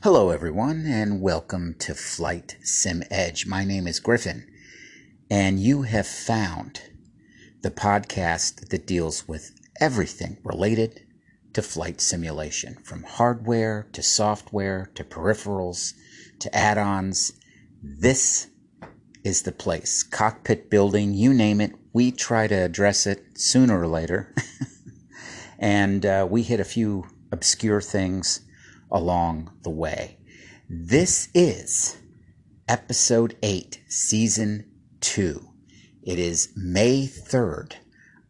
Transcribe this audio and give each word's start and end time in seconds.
Hello, 0.00 0.30
everyone, 0.30 0.86
and 0.86 1.20
welcome 1.20 1.74
to 1.80 1.92
Flight 1.92 2.56
Sim 2.62 3.02
Edge. 3.10 3.46
My 3.46 3.64
name 3.64 3.88
is 3.88 3.98
Griffin, 3.98 4.48
and 5.28 5.58
you 5.58 5.82
have 5.82 6.06
found 6.06 6.82
the 7.62 7.72
podcast 7.72 8.68
that 8.68 8.86
deals 8.86 9.26
with 9.26 9.50
everything 9.80 10.38
related 10.44 11.04
to 11.52 11.62
flight 11.62 12.00
simulation 12.00 12.76
from 12.84 13.02
hardware 13.02 13.88
to 13.92 14.00
software 14.00 14.88
to 14.94 15.02
peripherals 15.02 15.94
to 16.38 16.56
add 16.56 16.78
ons. 16.78 17.32
This 17.82 18.46
is 19.24 19.42
the 19.42 19.50
place. 19.50 20.04
Cockpit 20.04 20.70
building, 20.70 21.12
you 21.12 21.34
name 21.34 21.60
it, 21.60 21.72
we 21.92 22.12
try 22.12 22.46
to 22.46 22.54
address 22.54 23.04
it 23.04 23.36
sooner 23.36 23.80
or 23.80 23.88
later. 23.88 24.32
and 25.58 26.06
uh, 26.06 26.24
we 26.30 26.44
hit 26.44 26.60
a 26.60 26.64
few 26.64 27.04
obscure 27.32 27.80
things 27.80 28.42
along 28.90 29.52
the 29.62 29.70
way. 29.70 30.18
This 30.68 31.28
is 31.34 31.98
episode 32.68 33.36
8, 33.42 33.82
season 33.88 34.70
2. 35.00 35.48
It 36.02 36.18
is 36.18 36.52
May 36.56 37.06
3rd, 37.06 37.74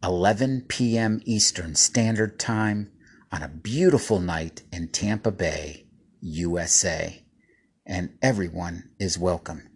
11 0.03 0.65
p.m. 0.67 1.21
Eastern 1.25 1.75
Standard 1.75 2.39
Time 2.39 2.91
on 3.31 3.43
a 3.43 3.47
beautiful 3.47 4.19
night 4.19 4.63
in 4.71 4.87
Tampa 4.89 5.31
Bay, 5.31 5.85
USA. 6.21 7.23
And 7.85 8.17
everyone 8.21 8.89
is 8.99 9.17
welcome. 9.17 9.69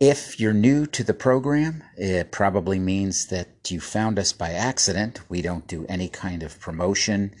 If 0.00 0.40
you're 0.40 0.52
new 0.52 0.86
to 0.86 1.04
the 1.04 1.14
program, 1.14 1.82
it 1.96 2.32
probably 2.32 2.78
means 2.78 3.26
that 3.28 3.70
you 3.70 3.80
found 3.80 4.18
us 4.18 4.32
by 4.32 4.52
accident. 4.52 5.20
We 5.28 5.40
don't 5.40 5.66
do 5.66 5.86
any 5.88 6.08
kind 6.08 6.42
of 6.42 6.60
promotion. 6.60 7.34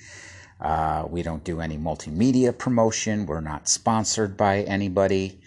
Uh, 0.64 1.06
we 1.10 1.22
don't 1.22 1.44
do 1.44 1.60
any 1.60 1.76
multimedia 1.76 2.56
promotion. 2.56 3.26
We're 3.26 3.42
not 3.42 3.68
sponsored 3.68 4.34
by 4.34 4.62
anybody. 4.62 5.38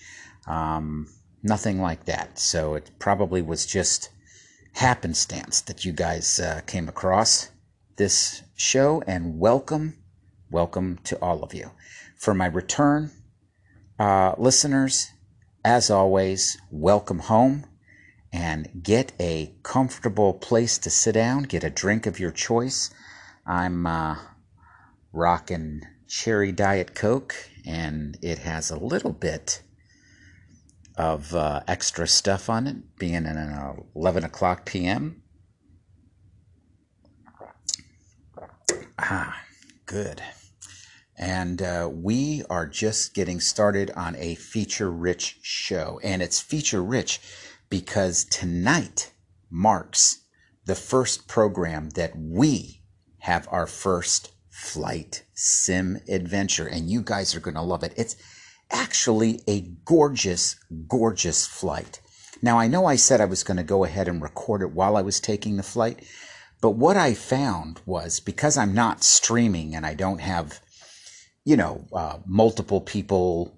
Um, 0.45 1.07
nothing 1.41 1.81
like 1.81 2.05
that. 2.05 2.37
So 2.37 2.75
it 2.75 2.91
probably 2.99 3.41
was 3.41 3.65
just 3.65 4.11
happenstance 4.73 5.59
that 5.61 5.83
you 5.83 5.91
guys 5.91 6.39
uh, 6.39 6.61
came 6.67 6.87
across 6.87 7.49
this 7.95 8.43
show. 8.55 9.01
And 9.07 9.39
welcome, 9.39 9.97
welcome 10.51 10.99
to 11.05 11.19
all 11.19 11.41
of 11.41 11.51
you. 11.51 11.71
For 12.15 12.35
my 12.35 12.45
return 12.45 13.09
uh, 13.99 14.35
listeners, 14.37 15.09
as 15.65 15.89
always, 15.89 16.61
welcome 16.69 17.19
home 17.19 17.65
and 18.31 18.69
get 18.83 19.13
a 19.19 19.55
comfortable 19.63 20.35
place 20.35 20.77
to 20.77 20.91
sit 20.91 21.13
down. 21.13 21.43
Get 21.43 21.63
a 21.63 21.71
drink 21.71 22.05
of 22.05 22.19
your 22.19 22.29
choice. 22.31 22.91
I'm 23.47 23.87
uh, 23.87 24.17
rocking 25.11 25.81
cherry 26.07 26.51
diet 26.51 26.95
coke, 26.95 27.35
and 27.65 28.17
it 28.21 28.39
has 28.39 28.69
a 28.69 28.79
little 28.79 29.13
bit 29.13 29.61
of 30.97 31.35
uh, 31.35 31.61
extra 31.67 32.07
stuff 32.07 32.49
on 32.49 32.67
it, 32.67 32.97
being 32.97 33.25
an 33.25 33.85
11 33.95 34.23
o'clock 34.23 34.65
p.m. 34.65 35.21
Ah, 38.99 39.43
good. 39.85 40.21
And 41.17 41.61
uh, 41.61 41.89
we 41.91 42.43
are 42.49 42.67
just 42.67 43.13
getting 43.13 43.39
started 43.39 43.91
on 43.91 44.15
a 44.15 44.35
feature 44.35 44.91
rich 44.91 45.39
show. 45.41 45.99
And 46.03 46.21
it's 46.21 46.39
feature 46.39 46.83
rich 46.83 47.19
because 47.69 48.25
tonight 48.25 49.13
marks 49.49 50.21
the 50.65 50.75
first 50.75 51.27
program 51.27 51.91
that 51.91 52.13
we 52.15 52.81
have 53.19 53.47
our 53.51 53.67
first 53.67 54.31
flight 54.57 55.23
sim 55.33 55.99
adventure. 56.09 56.67
And 56.67 56.89
you 56.89 57.01
guys 57.01 57.35
are 57.35 57.39
going 57.39 57.55
to 57.55 57.61
love 57.61 57.83
it. 57.83 57.93
It's 57.95 58.15
actually 58.71 59.41
a 59.47 59.61
gorgeous, 59.85 60.55
gorgeous 60.87 61.45
flight. 61.45 62.01
Now, 62.41 62.59
I 62.59 62.67
know 62.67 62.85
I 62.85 62.95
said 62.95 63.21
I 63.21 63.25
was 63.25 63.43
going 63.43 63.57
to 63.57 63.63
go 63.63 63.83
ahead 63.83 64.07
and 64.07 64.21
record 64.21 64.61
it 64.61 64.71
while 64.71 64.97
I 64.97 65.01
was 65.01 65.19
taking 65.19 65.57
the 65.57 65.63
flight, 65.63 66.03
but 66.61 66.71
what 66.71 66.97
I 66.97 67.13
found 67.13 67.81
was 67.85 68.19
because 68.19 68.57
I'm 68.57 68.73
not 68.73 69.03
streaming 69.03 69.75
and 69.75 69.85
I 69.85 69.93
don't 69.93 70.21
have 70.21 70.59
you 71.47 71.55
know, 71.55 71.87
uh, 71.93 72.17
multiple 72.25 72.81
people 72.81 73.57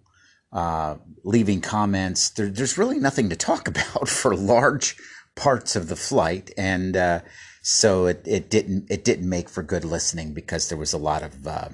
uh, 0.54 0.96
leaving 1.24 1.60
comments. 1.60 2.30
There, 2.30 2.48
there's 2.48 2.78
really 2.78 3.00
nothing 3.00 3.30
to 3.30 3.36
talk 3.36 3.68
about 3.74 4.08
for 4.08 4.36
large 4.36 4.96
parts 5.36 5.76
of 5.76 5.88
the 5.88 5.96
flight, 5.96 6.52
and 6.56 6.96
uh, 6.96 7.22
so 7.62 8.06
it, 8.06 8.22
it 8.26 8.50
didn't 8.50 8.90
it 8.90 9.04
didn't 9.04 9.30
make 9.30 9.50
for 9.50 9.64
good 9.64 9.84
listening 9.84 10.34
because 10.34 10.70
there 10.70 10.78
was 10.78 10.94
a 10.94 10.98
lot 10.98 11.24
of 11.24 11.48
uh, 11.48 11.70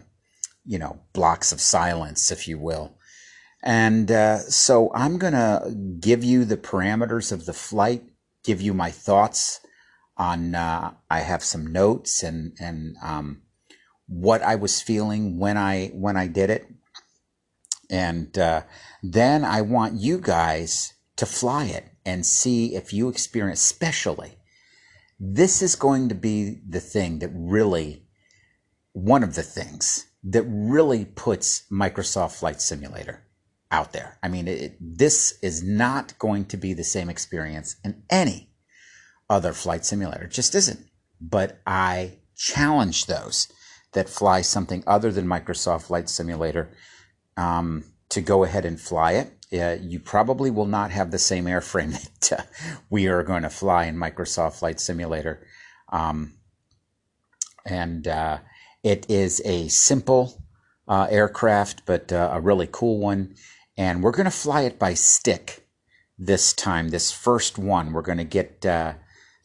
you 0.65 0.79
know 0.79 0.99
blocks 1.13 1.51
of 1.51 1.61
silence, 1.61 2.31
if 2.31 2.47
you 2.47 2.57
will. 2.57 2.97
And 3.63 4.11
uh, 4.11 4.39
so 4.39 4.91
I'm 4.93 5.17
gonna 5.17 5.71
give 5.99 6.23
you 6.23 6.45
the 6.45 6.57
parameters 6.57 7.31
of 7.31 7.45
the 7.45 7.53
flight, 7.53 8.03
give 8.43 8.61
you 8.61 8.73
my 8.73 8.91
thoughts 8.91 9.59
on. 10.17 10.55
Uh, 10.55 10.93
I 11.09 11.19
have 11.21 11.43
some 11.43 11.67
notes 11.67 12.23
and 12.23 12.53
and 12.59 12.95
um, 13.01 13.41
what 14.07 14.41
I 14.41 14.55
was 14.55 14.81
feeling 14.81 15.37
when 15.37 15.57
I 15.57 15.87
when 15.93 16.17
I 16.17 16.27
did 16.27 16.49
it, 16.49 16.67
and 17.89 18.37
uh, 18.37 18.63
then 19.01 19.43
I 19.43 19.61
want 19.61 19.99
you 19.99 20.19
guys 20.19 20.93
to 21.15 21.25
fly 21.25 21.65
it 21.65 21.85
and 22.05 22.25
see 22.25 22.75
if 22.75 22.93
you 22.93 23.09
experience. 23.09 23.61
Especially, 23.61 24.34
this 25.19 25.61
is 25.61 25.75
going 25.75 26.09
to 26.09 26.15
be 26.15 26.61
the 26.67 26.79
thing 26.79 27.19
that 27.19 27.31
really, 27.33 28.03
one 28.93 29.23
of 29.23 29.35
the 29.35 29.43
things 29.43 30.05
that 30.23 30.43
really 30.43 31.05
puts 31.05 31.63
Microsoft 31.71 32.39
Flight 32.39 32.61
Simulator 32.61 33.25
out 33.71 33.93
there. 33.93 34.17
I 34.23 34.27
mean, 34.27 34.47
it, 34.47 34.77
this 34.79 35.37
is 35.41 35.63
not 35.63 36.17
going 36.19 36.45
to 36.45 36.57
be 36.57 36.73
the 36.73 36.83
same 36.83 37.09
experience 37.09 37.75
in 37.83 38.03
any 38.09 38.49
other 39.29 39.53
flight 39.53 39.85
simulator. 39.85 40.25
It 40.25 40.31
just 40.31 40.55
isn't. 40.55 40.87
But 41.19 41.59
I 41.65 42.19
challenge 42.35 43.05
those 43.05 43.47
that 43.93 44.09
fly 44.09 44.41
something 44.41 44.83
other 44.85 45.11
than 45.11 45.25
Microsoft 45.25 45.83
Flight 45.83 46.09
Simulator 46.09 46.71
um, 47.37 47.85
to 48.09 48.21
go 48.21 48.43
ahead 48.43 48.65
and 48.65 48.79
fly 48.79 49.13
it. 49.13 49.31
Uh, 49.59 49.77
you 49.81 49.99
probably 49.99 50.51
will 50.51 50.65
not 50.65 50.91
have 50.91 51.11
the 51.11 51.19
same 51.19 51.45
airframe 51.45 51.91
that 52.29 52.39
uh, 52.39 52.43
we 52.89 53.07
are 53.07 53.23
going 53.23 53.43
to 53.43 53.49
fly 53.49 53.85
in 53.85 53.95
Microsoft 53.95 54.59
Flight 54.59 54.79
Simulator. 54.79 55.45
Um, 55.91 56.33
and 57.65 58.07
uh, 58.07 58.39
it 58.83 59.09
is 59.09 59.41
a 59.45 59.67
simple 59.67 60.43
uh, 60.87 61.07
aircraft, 61.09 61.85
but 61.85 62.11
uh, 62.11 62.29
a 62.33 62.41
really 62.41 62.67
cool 62.71 62.99
one. 62.99 63.35
And 63.77 64.03
we're 64.03 64.11
going 64.11 64.25
to 64.25 64.31
fly 64.31 64.61
it 64.61 64.79
by 64.79 64.93
stick 64.93 65.67
this 66.17 66.53
time. 66.53 66.89
This 66.89 67.11
first 67.11 67.57
one, 67.57 67.91
we're 67.91 68.01
going 68.01 68.19
to 68.19 68.23
get, 68.23 68.65
uh, 68.65 68.93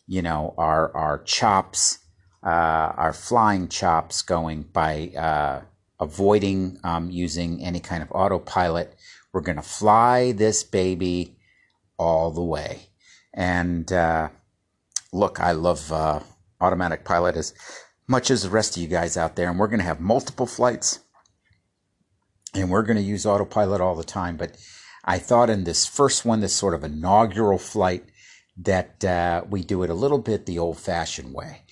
you 0.07 0.23
know, 0.23 0.55
our 0.57 0.95
our 0.97 1.23
chops 1.23 1.99
our 2.43 3.13
flying 3.13 3.69
chops 3.69 4.23
going 4.23 4.63
by 4.63 5.63
avoiding 6.01 6.79
um, 6.83 7.11
using 7.11 7.63
any 7.63 7.79
kind 7.79 8.03
of 8.03 8.11
autopilot. 8.13 8.97
We're 9.33 9.41
going 9.43 9.57
to 9.57 9.63
fly 9.63 10.33
this 10.33 10.65
baby 10.65 11.37
all 11.99 12.31
the 12.31 12.43
way. 12.43 12.89
And 13.33 13.93
uh, 13.93 14.31
look, 15.13 15.41
I 15.41 15.53
love 15.53 15.93
uh, 15.93 16.21
automatic 16.61 17.05
pilot 17.05 17.37
as 17.37 17.55
much 18.09 18.31
as 18.31 18.43
the 18.43 18.51
rest 18.51 18.77
of 18.77 18.83
you 18.83 18.89
guys 18.89 19.17
out 19.17 19.37
there. 19.37 19.49
And 19.49 19.59
we're 19.59 19.69
going 19.69 19.79
to 19.79 19.85
have 19.85 20.01
multiple 20.01 20.47
flights 20.47 21.01
and 22.55 22.71
we're 22.71 22.83
going 22.83 22.97
to 22.97 23.03
use 23.03 23.27
autopilot 23.27 23.81
all 23.81 23.95
the 23.95 24.05
time. 24.05 24.37
But 24.37 24.57
I 25.05 25.19
thought 25.19 25.51
in 25.51 25.65
this 25.65 25.87
first 25.87 26.25
one, 26.25 26.41
this 26.41 26.55
sort 26.55 26.75
of 26.75 26.85
inaugural 26.85 27.59
flight, 27.59 28.05
that 28.57 29.05
uh, 29.05 29.45
we 29.49 29.63
do 29.63 29.83
it 29.83 29.91
a 29.91 29.95
little 29.95 30.19
bit 30.19 30.45
the 30.45 30.59
old 30.59 30.79
fashioned 30.79 31.33
way. 31.33 31.63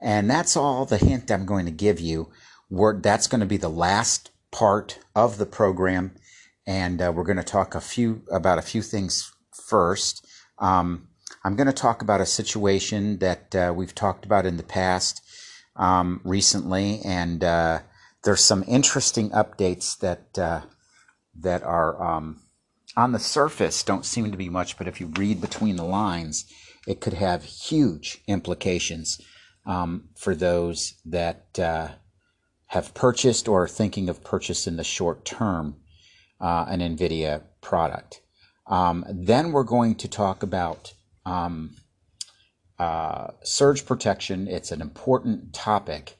And 0.00 0.30
that's 0.30 0.56
all 0.56 0.84
the 0.84 0.98
hint 0.98 1.30
I'm 1.30 1.46
going 1.46 1.64
to 1.64 1.72
give 1.72 1.98
you. 1.98 2.30
We're, 2.68 3.00
that's 3.00 3.26
going 3.26 3.40
to 3.40 3.46
be 3.46 3.56
the 3.56 3.70
last 3.70 4.30
part 4.52 4.98
of 5.14 5.38
the 5.38 5.46
program. 5.46 6.12
And 6.66 7.00
uh, 7.00 7.12
we're 7.14 7.24
going 7.24 7.36
to 7.36 7.44
talk 7.44 7.74
a 7.74 7.80
few 7.80 8.22
about 8.30 8.58
a 8.58 8.62
few 8.62 8.82
things 8.82 9.32
first. 9.52 10.26
Um, 10.58 11.08
I'm 11.44 11.56
going 11.56 11.68
to 11.68 11.72
talk 11.72 12.02
about 12.02 12.20
a 12.20 12.26
situation 12.26 13.18
that 13.18 13.54
uh, 13.54 13.72
we've 13.74 13.94
talked 13.94 14.24
about 14.24 14.46
in 14.46 14.56
the 14.56 14.62
past 14.62 15.22
um, 15.76 16.20
recently, 16.24 17.00
and 17.04 17.44
uh, 17.44 17.80
there's 18.24 18.40
some 18.40 18.64
interesting 18.66 19.30
updates 19.30 19.98
that 19.98 20.38
uh, 20.38 20.62
that 21.38 21.62
are 21.62 22.02
um, 22.02 22.40
on 22.96 23.12
the 23.12 23.18
surface 23.18 23.82
don't 23.82 24.06
seem 24.06 24.30
to 24.30 24.38
be 24.38 24.48
much, 24.48 24.78
but 24.78 24.88
if 24.88 25.00
you 25.00 25.06
read 25.16 25.40
between 25.40 25.76
the 25.76 25.84
lines, 25.84 26.46
it 26.86 27.00
could 27.00 27.12
have 27.12 27.44
huge 27.44 28.22
implications 28.26 29.20
um, 29.66 30.08
for 30.16 30.34
those 30.34 30.94
that 31.04 31.58
uh, 31.58 31.88
have 32.66 32.94
purchased 32.94 33.48
or 33.48 33.64
are 33.64 33.68
thinking 33.68 34.08
of 34.08 34.24
purchase 34.24 34.66
in 34.66 34.76
the 34.76 34.84
short 34.84 35.24
term 35.24 35.76
uh, 36.40 36.66
an 36.68 36.80
NVIDIA 36.80 37.42
product. 37.60 38.20
Um, 38.66 39.04
then 39.08 39.52
we're 39.52 39.64
going 39.64 39.94
to 39.96 40.08
talk 40.08 40.42
about 40.42 40.94
um, 41.24 41.76
uh, 42.78 43.28
surge 43.42 43.86
protection. 43.86 44.48
It's 44.48 44.72
an 44.72 44.80
important 44.80 45.54
topic, 45.54 46.16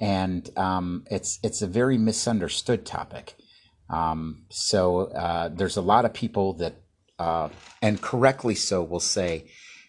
and 0.00 0.48
um, 0.56 1.04
it's 1.10 1.38
it's 1.42 1.62
a 1.62 1.66
very 1.66 1.98
misunderstood 1.98 2.86
topic. 2.86 3.34
Um, 3.88 4.44
so 4.50 5.06
uh, 5.12 5.48
there's 5.48 5.76
a 5.76 5.82
lot 5.82 6.04
of 6.04 6.14
people 6.14 6.54
that, 6.54 6.74
uh, 7.18 7.48
and 7.82 8.00
correctly 8.00 8.54
so, 8.54 8.84
will 8.84 9.00
say, 9.00 9.46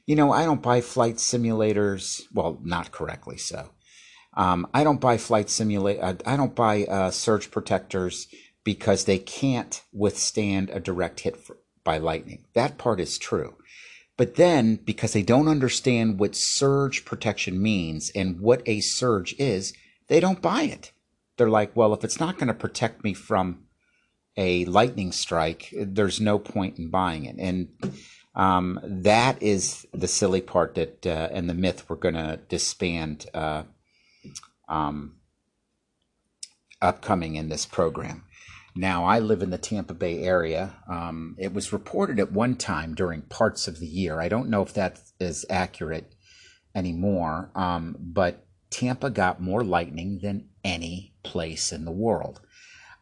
you 0.07 0.15
know, 0.15 0.31
I 0.31 0.43
don't 0.43 0.61
buy 0.61 0.81
flight 0.81 1.15
simulators. 1.17 2.23
Well, 2.33 2.59
not 2.63 2.91
correctly 2.91 3.37
so. 3.37 3.69
Um, 4.35 4.67
I 4.73 4.83
don't 4.83 5.01
buy 5.01 5.17
flight 5.17 5.49
simulate. 5.49 5.99
Uh, 6.01 6.15
I 6.25 6.35
don't 6.35 6.55
buy 6.55 6.85
uh, 6.85 7.11
surge 7.11 7.51
protectors 7.51 8.27
because 8.63 9.05
they 9.05 9.17
can't 9.17 9.83
withstand 9.91 10.69
a 10.69 10.79
direct 10.79 11.21
hit 11.21 11.37
for, 11.37 11.57
by 11.83 11.97
lightning. 11.97 12.45
That 12.53 12.77
part 12.77 12.99
is 12.99 13.17
true. 13.17 13.55
But 14.17 14.35
then, 14.35 14.75
because 14.75 15.13
they 15.13 15.23
don't 15.23 15.47
understand 15.47 16.19
what 16.19 16.35
surge 16.35 17.05
protection 17.05 17.61
means 17.61 18.11
and 18.13 18.39
what 18.39 18.61
a 18.67 18.81
surge 18.81 19.33
is, 19.39 19.73
they 20.09 20.19
don't 20.19 20.41
buy 20.41 20.63
it. 20.63 20.91
They're 21.37 21.49
like, 21.49 21.75
well, 21.75 21.93
if 21.93 22.03
it's 22.03 22.19
not 22.19 22.37
going 22.37 22.49
to 22.49 22.53
protect 22.53 23.03
me 23.03 23.13
from 23.13 23.63
a 24.37 24.65
lightning 24.65 25.11
strike, 25.11 25.73
there's 25.75 26.21
no 26.21 26.37
point 26.37 26.77
in 26.77 26.89
buying 26.89 27.25
it. 27.25 27.37
And 27.39 27.69
um, 28.35 28.79
that 28.83 29.41
is 29.41 29.87
the 29.91 30.07
silly 30.07 30.41
part 30.41 30.75
that, 30.75 31.07
uh, 31.07 31.29
and 31.31 31.49
the 31.49 31.53
myth 31.53 31.85
we're 31.89 31.95
going 31.95 32.15
to 32.15 32.39
disband 32.47 33.25
uh, 33.33 33.63
um, 34.69 35.15
upcoming 36.81 37.35
in 37.35 37.49
this 37.49 37.65
program. 37.65 38.23
Now, 38.75 39.03
I 39.03 39.19
live 39.19 39.41
in 39.41 39.49
the 39.49 39.57
Tampa 39.57 39.93
Bay 39.93 40.23
area. 40.23 40.73
Um, 40.89 41.35
it 41.37 41.53
was 41.53 41.73
reported 41.73 42.19
at 42.19 42.31
one 42.31 42.55
time 42.55 42.95
during 42.95 43.23
parts 43.23 43.67
of 43.67 43.79
the 43.79 43.87
year. 43.87 44.21
I 44.21 44.29
don't 44.29 44.49
know 44.49 44.61
if 44.61 44.73
that 44.73 44.99
is 45.19 45.45
accurate 45.49 46.15
anymore, 46.73 47.51
um, 47.53 47.97
but 47.99 48.45
Tampa 48.69 49.09
got 49.09 49.41
more 49.41 49.63
lightning 49.63 50.19
than 50.21 50.47
any 50.63 51.13
place 51.23 51.73
in 51.73 51.83
the 51.83 51.91
world. 51.91 52.39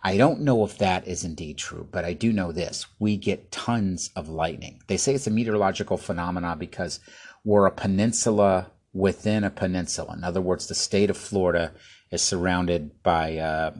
I 0.04 0.18
don't 0.18 0.42
know 0.42 0.64
if 0.64 0.78
that 0.78 1.08
is 1.08 1.24
indeed 1.24 1.58
true, 1.58 1.88
but 1.92 2.06
I 2.06 2.14
do 2.14 2.32
know 2.32 2.52
this. 2.52 2.88
We 3.00 3.18
get 3.18 3.52
tons 3.52 4.12
of 4.16 4.30
lightning. 4.30 4.82
They 4.88 4.98
say 4.98 5.14
it's 5.14 5.28
a 5.28 5.32
meteorological 5.32 5.98
phenomenon 5.98 6.58
because 6.58 7.00
we're 7.44 7.66
a 7.66 7.72
peninsula 7.72 8.72
within 8.94 9.44
a 9.44 9.50
peninsula. 9.50 10.14
In 10.14 10.24
other 10.24 10.42
words, 10.42 10.68
the 10.68 10.76
state 10.76 11.10
of 11.10 11.18
Florida 11.18 11.74
is 12.12 12.22
surrounded 12.22 13.04
by 13.04 13.38
uh, 13.38 13.72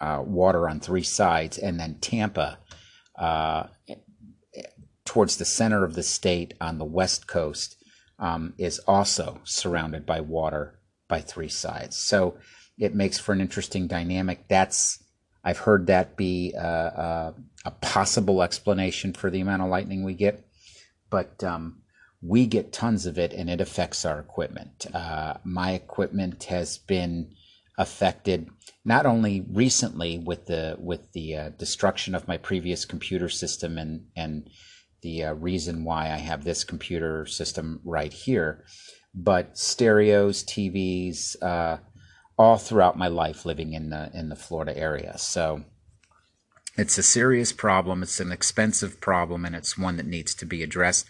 uh, 0.00 0.22
water 0.24 0.68
on 0.68 0.80
three 0.80 1.02
sides, 1.02 1.58
and 1.58 1.80
then 1.80 1.96
Tampa, 2.00 2.58
uh, 3.18 3.64
towards 5.04 5.36
the 5.36 5.44
center 5.44 5.84
of 5.84 5.94
the 5.94 6.02
state 6.02 6.54
on 6.60 6.78
the 6.78 6.84
west 6.84 7.26
coast, 7.26 7.76
um, 8.18 8.54
is 8.58 8.78
also 8.80 9.40
surrounded 9.44 10.04
by 10.04 10.20
water 10.20 10.78
by 11.08 11.20
three 11.20 11.48
sides. 11.48 11.96
So 11.96 12.36
it 12.78 12.94
makes 12.94 13.18
for 13.18 13.32
an 13.32 13.40
interesting 13.40 13.86
dynamic. 13.86 14.48
That's 14.48 15.02
I've 15.44 15.58
heard 15.58 15.86
that 15.86 16.16
be 16.16 16.54
a, 16.54 16.66
a, 16.66 17.34
a 17.66 17.70
possible 17.70 18.42
explanation 18.42 19.12
for 19.12 19.30
the 19.30 19.40
amount 19.40 19.62
of 19.62 19.68
lightning 19.68 20.02
we 20.02 20.14
get, 20.14 20.44
but 21.08 21.42
um, 21.44 21.82
we 22.20 22.46
get 22.46 22.72
tons 22.72 23.06
of 23.06 23.16
it, 23.16 23.32
and 23.32 23.48
it 23.48 23.60
affects 23.60 24.04
our 24.04 24.18
equipment. 24.18 24.86
Uh, 24.92 25.34
my 25.44 25.72
equipment 25.72 26.44
has 26.44 26.78
been 26.78 27.32
affected 27.78 28.48
not 28.84 29.04
only 29.04 29.44
recently 29.50 30.18
with 30.18 30.46
the 30.46 30.76
with 30.78 31.12
the 31.12 31.36
uh, 31.36 31.48
destruction 31.50 32.14
of 32.14 32.28
my 32.28 32.36
previous 32.36 32.84
computer 32.84 33.28
system 33.28 33.78
and 33.78 34.06
and 34.14 34.48
the 35.02 35.24
uh, 35.24 35.34
reason 35.34 35.84
why 35.84 36.06
I 36.06 36.16
have 36.16 36.44
this 36.44 36.64
computer 36.64 37.26
system 37.26 37.80
right 37.84 38.12
here, 38.12 38.64
but 39.14 39.56
stereos, 39.58 40.42
TVs, 40.42 41.40
uh, 41.42 41.78
all 42.38 42.56
throughout 42.56 42.98
my 42.98 43.08
life 43.08 43.44
living 43.44 43.72
in 43.72 43.90
the 43.90 44.10
in 44.14 44.28
the 44.28 44.36
Florida 44.36 44.76
area. 44.76 45.18
So 45.18 45.64
it's 46.76 46.98
a 46.98 47.02
serious 47.02 47.52
problem. 47.52 48.02
It's 48.02 48.20
an 48.20 48.32
expensive 48.32 49.00
problem, 49.00 49.44
and 49.44 49.54
it's 49.56 49.78
one 49.78 49.96
that 49.96 50.06
needs 50.06 50.34
to 50.36 50.46
be 50.46 50.62
addressed. 50.62 51.06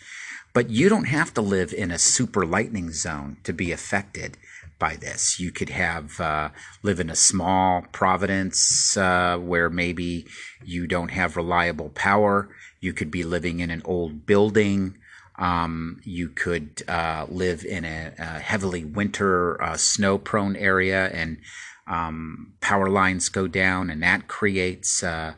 But 0.52 0.70
you 0.70 0.88
don't 0.88 1.08
have 1.08 1.34
to 1.34 1.42
live 1.42 1.74
in 1.74 1.90
a 1.90 1.98
super 1.98 2.46
lightning 2.46 2.90
zone 2.90 3.36
to 3.44 3.52
be 3.52 3.72
affected 3.72 4.38
by 4.78 4.96
this. 4.96 5.40
You 5.40 5.50
could 5.50 5.70
have 5.70 6.20
uh, 6.20 6.50
live 6.82 7.00
in 7.00 7.10
a 7.10 7.16
small 7.16 7.82
Providence 7.92 8.96
uh, 8.96 9.38
where 9.38 9.70
maybe 9.70 10.26
you 10.64 10.86
don't 10.86 11.10
have 11.10 11.36
reliable 11.36 11.90
power. 11.90 12.48
You 12.80 12.92
could 12.92 13.10
be 13.10 13.24
living 13.24 13.60
in 13.60 13.70
an 13.70 13.82
old 13.84 14.26
building. 14.26 14.98
Um, 15.38 16.00
you 16.04 16.28
could 16.28 16.82
uh, 16.88 17.26
live 17.28 17.64
in 17.64 17.84
a, 17.84 18.12
a 18.18 18.38
heavily 18.40 18.84
winter, 18.84 19.62
uh, 19.62 19.76
snow 19.76 20.18
prone 20.18 20.56
area 20.56 21.08
and 21.08 21.38
um, 21.86 22.54
power 22.60 22.88
lines 22.88 23.28
go 23.28 23.46
down, 23.46 23.90
and 23.90 24.02
that 24.02 24.28
creates 24.28 25.02
uh, 25.02 25.34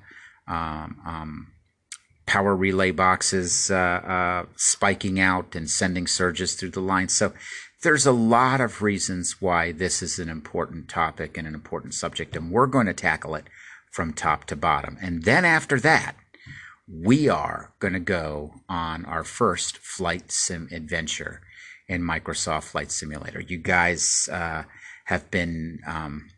um, 0.47 1.01
um 1.05 1.53
power 2.27 2.55
relay 2.55 2.91
boxes 2.91 3.71
uh, 3.71 4.45
spiking 4.55 5.19
out 5.19 5.57
and 5.57 5.71
sending 5.71 6.07
surges 6.07 6.55
through 6.55 6.71
the 6.71 6.81
line. 6.81 7.09
So 7.09 7.33
there's 7.83 8.07
a 8.07 8.13
lot 8.13 8.61
of 8.61 8.83
reasons 8.83 9.41
why 9.41 9.73
this 9.73 10.03
is 10.03 10.19
an 10.19 10.29
important 10.29 10.89
topic 10.89 11.39
and 11.39 11.47
an 11.47 11.55
important 11.55 11.95
subject, 11.95 12.35
and 12.35 12.51
we're 12.51 12.67
going 12.67 12.87
to 12.87 12.95
tackle 12.95 13.35
it 13.35 13.49
from 13.93 14.13
top 14.13 14.45
to 14.47 14.57
bottom. 14.57 14.97
And 15.01 15.23
then 15.23 15.45
after 15.45 15.79
that, 15.81 16.17
we 16.89 17.29
are 17.29 17.73
going 17.79 17.93
to 17.93 18.01
go 18.01 18.55
on 18.69 19.05
our 19.05 19.23
first 19.23 19.79
flight 19.79 20.33
sim 20.33 20.69
adventure 20.73 21.43
in 21.87 22.03
Microsoft 22.03 22.65
Flight 22.65 22.91
Simulator. 22.91 23.41
You 23.41 23.59
guys 23.59 24.29
uh, 24.33 24.65
have 25.05 25.31
been 25.31 25.81
um, 25.87 26.29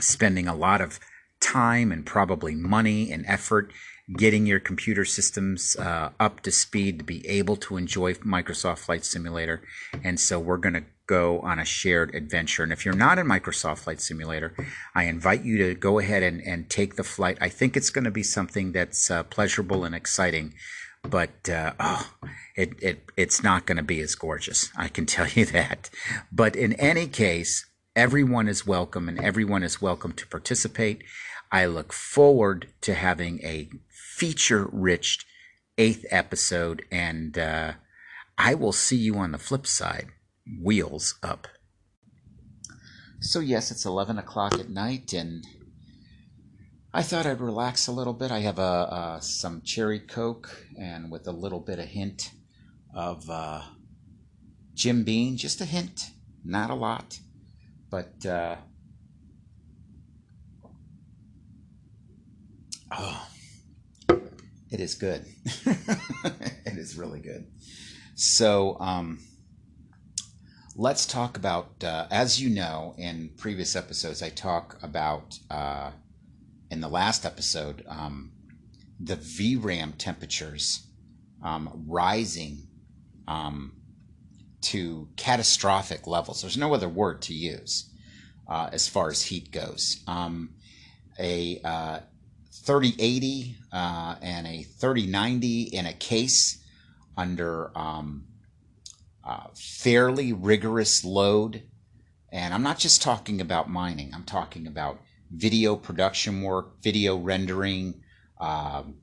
spending 0.00 0.48
a 0.48 0.54
lot 0.54 0.80
of 0.80 1.00
time 1.40 1.90
and 1.90 2.04
probably 2.04 2.54
money 2.54 3.10
and 3.10 3.24
effort 3.26 3.72
getting 4.16 4.46
your 4.46 4.60
computer 4.60 5.04
systems 5.04 5.76
uh, 5.76 6.10
up 6.18 6.40
to 6.40 6.50
speed 6.50 6.98
to 6.98 7.04
be 7.04 7.26
able 7.28 7.56
to 7.56 7.76
enjoy 7.76 8.14
Microsoft 8.14 8.80
Flight 8.80 9.04
Simulator. 9.04 9.62
And 10.02 10.18
so 10.18 10.40
we're 10.40 10.56
going 10.56 10.74
to 10.74 10.84
go 11.06 11.40
on 11.40 11.58
a 11.58 11.64
shared 11.64 12.14
adventure. 12.14 12.62
And 12.62 12.72
if 12.72 12.84
you're 12.84 12.94
not 12.94 13.18
in 13.18 13.26
Microsoft 13.26 13.80
Flight 13.80 14.00
Simulator, 14.00 14.54
I 14.94 15.04
invite 15.04 15.44
you 15.44 15.58
to 15.58 15.74
go 15.74 15.98
ahead 15.98 16.22
and, 16.22 16.40
and 16.40 16.68
take 16.68 16.96
the 16.96 17.04
flight. 17.04 17.38
I 17.40 17.48
think 17.48 17.76
it's 17.76 17.90
going 17.90 18.04
to 18.04 18.10
be 18.10 18.22
something 18.22 18.72
that's 18.72 19.10
uh, 19.10 19.22
pleasurable 19.24 19.84
and 19.84 19.94
exciting. 19.94 20.54
But 21.02 21.48
uh, 21.48 21.72
oh, 21.80 22.12
it, 22.56 22.74
it 22.80 23.10
it's 23.16 23.42
not 23.42 23.66
going 23.66 23.76
to 23.76 23.82
be 23.82 24.00
as 24.00 24.14
gorgeous. 24.14 24.70
I 24.76 24.88
can 24.88 25.06
tell 25.14 25.28
you 25.28 25.44
that. 25.46 25.90
But 26.30 26.54
in 26.56 26.74
any 26.74 27.06
case, 27.08 27.66
everyone 27.96 28.48
is 28.48 28.66
welcome, 28.66 29.08
and 29.08 29.20
everyone 29.20 29.62
is 29.62 29.82
welcome 29.82 30.12
to 30.12 30.26
participate. 30.26 31.02
I 31.50 31.66
look 31.66 31.92
forward 31.92 32.68
to 32.82 32.94
having 32.94 33.40
a 33.44 33.68
feature 34.22 34.68
rich 34.70 35.26
eighth 35.76 36.06
episode, 36.08 36.84
and 36.92 37.36
uh, 37.36 37.72
I 38.38 38.54
will 38.54 38.70
see 38.70 38.96
you 38.96 39.16
on 39.16 39.32
the 39.32 39.38
flip 39.38 39.66
side. 39.66 40.10
Wheels 40.62 41.16
up. 41.24 41.48
So, 43.18 43.40
yes, 43.40 43.72
it's 43.72 43.84
11 43.84 44.18
o'clock 44.18 44.60
at 44.60 44.70
night, 44.70 45.12
and 45.12 45.44
I 46.94 47.02
thought 47.02 47.26
I'd 47.26 47.40
relax 47.40 47.88
a 47.88 47.92
little 47.92 48.12
bit. 48.12 48.30
I 48.30 48.38
have 48.42 48.60
a, 48.60 49.18
some 49.20 49.60
cherry 49.62 49.98
coke 49.98 50.68
and 50.78 51.10
with 51.10 51.26
a 51.26 51.32
little 51.32 51.58
bit 51.58 51.80
of 51.80 51.86
hint 51.86 52.30
of 52.94 53.28
uh, 53.28 53.62
Jim 54.72 55.02
Beam, 55.02 55.36
just 55.36 55.60
a 55.60 55.64
hint, 55.64 56.10
not 56.44 56.70
a 56.70 56.76
lot, 56.76 57.18
but 57.90 58.24
uh, 58.24 58.54
oh, 62.96 63.26
it 64.72 64.80
is 64.80 64.94
good. 64.94 65.24
it 65.66 66.78
is 66.78 66.96
really 66.96 67.20
good. 67.20 67.46
So, 68.14 68.76
um, 68.80 69.20
let's 70.76 71.06
talk 71.06 71.36
about, 71.36 71.84
uh, 71.84 72.06
as 72.10 72.40
you 72.40 72.50
know, 72.50 72.94
in 72.96 73.30
previous 73.36 73.76
episodes, 73.76 74.22
I 74.22 74.30
talk 74.30 74.78
about, 74.82 75.38
uh, 75.50 75.92
in 76.70 76.80
the 76.80 76.88
last 76.88 77.26
episode, 77.26 77.84
um, 77.86 78.32
the 78.98 79.16
VRAM 79.16 79.94
temperatures 79.98 80.86
um, 81.42 81.84
rising 81.86 82.68
um, 83.28 83.72
to 84.62 85.08
catastrophic 85.16 86.06
levels. 86.06 86.40
There's 86.40 86.56
no 86.56 86.72
other 86.72 86.88
word 86.88 87.20
to 87.22 87.34
use 87.34 87.90
uh, 88.48 88.70
as 88.72 88.88
far 88.88 89.10
as 89.10 89.22
heat 89.22 89.50
goes. 89.50 90.02
Um, 90.06 90.54
a 91.18 91.60
uh, 91.62 92.00
3080 92.62 93.56
uh, 93.72 94.16
and 94.22 94.46
a 94.46 94.62
3090 94.62 95.62
in 95.62 95.86
a 95.86 95.92
case 95.92 96.62
under 97.16 97.76
um, 97.76 98.24
uh, 99.24 99.46
fairly 99.54 100.32
rigorous 100.32 101.04
load. 101.04 101.62
And 102.30 102.54
I'm 102.54 102.62
not 102.62 102.78
just 102.78 103.02
talking 103.02 103.40
about 103.40 103.68
mining, 103.68 104.12
I'm 104.14 104.24
talking 104.24 104.66
about 104.66 105.00
video 105.30 105.76
production 105.76 106.42
work, 106.42 106.82
video 106.82 107.16
rendering, 107.16 108.02
um, 108.40 108.98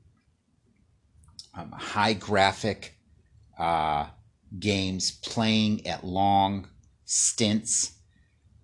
um, 1.54 1.72
high 1.72 2.14
graphic 2.14 2.96
uh, 3.58 4.06
games 4.58 5.10
playing 5.10 5.86
at 5.86 6.04
long 6.04 6.68
stints, 7.04 7.92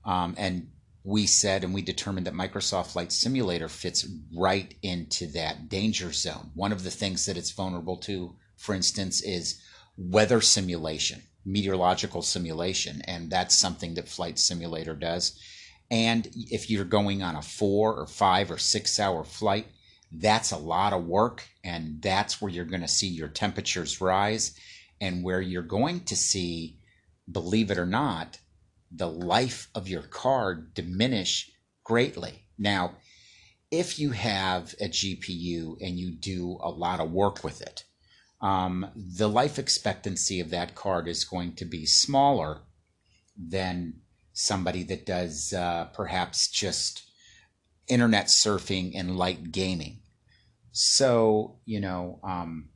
um, 0.04 0.34
and 0.38 0.68
we 1.06 1.24
said 1.24 1.62
and 1.62 1.72
we 1.72 1.82
determined 1.82 2.26
that 2.26 2.34
Microsoft 2.34 2.88
Flight 2.88 3.12
Simulator 3.12 3.68
fits 3.68 4.08
right 4.36 4.74
into 4.82 5.28
that 5.28 5.68
danger 5.68 6.10
zone. 6.10 6.50
One 6.54 6.72
of 6.72 6.82
the 6.82 6.90
things 6.90 7.26
that 7.26 7.36
it's 7.36 7.52
vulnerable 7.52 7.96
to, 7.98 8.34
for 8.56 8.74
instance, 8.74 9.22
is 9.22 9.62
weather 9.96 10.40
simulation, 10.40 11.22
meteorological 11.44 12.22
simulation, 12.22 13.02
and 13.02 13.30
that's 13.30 13.54
something 13.54 13.94
that 13.94 14.08
Flight 14.08 14.36
Simulator 14.36 14.96
does. 14.96 15.40
And 15.92 16.28
if 16.34 16.68
you're 16.68 16.84
going 16.84 17.22
on 17.22 17.36
a 17.36 17.42
four 17.42 17.94
or 17.94 18.08
five 18.08 18.50
or 18.50 18.58
six 18.58 18.98
hour 18.98 19.22
flight, 19.22 19.68
that's 20.10 20.50
a 20.50 20.58
lot 20.58 20.92
of 20.92 21.06
work, 21.06 21.46
and 21.62 22.02
that's 22.02 22.42
where 22.42 22.50
you're 22.50 22.64
going 22.64 22.80
to 22.80 22.88
see 22.88 23.06
your 23.06 23.28
temperatures 23.28 24.00
rise, 24.00 24.58
and 25.00 25.22
where 25.22 25.40
you're 25.40 25.62
going 25.62 26.00
to 26.00 26.16
see, 26.16 26.80
believe 27.30 27.70
it 27.70 27.78
or 27.78 27.86
not, 27.86 28.38
the 28.90 29.08
life 29.08 29.68
of 29.74 29.88
your 29.88 30.02
card 30.02 30.74
diminish 30.74 31.50
greatly. 31.84 32.44
Now, 32.58 32.96
if 33.70 33.98
you 33.98 34.12
have 34.12 34.74
a 34.80 34.88
GPU 34.88 35.76
and 35.80 35.98
you 35.98 36.12
do 36.12 36.58
a 36.62 36.70
lot 36.70 37.00
of 37.00 37.10
work 37.10 37.42
with 37.42 37.60
it, 37.60 37.84
um, 38.40 38.90
the 38.94 39.28
life 39.28 39.58
expectancy 39.58 40.40
of 40.40 40.50
that 40.50 40.74
card 40.74 41.08
is 41.08 41.24
going 41.24 41.54
to 41.56 41.64
be 41.64 41.86
smaller 41.86 42.60
than 43.36 43.94
somebody 44.32 44.82
that 44.84 45.06
does 45.06 45.52
uh, 45.52 45.86
perhaps 45.86 46.48
just 46.48 47.02
internet 47.88 48.26
surfing 48.26 48.92
and 48.94 49.16
light 49.16 49.52
gaming. 49.52 50.00
So, 50.72 51.58
you 51.64 51.80
know, 51.80 52.20
um, 52.22 52.68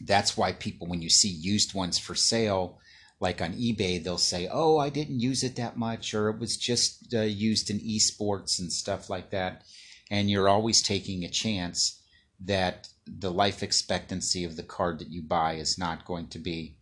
that's 0.00 0.36
why 0.36 0.52
people, 0.52 0.86
when 0.86 1.02
you 1.02 1.10
see 1.10 1.28
used 1.28 1.74
ones 1.74 1.98
for 1.98 2.14
sale, 2.14 2.78
like 3.20 3.42
on 3.42 3.52
eBay, 3.52 4.02
they'll 4.02 4.18
say, 4.18 4.48
"Oh, 4.50 4.78
I 4.78 4.88
didn't 4.88 5.20
use 5.20 5.44
it 5.44 5.56
that 5.56 5.76
much," 5.76 6.14
or 6.14 6.30
it 6.30 6.38
was 6.38 6.56
just 6.56 7.14
uh, 7.14 7.20
used 7.20 7.70
in 7.70 7.78
esports 7.78 8.58
and 8.58 8.72
stuff 8.72 9.10
like 9.10 9.30
that. 9.30 9.62
And 10.10 10.30
you're 10.30 10.48
always 10.48 10.82
taking 10.82 11.22
a 11.22 11.30
chance 11.30 12.02
that 12.40 12.88
the 13.06 13.30
life 13.30 13.62
expectancy 13.62 14.44
of 14.44 14.56
the 14.56 14.62
card 14.62 14.98
that 14.98 15.10
you 15.10 15.22
buy 15.22 15.54
is 15.54 15.76
not 15.76 16.06
going 16.06 16.28
to 16.28 16.38
be 16.38 16.78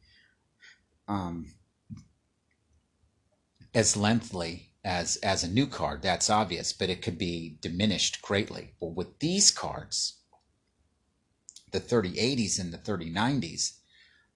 um, 1.08 1.46
as 3.74 3.96
lengthy 3.96 4.74
as 4.84 5.16
as 5.16 5.42
a 5.42 5.50
new 5.50 5.66
card. 5.66 6.02
That's 6.02 6.30
obvious, 6.30 6.72
but 6.72 6.88
it 6.88 7.02
could 7.02 7.18
be 7.18 7.58
diminished 7.60 8.22
greatly. 8.22 8.74
But 8.80 8.94
with 8.94 9.18
these 9.18 9.50
cards, 9.50 10.18
the 11.72 11.80
3080s 11.80 12.60
and 12.60 12.72
the 12.72 12.78
3090s, 12.78 13.72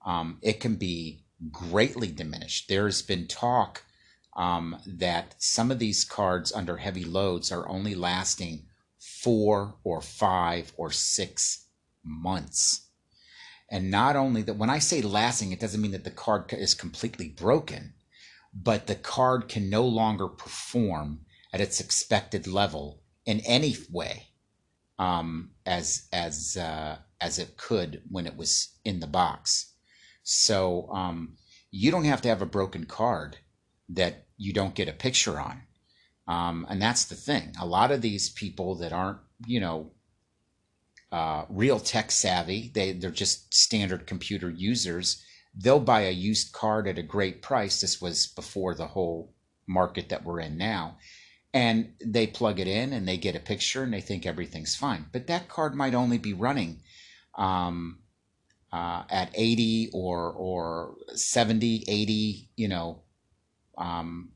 um, 0.04 0.38
it 0.42 0.60
can 0.60 0.74
be 0.74 1.21
greatly 1.50 2.08
diminished. 2.08 2.68
There's 2.68 3.02
been 3.02 3.26
talk 3.26 3.82
um, 4.36 4.76
that 4.86 5.34
some 5.38 5.70
of 5.70 5.78
these 5.78 6.04
cards 6.04 6.52
under 6.52 6.76
heavy 6.78 7.04
loads 7.04 7.52
are 7.52 7.68
only 7.68 7.94
lasting 7.94 8.66
four 8.98 9.74
or 9.84 10.00
five 10.00 10.72
or 10.76 10.90
six 10.90 11.66
months. 12.04 12.88
And 13.70 13.90
not 13.90 14.16
only 14.16 14.42
that, 14.42 14.56
when 14.56 14.70
I 14.70 14.78
say 14.78 15.00
lasting, 15.02 15.52
it 15.52 15.60
doesn't 15.60 15.80
mean 15.80 15.92
that 15.92 16.04
the 16.04 16.10
card 16.10 16.52
is 16.52 16.74
completely 16.74 17.28
broken, 17.28 17.94
but 18.54 18.86
the 18.86 18.94
card 18.94 19.48
can 19.48 19.70
no 19.70 19.84
longer 19.84 20.28
perform 20.28 21.20
at 21.52 21.60
its 21.60 21.80
expected 21.80 22.46
level 22.46 23.02
in 23.24 23.40
any 23.40 23.76
way 23.90 24.28
um, 24.98 25.50
as 25.66 26.06
as 26.12 26.56
uh, 26.56 26.98
as 27.20 27.38
it 27.38 27.56
could 27.56 28.02
when 28.10 28.26
it 28.26 28.36
was 28.36 28.78
in 28.84 29.00
the 29.00 29.06
box. 29.06 29.71
So 30.22 30.88
um, 30.92 31.36
you 31.70 31.90
don't 31.90 32.04
have 32.04 32.22
to 32.22 32.28
have 32.28 32.42
a 32.42 32.46
broken 32.46 32.84
card 32.86 33.38
that 33.88 34.26
you 34.36 34.52
don't 34.52 34.74
get 34.74 34.88
a 34.88 34.92
picture 34.92 35.40
on. 35.40 35.62
Um, 36.28 36.66
and 36.68 36.80
that's 36.80 37.06
the 37.06 37.14
thing. 37.14 37.54
A 37.60 37.66
lot 37.66 37.90
of 37.90 38.00
these 38.00 38.30
people 38.30 38.76
that 38.76 38.92
aren't, 38.92 39.18
you 39.46 39.60
know, 39.60 39.90
uh, 41.10 41.44
real 41.50 41.78
tech 41.78 42.10
savvy, 42.10 42.70
they, 42.74 42.92
they're 42.92 43.10
just 43.10 43.52
standard 43.52 44.06
computer 44.06 44.48
users. 44.48 45.22
They'll 45.54 45.80
buy 45.80 46.02
a 46.02 46.10
used 46.10 46.52
card 46.52 46.88
at 46.88 46.98
a 46.98 47.02
great 47.02 47.42
price. 47.42 47.80
This 47.80 48.00
was 48.00 48.28
before 48.28 48.74
the 48.74 48.86
whole 48.86 49.34
market 49.66 50.08
that 50.08 50.24
we're 50.24 50.40
in 50.40 50.56
now. 50.56 50.96
And 51.52 51.92
they 52.02 52.26
plug 52.26 52.60
it 52.60 52.66
in 52.66 52.94
and 52.94 53.06
they 53.06 53.18
get 53.18 53.36
a 53.36 53.40
picture 53.40 53.82
and 53.82 53.92
they 53.92 54.00
think 54.00 54.24
everything's 54.24 54.74
fine. 54.74 55.06
But 55.12 55.26
that 55.26 55.48
card 55.48 55.74
might 55.74 55.94
only 55.94 56.16
be 56.16 56.32
running 56.32 56.80
um, 57.36 57.98
uh, 58.72 59.04
at 59.10 59.30
80 59.34 59.90
or 59.92 60.32
or 60.32 60.96
70 61.14 61.84
80 61.86 62.50
you 62.56 62.68
know 62.68 63.02
um, 63.78 64.30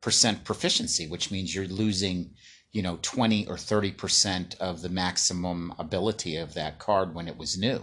percent 0.00 0.44
proficiency 0.44 1.06
which 1.06 1.30
means 1.30 1.54
you're 1.54 1.66
losing 1.66 2.34
you 2.76 2.82
know 2.82 2.98
20 3.00 3.46
or 3.46 3.56
30 3.56 3.92
percent 3.92 4.56
of 4.60 4.82
the 4.82 4.90
maximum 4.90 5.72
ability 5.78 6.36
of 6.36 6.52
that 6.52 6.78
card 6.78 7.14
when 7.14 7.26
it 7.26 7.38
was 7.38 7.56
new. 7.56 7.82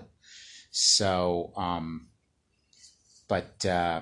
So 0.70 1.52
um, 1.58 2.10
but 3.28 3.66
uh, 3.66 4.02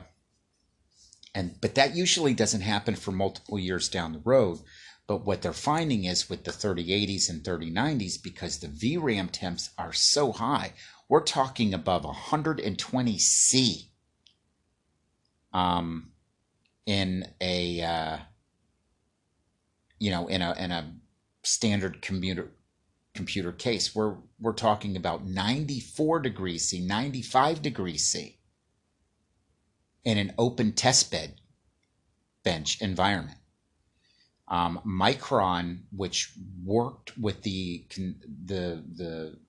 and 1.33 1.55
but 1.61 1.75
that 1.75 1.95
usually 1.95 2.33
doesn't 2.33 2.59
happen 2.59 2.95
for 2.95 3.13
multiple 3.13 3.57
years 3.57 3.87
down 3.87 4.11
the 4.11 4.21
road. 4.25 4.59
But 5.07 5.25
what 5.25 5.41
they're 5.41 5.53
finding 5.53 6.03
is 6.03 6.29
with 6.29 6.43
the 6.43 6.51
3080s 6.51 7.29
and 7.29 7.41
3090s 7.41 8.21
because 8.21 8.59
the 8.59 8.67
VRAM 8.67 9.29
temps 9.31 9.69
are 9.77 9.93
so 9.93 10.33
high 10.33 10.73
we're 11.11 11.19
talking 11.19 11.73
above 11.73 12.03
120C 12.03 13.87
um, 15.51 16.09
in 16.85 17.27
a 17.41 17.81
uh, 17.81 18.17
you 19.99 20.09
know 20.09 20.27
in 20.27 20.41
a 20.41 20.55
in 20.57 20.71
a 20.71 20.93
standard 21.43 22.01
computer 22.01 22.53
computer 23.13 23.51
case. 23.51 23.93
We're 23.93 24.15
we're 24.39 24.53
talking 24.53 24.95
about 24.95 25.25
94 25.25 26.21
degrees 26.21 26.69
C, 26.69 26.79
95 26.79 27.61
degrees 27.61 28.07
C 28.07 28.39
in 30.05 30.17
an 30.17 30.33
open 30.37 30.71
test 30.71 31.11
bed 31.11 31.41
bench 32.45 32.81
environment. 32.81 33.37
Um, 34.47 34.79
Micron, 34.87 35.79
which 35.91 36.31
worked 36.63 37.17
with 37.17 37.41
the 37.41 37.85
the 38.45 38.81
the 38.95 39.40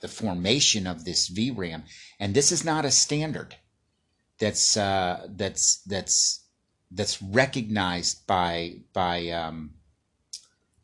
the 0.00 0.08
formation 0.08 0.86
of 0.86 1.04
this 1.04 1.30
VRAM. 1.30 1.82
And 2.18 2.34
this 2.34 2.50
is 2.52 2.64
not 2.64 2.84
a 2.84 2.90
standard 2.90 3.56
that's 4.38 4.76
uh, 4.76 5.26
that's 5.30 5.82
that's 5.82 6.44
that's 6.90 7.22
recognized 7.22 8.26
by 8.26 8.80
by 8.92 9.28
um, 9.30 9.74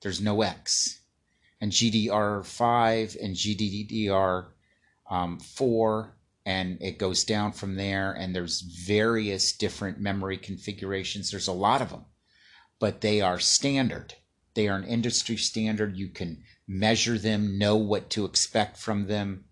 There's 0.01 0.21
no 0.21 0.43
X 0.43 1.00
and 1.61 1.71
GDR5 1.71 3.23
and 3.23 3.35
GDDR4, 3.35 4.53
um, 5.11 6.11
and 6.43 6.81
it 6.81 6.97
goes 6.97 7.23
down 7.23 7.51
from 7.51 7.75
there. 7.75 8.11
And 8.11 8.35
there's 8.35 8.61
various 8.61 9.53
different 9.53 9.99
memory 9.99 10.37
configurations. 10.37 11.29
There's 11.29 11.47
a 11.47 11.53
lot 11.53 11.81
of 11.81 11.91
them, 11.91 12.05
but 12.79 13.01
they 13.01 13.21
are 13.21 13.39
standard. 13.39 14.15
They 14.55 14.67
are 14.67 14.77
an 14.77 14.85
industry 14.85 15.37
standard. 15.37 15.95
You 15.95 16.09
can 16.09 16.43
measure 16.67 17.19
them, 17.19 17.59
know 17.59 17.75
what 17.75 18.09
to 18.11 18.25
expect 18.25 18.77
from 18.77 19.05
them. 19.05 19.45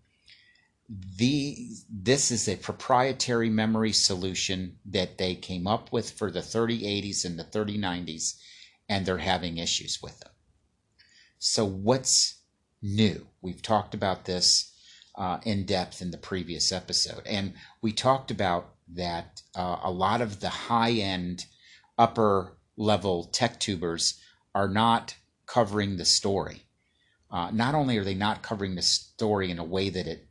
The, 0.88 1.68
this 1.88 2.32
is 2.32 2.48
a 2.48 2.56
proprietary 2.56 3.48
memory 3.48 3.92
solution 3.92 4.78
that 4.86 5.18
they 5.18 5.36
came 5.36 5.68
up 5.68 5.92
with 5.92 6.10
for 6.10 6.32
the 6.32 6.40
3080s 6.40 7.24
and 7.24 7.38
the 7.38 7.44
3090s, 7.44 8.34
and 8.88 9.06
they're 9.06 9.18
having 9.18 9.58
issues 9.58 10.02
with 10.02 10.18
them. 10.18 10.29
So, 11.42 11.64
what's 11.64 12.42
new? 12.82 13.26
We've 13.40 13.62
talked 13.62 13.94
about 13.94 14.26
this 14.26 14.74
uh, 15.16 15.38
in 15.42 15.64
depth 15.64 16.02
in 16.02 16.10
the 16.10 16.18
previous 16.18 16.70
episode. 16.70 17.26
And 17.26 17.54
we 17.80 17.92
talked 17.92 18.30
about 18.30 18.74
that 18.94 19.40
uh, 19.56 19.78
a 19.82 19.90
lot 19.90 20.20
of 20.20 20.40
the 20.40 20.50
high 20.50 20.92
end, 20.92 21.46
upper 21.96 22.58
level 22.76 23.24
tech 23.24 23.58
tubers 23.58 24.20
are 24.54 24.68
not 24.68 25.16
covering 25.46 25.96
the 25.96 26.04
story. 26.04 26.66
Uh, 27.30 27.50
not 27.52 27.74
only 27.74 27.96
are 27.96 28.04
they 28.04 28.14
not 28.14 28.42
covering 28.42 28.74
the 28.74 28.82
story 28.82 29.50
in 29.50 29.58
a 29.58 29.64
way 29.64 29.88
that 29.88 30.06
it 30.06 30.28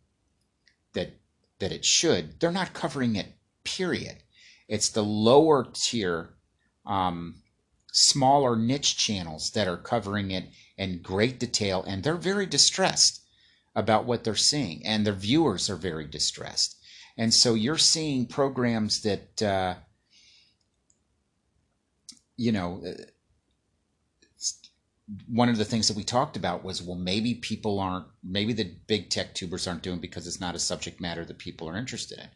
that 0.93 1.13
that 1.57 1.71
it 1.71 1.85
should, 1.85 2.39
they're 2.39 2.51
not 2.51 2.73
covering 2.73 3.15
it. 3.15 3.33
Period. 3.63 4.17
It's 4.67 4.89
the 4.89 5.03
lower 5.03 5.65
tier, 5.73 6.35
um, 6.85 7.41
smaller 7.91 8.55
niche 8.55 8.95
channels 8.95 9.49
that 9.51 9.67
are 9.67 9.77
covering 9.77 10.29
it 10.29 10.45
in 10.79 11.03
great 11.03 11.39
detail, 11.39 11.83
and 11.83 12.03
they're 12.03 12.15
very 12.15 12.47
distressed 12.47 13.21
about 13.75 14.05
what 14.05 14.23
they're 14.23 14.35
seeing, 14.35 14.83
and 14.83 15.05
their 15.05 15.13
viewers 15.13 15.69
are 15.69 15.75
very 15.75 16.07
distressed. 16.07 16.75
And 17.15 17.31
so 17.31 17.53
you're 17.53 17.77
seeing 17.77 18.25
programs 18.25 19.01
that 19.01 19.43
uh, 19.43 19.75
you 22.39 22.53
know, 22.53 22.81
uh, 22.87 22.93
one 25.27 25.49
of 25.49 25.57
the 25.57 25.65
things 25.65 25.87
that 25.87 25.97
we 25.97 26.03
talked 26.03 26.37
about 26.37 26.63
was 26.63 26.81
well 26.81 26.95
maybe 26.95 27.33
people 27.33 27.79
aren't 27.79 28.05
maybe 28.23 28.53
the 28.53 28.71
big 28.87 29.09
tech 29.09 29.33
tubers 29.33 29.67
aren't 29.67 29.81
doing 29.81 29.99
because 29.99 30.27
it's 30.27 30.39
not 30.39 30.55
a 30.55 30.59
subject 30.59 31.01
matter 31.01 31.25
that 31.25 31.39
people 31.39 31.67
are 31.67 31.75
interested 31.75 32.19
in 32.19 32.27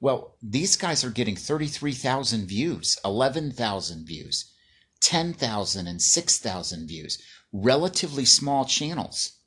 well 0.00 0.34
these 0.42 0.76
guys 0.76 1.04
are 1.04 1.10
getting 1.10 1.36
33000 1.36 2.46
views 2.46 2.98
11000 3.04 4.04
views 4.04 4.52
10000 5.00 5.86
and 5.86 6.02
6000 6.02 6.88
views 6.88 7.22
relatively 7.52 8.24
small 8.24 8.64
channels 8.64 9.38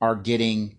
are 0.00 0.16
getting 0.16 0.78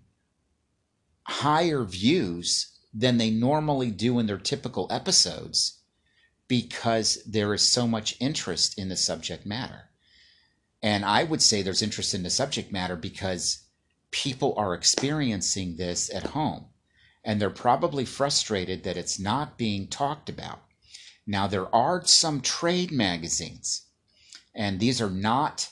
higher 1.23 1.83
views 1.83 2.77
than 2.93 3.17
they 3.17 3.29
normally 3.29 3.89
do 3.89 4.19
in 4.19 4.27
their 4.27 4.38
typical 4.38 4.88
episodes 4.91 5.79
because 6.47 7.17
there 7.25 7.53
is 7.53 7.67
so 7.67 7.88
much 7.88 8.15
interest 8.19 8.77
in 8.77 8.89
the 8.89 8.97
subject 8.97 9.45
matter 9.45 9.89
and 10.83 11.05
I 11.05 11.23
would 11.23 11.41
say 11.41 11.62
there's 11.62 11.81
interest 11.81 12.13
in 12.13 12.23
the 12.23 12.29
subject 12.29 12.69
matter 12.69 12.97
because 12.97 13.63
people 14.12 14.53
are 14.57 14.73
experiencing 14.73 15.77
this 15.77 16.13
at 16.13 16.23
home 16.23 16.65
and 17.23 17.39
they're 17.39 17.50
probably 17.50 18.03
frustrated 18.03 18.83
that 18.83 18.97
it's 18.97 19.17
not 19.17 19.57
being 19.57 19.88
talked 19.88 20.27
about. 20.27 20.62
Now, 21.25 21.47
there 21.47 21.73
are 21.73 22.05
some 22.05 22.41
trade 22.41 22.91
magazines, 22.91 23.83
and 24.53 24.81
these 24.81 25.01
are 25.01 25.09
not 25.09 25.69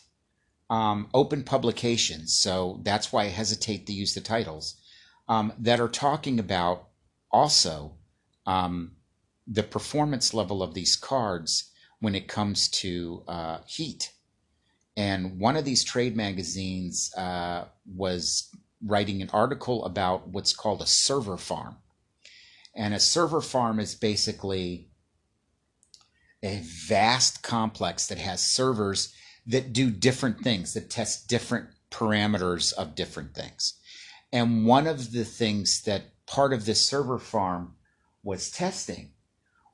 um, 0.72 1.08
open 1.14 1.44
publications, 1.44 2.34
so 2.34 2.80
that's 2.84 3.14
why 3.14 3.26
I 3.26 3.28
hesitate 3.28 3.86
to 3.86 3.94
use 3.94 4.16
the 4.16 4.22
titles, 4.22 4.82
um, 5.28 5.54
that 5.60 5.80
are 5.80 5.88
talking 5.88 6.40
about 6.40 6.88
also 7.32 7.94
um, 8.48 8.94
the 9.46 9.64
performance 9.64 10.34
level 10.34 10.64
of 10.64 10.74
these 10.74 10.96
cards 10.96 11.72
when 12.00 12.16
it 12.16 12.28
comes 12.28 12.68
to 12.70 13.24
uh, 13.28 13.60
heat 13.68 14.12
and 14.98 15.40
one 15.40 15.56
of 15.56 15.66
these 15.66 15.84
trade 15.84 16.16
magazines 16.16 17.14
uh, 17.16 17.66
was 17.96 18.50
writing 18.86 19.22
an 19.22 19.30
article 19.32 19.86
about 19.86 20.28
what's 20.28 20.54
called 20.54 20.82
a 20.82 20.88
server 20.88 21.38
farm. 21.38 21.78
And 22.76 22.94
a 22.94 23.00
server 23.00 23.42
farm 23.42 23.80
is 23.80 23.96
basically 23.96 24.90
a 26.44 26.62
vast 26.88 27.44
complex 27.44 28.08
that 28.08 28.18
has 28.18 28.44
servers 28.44 29.14
that 29.48 29.74
do 29.74 29.90
different 29.90 30.42
things, 30.42 30.74
that 30.74 30.90
test 30.90 31.28
different 31.28 31.70
parameters 31.90 32.74
of 32.74 32.96
different 32.96 33.34
things. 33.34 33.74
And 34.32 34.66
one 34.66 34.88
of 34.88 35.12
the 35.12 35.26
things 35.26 35.82
that 35.84 36.04
part 36.26 36.54
of 36.54 36.66
this 36.66 36.86
server 36.86 37.20
farm 37.20 37.76
was 38.24 38.52
testing 38.52 39.12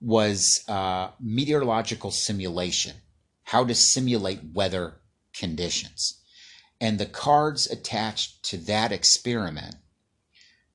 was 0.02 0.64
uh, 0.68 1.10
meteorological 1.20 2.12
simulation, 2.12 2.96
how 3.44 3.66
to 3.66 3.76
simulate 3.76 4.40
weather 4.54 4.96
conditions. 5.34 6.24
And 6.80 7.00
the 7.00 7.06
cards 7.06 7.68
attached 7.68 8.44
to 8.46 8.58
that 8.66 8.92
experiment, 8.92 9.76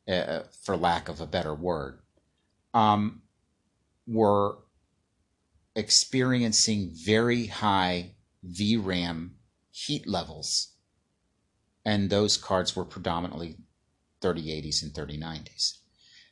uh, 0.08 0.40
for 0.62 0.76
lack 0.76 1.08
of 1.08 1.20
a 1.20 1.26
better 1.26 1.54
word, 1.54 2.00
um, 2.74 3.22
were 4.06 4.58
experiencing 5.74 6.90
very 6.92 7.46
high 7.46 8.12
VRAM 8.46 9.30
heat 9.70 10.06
levels. 10.06 10.68
And 11.84 12.10
those 12.10 12.36
cards 12.36 12.76
were 12.76 12.84
predominantly 12.84 13.56
3080s 14.20 14.82
and 14.82 14.92
3090s. 14.92 15.78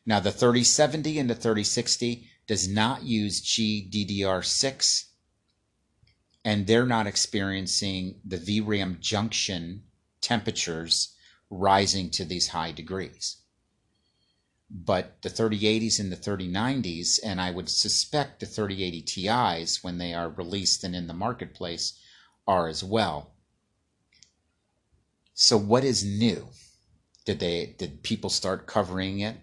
Now, 0.07 0.21
the 0.21 0.33
3070 0.33 1.19
and 1.19 1.29
the 1.29 1.35
3060 1.35 2.29
does 2.47 2.69
not 2.69 3.03
use 3.03 3.41
GDDR6 3.43 5.05
and 6.45 6.67
they're 6.67 6.87
not 6.87 7.07
experiencing 7.07 8.21
the 8.25 8.39
VRAM 8.39 9.01
junction 9.01 9.83
temperatures 10.21 11.15
rising 11.51 12.11
to 12.11 12.25
these 12.25 12.49
high 12.49 12.73
degrees. 12.73 13.40
But 14.71 15.21
the 15.23 15.29
3080s 15.29 15.99
and 15.99 16.13
the 16.13 16.17
3090s, 16.17 17.19
and 17.25 17.41
I 17.41 17.51
would 17.51 17.69
suspect 17.69 18.39
the 18.39 18.47
3080 18.47 19.03
Ti's 19.03 19.83
when 19.83 19.99
they 19.99 20.15
are 20.15 20.31
released 20.31 20.85
and 20.85 20.95
in 20.95 21.09
the 21.09 21.13
marketplace, 21.13 21.99
are 22.47 22.69
as 22.69 22.85
well. 22.85 23.35
So 25.35 25.57
what 25.57 25.83
is 25.83 26.05
new? 26.05 26.49
Did 27.25 27.41
they 27.41 27.75
did 27.79 28.03
people 28.03 28.31
start 28.31 28.67
covering 28.67 29.21
it? 29.21 29.39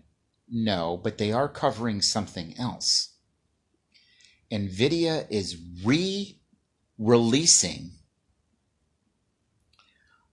No, 0.49 0.95
but 0.95 1.17
they 1.17 1.33
are 1.33 1.49
covering 1.49 2.01
something 2.01 2.57
else. 2.57 3.15
Nvidia 4.49 5.27
is 5.29 5.57
re 5.83 6.39
releasing 6.97 7.91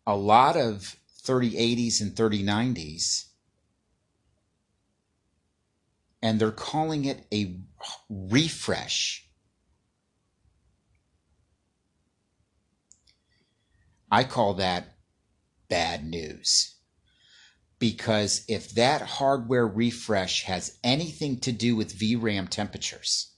a 0.07 0.17
lot 0.17 0.57
of 0.57 0.97
3080s 1.23 2.01
and 2.01 2.13
3090s 2.13 3.25
and 6.25 6.41
they're 6.41 6.51
calling 6.51 7.05
it 7.05 7.27
a 7.31 7.55
refresh. 8.09 9.29
I 14.11 14.25
call 14.25 14.55
that 14.55 14.97
bad 15.69 16.03
news. 16.03 16.77
Because 17.79 18.43
if 18.49 18.71
that 18.71 19.03
hardware 19.03 19.67
refresh 19.67 20.45
has 20.45 20.79
anything 20.83 21.41
to 21.41 21.53
do 21.53 21.77
with 21.77 21.99
VRAM 21.99 22.49
temperatures, 22.49 23.35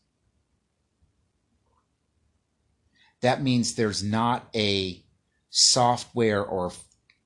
that 3.21 3.43
means 3.43 3.75
there's 3.75 4.05
not 4.05 4.49
a 4.55 5.05
software 5.51 6.45
or 6.45 6.71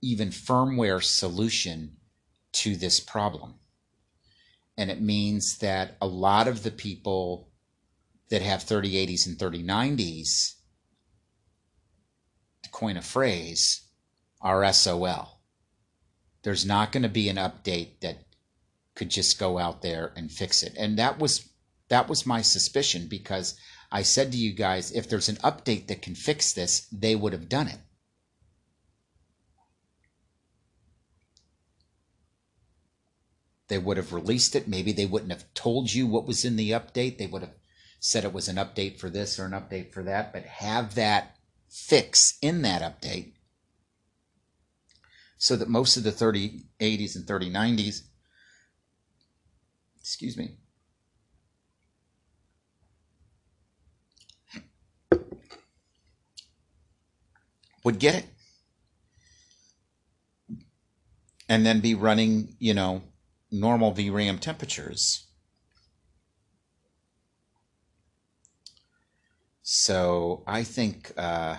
even 0.00 0.30
firmware 0.30 1.02
solution 1.02 1.98
to 2.52 2.76
this 2.76 2.98
problem. 2.98 3.59
And 4.80 4.90
it 4.90 5.02
means 5.02 5.58
that 5.58 5.98
a 6.00 6.06
lot 6.06 6.48
of 6.48 6.62
the 6.62 6.70
people 6.70 7.50
that 8.30 8.40
have 8.40 8.64
3080s 8.64 9.26
and 9.26 9.36
3090s, 9.36 10.54
to 12.62 12.70
coin 12.70 12.96
a 12.96 13.02
phrase, 13.02 13.82
are 14.40 14.72
SOL. 14.72 15.42
There's 16.44 16.64
not 16.64 16.92
going 16.92 17.02
to 17.02 17.10
be 17.10 17.28
an 17.28 17.36
update 17.36 18.00
that 18.00 18.24
could 18.94 19.10
just 19.10 19.38
go 19.38 19.58
out 19.58 19.82
there 19.82 20.14
and 20.16 20.32
fix 20.32 20.62
it. 20.62 20.74
And 20.78 20.98
that 20.98 21.18
was 21.18 21.50
that 21.88 22.08
was 22.08 22.24
my 22.24 22.40
suspicion 22.40 23.06
because 23.06 23.60
I 23.92 24.00
said 24.00 24.32
to 24.32 24.38
you 24.38 24.54
guys, 24.54 24.92
if 24.92 25.10
there's 25.10 25.28
an 25.28 25.36
update 25.44 25.88
that 25.88 26.00
can 26.00 26.14
fix 26.14 26.54
this, 26.54 26.86
they 26.90 27.14
would 27.14 27.34
have 27.34 27.50
done 27.50 27.68
it. 27.68 27.80
They 33.70 33.78
would 33.78 33.98
have 33.98 34.12
released 34.12 34.56
it. 34.56 34.66
Maybe 34.66 34.90
they 34.90 35.06
wouldn't 35.06 35.30
have 35.30 35.54
told 35.54 35.94
you 35.94 36.04
what 36.04 36.26
was 36.26 36.44
in 36.44 36.56
the 36.56 36.72
update. 36.72 37.18
They 37.18 37.28
would 37.28 37.42
have 37.42 37.54
said 38.00 38.24
it 38.24 38.32
was 38.32 38.48
an 38.48 38.56
update 38.56 38.98
for 38.98 39.08
this 39.08 39.38
or 39.38 39.44
an 39.44 39.52
update 39.52 39.92
for 39.92 40.02
that, 40.02 40.32
but 40.32 40.42
have 40.42 40.96
that 40.96 41.36
fix 41.68 42.36
in 42.42 42.62
that 42.62 42.82
update 42.82 43.34
so 45.38 45.54
that 45.54 45.68
most 45.68 45.96
of 45.96 46.02
the 46.02 46.10
3080s 46.10 47.14
and 47.14 47.24
3090s, 47.26 48.02
excuse 50.00 50.36
me, 50.36 50.56
would 57.84 58.00
get 58.00 58.16
it 58.16 58.26
and 61.48 61.64
then 61.64 61.78
be 61.78 61.94
running, 61.94 62.56
you 62.58 62.74
know, 62.74 63.02
normal 63.50 63.92
VRAM 63.92 64.40
temperatures. 64.40 65.26
So 69.62 70.42
I 70.46 70.64
think 70.64 71.12
uh, 71.16 71.56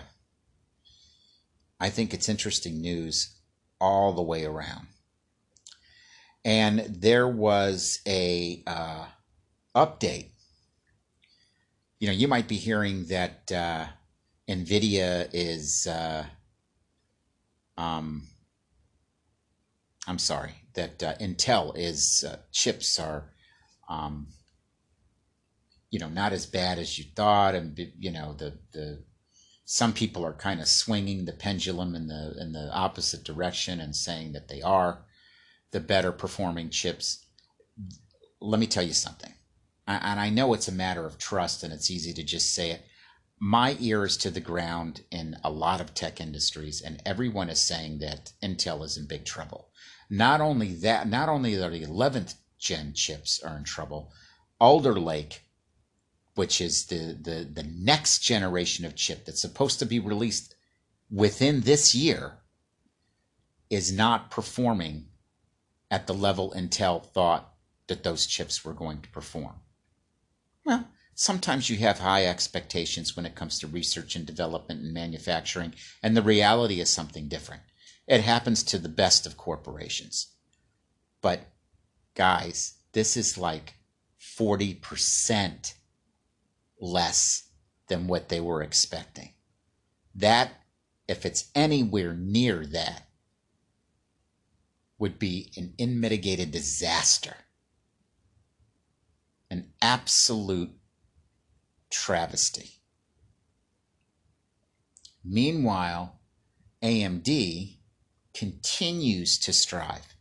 I 1.79 1.89
think 1.89 2.13
it's 2.13 2.29
interesting 2.29 2.79
news 2.79 3.35
all 3.79 4.13
the 4.13 4.21
way 4.21 4.45
around. 4.45 4.87
And 6.45 6.79
there 6.79 7.27
was 7.27 7.99
a 8.07 8.63
uh, 8.67 9.05
update. 9.75 10.31
You 11.99 12.07
know, 12.07 12.13
you 12.13 12.27
might 12.27 12.47
be 12.47 12.57
hearing 12.57 13.05
that 13.05 13.51
uh, 13.51 13.85
NVIDIA 14.47 15.29
is, 15.33 15.87
uh, 15.87 16.25
um, 17.77 18.27
I'm 20.07 20.19
sorry, 20.19 20.60
that 20.73 21.03
uh, 21.03 21.15
Intel 21.15 21.73
is, 21.75 22.25
uh, 22.27 22.37
chips 22.51 22.99
are, 22.99 23.31
um, 23.89 24.27
you 25.89 25.99
know, 25.99 26.09
not 26.09 26.33
as 26.33 26.45
bad 26.45 26.79
as 26.79 26.97
you 26.97 27.05
thought. 27.15 27.55
And, 27.55 27.77
you 27.99 28.11
know, 28.11 28.33
the, 28.33 28.57
the, 28.71 29.03
some 29.65 29.93
people 29.93 30.25
are 30.25 30.33
kind 30.33 30.59
of 30.61 30.67
swinging 30.67 31.25
the 31.25 31.33
pendulum 31.33 31.95
in 31.95 32.07
the, 32.07 32.35
in 32.39 32.53
the 32.53 32.69
opposite 32.73 33.23
direction 33.23 33.79
and 33.79 33.95
saying 33.95 34.33
that 34.33 34.47
they 34.47 34.61
are 34.61 35.05
the 35.71 35.79
better 35.79 36.11
performing 36.11 36.69
chips. 36.69 37.25
Let 38.39 38.59
me 38.59 38.67
tell 38.67 38.83
you 38.83 38.93
something. 38.93 39.33
And 39.87 40.19
I 40.19 40.29
know 40.29 40.53
it's 40.53 40.67
a 40.67 40.73
matter 40.73 41.05
of 41.05 41.17
trust 41.17 41.63
and 41.63 41.73
it's 41.73 41.91
easy 41.91 42.13
to 42.13 42.23
just 42.23 42.53
say 42.53 42.71
it 42.71 42.85
my 43.43 43.75
ear 43.79 44.05
is 44.05 44.17
to 44.17 44.29
the 44.29 44.39
ground 44.39 45.01
in 45.09 45.35
a 45.43 45.49
lot 45.49 45.81
of 45.81 45.95
tech 45.95 46.21
industries, 46.21 46.79
and 46.79 47.01
everyone 47.07 47.49
is 47.49 47.59
saying 47.59 47.97
that 47.97 48.33
Intel 48.43 48.85
is 48.85 48.97
in 48.97 49.07
big 49.07 49.25
trouble. 49.25 49.69
Not 50.11 50.41
only 50.41 50.75
that, 50.75 51.07
not 51.07 51.27
only 51.27 51.55
are 51.55 51.71
the 51.71 51.83
11th 51.83 52.35
gen 52.59 52.93
chips 52.93 53.41
are 53.41 53.57
in 53.57 53.63
trouble, 53.63 54.13
Alder 54.59 54.93
Lake, 54.93 55.41
which 56.35 56.61
is 56.61 56.85
the, 56.85 57.17
the, 57.19 57.49
the 57.51 57.67
next 57.67 58.19
generation 58.19 58.85
of 58.85 58.95
chip 58.95 59.25
that's 59.25 59.41
supposed 59.41 59.79
to 59.79 59.87
be 59.87 59.99
released 59.99 60.53
within 61.09 61.61
this 61.61 61.95
year, 61.95 62.37
is 63.71 63.91
not 63.91 64.29
performing 64.29 65.07
at 65.89 66.05
the 66.05 66.13
level 66.13 66.53
Intel 66.55 67.03
thought 67.03 67.55
that 67.87 68.03
those 68.03 68.27
chips 68.27 68.63
were 68.63 68.73
going 68.73 69.01
to 69.01 69.09
perform. 69.09 69.55
Well, 70.63 70.87
sometimes 71.21 71.69
you 71.69 71.77
have 71.77 71.99
high 71.99 72.25
expectations 72.25 73.15
when 73.15 73.27
it 73.27 73.35
comes 73.35 73.59
to 73.59 73.67
research 73.67 74.15
and 74.15 74.25
development 74.25 74.81
and 74.81 74.91
manufacturing, 74.91 75.71
and 76.01 76.17
the 76.17 76.21
reality 76.23 76.81
is 76.81 76.89
something 76.89 77.27
different. 77.27 77.61
It 78.07 78.21
happens 78.21 78.63
to 78.63 78.79
the 78.79 78.89
best 78.89 79.27
of 79.27 79.37
corporations. 79.37 80.33
But, 81.21 81.41
guys, 82.15 82.73
this 82.93 83.15
is 83.15 83.37
like 83.37 83.75
40% 84.19 85.75
less 86.79 87.49
than 87.87 88.07
what 88.07 88.29
they 88.29 88.39
were 88.39 88.63
expecting. 88.63 89.33
That, 90.15 90.51
if 91.07 91.23
it's 91.23 91.51
anywhere 91.53 92.15
near 92.15 92.65
that, 92.65 93.09
would 94.97 95.19
be 95.19 95.51
an 95.55 95.75
unmitigated 95.77 96.49
disaster. 96.49 97.35
An 99.51 99.67
absolute 99.83 100.80
travesty. 101.91 102.81
Meanwhile, 105.23 106.19
AMD 106.81 107.77
continues 108.33 109.37
to 109.39 109.53
strive. 109.53 110.15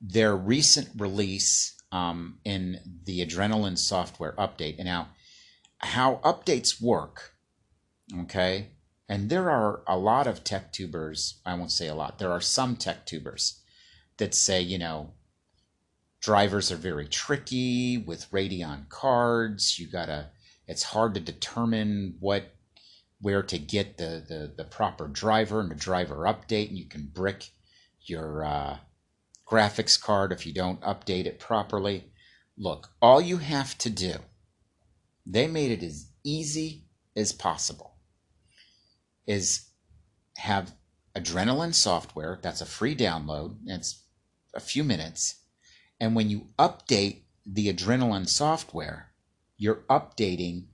Their 0.00 0.36
recent 0.36 0.90
release 0.96 1.74
um, 1.90 2.38
in 2.44 3.00
the 3.04 3.24
Adrenalin 3.24 3.78
software 3.78 4.32
update, 4.32 4.76
and 4.78 4.86
now 4.86 5.08
how 5.78 6.20
updates 6.22 6.80
work, 6.80 7.34
okay? 8.20 8.68
And 9.08 9.30
there 9.30 9.50
are 9.50 9.82
a 9.86 9.96
lot 9.96 10.26
of 10.26 10.44
tech 10.44 10.72
tubers, 10.72 11.40
I 11.44 11.54
won't 11.54 11.72
say 11.72 11.88
a 11.88 11.94
lot, 11.94 12.18
there 12.18 12.30
are 12.30 12.40
some 12.40 12.76
tech 12.76 13.06
tubers 13.06 13.60
that 14.18 14.34
say, 14.34 14.60
you 14.60 14.78
know, 14.78 15.14
drivers 16.20 16.72
are 16.72 16.76
very 16.76 17.06
tricky 17.06 17.98
with 17.98 18.30
Radeon 18.30 18.88
cards. 18.88 19.78
You 19.78 19.86
gotta 19.86 20.30
it's 20.66 20.82
hard 20.82 21.14
to 21.14 21.20
determine 21.20 22.16
what 22.20 22.52
where 23.20 23.42
to 23.42 23.58
get 23.58 23.96
the, 23.96 24.22
the, 24.28 24.52
the 24.58 24.64
proper 24.64 25.08
driver 25.08 25.60
and 25.60 25.70
the 25.70 25.74
driver 25.74 26.16
update. 26.16 26.68
And 26.68 26.76
you 26.76 26.86
can 26.86 27.06
brick 27.06 27.48
your 28.02 28.44
uh, 28.44 28.76
graphics 29.50 29.98
card 30.00 30.32
if 30.32 30.46
you 30.46 30.52
don't 30.52 30.80
update 30.82 31.24
it 31.24 31.40
properly. 31.40 32.12
Look 32.58 32.90
all 33.00 33.20
you 33.20 33.38
have 33.38 33.76
to 33.78 33.90
do 33.90 34.16
they 35.26 35.48
made 35.48 35.72
it 35.72 35.84
as 35.84 36.08
easy 36.24 36.84
as 37.16 37.32
possible 37.32 37.96
is 39.26 39.68
have 40.36 40.72
Adrenalin 41.16 41.74
software. 41.74 42.38
That's 42.42 42.60
a 42.60 42.66
free 42.66 42.94
download. 42.94 43.56
It's 43.66 44.04
a 44.54 44.60
few 44.60 44.84
minutes. 44.84 45.42
And 45.98 46.14
when 46.14 46.30
you 46.30 46.48
update 46.58 47.22
the 47.44 47.72
Adrenalin 47.72 48.28
software 48.28 49.05
you're 49.56 49.84
updating 49.88 50.64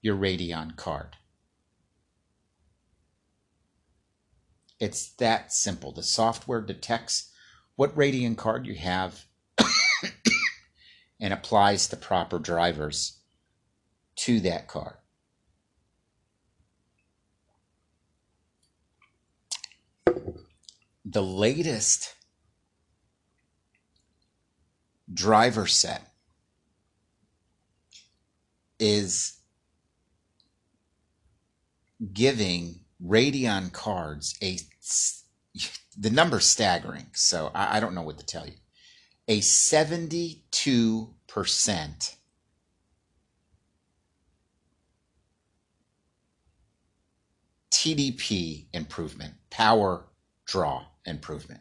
your 0.00 0.16
Radeon 0.16 0.76
card. 0.76 1.16
It's 4.80 5.08
that 5.14 5.52
simple. 5.52 5.92
The 5.92 6.02
software 6.02 6.60
detects 6.60 7.30
what 7.76 7.96
Radeon 7.96 8.36
card 8.36 8.66
you 8.66 8.74
have 8.74 9.24
and 11.20 11.32
applies 11.32 11.88
the 11.88 11.96
proper 11.96 12.38
drivers 12.38 13.20
to 14.16 14.40
that 14.40 14.68
card. 14.68 14.96
The 21.04 21.22
latest 21.22 22.14
driver 25.12 25.66
set 25.66 26.13
is 28.78 29.38
giving 32.12 32.80
Radeon 33.02 33.72
cards 33.72 34.36
a 34.42 34.58
the 35.96 36.10
number 36.10 36.40
staggering. 36.40 37.06
So 37.12 37.50
I, 37.54 37.76
I 37.76 37.80
don't 37.80 37.94
know 37.94 38.02
what 38.02 38.18
to 38.18 38.26
tell 38.26 38.46
you. 38.46 38.54
A 39.28 39.40
72% 39.40 42.16
TDP 47.70 48.66
improvement, 48.72 49.34
power 49.50 50.06
draw 50.46 50.86
improvement, 51.06 51.60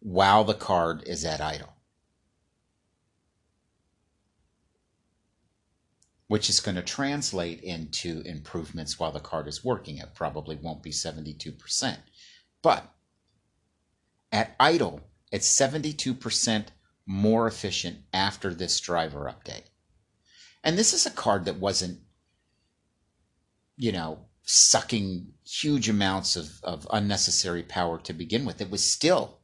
while 0.00 0.44
the 0.44 0.54
card 0.54 1.02
is 1.06 1.24
at 1.24 1.40
idle. 1.40 1.72
Which 6.28 6.50
is 6.50 6.60
going 6.60 6.76
to 6.76 6.82
translate 6.82 7.60
into 7.62 8.20
improvements 8.20 8.98
while 8.98 9.10
the 9.10 9.18
card 9.18 9.48
is 9.48 9.64
working. 9.64 9.96
It 9.96 10.14
probably 10.14 10.56
won't 10.56 10.82
be 10.82 10.90
72%. 10.90 11.96
But 12.62 12.94
at 14.30 14.54
idle, 14.60 15.00
it's 15.32 15.48
72% 15.48 16.66
more 17.06 17.46
efficient 17.46 17.98
after 18.12 18.52
this 18.52 18.78
driver 18.78 19.34
update. 19.34 19.64
And 20.62 20.76
this 20.76 20.92
is 20.92 21.06
a 21.06 21.10
card 21.10 21.46
that 21.46 21.56
wasn't, 21.56 22.00
you 23.76 23.92
know, 23.92 24.26
sucking 24.42 25.32
huge 25.46 25.88
amounts 25.88 26.36
of, 26.36 26.60
of 26.62 26.86
unnecessary 26.92 27.62
power 27.62 27.98
to 28.00 28.12
begin 28.12 28.44
with. 28.44 28.60
It 28.60 28.70
was 28.70 28.92
still 28.92 29.38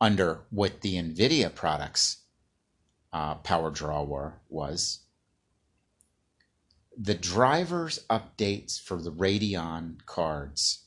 under 0.00 0.42
what 0.50 0.82
the 0.82 0.96
NVIDIA 0.96 1.54
products 1.54 2.24
uh, 3.10 3.36
power 3.36 3.70
draw 3.70 4.02
were, 4.02 4.40
was 4.50 5.03
the 6.96 7.14
drivers 7.14 8.00
updates 8.08 8.80
for 8.80 9.00
the 9.00 9.12
Radeon 9.12 10.04
cards 10.06 10.84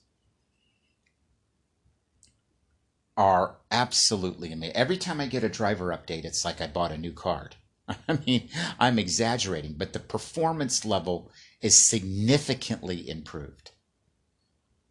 are 3.16 3.58
absolutely 3.72 4.52
amazing. 4.52 4.76
Every 4.76 4.98
time 4.98 5.20
I 5.20 5.26
get 5.26 5.44
a 5.44 5.50
driver 5.50 5.88
update, 5.88 6.24
it's 6.24 6.46
like 6.46 6.62
I 6.62 6.68
bought 6.68 6.92
a 6.92 6.98
new 6.98 7.12
card. 7.12 7.56
I 7.88 8.20
mean, 8.26 8.50
I'm 8.80 9.00
exaggerating, 9.00 9.74
but 9.74 9.94
the 9.94 10.00
performance 10.00 10.86
level 10.86 11.32
is 11.62 11.86
significantly 11.86 13.10
improved 13.10 13.72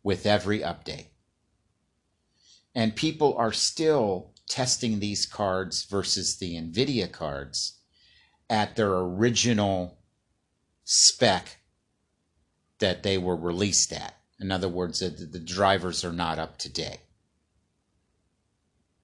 with 0.02 0.26
every 0.26 0.60
update. 0.60 1.06
And 2.74 2.96
people 2.96 3.34
are 3.36 3.52
still 3.52 4.32
testing 4.48 4.98
these 4.98 5.24
cards 5.24 5.84
versus 5.84 6.36
the 6.36 6.54
NVIDIA 6.54 7.10
cards 7.10 7.78
at 8.50 8.76
their 8.76 8.92
original 8.92 9.98
spec 10.86 11.58
that 12.78 13.02
they 13.02 13.18
were 13.18 13.36
released 13.36 13.92
at. 13.92 14.14
In 14.38 14.52
other 14.52 14.68
words, 14.68 15.00
the, 15.00 15.08
the 15.08 15.40
drivers 15.40 16.04
are 16.04 16.12
not 16.12 16.38
up 16.38 16.58
to 16.58 16.72
date. 16.72 17.00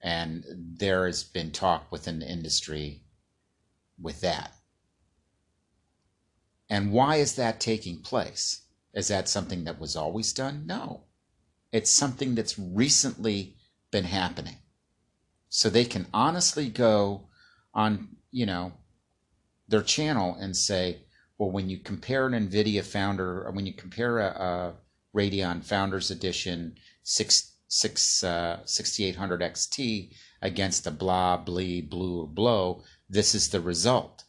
And 0.01 0.45
there 0.79 1.07
has 1.07 1.25
been 1.25 1.51
talk 1.51 1.91
within 1.91 2.21
the 2.21 2.31
industry 2.31 3.03
with 4.01 4.21
that. 4.21 4.53
And 6.71 6.93
why 6.93 7.17
is 7.17 7.35
that 7.35 7.61
taking 7.61 8.01
place? 8.01 8.63
Is 8.95 9.09
that 9.09 9.29
something 9.29 9.65
that 9.65 9.81
was 9.81 9.97
always 9.97 10.33
done? 10.33 10.65
No. 10.67 11.05
It's 11.73 11.95
something 11.95 12.35
that's 12.35 12.59
recently 12.59 13.57
been 13.91 14.05
happening. 14.05 14.57
So 15.49 15.69
they 15.69 15.85
can 15.85 16.07
honestly 16.15 16.69
go 16.69 17.29
on, 17.75 18.17
you 18.31 18.47
know, 18.47 18.73
their 19.69 19.83
channel 19.83 20.37
and 20.39 20.57
say, 20.57 21.07
well, 21.43 21.51
when 21.51 21.69
you 21.69 21.77
compare 21.77 22.29
an 22.29 22.49
NVIDIA 22.49 22.85
Founder, 22.85 23.43
or 23.43 23.51
when 23.51 23.67
you 23.67 23.73
compare 23.73 24.21
a, 24.21 24.27
a 24.29 24.75
Radeon 25.13 25.65
Founders 25.65 26.09
Edition 26.09 26.77
6, 27.03 27.55
6, 27.67 28.23
uh, 28.23 28.61
6800 28.65 29.41
XT 29.41 30.13
against 30.41 30.87
a 30.87 30.93
blah, 30.93 31.37
blee, 31.37 31.81
blue, 31.81 32.21
or 32.21 32.29
blow, 32.29 32.85
this 33.11 33.35
is 33.35 33.49
the 33.49 33.61
result. 33.61 34.23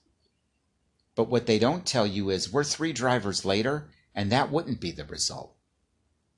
But 1.13 1.30
what 1.30 1.45
they 1.45 1.60
don't 1.60 1.86
tell 1.86 2.08
you 2.08 2.32
is 2.32 2.52
we're 2.52 2.63
three 2.63 2.93
drivers 2.93 3.45
later, 3.45 3.91
and 4.15 4.32
that 4.32 4.52
wouldn't 4.52 4.82
be 4.82 4.89
the 4.89 5.06
result. 5.06 5.56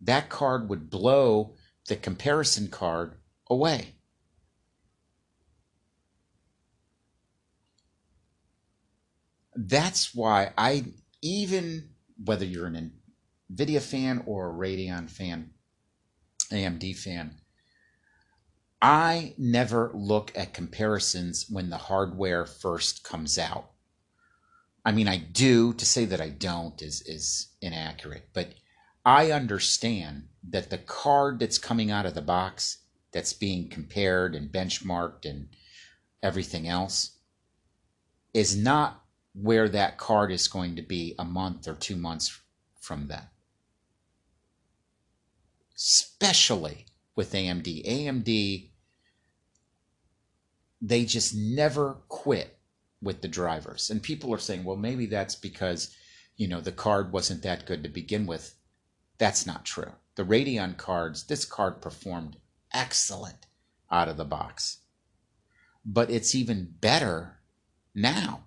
That 0.01 0.27
card 0.27 0.67
would 0.67 0.89
blow 0.89 1.55
the 1.87 1.95
comparison 1.95 2.67
card 2.67 3.15
away. 3.49 3.94
That's 9.55 10.13
why 10.13 10.51
I 10.57 10.85
even 11.21 11.89
whether 12.23 12.45
you're 12.45 12.67
an 12.67 12.93
Nvidia 13.51 13.81
fan 13.81 14.23
or 14.25 14.49
a 14.49 14.53
Radeon 14.53 15.09
fan, 15.09 15.51
AMD 16.51 16.95
fan, 16.97 17.39
I 18.81 19.33
never 19.37 19.91
look 19.93 20.31
at 20.35 20.53
comparisons 20.53 21.47
when 21.49 21.69
the 21.69 21.77
hardware 21.77 22.45
first 22.45 23.03
comes 23.03 23.37
out. 23.37 23.71
I 24.83 24.91
mean, 24.91 25.07
I 25.07 25.17
do. 25.17 25.73
To 25.73 25.85
say 25.85 26.05
that 26.05 26.21
I 26.21 26.29
don't 26.29 26.79
is 26.81 27.01
is 27.01 27.47
inaccurate, 27.61 28.29
but 28.33 28.53
I 29.03 29.31
understand 29.31 30.27
that 30.49 30.69
the 30.69 30.77
card 30.77 31.39
that's 31.39 31.57
coming 31.57 31.89
out 31.91 32.05
of 32.05 32.13
the 32.13 32.21
box, 32.21 32.79
that's 33.11 33.33
being 33.33 33.69
compared 33.69 34.35
and 34.35 34.51
benchmarked 34.51 35.25
and 35.25 35.49
everything 36.21 36.67
else, 36.67 37.17
is 38.33 38.55
not 38.55 39.04
where 39.39 39.67
that 39.69 39.97
card 39.97 40.31
is 40.31 40.47
going 40.47 40.75
to 40.77 40.81
be 40.81 41.13
a 41.19 41.25
month 41.25 41.67
or 41.67 41.75
two 41.75 41.97
months 41.97 42.39
from 42.79 43.07
then. 43.07 43.23
Especially 45.75 46.85
with 47.15 47.33
AMD. 47.33 47.85
AMD, 47.85 48.69
they 50.81 51.05
just 51.05 51.35
never 51.35 51.97
quit 52.07 52.57
with 53.01 53.21
the 53.21 53.27
drivers. 53.27 53.89
And 53.89 54.01
people 54.01 54.33
are 54.33 54.39
saying, 54.39 54.63
well, 54.63 54.77
maybe 54.77 55.05
that's 55.05 55.35
because, 55.35 55.93
you 56.37 56.47
know, 56.47 56.61
the 56.61 56.71
card 56.71 57.11
wasn't 57.11 57.43
that 57.43 57.65
good 57.65 57.83
to 57.83 57.89
begin 57.89 58.25
with. 58.25 58.55
That's 59.17 59.45
not 59.45 59.65
true. 59.65 59.91
The 60.15 60.23
Radeon 60.23 60.77
cards, 60.77 61.25
this 61.25 61.43
card 61.43 61.81
performed 61.81 62.37
excellent 62.73 63.47
out 63.91 64.07
of 64.07 64.17
the 64.17 64.25
box. 64.25 64.79
But 65.85 66.09
it's 66.09 66.33
even 66.33 66.75
better 66.79 67.39
now. 67.93 68.45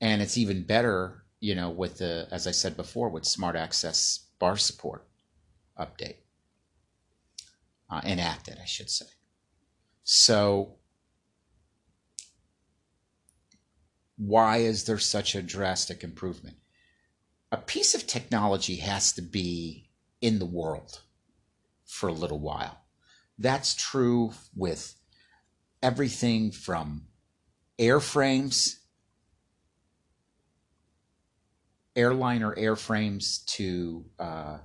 And 0.00 0.20
it's 0.20 0.36
even 0.36 0.64
better, 0.64 1.24
you 1.40 1.54
know, 1.54 1.70
with 1.70 1.98
the, 1.98 2.28
as 2.30 2.46
I 2.46 2.50
said 2.50 2.76
before, 2.76 3.08
with 3.08 3.24
Smart 3.24 3.56
Access 3.56 4.26
bar 4.38 4.56
support 4.56 5.06
update. 5.78 6.16
Uh, 7.90 8.00
enacted, 8.04 8.58
I 8.60 8.64
should 8.64 8.90
say. 8.90 9.06
So 10.04 10.76
why 14.16 14.58
is 14.58 14.84
there 14.84 14.98
such 14.98 15.34
a 15.34 15.42
drastic 15.42 16.02
improvement? 16.02 16.56
A 17.52 17.56
piece 17.56 17.94
of 17.94 18.06
technology 18.06 18.76
has 18.76 19.12
to 19.12 19.22
be 19.22 19.90
in 20.20 20.38
the 20.38 20.46
world 20.46 21.00
for 21.84 22.08
a 22.08 22.12
little 22.12 22.40
while. 22.40 22.78
That's 23.38 23.74
true 23.74 24.32
with 24.54 24.94
everything 25.82 26.50
from 26.50 27.06
airframes, 27.78 28.76
airliner 31.96 32.54
airframes 32.54 33.44
to, 33.46 34.04
uh, 34.18 34.58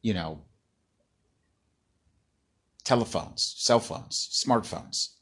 you 0.00 0.14
know, 0.14 0.42
telephones, 2.84 3.54
cell 3.58 3.80
phones, 3.80 4.44
smartphones. 4.44 5.14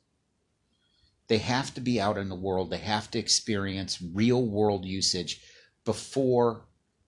They 1.29 1.39
have 1.39 1.73
to 1.75 1.81
be 1.81 2.01
out 2.01 2.19
in 2.19 2.29
the 2.29 2.35
world. 2.35 2.71
They 2.71 2.79
have 2.79 3.11
to 3.13 3.19
experience 3.19 4.03
real 4.03 4.45
world 4.45 4.85
usage 4.85 5.41
before 5.85 6.67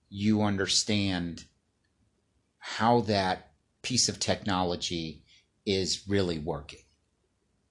you 0.08 0.42
understand 0.42 1.44
how 2.58 3.00
that 3.00 3.52
piece 3.82 4.08
of 4.08 4.20
technology 4.20 5.24
is 5.66 6.06
really 6.06 6.38
working 6.38 6.78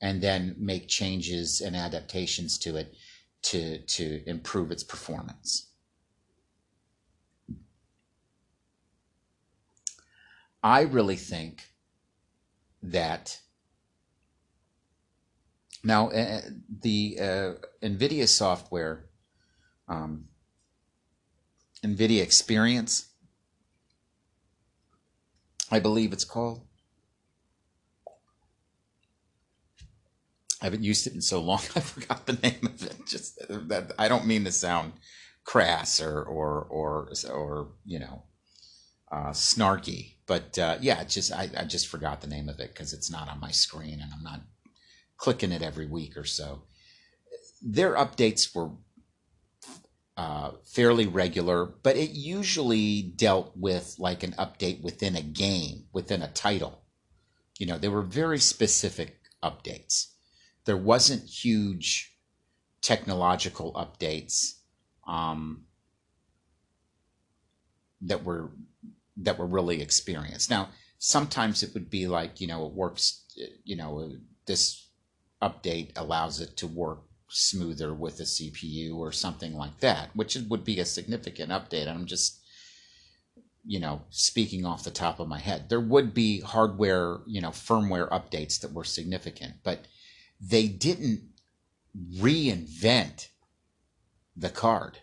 and 0.02 0.22
then 0.22 0.56
make 0.58 0.88
changes 0.88 1.62
and 1.62 1.76
adaptations 1.76 2.58
to 2.58 2.76
it 2.76 2.94
to, 3.44 3.80
to 3.80 4.24
improve 4.26 4.72
its 4.72 4.84
performance. 4.84 5.68
I 10.64 10.82
really 10.82 11.16
think 11.16 11.72
that 12.84 13.40
now, 15.84 16.10
uh, 16.10 16.42
the 16.82 17.18
uh, 17.20 17.52
NVIDIA 17.82 18.28
software, 18.28 19.06
um, 19.88 20.26
NVIDIA 21.84 22.22
Experience, 22.22 23.08
I 25.72 25.80
believe 25.80 26.14
it's 26.14 26.26
called. 26.26 26.62
I 30.62 30.66
haven't 30.66 30.84
used 30.84 31.08
it 31.08 31.14
in 31.14 31.22
so 31.22 31.42
long, 31.42 31.60
I 31.76 31.80
forgot 31.80 32.26
the 32.26 32.34
name 32.34 32.60
of 32.64 32.84
it. 32.84 32.96
Just 33.08 33.40
that 33.50 33.94
I 33.98 34.08
don't 34.08 34.28
mean 34.28 34.44
to 34.46 34.52
sound 34.52 34.94
crass 35.44 36.00
or 36.00 36.24
or 36.24 36.68
or 36.70 37.12
or 37.30 37.70
you 37.86 38.00
know 38.00 38.24
uh, 39.12 39.32
snarky, 39.32 40.16
but 40.26 40.58
uh, 40.58 40.78
yeah, 40.82 41.04
just 41.04 41.34
I, 41.34 41.50
I 41.58 41.64
just 41.66 41.88
forgot 41.88 42.22
the 42.22 42.28
name 42.28 42.48
of 42.48 42.60
it 42.60 42.70
because 42.74 42.94
it's 42.94 43.12
not 43.12 43.28
on 43.28 43.40
my 43.40 43.52
screen 43.52 44.00
and 44.02 44.12
I'm 44.14 44.24
not 44.24 44.42
clicking 45.18 45.52
it 45.52 45.62
every 45.62 45.88
week 45.88 46.16
or 46.16 46.24
so. 46.24 46.64
Their 47.62 47.96
updates 47.96 48.56
were 48.56 48.72
uh, 50.18 50.52
fairly 50.66 51.08
regular, 51.08 51.66
but 51.66 51.96
it 51.96 52.12
usually 52.12 53.02
dealt 53.02 53.52
with 53.56 53.96
like 53.98 54.24
an 54.24 54.34
update 54.34 54.82
within 54.82 55.16
a 55.16 55.22
game, 55.22 55.86
within 55.94 56.22
a 56.22 56.28
title. 56.28 56.84
You 57.58 57.66
know, 57.66 57.78
they 57.78 57.88
were 57.88 58.02
very 58.02 58.40
specific 58.40 59.20
updates. 59.44 60.11
There 60.66 60.78
wasn't 60.78 61.24
huge 61.24 62.16
technological 62.82 63.74
updates 63.74 64.60
um, 65.08 65.66
that 68.02 68.24
were 68.24 68.52
that 69.18 69.38
were 69.38 69.48
really 69.48 69.82
experienced. 69.82 70.50
Now, 70.50 70.70
sometimes 70.98 71.64
it 71.64 71.74
would 71.74 71.90
be 71.90 72.08
like 72.08 72.42
you 72.42 72.48
know 72.48 72.66
it 72.66 72.74
works. 72.74 73.26
You 73.64 73.76
know, 73.76 74.12
this 74.46 74.88
update 75.42 75.92
allows 75.96 76.40
it 76.40 76.56
to 76.58 76.68
work 76.68 77.00
smoother 77.32 77.94
with 77.94 78.20
a 78.20 78.24
CPU 78.24 78.96
or 78.96 79.12
something 79.12 79.56
like 79.56 79.80
that, 79.80 80.10
which 80.16 80.36
would 80.50 80.66
be 80.66 80.80
a 80.80 80.86
significant 80.86 81.50
update. 81.50 81.88
I'm 81.88 82.06
just, 82.06 82.42
you 83.66 83.80
know, 83.80 84.02
speaking 84.10 84.66
off 84.66 84.84
the 84.84 84.92
top 84.92 85.20
of 85.20 85.30
my 85.30 85.40
head. 85.40 85.70
There 85.70 85.80
would 85.80 86.14
be 86.14 86.42
hardware, 86.42 87.20
you 87.26 87.42
know, 87.42 87.52
firmware 87.52 88.10
updates 88.10 88.60
that 88.60 88.74
were 88.74 88.84
significant, 88.84 89.56
but 89.64 89.86
they 90.42 90.68
didn't 90.68 91.22
reinvent 92.18 93.28
the 94.36 94.50
card 94.50 95.00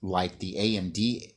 like 0.00 0.38
the 0.38 0.54
AMD 0.54 1.32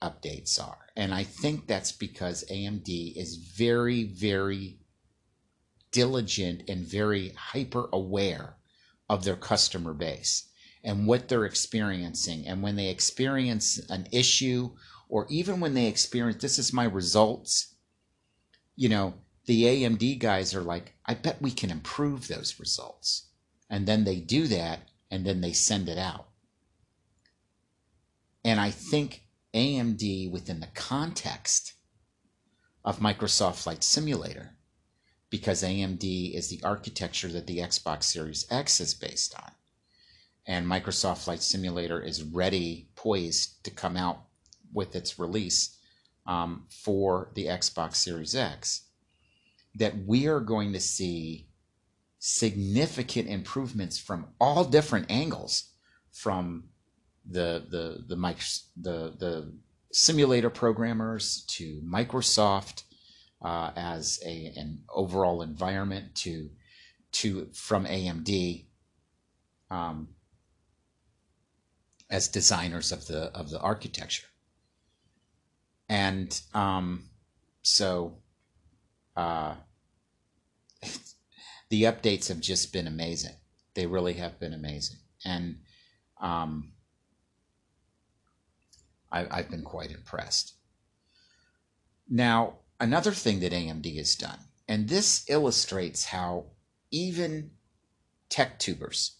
updates 0.00 0.62
are. 0.62 0.86
And 0.96 1.12
I 1.12 1.24
think 1.24 1.66
that's 1.66 1.92
because 1.92 2.44
AMD 2.50 3.16
is 3.16 3.36
very, 3.36 4.04
very 4.04 4.78
diligent 5.90 6.62
and 6.68 6.86
very 6.86 7.30
hyper 7.30 7.88
aware 7.92 8.56
of 9.08 9.24
their 9.24 9.36
customer 9.36 9.94
base 9.94 10.48
and 10.84 11.06
what 11.06 11.28
they're 11.28 11.44
experiencing. 11.44 12.46
And 12.46 12.62
when 12.62 12.76
they 12.76 12.88
experience 12.88 13.78
an 13.90 14.06
issue, 14.12 14.70
or 15.08 15.26
even 15.30 15.60
when 15.60 15.74
they 15.74 15.86
experience, 15.86 16.42
this 16.42 16.58
is 16.58 16.72
my 16.72 16.84
results, 16.84 17.74
you 18.76 18.88
know, 18.88 19.14
the 19.46 19.64
AMD 19.64 20.18
guys 20.18 20.54
are 20.54 20.62
like, 20.62 20.94
I 21.06 21.14
bet 21.14 21.40
we 21.40 21.50
can 21.50 21.70
improve 21.70 22.28
those 22.28 22.58
results. 22.58 23.28
And 23.70 23.86
then 23.86 24.04
they 24.04 24.16
do 24.16 24.46
that 24.48 24.80
and 25.10 25.24
then 25.24 25.40
they 25.40 25.52
send 25.52 25.88
it 25.88 25.98
out. 25.98 26.26
And 28.44 28.60
I 28.60 28.70
think 28.70 29.22
AMD, 29.54 30.30
within 30.30 30.60
the 30.60 30.68
context 30.74 31.74
of 32.84 33.00
Microsoft 33.00 33.56
Flight 33.56 33.82
Simulator, 33.82 34.56
because 35.30 35.62
AMD 35.62 36.34
is 36.34 36.48
the 36.48 36.60
architecture 36.62 37.28
that 37.28 37.46
the 37.46 37.58
Xbox 37.58 38.04
Series 38.04 38.46
X 38.50 38.80
is 38.80 38.94
based 38.94 39.34
on. 39.36 39.50
And 40.46 40.66
Microsoft 40.66 41.24
Flight 41.24 41.42
Simulator 41.42 42.00
is 42.00 42.22
ready, 42.22 42.88
poised 42.94 43.64
to 43.64 43.70
come 43.70 43.96
out 43.96 44.20
with 44.72 44.94
its 44.94 45.18
release 45.18 45.76
um, 46.26 46.66
for 46.70 47.30
the 47.34 47.46
Xbox 47.46 47.96
Series 47.96 48.34
X. 48.34 48.85
That 49.76 49.94
we 50.06 50.26
are 50.26 50.40
going 50.40 50.72
to 50.72 50.80
see 50.80 51.48
significant 52.18 53.28
improvements 53.28 53.98
from 53.98 54.28
all 54.40 54.64
different 54.64 55.10
angles, 55.10 55.70
from 56.12 56.64
the 57.28 57.64
the 57.68 58.04
the 58.06 58.16
mic 58.16 58.38
the 58.76 59.14
the 59.18 59.52
simulator 59.92 60.50
programmers 60.50 61.44
to 61.48 61.80
Microsoft 61.82 62.84
uh, 63.42 63.70
as 63.76 64.20
a 64.24 64.52
an 64.56 64.82
overall 64.94 65.42
environment 65.42 66.14
to 66.14 66.50
to 67.12 67.48
from 67.52 67.86
AMD 67.86 68.66
um, 69.70 70.08
as 72.10 72.28
designers 72.28 72.92
of 72.92 73.06
the 73.06 73.24
of 73.34 73.50
the 73.50 73.60
architecture, 73.60 74.26
and 75.88 76.40
um, 76.54 77.04
so 77.62 78.18
uh, 79.16 79.54
the 81.70 81.84
updates 81.84 82.28
have 82.28 82.40
just 82.40 82.72
been 82.72 82.86
amazing. 82.86 83.34
They 83.74 83.86
really 83.86 84.14
have 84.14 84.38
been 84.40 84.54
amazing, 84.54 84.98
and 85.24 85.58
um, 86.20 86.72
I, 89.12 89.26
I've 89.30 89.50
been 89.50 89.62
quite 89.62 89.90
impressed. 89.90 90.54
Now, 92.08 92.60
another 92.80 93.12
thing 93.12 93.40
that 93.40 93.52
AMD 93.52 93.96
has 93.96 94.14
done, 94.14 94.38
and 94.68 94.88
this 94.88 95.24
illustrates 95.28 96.06
how 96.06 96.46
even 96.90 97.50
tech 98.28 98.58
tubers 98.58 99.18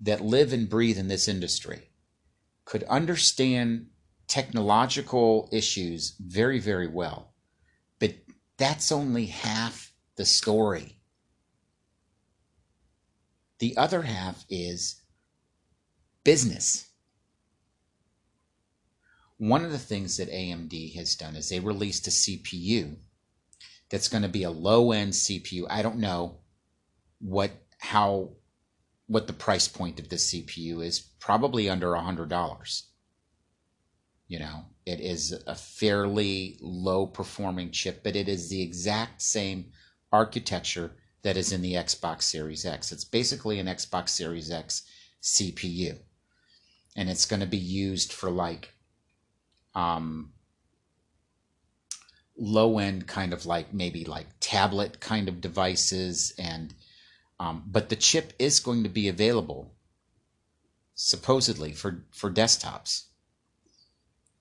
that 0.00 0.20
live 0.20 0.52
and 0.52 0.68
breathe 0.68 0.98
in 0.98 1.08
this 1.08 1.28
industry 1.28 1.90
could 2.64 2.82
understand 2.84 3.86
technological 4.26 5.48
issues 5.52 6.16
very, 6.18 6.58
very 6.58 6.88
well. 6.88 7.34
But 7.98 8.14
that's 8.56 8.92
only 8.92 9.26
half 9.26 9.93
the 10.16 10.24
story. 10.24 10.98
The 13.58 13.76
other 13.76 14.02
half 14.02 14.44
is 14.48 15.02
business. 16.22 16.88
One 19.36 19.64
of 19.64 19.72
the 19.72 19.78
things 19.78 20.16
that 20.16 20.30
AMD 20.30 20.94
has 20.94 21.14
done 21.14 21.36
is 21.36 21.48
they 21.48 21.60
released 21.60 22.06
a 22.06 22.10
CPU 22.10 22.96
that's 23.90 24.08
going 24.08 24.22
to 24.22 24.28
be 24.28 24.42
a 24.42 24.50
low 24.50 24.92
end 24.92 25.12
CPU. 25.12 25.66
I 25.68 25.82
don't 25.82 25.98
know 25.98 26.38
what 27.20 27.50
how 27.78 28.30
what 29.06 29.26
the 29.26 29.32
price 29.32 29.68
point 29.68 30.00
of 30.00 30.08
this 30.08 30.32
CPU 30.32 30.84
is. 30.84 31.00
Probably 31.00 31.68
under 31.68 31.94
a 31.94 32.00
hundred 32.00 32.28
dollars. 32.28 32.88
You 34.26 34.38
know, 34.38 34.64
it 34.86 35.00
is 35.00 35.32
a 35.46 35.54
fairly 35.54 36.58
low 36.60 37.06
performing 37.06 37.70
chip, 37.70 38.02
but 38.02 38.16
it 38.16 38.28
is 38.28 38.48
the 38.48 38.62
exact 38.62 39.20
same 39.20 39.72
architecture 40.14 40.92
that 41.22 41.36
is 41.36 41.52
in 41.52 41.60
the 41.60 41.74
Xbox 41.74 42.22
Series 42.22 42.64
X. 42.64 42.92
It's 42.92 43.04
basically 43.04 43.58
an 43.58 43.66
Xbox 43.66 44.10
Series 44.10 44.50
X 44.50 44.82
CPU. 45.20 45.98
And 46.96 47.10
it's 47.10 47.26
going 47.26 47.40
to 47.40 47.46
be 47.46 47.56
used 47.56 48.12
for 48.12 48.30
like 48.30 48.74
um, 49.74 50.32
low 52.36 52.78
end 52.78 53.08
kind 53.08 53.32
of 53.32 53.44
like 53.44 53.74
maybe 53.74 54.04
like 54.04 54.26
tablet 54.38 55.00
kind 55.00 55.28
of 55.28 55.40
devices 55.40 56.32
and 56.38 56.74
um, 57.40 57.64
but 57.66 57.88
the 57.88 57.96
chip 57.96 58.32
is 58.38 58.60
going 58.60 58.84
to 58.84 58.88
be 58.88 59.08
available 59.08 59.74
supposedly 60.94 61.72
for 61.72 62.04
for 62.12 62.30
desktops 62.30 63.04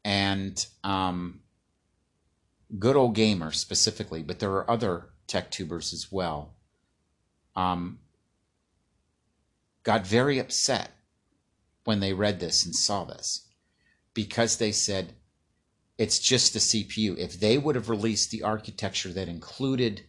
and 0.06 0.68
um, 0.84 1.42
good 2.78 2.96
old 2.96 3.16
gamer 3.16 3.52
specifically 3.52 4.22
but 4.22 4.40
there 4.40 4.52
are 4.52 4.70
other 4.70 5.13
tech 5.28 5.52
tubers 5.52 5.94
as 5.94 6.12
well 6.12 6.54
um, 7.56 8.00
got 9.84 10.06
very 10.06 10.40
upset 10.40 10.92
when 11.84 12.00
they 12.00 12.14
read 12.14 12.40
this 12.40 12.66
and 12.66 12.76
saw 12.76 13.04
this 13.04 13.48
because 14.14 14.58
they 14.58 14.72
said 14.72 15.14
it's 15.98 16.20
just 16.20 16.54
the 16.54 16.60
CPU. 16.60 17.18
If 17.18 17.40
they 17.40 17.58
would 17.58 17.76
have 17.76 17.90
released 17.90 18.32
the 18.32 18.44
architecture 18.44 19.10
that 19.14 19.28
included 19.28 20.04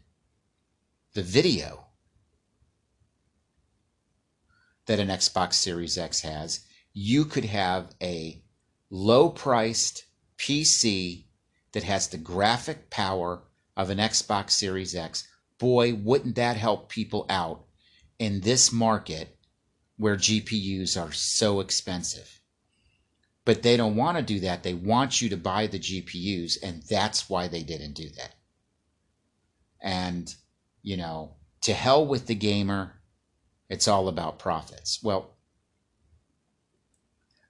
the 1.13 1.23
video 1.23 1.87
that 4.87 5.01
an 5.01 5.09
Xbox 5.09 5.55
Series 5.55 5.99
X 5.99 6.21
has, 6.21 6.61
you 6.93 7.25
could 7.25 7.45
have 7.45 7.95
a 8.03 8.43
low 8.91 9.29
priced 9.29 10.05
PC 10.39 11.25
that 11.73 11.83
has 11.83 12.09
the 12.09 12.19
graphic 12.19 12.91
power 12.91 13.43
of 13.77 13.91
an 13.91 13.99
Xbox 13.99 14.51
Series 14.51 14.95
X. 14.95 15.27
Boy, 15.59 15.95
wouldn't 15.95 16.37
that 16.37 16.57
help 16.57 16.89
people 16.89 17.27
out 17.29 17.65
in 18.19 18.41
this 18.41 18.73
market 18.73 19.37
where 19.97 20.17
GPUs 20.17 21.01
are 21.01 21.13
so 21.13 21.61
expensive. 21.61 22.41
But 23.45 23.63
they 23.63 23.77
don't 23.77 23.97
want 23.97 24.17
to 24.17 24.23
do 24.23 24.41
that. 24.41 24.63
They 24.63 24.75
want 24.75 25.21
you 25.21 25.29
to 25.29 25.37
buy 25.37 25.67
the 25.67 25.79
GPUs, 25.79 26.57
and 26.63 26.83
that's 26.83 27.29
why 27.29 27.47
they 27.47 27.63
didn't 27.63 27.93
do 27.93 28.09
that. 28.17 28.35
And, 29.81 30.35
you 30.83 30.97
know, 30.97 31.35
to 31.63 31.75
hell 31.75 32.07
with 32.07 32.27
the 32.27 32.35
gamer, 32.35 32.95
it's 33.69 33.87
all 33.87 34.09
about 34.09 34.39
profits. 34.39 35.03
Well, 35.03 35.31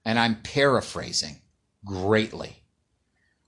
and 0.03 0.19
I'm 0.19 0.41
paraphrasing 0.41 1.41
greatly, 1.85 2.63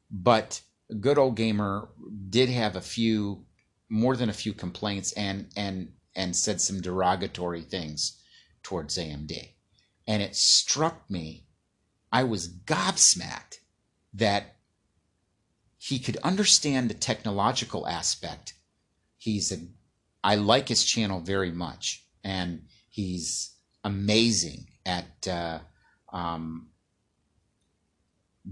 but 0.09 0.61
good 0.99 1.17
old 1.17 1.35
gamer 1.35 1.89
did 2.29 2.49
have 2.49 2.75
a 2.75 2.81
few 2.81 3.45
more 3.89 4.15
than 4.15 4.29
a 4.29 4.33
few 4.33 4.53
complaints 4.53 5.11
and 5.13 5.47
and 5.55 5.93
and 6.15 6.35
said 6.35 6.59
some 6.59 6.81
derogatory 6.81 7.61
things 7.61 8.21
towards 8.63 8.97
AMD. 8.97 9.53
And 10.07 10.21
it 10.21 10.35
struck 10.35 11.09
me 11.09 11.47
I 12.11 12.23
was 12.23 12.47
gobsmacked 12.47 13.59
that 14.13 14.55
he 15.77 15.99
could 15.99 16.17
understand 16.17 16.89
the 16.89 16.95
technological 16.95 17.87
aspect. 17.87 18.53
He's 19.17 19.51
a, 19.51 19.57
I 20.23 20.35
like 20.35 20.67
his 20.69 20.83
channel 20.83 21.19
very 21.19 21.51
much, 21.51 22.05
and 22.23 22.63
he's 22.89 23.55
amazing 23.83 24.67
at 24.85 25.27
uh, 25.27 25.59
um, 26.11 26.69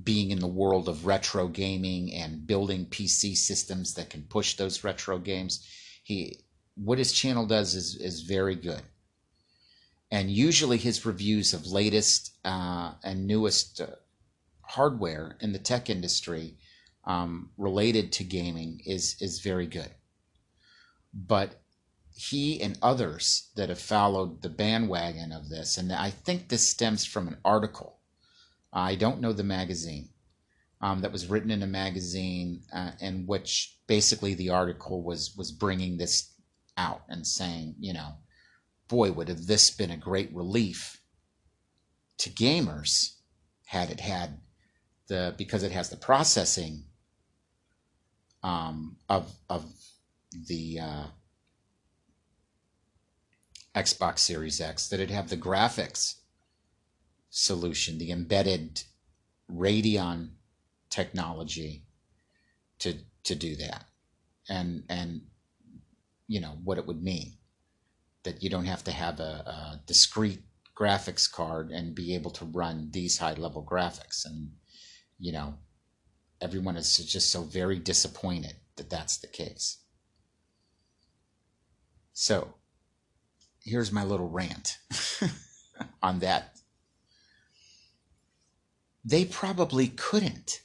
being 0.04 0.32
in 0.32 0.40
the 0.40 0.48
world 0.48 0.90
of 0.90 1.06
retro 1.06 1.48
gaming 1.48 2.14
and 2.14 2.46
building 2.46 2.86
PC 2.86 3.36
systems 3.36 3.94
that 3.94 4.10
can 4.10 4.24
push 4.24 4.56
those 4.56 4.84
retro 4.84 5.18
games. 5.20 5.66
He, 6.04 6.40
what 6.76 6.98
his 6.98 7.14
channel 7.14 7.46
does 7.46 7.76
is 7.76 7.96
is 7.96 8.22
very 8.22 8.56
good 8.56 8.82
and 10.12 10.30
usually 10.32 10.78
his 10.78 11.06
reviews 11.06 11.54
of 11.54 11.66
latest 11.66 12.32
uh, 12.44 12.94
and 13.04 13.28
newest 13.28 13.82
uh, 13.82 13.88
hardware 14.62 15.38
in 15.42 15.52
the 15.52 15.60
tech 15.60 15.90
industry 15.90 16.58
um, 17.06 17.50
related 17.58 18.12
to 18.12 18.24
gaming 18.24 18.82
is 18.86 19.16
is 19.20 19.40
very 19.40 19.68
good. 19.68 19.92
But 21.14 21.62
he 22.16 22.62
and 22.62 22.78
others 22.82 23.50
that 23.56 23.70
have 23.70 23.80
followed 23.80 24.42
the 24.42 24.50
bandwagon 24.50 25.32
of 25.32 25.50
this, 25.50 25.78
and 25.78 25.92
I 25.92 26.12
think 26.12 26.48
this 26.48 26.68
stems 26.68 27.06
from 27.06 27.28
an 27.28 27.38
article. 27.44 28.00
I 28.76 28.96
don't 28.96 29.22
know 29.22 29.32
the 29.32 29.44
magazine 29.44 30.10
um, 30.82 31.02
that 31.02 31.12
was 31.14 31.28
written 31.28 31.50
in 31.50 31.64
a 31.64 31.68
magazine 31.68 32.62
uh, 32.74 32.92
in 33.00 33.26
which 33.26 33.78
basically 33.88 34.34
the 34.34 34.50
article 34.50 35.02
was 35.02 35.34
was 35.38 35.52
bringing 35.52 35.98
this 35.98 36.34
out 36.78 37.04
and 37.08 37.26
saying, 37.26 37.76
you 37.80 37.94
know, 37.94 38.16
boy, 38.90 39.14
would 39.14 39.30
have 39.30 39.48
this 39.48 39.72
been 39.72 39.92
a 39.92 39.98
great 39.98 40.34
relief 40.36 41.02
to 42.18 42.30
gamers 42.30 43.16
had 43.66 43.90
it 43.90 44.02
had 44.02 44.40
the 45.08 45.34
because 45.38 45.64
it 45.64 45.72
has 45.72 45.90
the 45.90 45.96
processing 45.96 46.84
um, 48.44 48.98
of 49.08 49.38
of 49.50 49.66
the 50.48 50.80
uh, 50.80 51.04
Xbox 53.74 54.20
Series 54.20 54.60
X 54.60 54.90
that 54.90 55.00
it 55.00 55.10
have 55.10 55.30
the 55.30 55.38
graphics 55.38 56.16
solution, 57.36 57.98
the 57.98 58.12
embedded 58.12 58.84
Radeon 59.52 60.30
technology 60.90 61.84
to 62.80 62.94
to 63.24 63.36
do 63.36 63.56
that, 63.58 63.86
and 64.50 64.84
and 64.90 65.22
you 66.28 66.40
know 66.40 66.58
what 66.64 66.78
it 66.78 66.88
would 66.88 67.04
mean 67.04 67.34
that 68.26 68.44
you 68.44 68.50
don't 68.50 68.66
have 68.66 68.84
to 68.84 68.92
have 68.92 69.20
a, 69.20 69.24
a 69.24 69.82
discrete 69.86 70.42
graphics 70.76 71.32
card 71.32 71.72
and 71.72 71.96
be 71.96 72.14
able 72.16 72.32
to 72.32 72.46
run 72.46 72.90
these 72.92 73.20
high 73.20 73.34
level 73.34 73.64
graphics. 73.64 74.26
And, 74.26 74.52
you 75.18 75.32
know, 75.32 75.56
everyone 76.42 76.76
is 76.76 76.98
just 76.98 77.32
so 77.32 77.44
very 77.44 77.80
disappointed 77.80 78.56
that 78.76 78.90
that's 78.90 79.18
the 79.18 79.28
case. 79.28 79.78
So, 82.14 82.56
here's 83.64 83.92
my 83.92 84.04
little 84.04 84.30
rant 84.30 84.78
on 86.04 86.20
that. 86.20 86.55
They 89.06 89.24
probably 89.24 89.88
couldn't. 89.88 90.62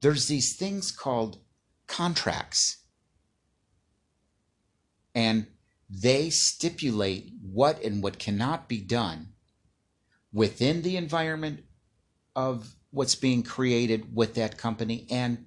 There's 0.00 0.26
these 0.26 0.56
things 0.56 0.90
called 0.90 1.38
contracts 1.86 2.78
and 5.14 5.46
they 5.88 6.30
stipulate 6.30 7.32
what 7.40 7.82
and 7.82 8.02
what 8.02 8.18
cannot 8.18 8.68
be 8.68 8.80
done 8.80 9.28
within 10.32 10.82
the 10.82 10.96
environment 10.96 11.60
of 12.34 12.74
what's 12.90 13.14
being 13.14 13.42
created 13.42 14.14
with 14.14 14.34
that 14.34 14.58
company 14.58 15.06
and 15.10 15.46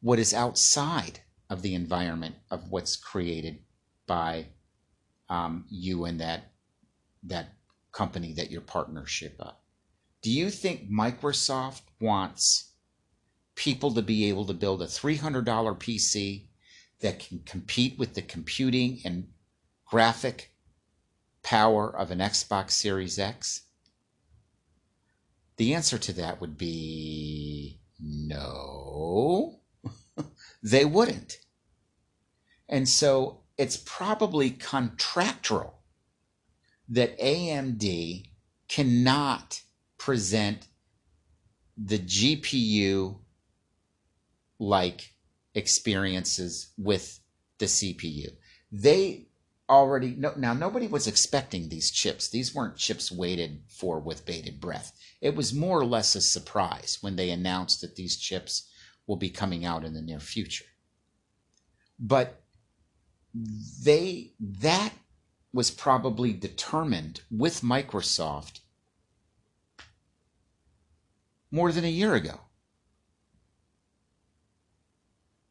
what 0.00 0.18
is 0.18 0.34
outside 0.34 1.20
of 1.48 1.62
the 1.62 1.74
environment 1.74 2.34
of 2.50 2.70
what's 2.70 2.96
created 2.96 3.58
by 4.06 4.46
um, 5.28 5.64
you 5.70 6.04
and 6.04 6.20
that 6.20 6.52
that 7.24 7.54
company 7.92 8.32
that 8.34 8.50
your 8.50 8.60
partnership 8.60 9.36
up. 9.38 9.62
Do 10.22 10.30
you 10.30 10.50
think 10.50 10.90
Microsoft 10.90 11.82
wants 12.00 12.72
people 13.54 13.92
to 13.94 14.02
be 14.02 14.28
able 14.28 14.46
to 14.46 14.54
build 14.54 14.82
a 14.82 14.86
$300 14.86 15.44
PC 15.44 16.46
that 17.00 17.18
can 17.18 17.40
compete 17.44 17.98
with 17.98 18.14
the 18.14 18.22
computing 18.22 19.00
and 19.04 19.28
graphic 19.84 20.54
power 21.42 21.94
of 21.94 22.10
an 22.10 22.18
Xbox 22.18 22.70
Series 22.70 23.18
X? 23.18 23.62
The 25.56 25.74
answer 25.74 25.98
to 25.98 26.12
that 26.14 26.40
would 26.40 26.56
be 26.56 27.80
no, 28.00 29.60
they 30.62 30.84
wouldn't. 30.84 31.36
And 32.68 32.88
so 32.88 33.42
it's 33.58 33.76
probably 33.76 34.50
contractual 34.50 35.81
that 36.88 37.18
AMD 37.18 38.26
cannot 38.68 39.62
present 39.98 40.66
the 41.76 41.98
GPU 41.98 43.18
like 44.58 45.14
experiences 45.54 46.72
with 46.76 47.20
the 47.58 47.66
CPU. 47.66 48.28
They 48.70 49.28
already 49.68 50.14
no, 50.16 50.32
now 50.36 50.52
nobody 50.52 50.86
was 50.86 51.06
expecting 51.06 51.68
these 51.68 51.90
chips. 51.90 52.28
These 52.28 52.54
weren't 52.54 52.76
chips 52.76 53.10
waited 53.10 53.62
for 53.68 53.98
with 53.98 54.26
bated 54.26 54.60
breath. 54.60 54.92
It 55.20 55.34
was 55.34 55.54
more 55.54 55.78
or 55.78 55.84
less 55.84 56.14
a 56.14 56.20
surprise 56.20 56.98
when 57.00 57.16
they 57.16 57.30
announced 57.30 57.80
that 57.80 57.96
these 57.96 58.16
chips 58.16 58.68
will 59.06 59.16
be 59.16 59.30
coming 59.30 59.64
out 59.64 59.84
in 59.84 59.94
the 59.94 60.02
near 60.02 60.20
future. 60.20 60.64
But 61.98 62.42
they 63.34 64.32
that 64.40 64.92
was 65.52 65.70
probably 65.70 66.32
determined 66.32 67.20
with 67.30 67.60
Microsoft 67.60 68.60
more 71.50 71.70
than 71.70 71.84
a 71.84 71.88
year 71.88 72.14
ago. 72.14 72.40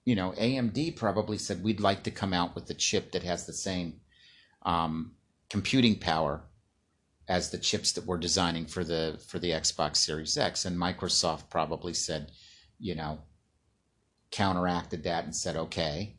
You 0.04 0.16
know, 0.16 0.32
AMD 0.32 0.96
probably 0.96 1.38
said 1.38 1.64
we'd 1.64 1.80
like 1.80 2.04
to 2.04 2.12
come 2.12 2.34
out 2.34 2.56
with 2.56 2.70
a 2.72 2.74
chip 2.74 3.12
that 3.12 3.24
has 3.24 3.46
the 3.46 3.54
same 3.54 4.02
um, 4.64 5.14
computing 5.50 6.00
power 6.00 6.44
as 7.28 7.52
the 7.52 7.58
chips 7.60 7.92
that 7.94 8.06
we're 8.06 8.18
designing 8.18 8.66
for 8.66 8.84
the 8.84 9.22
for 9.28 9.38
the 9.38 9.52
Xbox 9.52 9.98
Series 9.98 10.38
X, 10.38 10.66
and 10.66 10.76
Microsoft 10.78 11.50
probably 11.50 11.94
said, 11.94 12.32
you 12.80 12.96
know, 12.96 13.20
counteracted 14.32 15.04
that 15.04 15.24
and 15.24 15.36
said, 15.36 15.56
okay, 15.56 16.18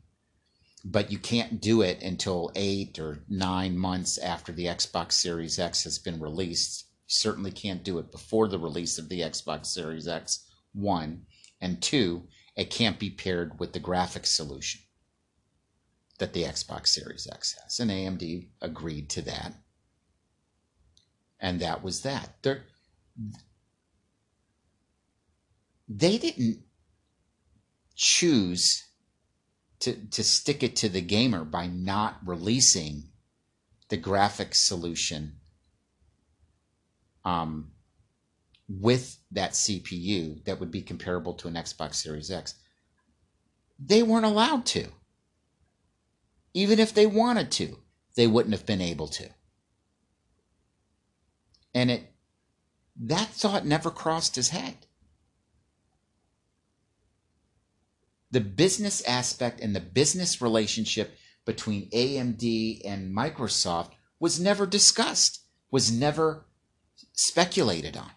but 0.83 1.11
you 1.11 1.17
can't 1.17 1.61
do 1.61 1.81
it 1.81 2.01
until 2.01 2.51
eight 2.55 2.99
or 2.99 3.23
nine 3.29 3.77
months 3.77 4.17
after 4.17 4.51
the 4.51 4.65
Xbox 4.65 5.13
Series 5.13 5.57
X 5.57 5.83
has 5.83 5.97
been 5.97 6.19
released 6.19 6.87
certainly 7.07 7.51
can't 7.51 7.83
do 7.83 7.99
it 7.99 8.11
before 8.11 8.47
the 8.47 8.59
release 8.59 8.97
of 8.97 9.09
the 9.09 9.21
Xbox 9.21 9.67
Series 9.67 10.07
X, 10.07 10.45
one. 10.73 11.25
And 11.61 11.81
two, 11.81 12.27
it 12.55 12.69
can't 12.69 12.99
be 12.99 13.09
paired 13.09 13.59
with 13.59 13.73
the 13.73 13.79
graphics 13.79 14.27
solution 14.27 14.81
that 16.19 16.33
the 16.33 16.43
Xbox 16.43 16.87
Series 16.87 17.27
X 17.31 17.57
has. 17.61 17.79
And 17.79 17.91
AMD 17.91 18.49
agreed 18.61 19.09
to 19.11 19.21
that. 19.23 19.53
And 21.39 21.59
that 21.59 21.83
was 21.83 22.01
that. 22.01 22.37
They're, 22.41 22.63
they 25.87 26.17
didn't 26.17 26.63
choose 27.95 28.83
to, 29.83 29.93
to 30.11 30.23
stick 30.23 30.63
it 30.63 30.77
to 30.77 30.87
the 30.87 31.01
gamer 31.01 31.43
by 31.43 31.67
not 31.67 32.17
releasing 32.25 33.03
the 33.89 33.97
graphics 33.97 34.55
solution 34.55 35.33
um, 37.25 37.71
with 38.69 39.17
that 39.31 39.51
CPU 39.51 40.41
that 40.45 40.61
would 40.61 40.71
be 40.71 40.81
comparable 40.81 41.33
to 41.33 41.49
an 41.49 41.55
Xbox 41.55 41.95
Series 41.95 42.31
X. 42.31 42.55
They 43.77 44.03
weren't 44.03 44.25
allowed 44.25 44.65
to. 44.67 44.87
Even 46.53 46.79
if 46.79 46.93
they 46.93 47.05
wanted 47.05 47.51
to, 47.51 47.77
they 48.15 48.25
wouldn't 48.25 48.53
have 48.53 48.65
been 48.65 48.81
able 48.81 49.07
to. 49.09 49.29
And 51.73 51.91
it 51.91 52.03
that 52.95 53.27
thought 53.29 53.65
never 53.65 53.91
crossed 53.91 54.37
his 54.37 54.49
head. 54.49 54.85
The 58.33 58.41
business 58.41 59.03
aspect 59.03 59.61
and 59.61 59.75
the 59.75 59.79
business 59.79 60.41
relationship 60.41 61.15
between 61.45 61.87
AMD 61.91 62.81
and 62.83 63.15
Microsoft 63.15 63.91
was 64.19 64.39
never 64.39 64.65
discussed, 64.65 65.41
was 65.69 65.91
never 65.91 66.45
speculated 67.11 67.95
on. 67.95 68.09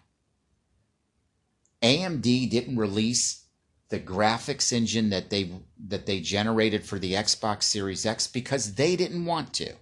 AMD 1.83 2.49
didn't 2.49 2.77
release 2.77 3.45
the 3.89 3.99
graphics 3.99 4.73
engine 4.73 5.11
that 5.11 5.29
they 5.29 5.51
that 5.85 6.07
they 6.07 6.19
generated 6.19 6.83
for 6.83 6.97
the 6.97 7.13
Xbox 7.13 7.63
Series 7.63 8.03
X 8.03 8.25
because 8.25 8.73
they 8.73 8.95
didn't 8.95 9.25
want 9.25 9.53
to. 9.53 9.75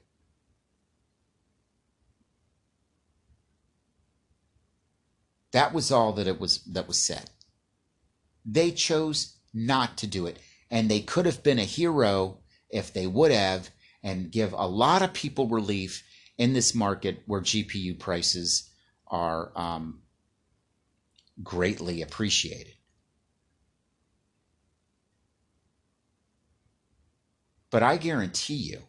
That 5.54 5.74
was 5.74 5.94
all 5.94 6.12
that 6.12 6.28
it 6.28 6.42
was 6.42 6.58
that 6.66 6.90
was 6.90 7.02
said. 7.02 7.30
They 8.46 8.72
chose 8.72 9.35
not 9.56 9.98
to 9.98 10.06
do 10.06 10.28
it 10.28 10.38
and 10.70 10.90
they 10.90 11.00
could 11.00 11.26
have 11.26 11.42
been 11.42 11.60
a 11.60 11.64
hero 11.64 12.38
if 12.70 12.92
they 12.92 13.08
would 13.08 13.32
have 13.32 13.70
and 14.04 14.32
give 14.32 14.54
a 14.54 14.68
lot 14.68 15.02
of 15.02 15.14
people 15.14 15.48
relief 15.48 16.04
in 16.38 16.54
this 16.54 16.76
market 16.76 17.24
where 17.26 17.42
GPU 17.42 17.98
prices 17.98 18.70
are 19.08 19.52
um, 19.56 20.02
greatly 21.42 22.02
appreciated. 22.02 22.74
But 27.70 27.84
I 27.84 27.98
guarantee 27.98 28.56
you, 28.56 28.82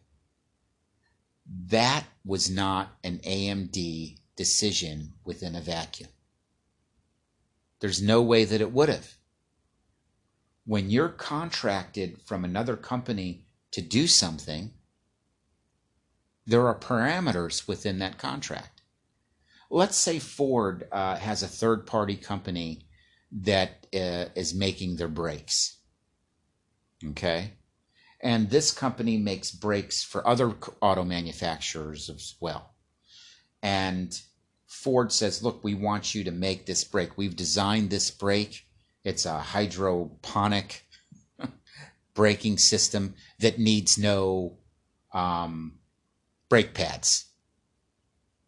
that 1.67 2.05
was 2.25 2.49
not 2.49 2.89
an 3.03 3.19
AMD 3.19 4.17
decision 4.35 5.13
within 5.23 5.55
a 5.55 5.61
vacuum. 5.61 6.09
There's 7.79 8.01
no 8.01 8.21
way 8.21 8.43
that 8.45 8.61
it 8.61 8.71
would 8.71 8.89
have. 8.89 9.16
When 10.67 10.91
you're 10.91 11.09
contracted 11.09 12.21
from 12.21 12.45
another 12.45 12.75
company 12.75 13.47
to 13.71 13.81
do 13.81 14.05
something, 14.05 14.73
there 16.45 16.67
are 16.67 16.77
parameters 16.77 17.67
within 17.67 17.97
that 17.99 18.19
contract 18.19 18.77
let's 19.69 19.97
say 19.97 20.19
Ford 20.19 20.87
uh, 20.91 21.17
has 21.17 21.43
a 21.43 21.47
third 21.47 21.85
party 21.85 22.15
company 22.15 22.87
that 23.31 23.87
uh, 23.93 24.25
is 24.35 24.53
making 24.53 24.95
their 24.95 25.07
brakes. 25.07 25.79
Okay. 27.09 27.53
And 28.21 28.49
this 28.49 28.71
company 28.71 29.17
makes 29.17 29.51
brakes 29.51 30.03
for 30.03 30.27
other 30.27 30.55
auto 30.81 31.03
manufacturers 31.03 32.09
as 32.09 32.35
well. 32.39 32.73
And 33.61 34.19
Ford 34.65 35.11
says, 35.11 35.43
look, 35.43 35.63
we 35.63 35.75
want 35.75 36.15
you 36.15 36.23
to 36.23 36.31
make 36.31 36.65
this 36.65 36.83
brake. 36.83 37.17
We've 37.17 37.35
designed 37.35 37.89
this 37.89 38.09
brake. 38.09 38.66
It's 39.07 39.25
a 39.25 39.39
hydroponic 39.39 40.85
braking 42.13 42.57
system 42.57 43.15
that 43.39 43.59
needs 43.59 43.97
no 43.97 44.57
um, 45.13 45.79
brake 46.49 46.73
pads 46.73 47.27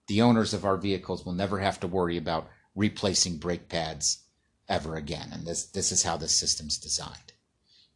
the 0.09 0.23
owners 0.23 0.55
of 0.55 0.65
our 0.65 0.75
vehicles 0.75 1.23
will 1.23 1.33
never 1.33 1.59
have 1.59 1.79
to 1.79 1.87
worry 1.87 2.17
about 2.17 2.49
replacing 2.75 3.37
brake 3.37 3.69
pads 3.69 4.23
ever 4.67 4.95
again. 4.95 5.29
And 5.31 5.45
this, 5.45 5.67
this 5.67 5.91
is 5.91 6.01
how 6.01 6.17
the 6.17 6.27
system's 6.27 6.79
designed. 6.79 7.33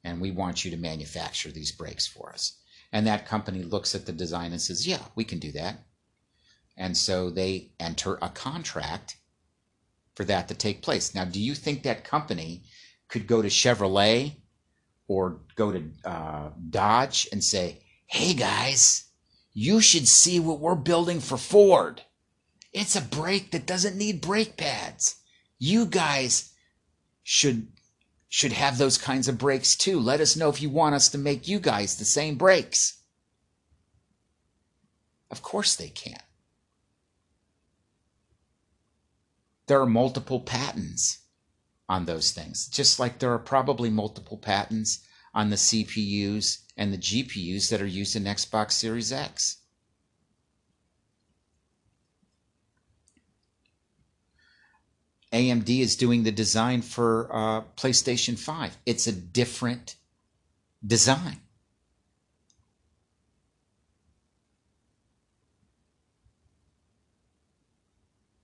And 0.03 0.21
we 0.21 0.29
want 0.29 0.63
you 0.63 0.69
to 0.71 0.77
manufacture 0.77 1.49
these 1.49 1.71
brakes 1.71 2.05
for 2.05 2.31
us. 2.31 2.59
And 2.91 3.07
that 3.07 3.25
company 3.25 3.63
looks 3.63 3.95
at 3.95 4.05
the 4.05 4.11
design 4.11 4.51
and 4.51 4.61
says, 4.61 4.87
yeah, 4.87 5.01
we 5.15 5.23
can 5.23 5.39
do 5.39 5.51
that. 5.53 5.79
And 6.77 6.95
so 6.95 7.31
they 7.31 7.71
enter 7.79 8.19
a 8.21 8.29
contract 8.29 9.17
for 10.15 10.23
that 10.25 10.47
to 10.47 10.53
take 10.53 10.81
place. 10.81 11.15
Now, 11.15 11.25
do 11.25 11.39
you 11.39 11.55
think 11.55 11.83
that 11.83 12.03
company 12.03 12.63
could 13.07 13.27
go 13.27 13.41
to 13.41 13.47
Chevrolet 13.47 14.35
or 15.07 15.41
go 15.55 15.71
to 15.71 15.83
uh, 16.05 16.49
Dodge 16.69 17.27
and 17.31 17.43
say, 17.43 17.79
hey 18.07 18.33
guys, 18.33 19.05
you 19.53 19.81
should 19.81 20.07
see 20.07 20.39
what 20.39 20.59
we're 20.59 20.75
building 20.75 21.19
for 21.19 21.37
Ford. 21.37 22.01
It's 22.71 22.95
a 22.95 23.01
brake 23.01 23.51
that 23.51 23.67
doesn't 23.67 23.97
need 23.97 24.21
brake 24.21 24.57
pads. 24.57 25.15
You 25.59 25.85
guys 25.85 26.53
should 27.23 27.67
should 28.27 28.53
have 28.53 28.79
those 28.79 28.97
kinds 28.97 29.27
of 29.27 29.37
brakes 29.37 29.75
too. 29.75 29.99
Let 29.99 30.19
us 30.19 30.35
know 30.35 30.49
if 30.49 30.59
you 30.59 30.71
want 30.71 30.95
us 30.95 31.07
to 31.09 31.19
make 31.19 31.47
you 31.47 31.59
guys 31.59 31.95
the 31.95 32.05
same 32.05 32.35
brakes. 32.35 33.03
Of 35.29 35.43
course 35.43 35.75
they 35.75 35.89
can. 35.89 36.19
There 39.67 39.81
are 39.81 39.85
multiple 39.85 40.41
patents 40.41 41.19
on 41.87 42.05
those 42.05 42.31
things, 42.31 42.67
just 42.67 42.99
like 42.99 43.19
there 43.19 43.33
are 43.33 43.39
probably 43.39 43.89
multiple 43.89 44.37
patents 44.37 44.99
on 45.33 45.49
the 45.49 45.55
CPUs 45.55 46.63
and 46.77 46.93
the 46.93 46.97
GPUs 46.97 47.69
that 47.69 47.81
are 47.81 47.87
used 47.87 48.15
in 48.15 48.23
Xbox 48.23 48.73
Series 48.73 49.11
X. 49.11 49.57
AMD 55.31 55.67
is 55.79 55.95
doing 55.95 56.23
the 56.23 56.31
design 56.31 56.83
for 56.83 57.27
uh, 57.35 57.61
PlayStation 57.75 58.37
5. 58.37 58.77
It's 58.85 59.07
a 59.07 59.11
different 59.11 59.95
design. 60.85 61.39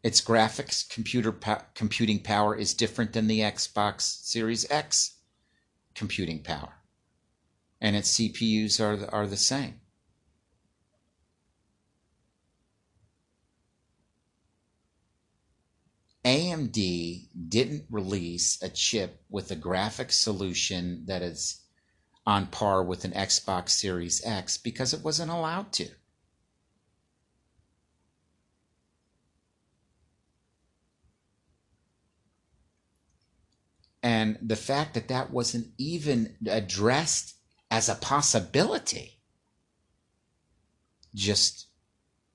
Its 0.01 0.21
graphics 0.21 0.87
computer 0.89 1.31
po- 1.31 1.61
computing 1.75 2.19
power 2.19 2.55
is 2.55 2.73
different 2.73 3.13
than 3.13 3.27
the 3.27 3.41
Xbox 3.41 4.01
Series 4.01 4.69
X 4.71 5.17
computing 5.93 6.41
power. 6.41 6.75
And 7.81 7.95
its 7.95 8.17
CPUs 8.17 8.79
are 8.79 8.95
the, 8.95 9.09
are 9.11 9.27
the 9.27 9.37
same. 9.37 9.81
AMD 16.25 17.29
didn't 17.49 17.85
release 17.89 18.61
a 18.61 18.69
chip 18.69 19.23
with 19.29 19.51
a 19.51 19.55
graphics 19.55 20.13
solution 20.13 21.05
that 21.07 21.21
is 21.21 21.61
on 22.25 22.47
par 22.47 22.83
with 22.83 23.05
an 23.05 23.11
Xbox 23.11 23.69
Series 23.69 24.23
X 24.25 24.57
because 24.57 24.93
it 24.93 25.03
wasn't 25.03 25.31
allowed 25.31 25.71
to. 25.73 25.89
And 34.01 34.37
the 34.41 34.55
fact 34.55 34.93
that 34.93 35.09
that 35.09 35.31
wasn't 35.31 35.67
even 35.77 36.35
addressed 36.47 37.35
as 37.69 37.89
a 37.89 37.95
possibility 37.95 39.19
just 41.13 41.67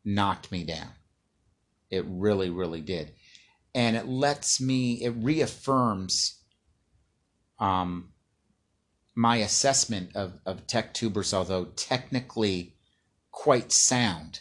knocked 0.05 0.53
me 0.53 0.65
down. 0.65 0.91
It 1.91 2.05
really, 2.07 2.51
really 2.51 2.81
did. 2.81 3.13
And 3.75 3.97
it 3.97 4.07
lets 4.07 4.61
me, 4.61 5.03
it 5.03 5.11
reaffirms 5.11 6.41
um, 7.59 8.13
my 9.15 9.37
assessment 9.39 10.15
of, 10.15 10.35
of 10.45 10.67
tech 10.67 10.93
tubers, 10.93 11.33
although 11.33 11.65
technically 11.65 12.77
quite 13.31 13.73
sound, 13.73 14.41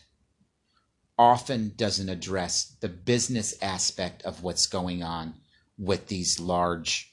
often 1.18 1.74
doesn't 1.76 2.10
address 2.10 2.76
the 2.82 2.90
business 2.90 3.56
aspect 3.62 4.24
of 4.24 4.44
what's 4.44 4.68
going 4.68 5.04
on 5.04 5.36
with 5.78 6.08
these 6.08 6.40
large 6.40 7.13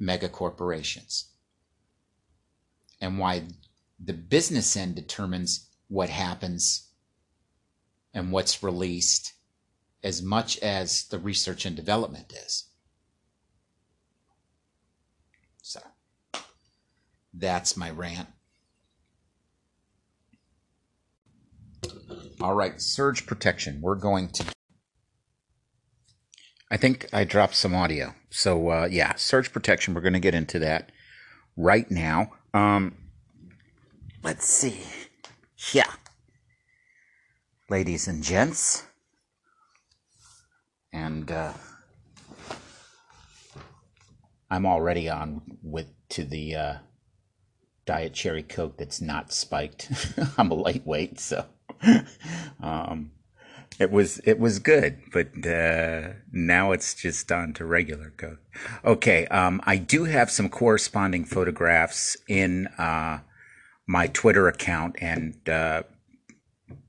mega 0.00 0.28
corporations 0.28 1.26
and 3.00 3.18
why 3.18 3.42
the 4.02 4.12
business 4.12 4.76
end 4.76 4.94
determines 4.94 5.68
what 5.88 6.08
happens 6.08 6.88
and 8.12 8.32
what's 8.32 8.62
released 8.62 9.34
as 10.02 10.22
much 10.22 10.58
as 10.58 11.04
the 11.04 11.18
research 11.18 11.66
and 11.66 11.76
development 11.76 12.32
is. 12.32 12.64
So 15.62 15.80
that's 17.34 17.76
my 17.76 17.90
rant. 17.90 18.28
All 22.40 22.54
right, 22.54 22.80
surge 22.80 23.26
protection. 23.26 23.80
We're 23.82 23.96
going 23.96 24.30
to 24.30 24.44
I 26.70 26.76
think 26.76 27.06
I 27.12 27.24
dropped 27.24 27.56
some 27.56 27.74
audio. 27.74 28.14
So 28.30 28.70
uh, 28.70 28.88
yeah, 28.90 29.14
surge 29.16 29.52
protection. 29.52 29.94
We're 29.94 30.00
going 30.00 30.12
to 30.14 30.20
get 30.20 30.34
into 30.34 30.58
that 30.60 30.90
right 31.56 31.90
now. 31.90 32.32
Um, 32.54 32.96
let's 34.22 34.46
see. 34.46 34.80
Yeah, 35.72 35.92
ladies 37.68 38.08
and 38.08 38.22
gents, 38.22 38.86
and 40.92 41.30
uh, 41.30 41.52
I'm 44.50 44.64
already 44.64 45.08
on 45.10 45.42
with 45.62 45.88
to 46.10 46.24
the 46.24 46.54
uh, 46.54 46.74
diet 47.84 48.14
cherry 48.14 48.42
coke 48.42 48.78
that's 48.78 49.00
not 49.00 49.32
spiked. 49.32 49.90
I'm 50.38 50.50
a 50.50 50.54
lightweight, 50.54 51.20
so. 51.20 51.44
um, 52.62 53.10
it 53.80 53.90
was 53.90 54.18
it 54.24 54.38
was 54.38 54.58
good, 54.58 54.98
but 55.10 55.28
uh, 55.46 56.10
now 56.30 56.72
it's 56.72 56.94
just 56.94 57.32
on 57.32 57.54
to 57.54 57.64
regular 57.64 58.10
code. 58.10 58.36
Okay, 58.84 59.26
um, 59.28 59.62
I 59.64 59.76
do 59.78 60.04
have 60.04 60.30
some 60.30 60.50
corresponding 60.50 61.24
photographs 61.24 62.14
in 62.28 62.66
uh, 62.76 63.20
my 63.86 64.06
Twitter 64.08 64.48
account, 64.48 64.96
and 65.00 65.48
uh, 65.48 65.84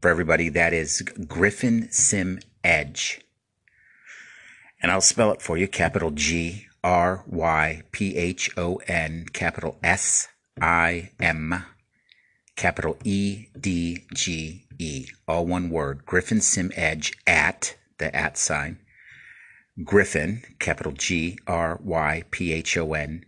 for 0.01 0.11
everybody, 0.11 0.49
that 0.49 0.73
is 0.73 1.01
Gryphon 1.01 1.89
Sim 1.91 2.39
Edge, 2.61 3.21
and 4.81 4.91
I'll 4.91 4.99
spell 4.99 5.31
it 5.31 5.41
for 5.41 5.57
you: 5.57 5.69
capital 5.69 6.11
G 6.11 6.67
R 6.83 7.23
Y 7.25 7.83
P 7.93 8.17
H 8.17 8.51
O 8.57 8.81
N, 8.87 9.27
capital 9.31 9.79
S 9.81 10.27
I 10.59 11.11
M, 11.21 11.63
capital 12.57 12.97
E 13.05 13.45
D 13.57 14.03
G 14.13 14.65
E, 14.81 15.07
all 15.27 15.45
one 15.45 15.69
word, 15.69 16.07
Gryphon 16.07 16.41
Sim 16.41 16.71
Edge 16.75 17.13
at 17.27 17.75
the 17.99 18.15
at 18.15 18.35
sign, 18.35 18.79
Gryphon, 19.83 20.41
capital 20.57 20.93
G 20.93 21.37
R 21.45 21.79
Y 21.83 22.23
P 22.31 22.51
H 22.51 22.75
O 22.77 22.95
N, 22.95 23.23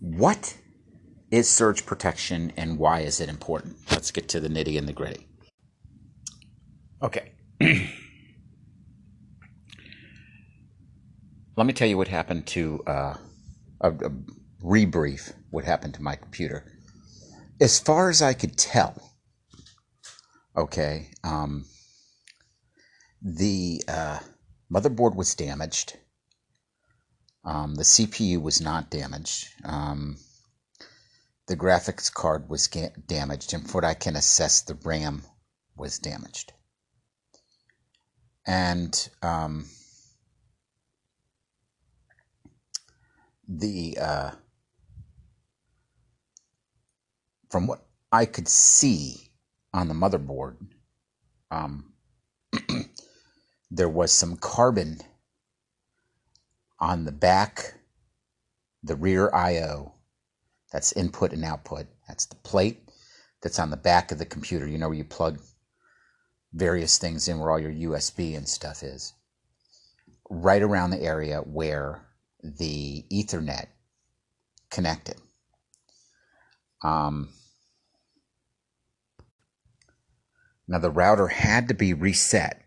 what 0.00 0.56
is 1.30 1.48
surge 1.48 1.86
protection 1.86 2.52
and 2.56 2.78
why 2.78 3.00
is 3.00 3.20
it 3.20 3.28
important? 3.28 3.76
Let's 3.90 4.10
get 4.10 4.28
to 4.30 4.40
the 4.40 4.48
nitty 4.48 4.76
and 4.78 4.88
the 4.88 4.92
gritty. 4.92 5.26
Okay. 7.02 7.32
Let 11.56 11.66
me 11.66 11.72
tell 11.72 11.88
you 11.88 11.96
what 11.96 12.08
happened 12.08 12.46
to 12.48 12.82
uh, 12.86 13.14
a, 13.80 13.90
a 13.90 14.10
rebrief. 14.62 15.32
What 15.50 15.64
happened 15.64 15.94
to 15.94 16.02
my 16.02 16.16
computer? 16.16 16.64
As 17.60 17.78
far 17.78 18.08
as 18.08 18.22
I 18.22 18.32
could 18.32 18.56
tell, 18.56 19.12
okay, 20.56 21.10
um, 21.22 21.66
the 23.20 23.82
uh, 23.86 24.20
motherboard 24.72 25.14
was 25.14 25.34
damaged. 25.34 25.98
Um, 27.44 27.74
the 27.74 27.82
CPU 27.82 28.40
was 28.40 28.60
not 28.60 28.90
damaged. 28.90 29.48
Um, 29.64 30.16
the 31.50 31.56
graphics 31.56 32.14
card 32.14 32.48
was 32.48 32.68
damaged, 32.68 33.52
and 33.52 33.68
what 33.72 33.84
I 33.84 33.92
can 33.92 34.14
assess, 34.14 34.60
the 34.60 34.78
RAM 34.84 35.24
was 35.76 35.98
damaged. 35.98 36.52
And 38.46 39.10
um, 39.20 39.66
the 43.48 43.98
uh, 44.00 44.30
from 47.48 47.66
what 47.66 47.84
I 48.12 48.26
could 48.26 48.46
see 48.46 49.32
on 49.74 49.88
the 49.88 49.94
motherboard, 49.94 50.54
um, 51.50 51.94
there 53.72 53.88
was 53.88 54.12
some 54.12 54.36
carbon 54.36 55.00
on 56.78 57.06
the 57.06 57.12
back, 57.12 57.74
the 58.84 58.94
rear 58.94 59.28
I/O 59.34 59.94
that's 60.72 60.92
input 60.92 61.32
and 61.32 61.44
output. 61.44 61.86
That's 62.08 62.26
the 62.26 62.36
plate 62.36 62.88
that's 63.42 63.58
on 63.58 63.70
the 63.70 63.76
back 63.76 64.12
of 64.12 64.18
the 64.18 64.26
computer. 64.26 64.66
You 64.66 64.78
know 64.78 64.88
where 64.88 64.98
you 64.98 65.04
plug 65.04 65.40
various 66.52 66.98
things 66.98 67.28
in 67.28 67.38
where 67.38 67.50
all 67.50 67.58
your 67.58 67.72
USB 67.72 68.36
and 68.36 68.48
stuff 68.48 68.82
is. 68.82 69.14
Right 70.28 70.62
around 70.62 70.90
the 70.90 71.02
area 71.02 71.40
where 71.40 72.06
the 72.42 73.04
Ethernet 73.12 73.66
connected. 74.70 75.16
Um, 76.82 77.30
Now 80.70 80.78
the 80.78 80.90
router 80.90 81.26
had 81.26 81.66
to 81.66 81.74
be 81.74 81.94
reset. 81.94 82.62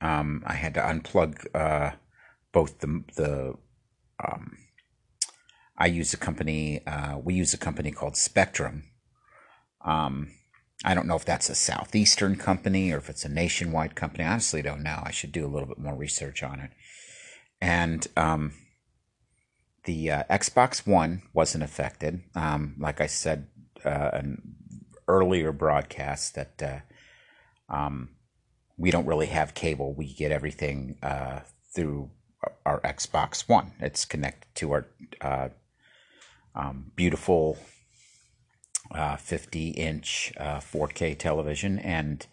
Um, 0.00 0.42
I 0.46 0.54
had 0.54 0.72
to 0.74 0.80
unplug 0.80 1.46
uh, 1.54 1.96
both 2.50 2.78
the 2.78 3.04
the. 3.14 3.54
Um, 4.26 4.56
I 5.82 5.86
use 5.86 6.14
a 6.14 6.16
company. 6.16 6.86
Uh, 6.86 7.18
we 7.18 7.34
use 7.34 7.52
a 7.52 7.58
company 7.58 7.90
called 7.90 8.16
Spectrum. 8.16 8.84
Um, 9.84 10.30
I 10.84 10.94
don't 10.94 11.08
know 11.08 11.16
if 11.16 11.24
that's 11.24 11.50
a 11.50 11.56
southeastern 11.56 12.36
company 12.36 12.92
or 12.92 12.98
if 12.98 13.10
it's 13.10 13.24
a 13.24 13.28
nationwide 13.28 13.96
company. 13.96 14.22
I 14.22 14.30
honestly 14.30 14.62
don't 14.62 14.84
know. 14.84 15.02
I 15.04 15.10
should 15.10 15.32
do 15.32 15.44
a 15.44 15.50
little 15.50 15.66
bit 15.66 15.80
more 15.80 15.96
research 15.96 16.44
on 16.44 16.60
it. 16.60 16.70
And 17.60 18.06
um, 18.16 18.52
the 19.82 20.08
uh, 20.12 20.22
Xbox 20.30 20.86
One 20.86 21.22
wasn't 21.32 21.64
affected. 21.64 22.22
Um, 22.36 22.76
like 22.78 23.00
I 23.00 23.08
said, 23.08 23.48
uh, 23.84 24.10
an 24.12 24.40
earlier 25.08 25.50
broadcast 25.50 26.36
that 26.36 26.62
uh, 26.62 27.74
um, 27.74 28.10
we 28.76 28.92
don't 28.92 29.06
really 29.06 29.26
have 29.26 29.54
cable. 29.54 29.94
We 29.94 30.14
get 30.14 30.30
everything 30.30 30.98
uh, 31.02 31.40
through 31.74 32.12
our 32.64 32.80
Xbox 32.82 33.48
One. 33.48 33.72
It's 33.80 34.04
connected 34.04 34.46
to 34.54 34.70
our 34.70 34.86
uh, 35.20 35.48
um, 36.54 36.92
beautiful 36.96 37.58
uh, 38.94 39.16
50 39.16 39.68
inch 39.70 40.32
4K 40.38 41.18
television, 41.18 41.78
and 41.78 42.26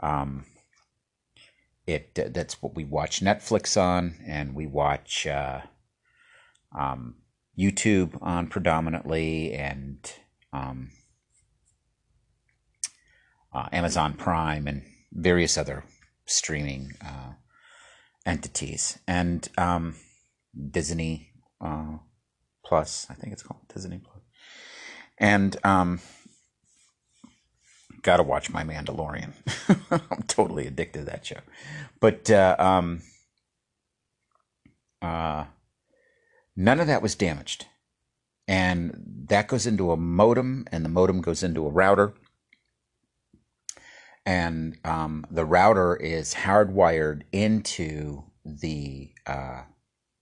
um, 0.00 0.44
it 1.86 2.14
that's 2.34 2.60
what 2.60 2.74
we 2.74 2.84
watch 2.84 3.20
Netflix 3.20 3.80
on, 3.80 4.16
and 4.26 4.54
we 4.54 4.66
watch 4.66 5.26
uh, 5.26 5.60
um, 6.76 7.16
YouTube 7.58 8.18
on 8.20 8.48
predominantly, 8.48 9.52
and 9.52 10.12
um, 10.52 10.90
uh, 13.54 13.68
Amazon 13.72 14.14
Prime, 14.14 14.66
and 14.66 14.82
various 15.12 15.56
other 15.56 15.84
streaming 16.26 16.92
uh, 17.04 17.32
entities, 18.26 18.98
and 19.06 19.48
um, 19.56 19.94
Disney 20.70 21.30
uh, 21.60 21.98
Plus. 22.66 23.06
I 23.08 23.14
think 23.14 23.32
it's 23.32 23.42
called 23.42 23.60
Disney 23.72 23.98
Plus, 23.98 24.22
and 25.18 25.56
um, 25.64 26.00
gotta 28.02 28.22
watch 28.22 28.50
my 28.50 28.64
Mandalorian. 28.64 29.32
I'm 30.10 30.22
totally 30.24 30.66
addicted 30.66 31.00
to 31.00 31.04
that 31.06 31.24
show. 31.24 31.40
But 32.00 32.30
uh, 32.30 32.56
um, 32.58 33.02
uh, 35.00 35.44
none 36.56 36.80
of 36.80 36.86
that 36.88 37.02
was 37.02 37.14
damaged. 37.14 37.66
And 38.48 39.24
that 39.28 39.48
goes 39.48 39.66
into 39.66 39.90
a 39.90 39.96
modem, 39.96 40.66
and 40.70 40.84
the 40.84 40.88
modem 40.88 41.20
goes 41.20 41.42
into 41.42 41.66
a 41.66 41.70
router. 41.70 42.14
And 44.24 44.78
um, 44.84 45.24
the 45.30 45.44
router 45.44 45.96
is 45.96 46.34
hardwired 46.34 47.22
into 47.32 48.24
the 48.44 49.10
uh, 49.26 49.62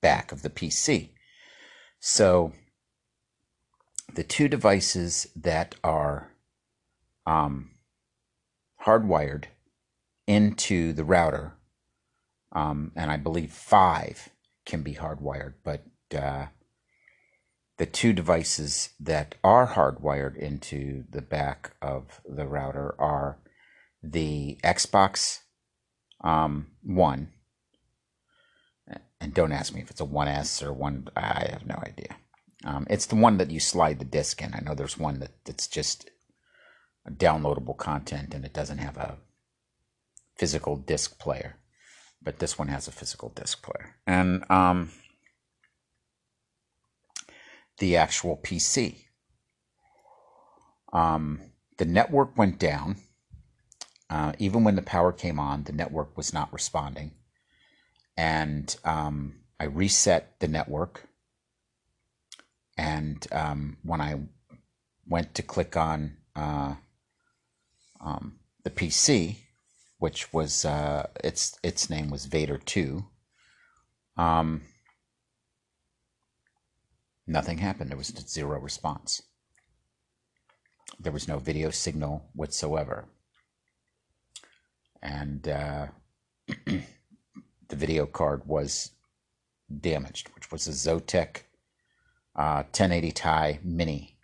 back 0.00 0.32
of 0.32 0.42
the 0.42 0.50
PC. 0.50 1.10
So 2.06 2.52
the 4.14 4.24
two 4.24 4.46
devices 4.46 5.26
that 5.34 5.74
are 5.82 6.32
um, 7.26 7.70
hardwired 8.84 9.44
into 10.26 10.92
the 10.92 11.02
router, 11.02 11.54
um, 12.52 12.92
and 12.94 13.10
I 13.10 13.16
believe 13.16 13.52
five 13.52 14.28
can 14.66 14.82
be 14.82 14.96
hardwired, 14.96 15.54
but 15.64 15.86
uh, 16.14 16.48
the 17.78 17.86
two 17.86 18.12
devices 18.12 18.90
that 19.00 19.36
are 19.42 19.68
hardwired 19.68 20.36
into 20.36 21.04
the 21.08 21.22
back 21.22 21.74
of 21.80 22.20
the 22.28 22.46
router 22.46 22.94
are 22.98 23.38
the 24.02 24.58
Xbox 24.62 25.38
um, 26.22 26.66
One, 26.82 27.32
and 29.20 29.34
don't 29.34 29.52
ask 29.52 29.74
me 29.74 29.80
if 29.80 29.90
it's 29.90 30.00
a 30.00 30.06
1S 30.06 30.62
or 30.62 30.72
one. 30.72 31.08
I 31.16 31.48
have 31.50 31.66
no 31.66 31.76
idea. 31.86 32.16
Um, 32.64 32.86
it's 32.88 33.06
the 33.06 33.16
one 33.16 33.38
that 33.38 33.50
you 33.50 33.60
slide 33.60 33.98
the 33.98 34.04
disc 34.04 34.40
in. 34.42 34.54
I 34.54 34.60
know 34.60 34.74
there's 34.74 34.98
one 34.98 35.20
that, 35.20 35.32
that's 35.44 35.66
just 35.66 36.10
downloadable 37.10 37.76
content 37.76 38.34
and 38.34 38.44
it 38.44 38.52
doesn't 38.52 38.78
have 38.78 38.96
a 38.96 39.18
physical 40.36 40.76
disc 40.76 41.18
player 41.18 41.56
but 42.22 42.38
this 42.38 42.58
one 42.58 42.68
has 42.68 42.88
a 42.88 42.92
physical 42.92 43.28
disc 43.30 43.62
player 43.62 43.96
and 44.06 44.48
um, 44.50 44.90
the 47.78 47.96
actual 47.96 48.36
pc 48.38 48.96
um, 50.92 51.40
the 51.76 51.84
network 51.84 52.36
went 52.38 52.58
down 52.58 52.96
uh, 54.08 54.32
even 54.38 54.64
when 54.64 54.76
the 54.76 54.82
power 54.82 55.12
came 55.12 55.38
on 55.38 55.64
the 55.64 55.72
network 55.72 56.16
was 56.16 56.32
not 56.32 56.52
responding 56.52 57.12
and 58.16 58.76
um, 58.84 59.34
i 59.58 59.64
reset 59.64 60.38
the 60.40 60.48
network 60.48 61.08
and 62.76 63.26
um, 63.32 63.76
when 63.82 64.00
i 64.00 64.18
went 65.06 65.34
to 65.34 65.42
click 65.42 65.76
on 65.76 66.16
uh, 66.36 66.74
um, 68.00 68.38
the 68.62 68.70
PC, 68.70 69.36
which 69.98 70.32
was 70.32 70.64
uh, 70.64 71.08
its 71.22 71.58
its 71.62 71.88
name 71.88 72.10
was 72.10 72.26
Vader 72.26 72.58
Two. 72.58 73.06
Um, 74.16 74.62
nothing 77.26 77.58
happened. 77.58 77.90
There 77.90 77.96
was 77.96 78.08
zero 78.08 78.58
response. 78.58 79.22
There 80.98 81.12
was 81.12 81.26
no 81.26 81.38
video 81.38 81.70
signal 81.70 82.30
whatsoever, 82.34 83.06
and 85.02 85.48
uh, 85.48 85.86
the 87.68 87.76
video 87.76 88.06
card 88.06 88.42
was 88.46 88.92
damaged, 89.80 90.28
which 90.34 90.50
was 90.50 90.66
a 90.66 90.70
Zotac 90.70 91.42
uh, 92.36 92.64
1080 92.72 93.12
Ti 93.12 93.58
Mini 93.62 94.16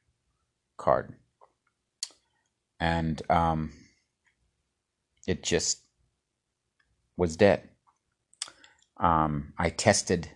card 0.77 1.15
and 2.81 3.21
um, 3.31 3.71
it 5.27 5.43
just 5.43 5.83
was 7.17 7.37
dead. 7.37 7.69
Um, 8.97 9.53
I 9.59 9.69
tested 9.69 10.31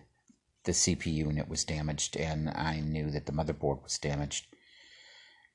the 0.63 0.71
CPU 0.71 1.27
and 1.27 1.39
it 1.39 1.49
was 1.49 1.65
damaged, 1.65 2.15
and 2.15 2.49
I 2.49 2.79
knew 2.79 3.09
that 3.11 3.25
the 3.25 3.31
motherboard 3.31 3.83
was 3.83 3.97
damaged. 3.97 4.47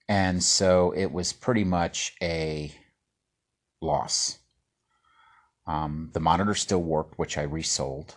And 0.09 0.42
so 0.42 0.92
it 0.96 1.12
was 1.12 1.32
pretty 1.32 1.64
much 1.64 2.14
a 2.20 2.74
loss. 3.80 4.39
Um, 5.71 6.11
the 6.14 6.21
monitor 6.21 6.57
still 6.57 6.83
worked, 6.83 7.16
which 7.16 7.39
I 7.39 7.43
resold. 7.43 8.16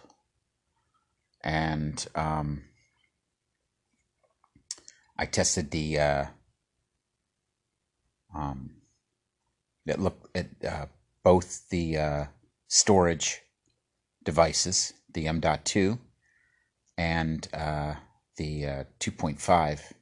And 1.43 2.03
um, 2.15 2.63
I 5.19 5.27
tested 5.27 5.69
the 5.69 5.99
uh, 5.99 6.25
um, 8.33 8.77
that 9.85 9.99
look 9.99 10.31
at 10.33 10.47
uh, 10.67 10.85
both 11.23 11.69
the 11.69 11.95
uh, 11.97 12.25
storage 12.67 13.41
devices, 14.23 14.93
the 15.13 15.27
M.2 15.27 15.99
and 16.97 17.47
uh, 17.53 17.95
the 18.37 18.65
uh, 18.65 18.83
2.5 18.99 19.93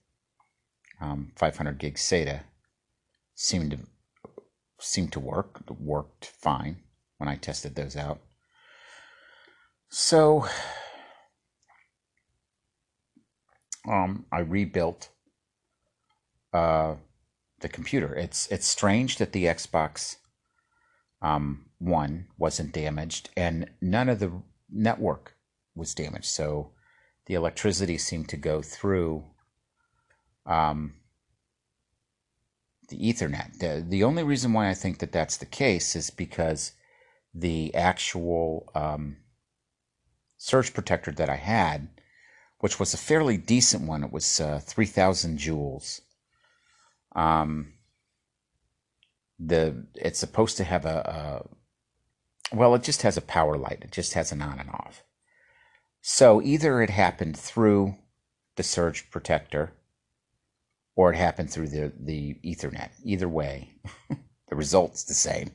um, 1.01 1.33
500 1.35 1.77
gig 1.77 1.95
SATA 1.95 2.43
seemed 3.35 3.71
to 3.71 3.79
seemed 4.79 5.11
to 5.11 5.19
work. 5.19 5.59
worked 5.69 6.27
fine 6.27 6.77
when 7.21 7.29
I 7.29 7.35
tested 7.35 7.75
those 7.75 7.95
out. 7.95 8.19
So 9.89 10.47
um, 13.87 14.25
I 14.31 14.39
rebuilt 14.39 15.09
uh, 16.51 16.95
the 17.59 17.69
computer. 17.69 18.15
It's 18.15 18.47
it's 18.47 18.67
strange 18.67 19.17
that 19.17 19.33
the 19.33 19.45
Xbox 19.45 20.15
um, 21.21 21.69
One 21.77 22.25
wasn't 22.39 22.73
damaged, 22.73 23.29
and 23.37 23.69
none 23.79 24.09
of 24.09 24.17
the 24.17 24.31
network 24.71 25.35
was 25.75 25.93
damaged. 25.93 26.25
So 26.25 26.71
the 27.27 27.35
electricity 27.35 27.99
seemed 27.99 28.29
to 28.29 28.37
go 28.37 28.63
through 28.63 29.25
um, 30.47 30.95
the 32.89 32.97
Ethernet. 32.97 33.59
The, 33.59 33.85
the 33.87 34.03
only 34.03 34.23
reason 34.23 34.53
why 34.53 34.71
I 34.71 34.73
think 34.73 34.97
that 34.99 35.11
that's 35.11 35.37
the 35.37 35.45
case 35.45 35.95
is 35.95 36.09
because 36.09 36.71
the 37.33 37.73
actual 37.75 38.69
um, 38.75 39.17
surge 40.37 40.73
protector 40.73 41.11
that 41.11 41.29
I 41.29 41.35
had, 41.35 41.89
which 42.59 42.79
was 42.79 42.93
a 42.93 42.97
fairly 42.97 43.37
decent 43.37 43.87
one, 43.87 44.03
it 44.03 44.11
was 44.11 44.39
uh, 44.39 44.59
3,000 44.63 45.37
joules 45.37 46.01
um, 47.15 47.73
the 49.39 49.85
it's 49.95 50.19
supposed 50.19 50.57
to 50.57 50.63
have 50.63 50.85
a, 50.85 51.49
a 52.53 52.55
well, 52.55 52.75
it 52.75 52.83
just 52.83 53.01
has 53.03 53.17
a 53.17 53.21
power 53.21 53.57
light. 53.57 53.79
It 53.81 53.91
just 53.91 54.13
has 54.13 54.31
an 54.31 54.41
on 54.41 54.59
and 54.59 54.69
off. 54.69 55.03
So 56.01 56.41
either 56.41 56.81
it 56.81 56.89
happened 56.89 57.37
through 57.37 57.95
the 58.55 58.63
surge 58.63 59.09
protector 59.09 59.73
or 60.95 61.13
it 61.13 61.17
happened 61.17 61.49
through 61.49 61.69
the, 61.69 61.93
the 61.97 62.35
Ethernet. 62.43 62.89
Either 63.03 63.29
way, 63.29 63.75
the 64.49 64.55
results 64.55 65.03
the 65.03 65.13
same. 65.13 65.51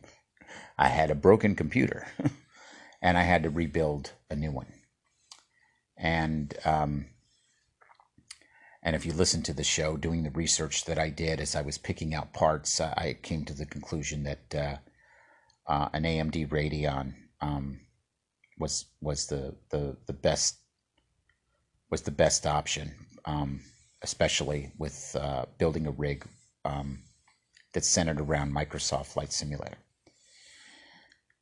I 0.79 0.89
had 0.89 1.11
a 1.11 1.15
broken 1.15 1.55
computer, 1.55 2.07
and 3.03 3.17
I 3.17 3.23
had 3.23 3.43
to 3.45 3.51
rebuild 3.51 4.13
a 4.31 4.37
new 4.37 4.53
one. 4.53 4.73
And 5.97 6.55
um, 6.65 7.07
and 8.83 8.95
if 8.95 9.05
you 9.05 9.13
listen 9.13 9.43
to 9.45 9.53
the 9.53 9.65
show, 9.65 9.97
doing 9.97 10.23
the 10.23 10.31
research 10.31 10.85
that 10.85 10.99
I 10.99 11.09
did 11.09 11.41
as 11.41 11.57
I 11.57 11.63
was 11.63 11.79
picking 11.79 12.15
out 12.15 12.33
parts, 12.33 12.81
uh, 12.81 12.95
I 12.97 13.17
came 13.21 13.45
to 13.47 13.55
the 13.55 13.67
conclusion 13.67 14.23
that 14.25 14.55
uh, 14.55 14.77
uh, 15.67 15.89
an 15.93 16.05
AMD 16.05 16.49
Radeon 16.51 17.15
um, 17.41 17.81
was 18.59 18.87
was 19.01 19.27
the, 19.27 19.57
the 19.71 19.97
the 20.07 20.13
best 20.13 20.59
was 21.91 22.03
the 22.03 22.11
best 22.11 22.47
option, 22.47 22.95
um, 23.25 23.61
especially 24.03 24.73
with 24.79 25.17
uh, 25.19 25.47
building 25.59 25.87
a 25.87 25.91
rig 25.91 26.27
um, 26.65 27.03
that's 27.73 27.89
centered 27.89 28.21
around 28.21 28.55
Microsoft 28.55 29.07
Flight 29.07 29.33
Simulator. 29.33 29.79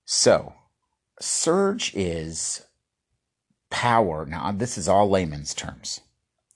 So, 0.04 0.54
surge 1.20 1.94
is 1.94 2.66
power. 3.70 4.26
Now, 4.26 4.52
this 4.52 4.76
is 4.76 4.88
all 4.88 5.08
layman's 5.08 5.54
terms. 5.54 6.00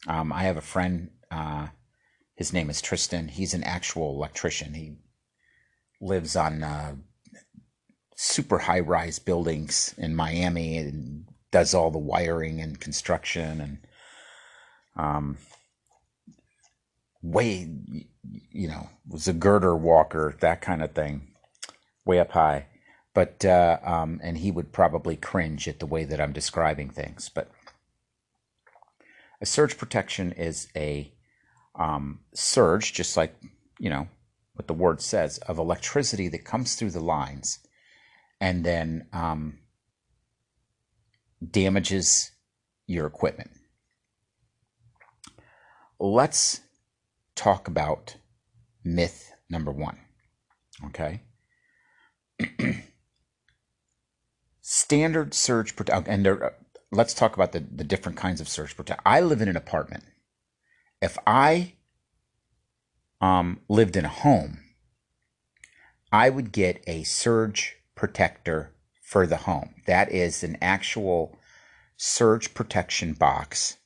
Um, 0.07 0.33
I 0.33 0.43
have 0.45 0.57
a 0.57 0.63
friend. 0.63 1.11
Uh, 1.31 1.69
his 2.35 2.53
name 2.53 2.71
is 2.71 2.81
Tristan. 2.81 3.29
He's 3.29 3.55
an 3.55 3.65
actual 3.65 4.15
electrician. 4.15 4.75
He 4.75 4.97
lives 6.01 6.37
on 6.37 6.63
uh, 6.63 6.97
super 8.15 8.59
high 8.59 8.81
rise 8.81 9.19
buildings 9.19 9.95
in 9.99 10.15
Miami 10.15 10.79
and 10.79 11.25
does 11.51 11.75
all 11.75 11.91
the 11.91 11.99
wiring 11.99 12.61
and 12.61 12.79
construction 12.79 13.61
and 13.61 13.79
um, 14.97 15.39
way, 17.23 17.69
you 18.51 18.69
know, 18.69 18.91
was 19.09 19.29
a 19.29 19.33
girder 19.33 19.75
walker, 19.75 20.37
that 20.41 20.61
kind 20.61 20.83
of 20.83 20.93
thing, 20.93 21.29
way 22.05 22.19
up 22.21 22.33
high. 22.33 22.67
But 23.15 23.45
uh, 23.45 23.79
um, 23.83 24.21
and 24.23 24.39
he 24.39 24.51
would 24.51 24.73
probably 24.73 25.17
cringe 25.17 25.67
at 25.67 25.81
the 25.81 25.87
way 25.87 26.05
that 26.05 26.21
I'm 26.21 26.33
describing 26.33 26.91
things, 26.91 27.29
but 27.29 27.51
a 29.41 29.47
surge 29.47 29.79
protection 29.79 30.33
is 30.33 30.69
a 30.77 31.13
um, 31.75 32.21
surge, 32.35 32.93
just 32.93 33.17
like, 33.17 33.35
you 33.79 33.89
know, 33.89 34.09
what 34.55 34.67
the 34.67 34.75
word 34.75 35.01
says, 35.01 35.39
of 35.39 35.59
electricity 35.59 36.29
that 36.29 36.45
comes 36.45 36.75
through 36.75 36.91
the 36.91 37.01
lines 37.01 37.61
and 38.41 38.65
then 38.65 39.07
um, 39.13 39.59
damages 41.49 42.33
your 42.87 43.07
equipment. 43.07 43.51
Let's 46.01 46.61
talk 47.35 47.69
about 47.69 48.17
myth 48.85 49.33
number 49.49 49.71
one. 49.71 49.99
Okay. 50.87 51.23
Standard 54.71 55.33
surge 55.33 55.77
protection, 55.77 56.13
and 56.13 56.27
there, 56.27 56.55
let's 56.93 57.15
talk 57.15 57.35
about 57.35 57.53
the, 57.53 57.61
the 57.61 57.85
different 57.85 58.19
kinds 58.19 58.39
of 58.39 58.51
surge 58.51 58.77
protection. 58.77 59.03
I 59.07 59.23
live 59.23 59.41
in 59.41 59.49
an 59.49 59.57
apartment. 59.57 60.05
If 61.01 61.17
I 61.27 61.73
um, 63.23 63.61
lived 63.71 63.97
in 63.97 64.05
a 64.05 64.11
home, 64.11 64.59
I 66.13 66.29
would 66.29 66.53
get 66.53 66.85
a 66.87 67.03
surge 67.05 67.79
protector 67.95 68.75
for 69.01 69.27
the 69.27 69.39
home. 69.39 69.77
That 69.87 70.13
is 70.13 70.45
an 70.45 70.59
actual 70.61 71.39
surge 71.97 72.53
protection 72.53 73.15
box 73.15 73.79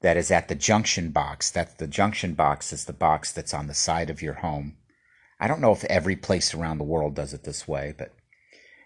that 0.00 0.16
is 0.16 0.32
at 0.32 0.48
the 0.48 0.56
junction 0.56 1.10
box. 1.10 1.52
That's 1.52 1.74
the 1.74 1.86
junction 1.86 2.34
box 2.34 2.72
is 2.72 2.86
the 2.86 2.92
box 2.92 3.30
that's 3.30 3.54
on 3.54 3.68
the 3.68 3.74
side 3.74 4.10
of 4.10 4.20
your 4.20 4.34
home. 4.34 4.78
I 5.38 5.46
don't 5.46 5.60
know 5.60 5.70
if 5.70 5.84
every 5.84 6.16
place 6.16 6.54
around 6.54 6.78
the 6.78 6.84
world 6.84 7.14
does 7.14 7.32
it 7.32 7.44
this 7.44 7.68
way, 7.68 7.94
but 7.96 8.10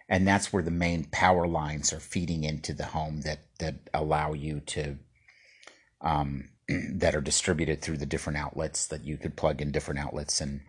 and 0.09 0.27
that's 0.27 0.53
where 0.53 0.63
the 0.63 0.71
main 0.71 1.05
power 1.05 1.47
lines 1.47 1.93
are 1.93 2.01
feeding 2.01 2.45
into 2.45 2.73
the 2.73 2.87
home 2.87 3.21
that 3.23 3.41
that 3.59 3.77
allow 3.93 4.33
you 4.33 4.61
to 4.61 4.97
um, 6.01 6.49
that 6.69 7.15
are 7.15 7.21
distributed 7.21 7.83
through 7.83 7.99
the 7.99 8.07
different 8.07 8.39
outlets 8.39 8.87
that 8.87 9.05
you 9.05 9.17
could 9.17 9.37
plug 9.37 9.61
in 9.61 9.71
different 9.71 10.01
outlets 10.01 10.41
and 10.41 10.61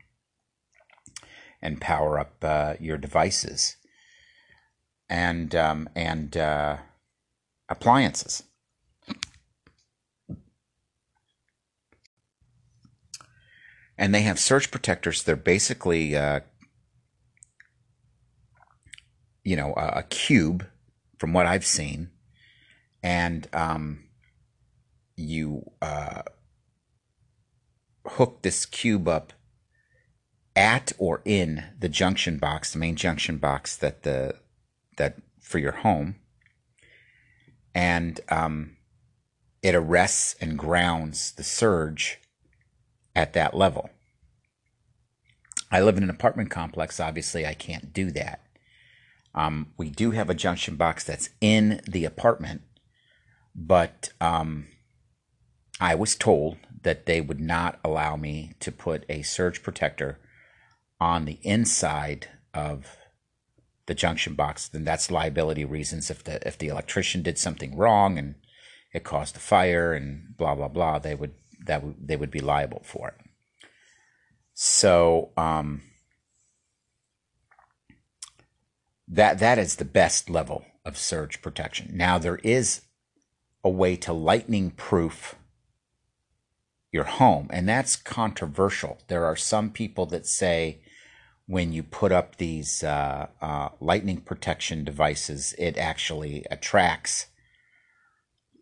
and 1.62 1.82
power 1.82 2.20
up 2.20 2.36
uh, 2.44 2.74
your 2.80 2.98
devices 2.98 3.76
and 5.10 5.56
um, 5.56 5.90
and 5.96 6.38
uh, 6.38 6.78
appliances. 7.68 8.44
And 13.98 14.16
they 14.16 14.22
have 14.22 14.40
surge 14.40 14.72
protectors. 14.72 15.24
They're 15.24 15.36
basically 15.36 16.16
uh, 16.16 16.40
you 19.50 19.56
know, 19.56 19.74
a, 19.76 19.94
a 19.96 20.04
cube 20.04 20.64
from 21.18 21.34
what 21.34 21.48
I've 21.48 21.66
seen, 21.66 22.12
and 23.02 23.48
um, 23.52 24.04
you 25.16 25.72
uh, 25.82 26.22
hook 28.06 28.44
this 28.44 28.68
cube 28.68 29.08
up 29.08 29.34
at 30.56 30.92
or 31.00 31.24
in 31.26 31.64
the 31.80 31.90
junction 31.90 32.38
box, 32.38 32.74
the 32.74 32.78
main 32.78 32.96
junction 32.96 33.38
box 33.38 33.76
that 33.78 34.04
the 34.04 34.36
that 34.98 35.16
for 35.42 35.58
your 35.58 35.72
home, 35.72 36.18
and 37.74 38.22
um, 38.30 38.78
it 39.64 39.74
arrests 39.74 40.36
and 40.40 40.60
grounds 40.60 41.32
the 41.32 41.44
surge 41.44 42.20
at 43.16 43.34
that 43.34 43.56
level. 43.56 43.90
I 45.72 45.82
live 45.82 45.98
in 45.98 46.04
an 46.04 46.12
apartment 46.12 46.52
complex. 46.52 47.00
Obviously, 47.00 47.48
I 47.48 47.56
can't 47.56 47.92
do 47.92 48.12
that. 48.12 48.42
Um, 49.36 49.68
we 49.78 49.90
do 49.90 50.12
have 50.12 50.30
a 50.30 50.36
junction 50.36 50.76
box 50.76 51.04
that's 51.04 51.30
in 51.40 51.82
the 51.88 52.06
apartment, 52.06 52.62
but 53.56 54.10
um, 54.20 54.68
I 55.80 55.96
was 55.96 56.16
told 56.16 56.58
that 56.82 57.06
they 57.06 57.22
would 57.22 57.40
not 57.40 57.80
allow 57.84 58.16
me 58.16 58.54
to 58.60 58.72
put 58.72 59.06
a 59.08 59.22
surge 59.22 59.62
protector 59.62 60.20
on 61.00 61.26
the 61.26 61.40
inside 61.44 62.28
of 62.54 62.98
the 63.86 63.94
junction 63.94 64.34
box. 64.36 64.68
Then 64.68 64.84
that's 64.84 65.12
liability 65.12 65.66
reasons. 65.66 66.10
If 66.10 66.24
the 66.24 66.46
if 66.48 66.58
the 66.58 66.68
electrician 66.68 67.22
did 67.22 67.38
something 67.38 67.76
wrong 67.78 68.18
and 68.18 68.36
it 68.94 69.04
caused 69.04 69.36
a 69.36 69.40
fire 69.40 69.94
and 69.94 70.36
blah 70.38 70.56
blah 70.56 70.68
blah, 70.68 71.00
they 71.00 71.16
would 71.16 71.34
that 71.66 71.80
w- 71.80 71.96
they 72.00 72.16
would 72.16 72.32
be 72.32 72.40
liable 72.40 72.82
for 72.84 73.10
it. 73.10 73.16
So 74.54 75.32
um, 75.38 75.82
that 79.10 79.40
that 79.40 79.58
is 79.58 79.76
the 79.76 79.86
best 79.86 80.30
level 80.30 80.66
of 80.86 80.98
surge 80.98 81.42
protection. 81.42 81.90
Now 81.94 82.18
there 82.18 82.40
is 82.44 82.82
a 83.64 83.70
way 83.70 83.96
to 83.98 84.14
lightning 84.14 84.72
proof 84.72 85.36
your 86.92 87.04
home, 87.04 87.48
and 87.52 87.68
that's 87.68 87.96
controversial. 87.96 89.00
There 89.08 89.26
are 89.26 89.36
some 89.36 89.72
people 89.72 90.06
that 90.08 90.26
say 90.26 90.82
when 91.46 91.74
you 91.74 91.84
put 91.84 92.12
up 92.12 92.36
these 92.36 92.84
uh, 92.84 93.28
uh, 93.42 93.70
lightning 93.80 94.22
protection 94.22 94.84
devices, 94.84 95.54
it 95.58 95.78
actually 95.78 96.46
attracts 96.52 97.28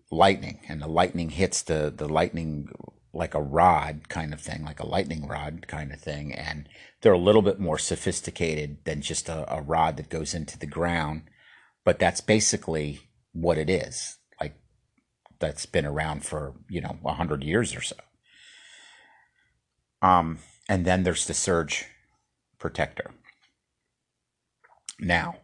lightning, 0.09 0.61
and 0.69 0.81
the 0.81 0.87
lightning 0.87 1.29
hits 1.29 1.61
the 1.61 1.93
the 1.95 2.07
lightning 2.07 2.69
like 3.13 3.33
a 3.33 3.41
rod 3.41 4.09
kind 4.09 4.33
of 4.33 4.39
thing, 4.41 4.63
like 4.63 4.79
a 4.79 4.87
lightning 4.87 5.27
rod 5.27 5.67
kind 5.67 5.91
of 5.91 5.99
thing, 5.99 6.33
and 6.33 6.69
they're 7.01 7.13
a 7.13 7.17
little 7.17 7.41
bit 7.41 7.59
more 7.59 7.77
sophisticated 7.77 8.77
than 8.85 9.01
just 9.01 9.29
a, 9.29 9.51
a 9.53 9.61
rod 9.61 9.97
that 9.97 10.09
goes 10.09 10.33
into 10.33 10.57
the 10.57 10.65
ground. 10.65 11.23
But 11.85 11.99
that's 11.99 12.21
basically 12.21 13.01
what 13.33 13.57
it 13.57 13.69
is. 13.69 14.17
Like 14.41 14.55
that's 15.39 15.65
been 15.65 15.85
around 15.85 16.25
for, 16.25 16.55
you 16.69 16.81
know, 16.81 16.97
a 17.05 17.13
hundred 17.13 17.43
years 17.43 17.75
or 17.75 17.81
so. 17.81 17.95
Um, 20.01 20.39
and 20.67 20.85
then 20.85 21.03
there's 21.03 21.25
the 21.25 21.33
surge 21.33 21.85
protector. 22.59 23.11
Now, 24.99 25.37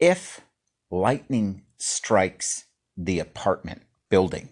if 0.00 0.40
lightning 0.90 1.62
strikes 1.78 2.64
the 2.96 3.18
apartment 3.18 3.82
building 4.08 4.48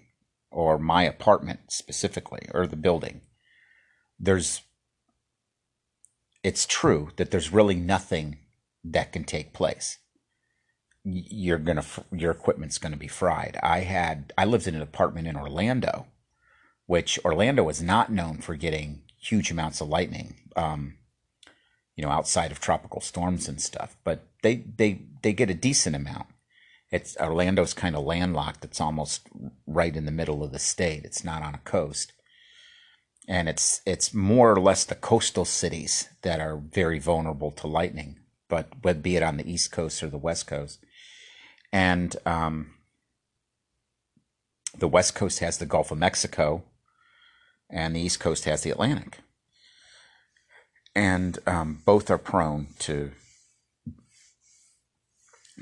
or 0.50 0.78
my 0.78 1.02
apartment 1.04 1.60
specifically 1.68 2.46
or 2.52 2.66
the 2.66 2.76
building, 2.76 3.22
there's 4.18 4.62
it's 6.44 6.66
true 6.66 7.10
that 7.16 7.30
there's 7.30 7.52
really 7.52 7.74
nothing 7.74 8.36
that 8.84 9.12
can 9.12 9.24
take 9.24 9.54
place. 9.54 9.98
You're 11.02 11.58
gonna 11.58 11.84
your 12.12 12.30
equipment's 12.30 12.78
gonna 12.78 12.96
be 12.96 13.08
fried. 13.08 13.58
I 13.62 13.80
had 13.80 14.32
I 14.38 14.44
lived 14.44 14.68
in 14.68 14.74
an 14.74 14.82
apartment 14.82 15.26
in 15.26 15.36
Orlando, 15.36 16.06
which 16.86 17.18
Orlando 17.24 17.68
is 17.68 17.82
not 17.82 18.12
known 18.12 18.38
for 18.38 18.54
getting 18.56 19.02
huge 19.18 19.50
amounts 19.50 19.80
of 19.80 19.88
lightning. 19.88 20.36
Um, 20.54 20.96
you 21.96 22.04
know, 22.04 22.10
outside 22.10 22.50
of 22.52 22.60
tropical 22.60 23.00
storms 23.00 23.48
and 23.48 23.60
stuff, 23.60 23.96
but 24.04 24.26
they 24.42 24.64
they 24.76 25.02
they 25.22 25.32
get 25.32 25.50
a 25.50 25.54
decent 25.54 25.96
amount. 25.96 26.26
It's 26.90 27.16
Orlando's 27.18 27.74
kind 27.74 27.96
of 27.96 28.04
landlocked. 28.04 28.64
It's 28.64 28.80
almost 28.80 29.28
right 29.66 29.96
in 29.96 30.04
the 30.04 30.10
middle 30.10 30.42
of 30.42 30.52
the 30.52 30.58
state. 30.58 31.04
It's 31.04 31.24
not 31.24 31.42
on 31.42 31.54
a 31.54 31.58
coast. 31.58 32.12
And 33.26 33.48
it's 33.48 33.80
it's 33.86 34.12
more 34.12 34.52
or 34.52 34.60
less 34.60 34.84
the 34.84 34.94
coastal 34.94 35.44
cities 35.44 36.08
that 36.22 36.40
are 36.40 36.56
very 36.56 36.98
vulnerable 36.98 37.50
to 37.52 37.66
lightning, 37.66 38.18
but 38.48 38.68
whether 38.82 38.98
be 38.98 39.16
it 39.16 39.22
on 39.22 39.36
the 39.36 39.50
east 39.50 39.72
coast 39.72 40.02
or 40.02 40.08
the 40.08 40.18
west 40.18 40.46
coast, 40.46 40.84
and 41.72 42.16
um, 42.26 42.74
the 44.78 44.88
west 44.88 45.14
coast 45.14 45.38
has 45.38 45.58
the 45.58 45.66
Gulf 45.66 45.90
of 45.90 45.98
Mexico, 45.98 46.64
and 47.70 47.96
the 47.96 48.00
east 48.00 48.20
coast 48.20 48.44
has 48.44 48.62
the 48.62 48.70
Atlantic, 48.70 49.18
and 50.94 51.38
um, 51.46 51.82
both 51.84 52.10
are 52.10 52.18
prone 52.18 52.68
to 52.80 53.12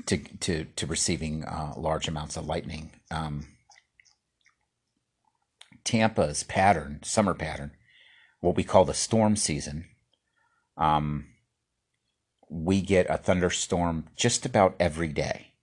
to 0.05 0.17
to 0.17 0.65
to 0.65 0.85
receiving 0.85 1.45
uh, 1.45 1.73
large 1.77 2.07
amounts 2.07 2.35
of 2.35 2.45
lightning. 2.45 2.91
Um, 3.09 3.47
Tampa's 5.83 6.43
pattern, 6.43 6.99
summer 7.03 7.33
pattern, 7.33 7.71
what 8.39 8.55
we 8.55 8.63
call 8.63 8.85
the 8.85 8.93
storm 8.93 9.35
season. 9.35 9.85
Um, 10.77 11.27
we 12.49 12.81
get 12.81 13.09
a 13.09 13.17
thunderstorm 13.17 14.09
just 14.15 14.45
about 14.45 14.75
every 14.79 15.07
day. 15.07 15.53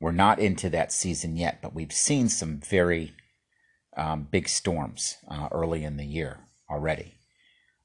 We're 0.00 0.12
not 0.12 0.38
into 0.38 0.70
that 0.70 0.92
season 0.92 1.36
yet, 1.36 1.60
but 1.62 1.74
we've 1.74 1.92
seen 1.92 2.28
some 2.28 2.60
very 2.60 3.14
um, 3.96 4.28
big 4.30 4.48
storms 4.48 5.16
uh, 5.28 5.48
early 5.50 5.82
in 5.84 5.96
the 5.96 6.04
year 6.04 6.40
already. 6.70 7.14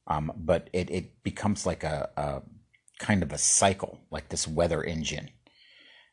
Um, 0.08 0.32
but 0.36 0.70
it, 0.74 0.90
it 0.90 1.24
becomes 1.24 1.66
like 1.66 1.84
a, 1.84 2.10
a, 2.18 2.42
kind 3.00 3.24
of 3.24 3.32
a 3.32 3.38
cycle, 3.38 4.00
like 4.12 4.30
this 4.30 4.48
weather 4.48 4.84
engine 4.84 5.30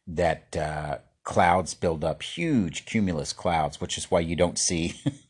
that 0.07 0.57
uh, 0.57 0.99
clouds 1.25 1.75
build 1.75 2.05
up 2.05 2.23
huge 2.23 2.87
cumulus 2.87 3.33
clouds, 3.33 3.81
which 3.81 3.99
is 3.99 4.11
why 4.11 4.21
you 4.21 4.37
don't 4.37 4.59
see. 4.59 4.95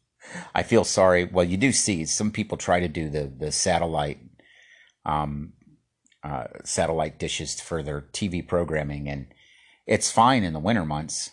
I 0.55 0.63
feel 0.63 0.85
sorry. 0.85 1.25
Well, 1.25 1.45
you 1.45 1.57
do 1.57 1.73
see 1.73 2.05
some 2.05 2.31
people 2.31 2.57
try 2.59 2.81
to 2.81 2.89
do 2.89 3.09
the 3.09 3.25
the 3.25 3.53
satellite 3.53 4.21
um, 5.05 5.53
uh, 6.23 6.45
satellite 6.65 7.19
dishes 7.19 7.61
for 7.61 7.83
their 7.83 8.03
TV 8.13 8.47
programming, 8.47 9.09
and 9.09 9.27
it's 9.87 10.11
fine 10.11 10.45
in 10.45 10.53
the 10.53 10.59
winter 10.59 10.85
months, 10.85 11.31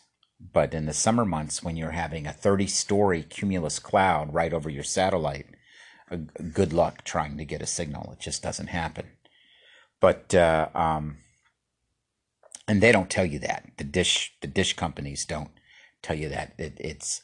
but 0.54 0.74
in 0.74 0.86
the 0.86 0.94
summer 0.94 1.26
months 1.26 1.64
when 1.64 1.76
you're 1.76 1.92
having 1.92 2.28
a 2.28 2.34
30 2.34 2.68
story 2.68 3.24
cumulus 3.24 3.80
cloud 3.80 4.34
right 4.34 4.54
over 4.54 4.70
your 4.70 4.84
satellite, 4.84 5.48
uh, 6.12 6.18
good 6.54 6.72
luck 6.72 7.04
trying 7.04 7.38
to 7.38 7.46
get 7.46 7.62
a 7.62 7.66
signal. 7.66 8.12
It 8.14 8.20
just 8.20 8.44
doesn't 8.44 8.68
happen. 8.68 9.08
But 10.00 10.36
uh, 10.36 10.70
um, 10.76 11.18
and 12.68 12.82
they 12.82 12.92
don't 12.92 13.10
tell 13.10 13.26
you 13.26 13.40
that 13.40 13.72
the 13.78 13.84
dish 13.84 14.36
the 14.42 14.48
dish 14.48 14.74
companies 14.74 15.26
don't 15.26 15.52
tell 16.02 16.18
you 16.18 16.30
that 16.30 16.54
it, 16.58 16.74
it's 16.80 17.22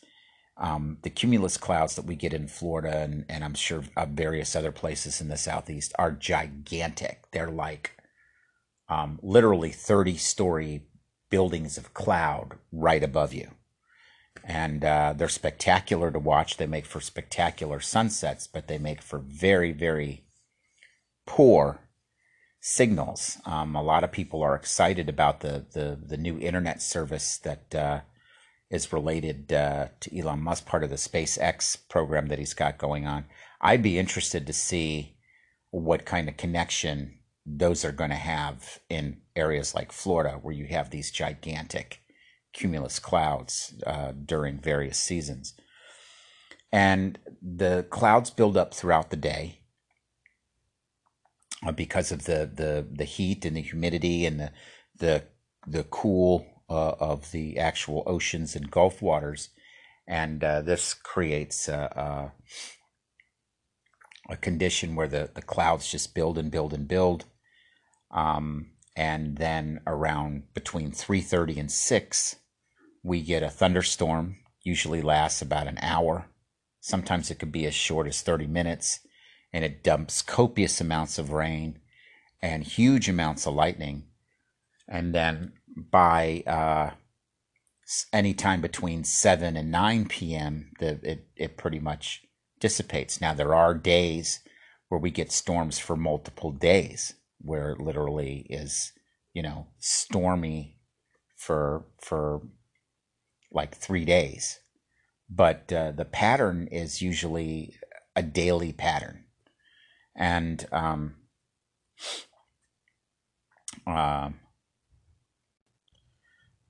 um, 0.62 1.00
the 1.02 1.10
cumulus 1.10 1.58
clouds 1.58 1.96
that 1.96 2.06
we 2.06 2.16
get 2.16 2.34
in 2.34 2.48
Florida 2.48 3.00
and, 3.00 3.26
and 3.28 3.44
I'm 3.44 3.56
sure 3.56 3.84
various 4.10 4.56
other 4.56 4.72
places 4.72 5.20
in 5.20 5.28
the 5.28 5.36
southeast 5.36 5.92
are 5.98 6.12
gigantic. 6.12 7.24
They're 7.32 7.50
like 7.50 7.98
um, 8.88 9.20
literally 9.24 9.72
30 9.72 10.18
story 10.18 10.84
buildings 11.32 11.80
of 11.80 11.96
cloud 11.96 12.60
right 12.72 13.04
above 13.04 13.34
you. 13.34 13.50
And 14.44 14.86
uh, 14.86 15.16
they're 15.18 15.30
spectacular 15.30 16.12
to 16.12 16.20
watch. 16.20 16.58
They 16.58 16.68
make 16.68 16.86
for 16.86 17.02
spectacular 17.02 17.80
sunsets, 17.80 18.46
but 18.46 18.68
they 18.68 18.78
make 18.78 19.02
for 19.02 19.18
very, 19.18 19.72
very 19.72 20.26
poor 21.26 21.80
signals. 22.60 23.40
Um, 23.46 23.76
a 23.76 23.82
lot 23.82 24.04
of 24.04 24.12
people 24.12 24.44
are 24.44 24.56
excited 24.56 25.10
about 25.10 25.40
the 25.40 25.66
the, 25.74 26.00
the 26.02 26.18
new 26.18 26.40
internet 26.40 26.82
service 26.82 27.38
that 27.40 27.76
uh, 27.76 28.02
is 28.72 28.94
related 28.94 29.52
uh, 29.52 29.90
to 30.00 30.18
Elon 30.18 30.40
Musk, 30.40 30.66
part 30.66 30.84
of 30.84 30.90
the 30.90 30.96
SpaceX 30.96 31.78
program 31.90 32.28
that 32.30 32.40
he's 32.40 32.54
got 32.54 32.78
going 32.78 33.06
on. 33.06 33.26
I'd 33.60 33.84
be 33.84 34.00
interested 34.00 34.48
to 34.48 34.54
see 34.54 35.18
what 35.72 36.06
kind 36.06 36.30
of 36.30 36.38
connection 36.38 37.20
those 37.46 37.84
are 37.84 37.92
going 37.92 38.10
to 38.12 38.16
have 38.16 38.80
in 38.90 39.22
areas 39.36 39.76
like 39.76 39.92
Florida, 39.92 40.40
where 40.42 40.54
you 40.54 40.68
have 40.68 40.90
these 40.90 41.12
gigantic 41.12 42.00
cumulus 42.54 42.98
clouds 42.98 43.74
uh, 43.86 44.14
during 44.26 44.60
various 44.60 44.98
seasons. 44.98 45.54
And 46.72 47.20
the 47.42 47.86
clouds 47.90 48.30
build 48.30 48.56
up 48.56 48.74
throughout 48.74 49.10
the 49.10 49.18
day 49.18 49.60
uh, 51.66 51.74
because 51.74 52.12
of 52.12 52.24
the, 52.24 52.50
the, 52.54 52.88
the 52.90 53.04
heat 53.04 53.44
and 53.44 53.58
the 53.58 53.62
humidity 53.62 54.26
and 54.26 54.40
the, 54.40 54.52
the, 54.98 55.24
the 55.68 55.84
cool 55.84 56.46
uh, 56.72 56.96
of 57.00 57.32
the 57.32 57.58
actual 57.60 58.04
oceans 58.06 58.56
and 58.56 58.72
Gulf 58.72 59.02
waters. 59.02 59.50
And 60.08 60.44
uh, 60.44 60.62
this 60.62 60.94
creates 60.94 61.68
a, 61.68 62.32
a, 64.30 64.34
a, 64.34 64.38
condition 64.38 64.96
where 64.96 65.08
the, 65.08 65.30
the 65.34 65.42
clouds 65.42 65.92
just 65.92 66.16
build 66.16 66.38
and 66.38 66.50
build 66.50 66.74
and 66.74 66.88
build. 66.88 67.26
Um, 68.10 68.72
and 68.96 69.38
then 69.38 69.82
around 69.86 70.54
between 70.54 70.92
3.30 70.92 71.58
and 71.58 71.72
6 71.72 72.36
we 73.04 73.22
get 73.22 73.42
a 73.42 73.50
thunderstorm 73.50 74.38
usually 74.64 75.02
lasts 75.02 75.42
about 75.42 75.66
an 75.66 75.80
hour 75.82 76.28
sometimes 76.82 77.32
it 77.32 77.40
could 77.40 77.54
be 77.54 77.66
as 77.66 77.74
short 77.74 78.06
as 78.06 78.22
30 78.22 78.48
minutes 78.48 79.00
and 79.54 79.64
it 79.64 79.84
dumps 79.84 80.22
copious 80.22 80.82
amounts 80.82 81.18
of 81.18 81.32
rain 81.32 81.80
and 82.42 82.64
huge 82.64 83.08
amounts 83.08 83.46
of 83.46 83.54
lightning. 83.54 84.04
And 84.88 85.14
then 85.14 85.54
by 85.76 86.44
uh, 86.48 86.92
any 88.14 88.34
time 88.34 88.62
between 88.62 89.04
7 89.04 89.56
and 89.56 89.72
9 89.72 90.08
p.m., 90.08 90.72
the, 90.80 91.00
it, 91.04 91.28
it 91.36 91.58
pretty 91.58 91.80
much 91.80 92.22
dissipates. 92.60 93.22
Now, 93.22 93.34
there 93.34 93.56
are 93.56 93.74
days 93.74 94.42
where 94.90 95.00
we 95.00 95.12
get 95.12 95.32
storms 95.32 95.80
for 95.80 95.96
multiple 95.96 96.52
days, 96.52 97.14
where 97.40 97.72
it 97.72 97.80
literally 97.80 98.46
is, 98.50 98.92
you 99.34 99.42
know, 99.42 99.68
stormy 99.80 100.78
for, 101.38 101.86
for 102.00 102.42
like 103.52 103.76
three 103.76 104.06
days. 104.06 104.60
But 105.30 105.72
uh, 105.72 105.92
the 105.92 106.06
pattern 106.06 106.68
is 106.68 107.02
usually 107.02 107.76
a 108.16 108.22
daily 108.22 108.74
pattern 108.74 109.26
and 110.16 110.66
um, 110.72 111.16
uh, 113.88 114.30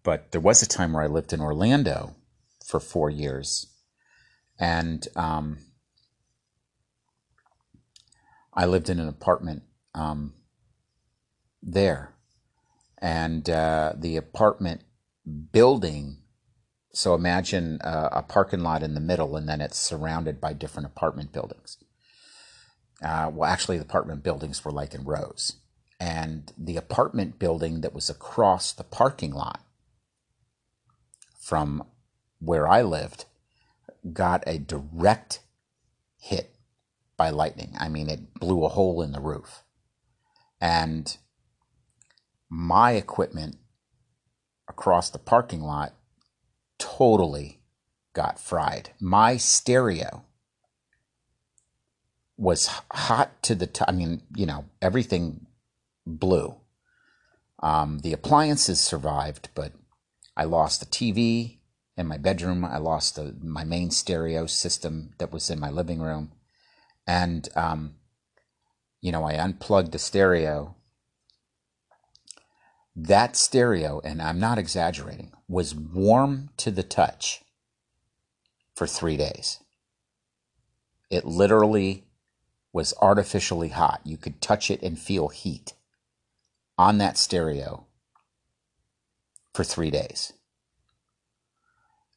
but 0.03 0.31
there 0.31 0.41
was 0.41 0.61
a 0.61 0.67
time 0.67 0.93
where 0.93 1.03
I 1.03 1.07
lived 1.07 1.33
in 1.33 1.41
Orlando 1.41 2.15
for 2.65 2.79
four 2.79 3.09
years, 3.09 3.67
and 4.59 5.07
um, 5.15 5.59
I 8.53 8.65
lived 8.65 8.89
in 8.89 8.99
an 8.99 9.07
apartment 9.07 9.63
um, 9.93 10.33
there, 11.61 12.13
and 13.01 13.49
uh, 13.49 13.93
the 13.95 14.17
apartment 14.17 14.81
building. 15.51 16.17
So 16.93 17.15
imagine 17.15 17.79
uh, 17.81 18.09
a 18.11 18.21
parking 18.21 18.61
lot 18.61 18.83
in 18.83 18.95
the 18.95 18.99
middle, 18.99 19.35
and 19.35 19.47
then 19.47 19.61
it's 19.61 19.77
surrounded 19.77 20.41
by 20.41 20.53
different 20.53 20.87
apartment 20.87 21.31
buildings 21.31 21.77
uh, 23.01 23.31
well, 23.33 23.49
actually, 23.49 23.77
the 23.77 23.83
apartment 23.83 24.23
buildings 24.23 24.63
were 24.63 24.71
like 24.71 24.93
in 24.93 25.03
rows. 25.03 25.57
And 25.99 26.51
the 26.57 26.77
apartment 26.77 27.39
building 27.39 27.81
that 27.81 27.93
was 27.93 28.09
across 28.09 28.71
the 28.71 28.83
parking 28.83 29.31
lot 29.31 29.61
from 31.41 31.83
where 32.39 32.67
I 32.67 32.83
lived 32.83 33.25
got 34.13 34.43
a 34.47 34.59
direct 34.59 35.41
hit 36.17 36.55
by 37.17 37.29
lightning. 37.29 37.75
I 37.79 37.89
mean, 37.89 38.09
it 38.09 38.35
blew 38.35 38.63
a 38.63 38.69
hole 38.69 39.01
in 39.01 39.11
the 39.11 39.19
roof. 39.19 39.63
And 40.61 41.17
my 42.49 42.91
equipment 42.91 43.57
across 44.67 45.09
the 45.09 45.19
parking 45.19 45.61
lot 45.61 45.93
totally 46.77 47.59
got 48.13 48.39
fried. 48.39 48.91
My 48.99 49.37
stereo 49.37 50.23
was 52.37 52.69
hot 52.91 53.41
to 53.43 53.55
the 53.55 53.67
t- 53.67 53.85
I 53.87 53.91
mean, 53.91 54.23
you 54.35 54.45
know, 54.45 54.65
everything 54.81 55.47
blew. 56.05 56.55
Um, 57.61 57.99
the 57.99 58.13
appliances 58.13 58.79
survived, 58.79 59.49
but 59.53 59.73
I 60.36 60.45
lost 60.45 60.79
the 60.79 60.86
TV 60.86 61.57
in 61.97 62.07
my 62.07 62.17
bedroom. 62.17 62.63
I 62.63 62.77
lost 62.77 63.15
the, 63.15 63.36
my 63.41 63.63
main 63.63 63.91
stereo 63.91 64.45
system 64.45 65.13
that 65.17 65.32
was 65.32 65.49
in 65.49 65.59
my 65.59 65.69
living 65.69 66.01
room. 66.01 66.32
And, 67.07 67.49
um, 67.55 67.95
you 69.01 69.11
know, 69.11 69.23
I 69.23 69.34
unplugged 69.34 69.91
the 69.91 69.99
stereo. 69.99 70.75
That 72.95 73.36
stereo, 73.36 74.01
and 74.03 74.21
I'm 74.21 74.39
not 74.39 74.57
exaggerating, 74.57 75.32
was 75.47 75.75
warm 75.75 76.49
to 76.57 76.71
the 76.71 76.84
touch 76.84 77.43
for 78.75 78.88
three 78.88 79.17
days. 79.17 79.59
It 81.09 81.25
literally 81.25 82.05
was 82.73 82.93
artificially 83.01 83.69
hot. 83.69 84.01
You 84.05 84.17
could 84.17 84.41
touch 84.41 84.71
it 84.71 84.82
and 84.82 84.97
feel 84.97 85.27
heat 85.27 85.73
on 86.77 86.97
that 86.99 87.17
stereo 87.17 87.86
for 89.53 89.63
three 89.63 89.91
days. 89.91 90.33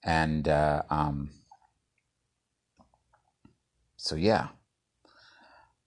And 0.04 0.48
uh, 0.48 0.82
um, 0.90 1.30
so, 3.96 4.16
yeah, 4.16 4.48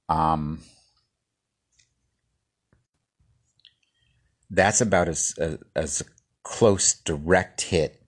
Um, 0.10 0.62
that's 4.50 4.82
about 4.82 5.10
as 5.10 5.34
as, 5.38 5.58
as 5.76 6.04
close 6.44 6.94
direct 6.94 7.62
hit 7.62 8.02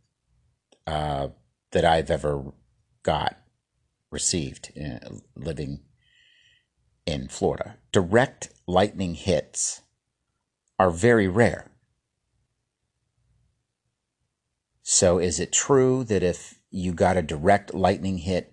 uh, 0.87 1.27
that 1.71 1.85
I've 1.85 2.09
ever 2.09 2.53
got 3.03 3.37
received 4.11 4.71
in, 4.75 4.93
uh, 4.93 5.09
living 5.35 5.81
in 7.05 7.27
Florida. 7.27 7.77
Direct 7.91 8.49
lightning 8.65 9.15
hits 9.15 9.81
are 10.77 10.91
very 10.91 11.27
rare. 11.27 11.68
So 14.91 15.19
is 15.19 15.39
it 15.39 15.51
true 15.51 16.03
that 16.05 16.23
if 16.23 16.57
you 16.71 16.93
got 16.93 17.15
a 17.15 17.21
direct 17.21 17.75
lightning 17.75 18.17
hit, 18.17 18.51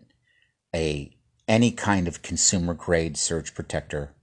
a 0.75 1.17
any 1.49 1.73
kind 1.73 2.07
of 2.07 2.21
consumer 2.21 2.75
grade 2.75 3.17
surge 3.17 3.55
protector 3.55 4.15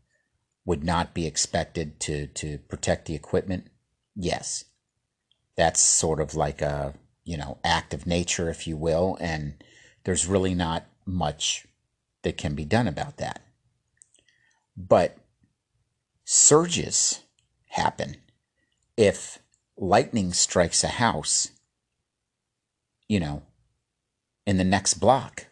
would 0.64 0.84
not 0.84 1.16
be 1.16 1.26
expected 1.26 2.00
to 2.02 2.28
to 2.28 2.60
protect 2.70 3.08
the 3.08 3.16
equipment? 3.16 3.72
Yes. 4.16 4.66
That's 5.58 5.82
sort 5.82 6.22
of 6.22 6.36
like 6.36 6.62
a, 6.62 6.94
you 7.24 7.36
know, 7.36 7.58
act 7.64 7.96
of 7.96 8.06
nature 8.06 8.48
if 8.48 8.68
you 8.68 8.78
will, 8.78 9.18
and 9.20 9.56
there's 10.04 10.28
really 10.28 10.54
not 10.54 10.86
much 11.08 11.66
that 12.22 12.38
can 12.38 12.54
be 12.54 12.64
done 12.64 12.88
about 12.88 13.18
that. 13.18 13.42
But 14.78 15.18
surges 16.26 17.22
happen 17.70 18.18
if 18.96 19.40
lightning 19.76 20.32
strikes 20.32 20.84
a 20.84 20.90
house, 20.90 21.50
you 23.08 23.20
know, 23.20 23.44
in 24.46 24.58
the 24.58 24.64
next 24.64 24.96
block. 24.96 25.48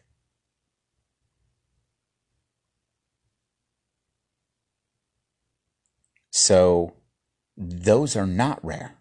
So 6.32 6.94
those 7.58 8.16
are 8.16 8.26
not 8.26 8.64
rare. 8.64 8.96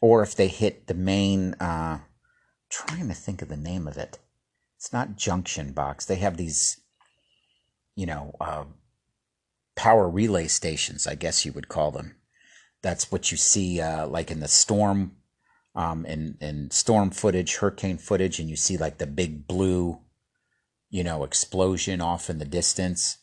Or 0.00 0.22
if 0.22 0.34
they 0.34 0.48
hit 0.48 0.86
the 0.86 0.94
main, 0.94 1.54
uh, 1.54 2.00
trying 2.68 3.08
to 3.08 3.14
think 3.14 3.40
of 3.40 3.48
the 3.48 3.56
name 3.56 3.86
of 3.86 3.96
it. 3.96 4.18
It's 4.76 4.92
not 4.92 5.16
junction 5.16 5.72
box. 5.72 6.04
They 6.04 6.16
have 6.16 6.36
these, 6.36 6.80
you 7.94 8.04
know, 8.04 8.34
uh, 8.40 8.64
power 9.76 10.08
relay 10.08 10.48
stations, 10.48 11.06
I 11.06 11.14
guess 11.14 11.44
you 11.44 11.52
would 11.52 11.68
call 11.68 11.90
them. 11.90 12.16
That's 12.82 13.10
what 13.10 13.30
you 13.30 13.36
see, 13.36 13.80
uh, 13.80 14.06
like 14.06 14.30
in 14.30 14.40
the 14.40 14.48
storm, 14.48 15.16
um, 15.74 16.06
in 16.06 16.36
in 16.40 16.70
storm 16.70 17.10
footage, 17.10 17.56
hurricane 17.56 17.98
footage, 17.98 18.38
and 18.38 18.48
you 18.48 18.56
see 18.56 18.76
like 18.76 18.98
the 18.98 19.06
big 19.06 19.46
blue, 19.46 20.00
you 20.90 21.04
know, 21.04 21.24
explosion 21.24 22.00
off 22.00 22.30
in 22.30 22.38
the 22.38 22.44
distance. 22.44 23.18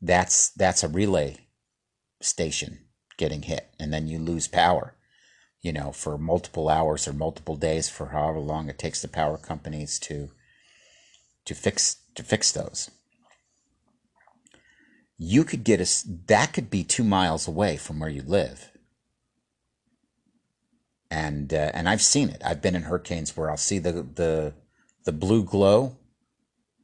That's 0.00 0.50
that's 0.50 0.82
a 0.82 0.88
relay 0.88 1.36
station 2.20 2.86
getting 3.16 3.42
hit, 3.42 3.68
and 3.78 3.92
then 3.92 4.08
you 4.08 4.18
lose 4.18 4.48
power. 4.48 4.94
You 5.62 5.72
know, 5.72 5.92
for 5.92 6.18
multiple 6.18 6.68
hours 6.68 7.06
or 7.06 7.12
multiple 7.12 7.56
days, 7.56 7.88
for 7.88 8.06
however 8.06 8.40
long 8.40 8.68
it 8.68 8.78
takes 8.78 9.00
the 9.00 9.08
power 9.08 9.38
companies 9.38 9.98
to 10.00 10.30
to 11.44 11.54
fix 11.54 11.96
to 12.14 12.22
fix 12.22 12.52
those 12.52 12.90
you 15.24 15.44
could 15.44 15.62
get 15.62 15.80
a 15.80 16.06
that 16.26 16.52
could 16.52 16.68
be 16.68 16.82
two 16.82 17.04
miles 17.04 17.46
away 17.46 17.76
from 17.76 18.00
where 18.00 18.10
you 18.10 18.22
live 18.22 18.71
and 21.12 21.52
uh, 21.52 21.70
and 21.74 21.90
I've 21.90 22.00
seen 22.00 22.30
it. 22.30 22.40
I've 22.42 22.62
been 22.62 22.74
in 22.74 22.84
hurricanes 22.84 23.36
where 23.36 23.50
I'll 23.50 23.58
see 23.58 23.78
the 23.78 23.92
the 23.92 24.54
the 25.04 25.12
blue 25.12 25.44
glow, 25.44 25.98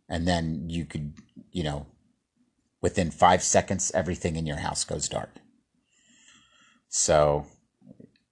and 0.07 0.29
then 0.29 0.69
you 0.69 0.85
could 0.85 1.15
you 1.51 1.65
know 1.65 1.87
within 2.83 3.11
five 3.11 3.43
seconds 3.43 3.91
everything 3.95 4.37
in 4.37 4.45
your 4.45 4.59
house 4.59 4.85
goes 4.85 5.09
dark. 5.09 5.31
So, 6.91 7.47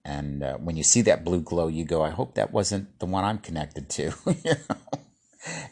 and 0.05 0.43
uh, 0.43 0.59
when 0.59 0.77
you 0.77 0.83
see 0.83 1.01
that 1.03 1.25
blue 1.25 1.41
glow, 1.41 1.67
you 1.69 1.85
go, 1.85 2.03
I 2.03 2.11
hope 2.11 2.35
that 2.35 2.53
wasn't 2.53 2.99
the 3.01 3.07
one 3.07 3.25
I'm 3.25 3.39
connected 3.39 3.89
to. 3.91 4.13
you 4.27 4.55
know? 4.69 4.77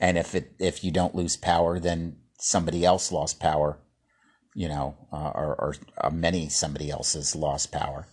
And 0.01 0.16
if 0.16 0.35
it 0.35 0.55
if 0.59 0.83
you 0.83 0.91
don't 0.91 1.14
lose 1.14 1.37
power, 1.37 1.79
then 1.79 2.16
somebody 2.39 2.83
else 2.83 3.12
lost 3.12 3.41
power 3.41 3.79
you 4.55 4.68
know, 4.68 4.95
uh, 5.12 5.33
or, 5.35 5.57
or 5.59 5.75
uh, 5.99 6.11
many 6.11 6.49
somebody 6.49 6.89
else's 6.91 7.35
lost 7.35 7.72
power. 7.72 8.07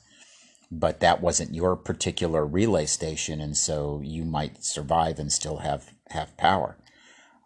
But 0.74 1.02
that 1.02 1.22
wasn't 1.22 1.54
your 1.54 1.76
particular 1.76 2.46
relay 2.46 2.86
station, 2.86 3.42
and 3.42 3.58
so 3.58 4.00
you 4.04 4.24
might 4.24 4.64
survive 4.64 5.20
and 5.20 5.32
still 5.32 5.58
have 5.58 5.92
have 6.10 6.38
power. 6.38 6.78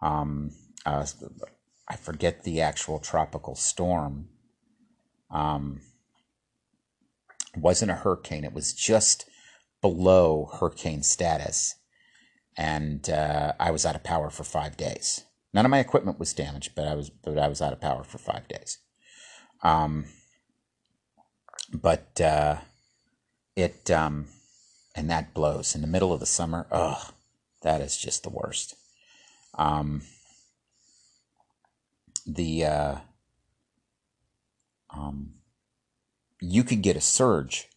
Um, 0.00 0.52
uh, 0.84 1.04
I 1.88 1.96
forget 1.96 2.44
the 2.44 2.60
actual 2.60 3.00
tropical 3.00 3.56
storm. 3.56 4.28
Um, 5.28 5.80
wasn't 7.56 7.90
a 7.90 7.96
hurricane; 7.96 8.44
it 8.44 8.52
was 8.52 8.72
just 8.72 9.28
below 9.82 10.50
hurricane 10.60 11.02
status, 11.02 11.74
and 12.56 13.10
uh, 13.10 13.54
I 13.58 13.72
was 13.72 13.84
out 13.84 13.96
of 13.96 14.04
power 14.04 14.30
for 14.30 14.44
five 14.44 14.76
days. 14.76 15.24
None 15.52 15.64
of 15.64 15.70
my 15.70 15.80
equipment 15.80 16.20
was 16.20 16.32
damaged, 16.32 16.72
but 16.76 16.86
I 16.86 16.94
was 16.94 17.10
but 17.10 17.38
I 17.38 17.48
was 17.48 17.60
out 17.60 17.72
of 17.72 17.80
power 17.80 18.04
for 18.04 18.18
five 18.18 18.46
days. 18.46 18.78
Um, 19.62 20.04
but 21.72 22.20
uh, 22.20 22.58
it 23.56 23.90
um, 23.90 24.26
and 24.94 25.10
that 25.10 25.34
blows 25.34 25.74
in 25.74 25.80
the 25.80 25.86
middle 25.86 26.12
of 26.12 26.20
the 26.20 26.26
summer. 26.26 26.66
Oh, 26.70 27.10
that 27.62 27.80
is 27.80 27.96
just 27.96 28.22
the 28.22 28.30
worst. 28.30 28.76
Um, 29.54 30.02
the 32.26 32.64
uh, 32.64 32.96
um, 34.90 35.34
you 36.40 36.62
could 36.62 36.82
get 36.82 36.96
a 36.96 37.00
surge 37.00 37.68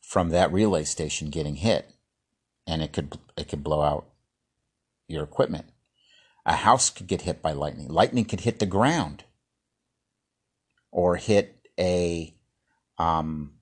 from 0.00 0.30
that 0.30 0.52
relay 0.52 0.84
station 0.84 1.30
getting 1.30 1.56
hit, 1.56 1.90
and 2.66 2.82
it 2.82 2.92
could 2.92 3.18
it 3.36 3.48
could 3.48 3.64
blow 3.64 3.82
out 3.82 4.06
your 5.08 5.24
equipment. 5.24 5.66
A 6.46 6.56
house 6.56 6.88
could 6.88 7.06
get 7.06 7.22
hit 7.22 7.42
by 7.42 7.52
lightning. 7.52 7.88
Lightning 7.88 8.24
could 8.24 8.40
hit 8.40 8.60
the 8.60 8.66
ground 8.66 9.24
or 10.90 11.16
hit 11.16 11.66
a 11.78 12.34
um, 12.98 13.52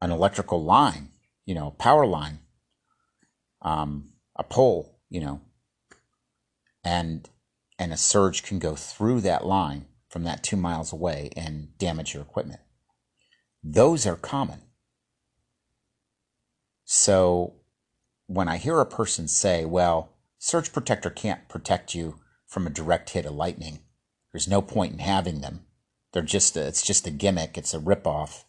an 0.00 0.10
electrical 0.10 0.62
line, 0.62 1.10
you 1.44 1.54
know, 1.54 1.70
power 1.78 2.06
line, 2.06 2.40
um, 3.62 4.12
a 4.36 4.44
pole, 4.44 4.98
you 5.08 5.20
know, 5.20 5.40
and 6.84 7.28
and 7.78 7.92
a 7.92 7.96
surge 7.96 8.42
can 8.42 8.58
go 8.58 8.74
through 8.74 9.20
that 9.20 9.46
line 9.46 9.86
from 10.08 10.24
that 10.24 10.42
two 10.42 10.56
miles 10.56 10.92
away 10.92 11.30
and 11.36 11.76
damage 11.78 12.14
your 12.14 12.22
equipment. 12.22 12.60
Those 13.62 14.06
are 14.06 14.16
common. 14.16 14.62
So 16.84 17.54
when 18.26 18.48
I 18.48 18.56
hear 18.56 18.80
a 18.80 18.86
person 18.86 19.28
say, 19.28 19.64
well, 19.64 20.12
surge 20.38 20.72
protector 20.72 21.10
can't 21.10 21.48
protect 21.48 21.94
you 21.94 22.18
from 22.46 22.66
a 22.66 22.70
direct 22.70 23.10
hit 23.10 23.26
of 23.26 23.34
lightning, 23.34 23.80
there's 24.32 24.48
no 24.48 24.62
point 24.62 24.92
in 24.92 25.00
having 25.00 25.40
them. 25.40 25.66
They're 26.12 26.22
just 26.22 26.56
a, 26.56 26.66
it's 26.66 26.82
just 26.82 27.06
a 27.06 27.10
gimmick. 27.10 27.58
It's 27.58 27.74
a 27.74 27.78
ripoff. 27.78 28.44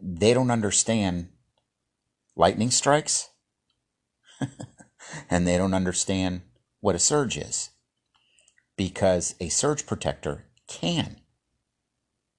They 0.00 0.34
don't 0.34 0.50
understand 0.50 1.28
lightning 2.36 2.70
strikes, 2.70 3.30
and 5.30 5.46
they 5.46 5.56
don't 5.56 5.74
understand 5.74 6.42
what 6.80 6.94
a 6.94 6.98
surge 6.98 7.36
is, 7.36 7.70
because 8.76 9.34
a 9.40 9.48
surge 9.48 9.86
protector 9.86 10.44
can, 10.66 11.16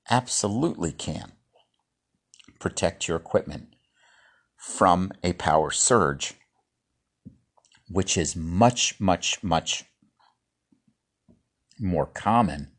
absolutely 0.09 0.91
can, 0.91 1.33
protect 2.59 3.07
your 3.07 3.17
equipment 3.17 3.75
from 4.57 5.11
a 5.23 5.33
power 5.33 5.71
surge, 5.71 6.35
which 7.89 8.17
is 8.17 8.35
much, 8.35 8.99
much, 8.99 9.43
much 9.43 9.85
more 11.79 12.05
common 12.05 12.71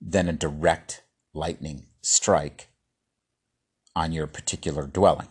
than 0.00 0.28
a 0.28 0.32
direct 0.32 1.02
lightning 1.32 1.86
strike 2.02 2.69
on 3.94 4.12
your 4.12 4.26
particular 4.26 4.86
dwelling. 4.86 5.28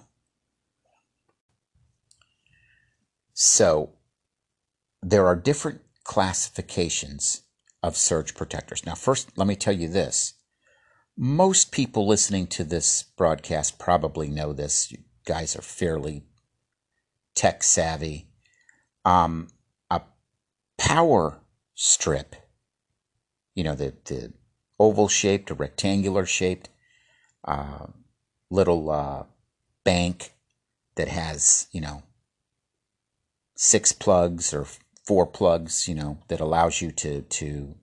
So, 3.34 3.92
there 5.02 5.28
are 5.28 5.36
different 5.36 5.82
classifications 6.04 7.44
of 7.82 7.96
surge 7.96 8.36
protectors. 8.36 8.86
Now, 8.86 8.96
first, 8.96 9.38
let 9.38 9.48
me 9.48 9.56
tell 9.56 9.74
you 9.74 9.88
this. 9.88 10.34
Most 11.18 11.72
people 11.72 12.08
listening 12.08 12.48
to 12.48 12.64
this 12.64 13.04
broadcast 13.04 13.80
probably 13.80 14.30
know 14.30 14.52
this. 14.52 14.92
You 14.92 15.00
guys 15.26 15.56
are 15.56 15.62
fairly 15.62 16.26
tech 17.36 17.64
savvy. 17.64 18.28
Um, 19.06 19.48
a 19.90 20.02
power 20.78 21.42
strip 21.76 22.36
you 23.60 23.66
know, 23.66 23.76
the, 23.76 23.94
the 24.06 24.32
oval 24.80 25.10
shaped 25.10 25.52
or 25.52 25.56
rectangular 25.56 26.26
shaped 26.26 26.70
uh, 27.44 27.88
little 28.50 28.90
uh, 28.90 29.24
bank 29.84 30.34
that 30.96 31.08
has, 31.08 31.68
you 31.72 31.82
know, 31.82 32.04
six 33.56 33.92
plugs 33.92 34.54
or 34.54 34.66
four 35.04 35.26
plugs, 35.26 35.88
you 35.88 35.96
know, 35.96 36.20
that 36.28 36.40
allows 36.40 36.82
you 36.82 36.92
to, 36.92 37.22
to 37.24 37.76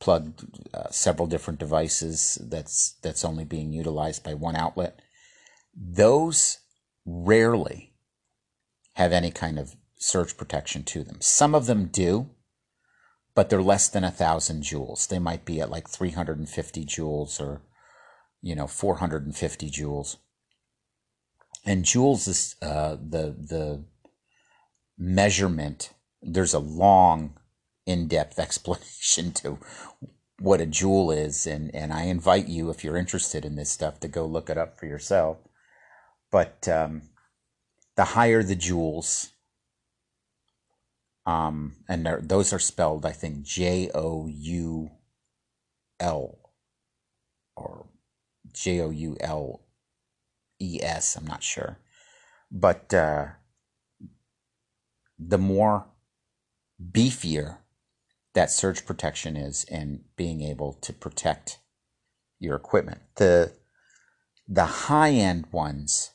plug 0.00 0.34
uh, 0.74 0.90
several 0.90 1.26
different 1.26 1.58
devices 1.58 2.38
that's 2.42 2.96
that's 3.00 3.24
only 3.24 3.44
being 3.44 3.72
utilized 3.72 4.22
by 4.22 4.34
one 4.34 4.54
outlet. 4.54 5.00
Those 5.74 6.58
rarely 7.06 7.94
have 8.94 9.12
any 9.12 9.30
kind 9.30 9.58
of 9.58 9.74
surge 9.96 10.36
protection 10.36 10.84
to 10.84 11.02
them. 11.02 11.16
Some 11.20 11.54
of 11.54 11.66
them 11.66 11.86
do, 11.86 12.28
but 13.34 13.48
they're 13.48 13.62
less 13.62 13.88
than 13.88 14.04
a 14.04 14.10
thousand 14.10 14.62
joules. 14.62 15.08
They 15.08 15.18
might 15.18 15.44
be 15.44 15.60
at 15.60 15.70
like 15.70 15.88
350 15.88 16.84
joules 16.84 17.40
or, 17.40 17.62
you 18.44 18.54
know, 18.54 18.66
450 18.66 19.70
joules. 19.70 20.18
And 21.64 21.82
joules 21.82 22.28
is 22.28 22.56
uh, 22.60 22.96
the 22.96 23.34
the 23.38 23.84
measurement. 24.98 25.94
There's 26.20 26.52
a 26.52 26.58
long, 26.58 27.38
in-depth 27.86 28.38
explanation 28.46 29.32
to 29.32 29.58
what 30.38 30.60
a 30.60 30.66
joule 30.66 31.10
is, 31.10 31.46
and 31.46 31.74
and 31.74 31.90
I 31.90 32.02
invite 32.02 32.46
you, 32.46 32.68
if 32.68 32.84
you're 32.84 32.98
interested 32.98 33.46
in 33.46 33.56
this 33.56 33.70
stuff, 33.70 33.98
to 34.00 34.08
go 34.08 34.26
look 34.26 34.50
it 34.50 34.58
up 34.58 34.78
for 34.78 34.84
yourself. 34.84 35.38
But 36.30 36.68
um, 36.68 37.08
the 37.96 38.04
higher 38.04 38.42
the 38.42 38.56
joules, 38.56 39.30
um, 41.24 41.76
and 41.88 42.06
those 42.20 42.52
are 42.52 42.58
spelled, 42.58 43.06
I 43.06 43.12
think, 43.12 43.42
J 43.42 43.90
O 43.94 44.26
U 44.26 44.90
L 45.98 46.38
or 47.56 47.86
J 48.54 48.80
O 48.80 48.90
U 48.90 49.16
L 49.20 49.60
E 50.60 50.80
S. 50.82 51.16
I'm 51.16 51.26
not 51.26 51.42
sure, 51.42 51.78
but 52.50 52.94
uh, 52.94 53.26
the 55.18 55.38
more 55.38 55.86
beefier 56.82 57.58
that 58.34 58.50
surge 58.50 58.84
protection 58.84 59.36
is 59.36 59.64
and 59.70 60.00
being 60.16 60.42
able 60.42 60.72
to 60.74 60.92
protect 60.92 61.58
your 62.38 62.56
equipment. 62.56 63.02
The 63.16 63.52
the 64.46 64.64
high 64.64 65.12
end 65.12 65.46
ones. 65.52 66.12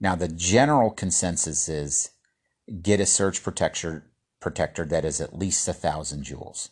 Now 0.00 0.14
the 0.14 0.28
general 0.28 0.90
consensus 0.90 1.68
is 1.68 2.10
get 2.82 3.00
a 3.00 3.06
surge 3.06 3.42
protector 3.42 4.10
protector 4.40 4.84
that 4.84 5.04
is 5.04 5.20
at 5.20 5.36
least 5.36 5.66
a 5.68 5.72
thousand 5.72 6.24
joules. 6.24 6.70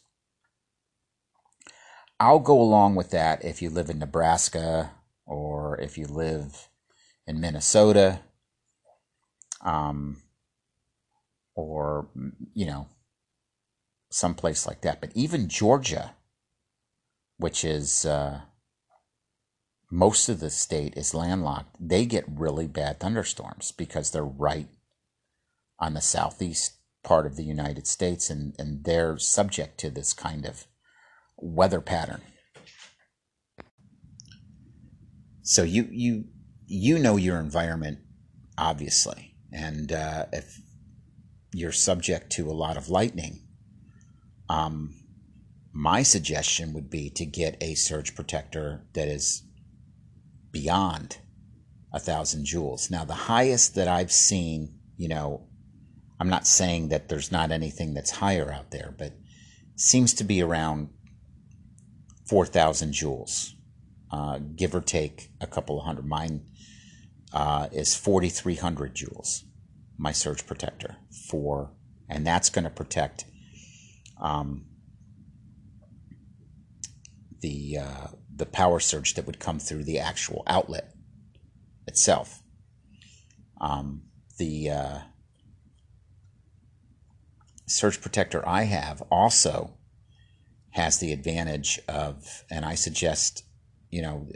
I'll 2.21 2.39
go 2.39 2.61
along 2.61 2.95
with 2.95 3.11
that 3.11 3.45
if 3.45 3.61
you 3.61 3.71
live 3.71 3.91
in 3.91 3.99
Nebraska 3.99 4.93
or 5.27 5.81
if 5.81 5.99
you 5.99 6.07
live 6.07 6.69
in 7.27 7.41
Minnesota, 7.41 8.21
um, 9.63 10.23
or 11.55 12.09
you 12.53 12.67
know, 12.67 12.89
someplace 14.11 14.67
like 14.67 14.83
that. 14.83 15.01
But 15.01 15.11
even 15.15 15.49
Georgia, 15.49 16.15
which 17.39 17.65
is 17.65 18.05
uh, 18.05 18.43
most 19.91 20.29
of 20.29 20.41
the 20.41 20.51
state 20.51 20.97
is 20.97 21.15
landlocked, 21.15 21.77
they 21.81 22.05
get 22.07 22.25
really 22.29 22.67
bad 22.67 23.01
thunderstorms 23.01 23.73
because 23.73 24.11
they're 24.11 24.25
right 24.25 24.69
on 25.79 25.95
the 25.95 26.01
southeast 26.01 26.75
part 27.03 27.27
of 27.27 27.37
the 27.37 27.45
United 27.45 27.87
States 27.87 28.31
and, 28.31 28.55
and 28.59 28.85
they're 28.85 29.19
subject 29.19 29.79
to 29.79 29.91
this 29.91 30.13
kind 30.13 30.47
of 30.47 30.67
weather 31.45 31.81
pattern. 31.81 32.23
So 35.43 35.63
you 35.63 35.87
you 35.91 36.25
you 36.67 36.99
know 36.99 37.17
your 37.17 37.39
environment 37.39 37.99
obviously, 38.57 39.35
and 39.53 39.93
uh, 39.93 40.27
if 40.33 40.61
you're 41.53 41.73
subject 41.73 42.33
to 42.33 42.51
a 42.51 42.53
lot 42.53 42.77
of 42.77 42.89
lightning, 42.89 43.43
um, 44.49 44.95
my 45.73 46.03
suggestion 46.03 46.73
would 46.73 46.89
be 46.89 47.11
to 47.11 47.27
get 47.27 47.59
a 47.61 47.75
surge 47.75 48.15
protector 48.15 48.87
that 48.95 49.09
is 49.09 49.43
beyond 50.51 51.19
a 51.93 52.01
thousand 52.01 52.47
joules. 52.47 52.91
Now, 52.91 53.05
the 53.05 53.13
highest 53.13 53.75
that 53.75 53.87
I've 53.87 54.13
seen, 54.13 54.79
you 54.97 55.09
know, 55.09 55.47
I'm 56.19 56.31
not 56.31 56.47
saying 56.47 56.89
that 56.89 57.09
there's 57.09 57.31
not 57.31 57.51
anything 57.51 57.93
that's 57.93 58.13
higher 58.13 58.51
out 58.51 58.71
there, 58.71 58.95
but 58.97 59.13
seems 59.77 60.15
to 60.15 60.25
be 60.25 60.41
around 60.41 60.89
4,000 62.27 62.93
joules, 62.93 63.53
uh, 64.11 64.39
give 64.57 64.75
or 64.75 64.81
take 64.81 65.31
a 65.41 65.47
couple 65.47 65.79
of 65.79 65.85
hundred. 65.85 66.07
Mine 66.07 66.47
uh, 67.33 67.69
is 67.73 67.95
4,300 67.95 68.95
joules, 68.95 69.43
my 69.99 70.13
surge 70.13 70.47
protector 70.47 70.97
for, 71.29 71.73
and 72.09 72.27
that's 72.27 72.51
going 72.51 72.65
to 72.65 72.71
protect 72.71 73.25
um, 74.21 74.67
the 77.41 77.79
uh, 77.79 78.07
the 78.37 78.47
power 78.47 78.81
surge 78.81 79.15
that 79.15 79.27
would 79.27 79.39
come 79.39 79.59
through 79.59 79.85
the 79.85 79.99
actual 79.99 80.43
outlet 80.47 80.95
itself. 81.87 82.43
Um, 83.61 84.03
the 84.39 84.71
uh, 84.71 84.99
surge 87.67 88.01
protector 88.01 88.47
I 88.49 88.63
have 88.65 89.03
also 89.11 89.74
has 90.75 90.99
the 90.99 91.13
advantage 91.13 91.79
of, 91.89 92.45
and 92.51 92.65
I 92.65 92.75
suggest, 92.75 93.45
you 93.91 94.03
know, 94.03 94.29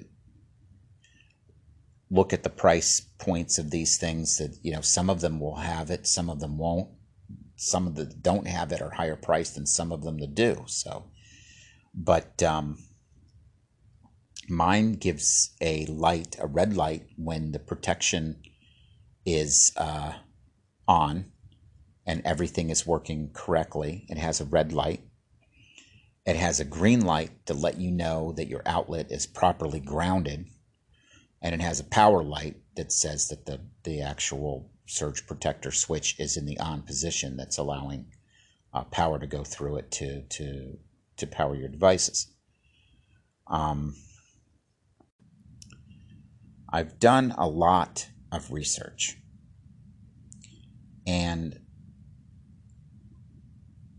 look 2.11 2.33
at 2.33 2.45
the 2.45 2.51
price 2.51 3.01
points 3.19 3.59
of 3.59 3.71
these 3.71 3.99
things 3.99 4.39
that, 4.39 4.57
you 4.63 4.73
know, 4.73 4.81
some 4.81 5.11
of 5.11 5.21
them 5.21 5.41
will 5.41 5.57
have 5.57 5.91
it, 5.91 6.07
some 6.07 6.31
of 6.31 6.39
them 6.39 6.57
won't. 6.57 6.91
Some 7.57 7.89
of 7.89 7.97
the 7.97 8.05
don't 8.05 8.47
have 8.47 8.71
it 8.71 8.81
are 8.81 8.93
higher 8.93 9.17
priced 9.17 9.57
than 9.57 9.67
some 9.67 9.91
of 9.91 10.05
them 10.05 10.19
that 10.19 10.37
do. 10.37 10.63
So, 10.67 11.11
but 11.93 12.41
um, 12.41 12.79
mine 14.49 14.93
gives 14.93 15.57
a 15.61 15.87
light, 15.87 16.37
a 16.39 16.47
red 16.47 16.77
light, 16.77 17.03
when 17.17 17.51
the 17.51 17.59
protection 17.59 18.41
is 19.27 19.73
uh, 19.77 20.13
on 20.87 21.33
and 22.07 22.23
everything 22.25 22.71
is 22.71 22.87
working 22.87 23.31
correctly. 23.33 24.07
It 24.09 24.19
has 24.19 24.41
a 24.41 24.45
red 24.45 24.73
light. 24.73 25.03
It 26.29 26.37
has 26.37 26.61
a 26.61 26.65
green 26.67 27.07
light 27.07 27.47
to 27.47 27.55
let 27.55 27.81
you 27.81 27.91
know 27.91 28.33
that 28.33 28.49
your 28.49 28.61
outlet 28.67 29.11
is 29.11 29.27
properly 29.27 29.81
grounded. 29.81 30.45
And 31.41 31.55
it 31.55 31.63
has 31.63 31.81
a 31.81 31.85
power 31.85 32.23
light 32.23 32.57
that 32.77 32.93
says 32.93 33.29
that 33.29 33.47
the, 33.47 33.63
the 33.83 34.03
actual 34.03 34.71
surge 34.85 35.27
protector 35.27 35.71
switch 35.71 36.21
is 36.21 36.37
in 36.37 36.45
the 36.45 36.59
on 36.61 36.83
position 36.83 37.39
that's 37.39 37.57
allowing 37.57 38.13
uh, 38.75 38.85
power 38.85 39.19
to 39.19 39.27
go 39.27 39.43
through 39.43 39.79
it 39.79 39.91
to, 39.93 40.21
to, 40.25 40.77
to 41.17 41.27
power 41.27 41.57
your 41.57 41.71
devices. 41.71 42.31
Um, 43.47 43.95
I've 46.71 46.99
done 46.99 47.35
a 47.39 47.49
lot 47.49 48.07
of 48.31 48.53
research. 48.53 49.17
And 51.07 51.59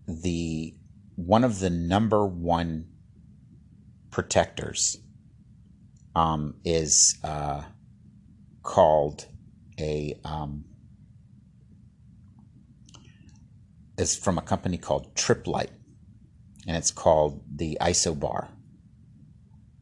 the 0.07 0.75
one 1.25 1.43
of 1.43 1.59
the 1.59 1.69
number 1.69 2.25
one 2.25 2.87
protectors 4.09 4.97
um, 6.15 6.55
is 6.63 7.17
uh, 7.23 7.63
called 8.63 9.25
a 9.77 10.17
um, 10.23 10.63
is 13.97 14.15
from 14.15 14.37
a 14.37 14.41
company 14.41 14.77
called 14.77 15.13
Tripp-Lite, 15.13 15.71
and 16.65 16.77
it's 16.77 16.91
called 16.91 17.43
the 17.53 17.77
Isobar 17.81 18.47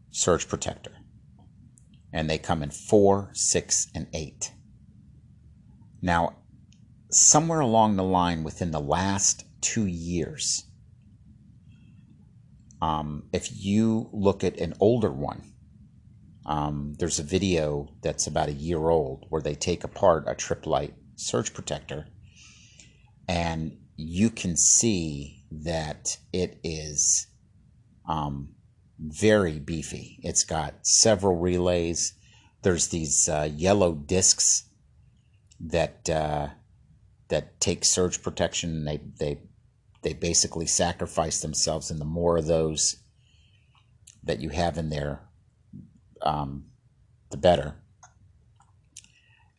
Surge 0.10 0.48
Protector, 0.48 0.94
and 2.12 2.28
they 2.28 2.40
come 2.40 2.64
in 2.64 2.72
four, 2.72 3.30
six, 3.34 3.88
and 3.94 4.08
eight. 4.12 4.54
Now, 6.02 6.38
somewhere 7.12 7.60
along 7.60 7.96
the 7.96 8.04
line, 8.04 8.44
within 8.44 8.72
the 8.72 8.80
last 8.80 9.44
two 9.62 9.86
years. 9.86 10.67
Um, 12.82 13.24
if 13.34 13.50
you 13.52 14.10
look 14.14 14.44
at 14.44 14.60
an 14.60 14.74
older 14.80 15.12
one, 15.12 15.54
um, 16.46 16.96
there's 17.00 17.20
a 17.20 17.24
video 17.24 17.90
that's 18.02 18.28
about 18.28 18.50
a 18.50 18.54
year 18.54 18.90
old 18.90 19.26
where 19.30 19.42
they 19.42 19.56
take 19.56 19.84
apart 19.84 20.26
a 20.28 20.36
Tripp-Lite 20.36 20.94
surge 21.16 21.54
protector, 21.54 22.08
and 23.28 23.78
you 23.96 24.30
can 24.30 24.56
see 24.56 25.44
that 25.52 26.18
it 26.32 26.60
is 26.64 27.28
um, 28.08 28.50
very 29.00 29.60
beefy. 29.60 30.20
It's 30.24 30.44
got 30.44 30.86
several 30.86 31.36
relays. 31.36 32.14
There's 32.62 32.88
these 32.88 33.28
uh, 33.28 33.50
yellow 33.52 33.94
discs 33.94 34.70
that 35.60 36.10
uh, 36.10 36.50
that 37.30 37.60
take 37.60 37.84
surge 37.84 38.22
protection 38.22 38.86
they 38.86 39.02
they 39.20 39.40
they 40.08 40.14
basically 40.14 40.66
sacrifice 40.66 41.42
themselves 41.42 41.92
and 41.92 42.00
the 42.00 42.06
more 42.06 42.38
of 42.38 42.46
those 42.46 43.04
that 44.24 44.40
you 44.40 44.48
have 44.48 44.78
in 44.78 44.90
there 44.90 45.28
um, 46.22 46.64
the 47.30 47.36
better. 47.36 47.76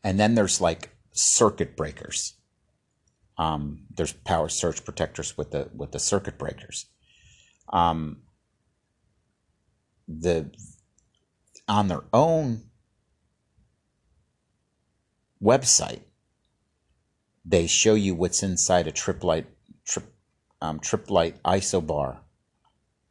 And 0.03 0.19
then 0.19 0.35
there's 0.35 0.59
like 0.59 0.97
circuit 1.13 1.77
breakers. 1.77 2.39
Um, 3.37 3.85
there's 3.95 4.15
power 4.15 4.49
surge 4.49 4.87
protectors 4.87 5.37
with 5.37 5.51
the 5.51 5.69
with 5.77 5.93
the 5.93 5.99
circuit 5.99 6.39
breakers. 6.39 6.87
Um, 7.71 8.23
the 10.09 10.51
on 11.69 11.89
their 11.89 12.05
own 12.15 12.63
website, 15.43 16.05
they 17.45 17.67
show 17.67 17.93
you 17.93 18.15
what's 18.15 18.43
inside 18.43 18.87
a 18.87 18.93
Tripp, 18.93 19.23
um, 20.61 20.81
Lite 21.09 21.43
isobar 21.43 22.19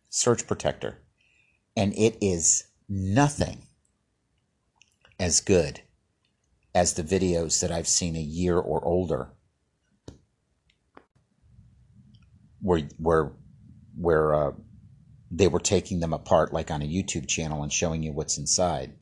surge 0.09 0.47
protector, 0.47 0.99
and 1.75 1.93
it 1.93 2.17
is 2.21 2.63
nothing 2.89 3.63
as 5.19 5.41
good 5.41 5.81
as 6.73 6.93
the 6.93 7.03
videos 7.03 7.61
that 7.61 7.71
I've 7.71 7.87
seen 7.87 8.15
a 8.15 8.21
year 8.21 8.57
or 8.57 8.83
older 8.85 9.29
where 12.61 12.81
where 12.97 13.31
where 13.95 14.35
uh, 14.35 14.51
they 15.31 15.47
were 15.47 15.59
taking 15.59 15.99
them 15.99 16.13
apart 16.13 16.53
like 16.53 16.69
on 16.69 16.81
a 16.81 16.85
YouTube 16.85 17.27
channel 17.27 17.63
and 17.63 17.71
showing 17.71 18.03
you 18.03 18.11
what's 18.11 18.37
inside. 18.37 18.93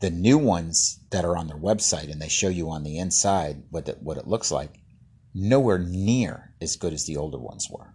The 0.00 0.10
new 0.10 0.38
ones 0.38 1.00
that 1.10 1.24
are 1.24 1.36
on 1.36 1.48
their 1.48 1.56
website 1.56 2.10
and 2.10 2.20
they 2.20 2.28
show 2.28 2.48
you 2.48 2.70
on 2.70 2.84
the 2.84 2.98
inside 2.98 3.62
what 3.70 3.88
what 4.00 4.16
it 4.18 4.28
looks 4.28 4.50
like, 4.50 4.80
nowhere 5.38 5.78
near 5.78 6.54
as 6.60 6.76
good 6.76 6.92
as 6.92 7.06
the 7.06 7.16
older 7.16 7.38
ones 7.38 7.68
were. 7.70 7.94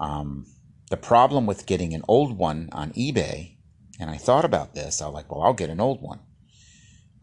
Um, 0.00 0.46
the 0.90 0.96
problem 0.96 1.46
with 1.46 1.66
getting 1.66 1.94
an 1.94 2.02
old 2.08 2.36
one 2.36 2.68
on 2.72 2.92
eBay, 2.92 3.56
and 4.00 4.10
I 4.10 4.16
thought 4.16 4.44
about 4.44 4.74
this, 4.74 5.00
I 5.00 5.06
was 5.06 5.14
like, 5.14 5.30
well, 5.30 5.42
I'll 5.42 5.54
get 5.54 5.70
an 5.70 5.80
old 5.80 6.02
one. 6.02 6.20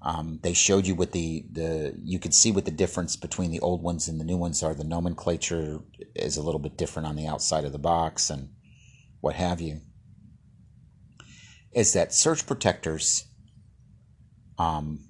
Um, 0.02 0.40
they 0.44 0.54
showed 0.54 0.88
you 0.88 0.96
what 0.96 1.12
the, 1.12 1.46
the 1.52 1.94
you 2.02 2.20
could 2.20 2.34
see 2.34 2.54
what 2.54 2.64
the 2.64 2.72
difference 2.72 3.18
between 3.18 3.52
the 3.52 3.60
old 3.60 3.84
ones 3.84 4.08
and 4.08 4.18
the 4.18 4.24
new 4.24 4.38
ones 4.38 4.64
are. 4.64 4.74
The 4.74 4.86
nomenclature 4.86 5.80
is 6.16 6.38
a 6.38 6.42
little 6.42 6.60
bit 6.60 6.78
different 6.78 7.08
on 7.08 7.18
the 7.18 7.28
outside 7.28 7.66
of 7.66 7.74
the 7.74 7.80
box 7.80 8.30
and 8.30 8.50
what 9.20 9.36
have 9.36 9.60
you. 9.60 9.82
Is 11.74 11.92
that 11.94 12.14
surge 12.14 12.48
protectors 12.48 13.26
um, 14.58 15.09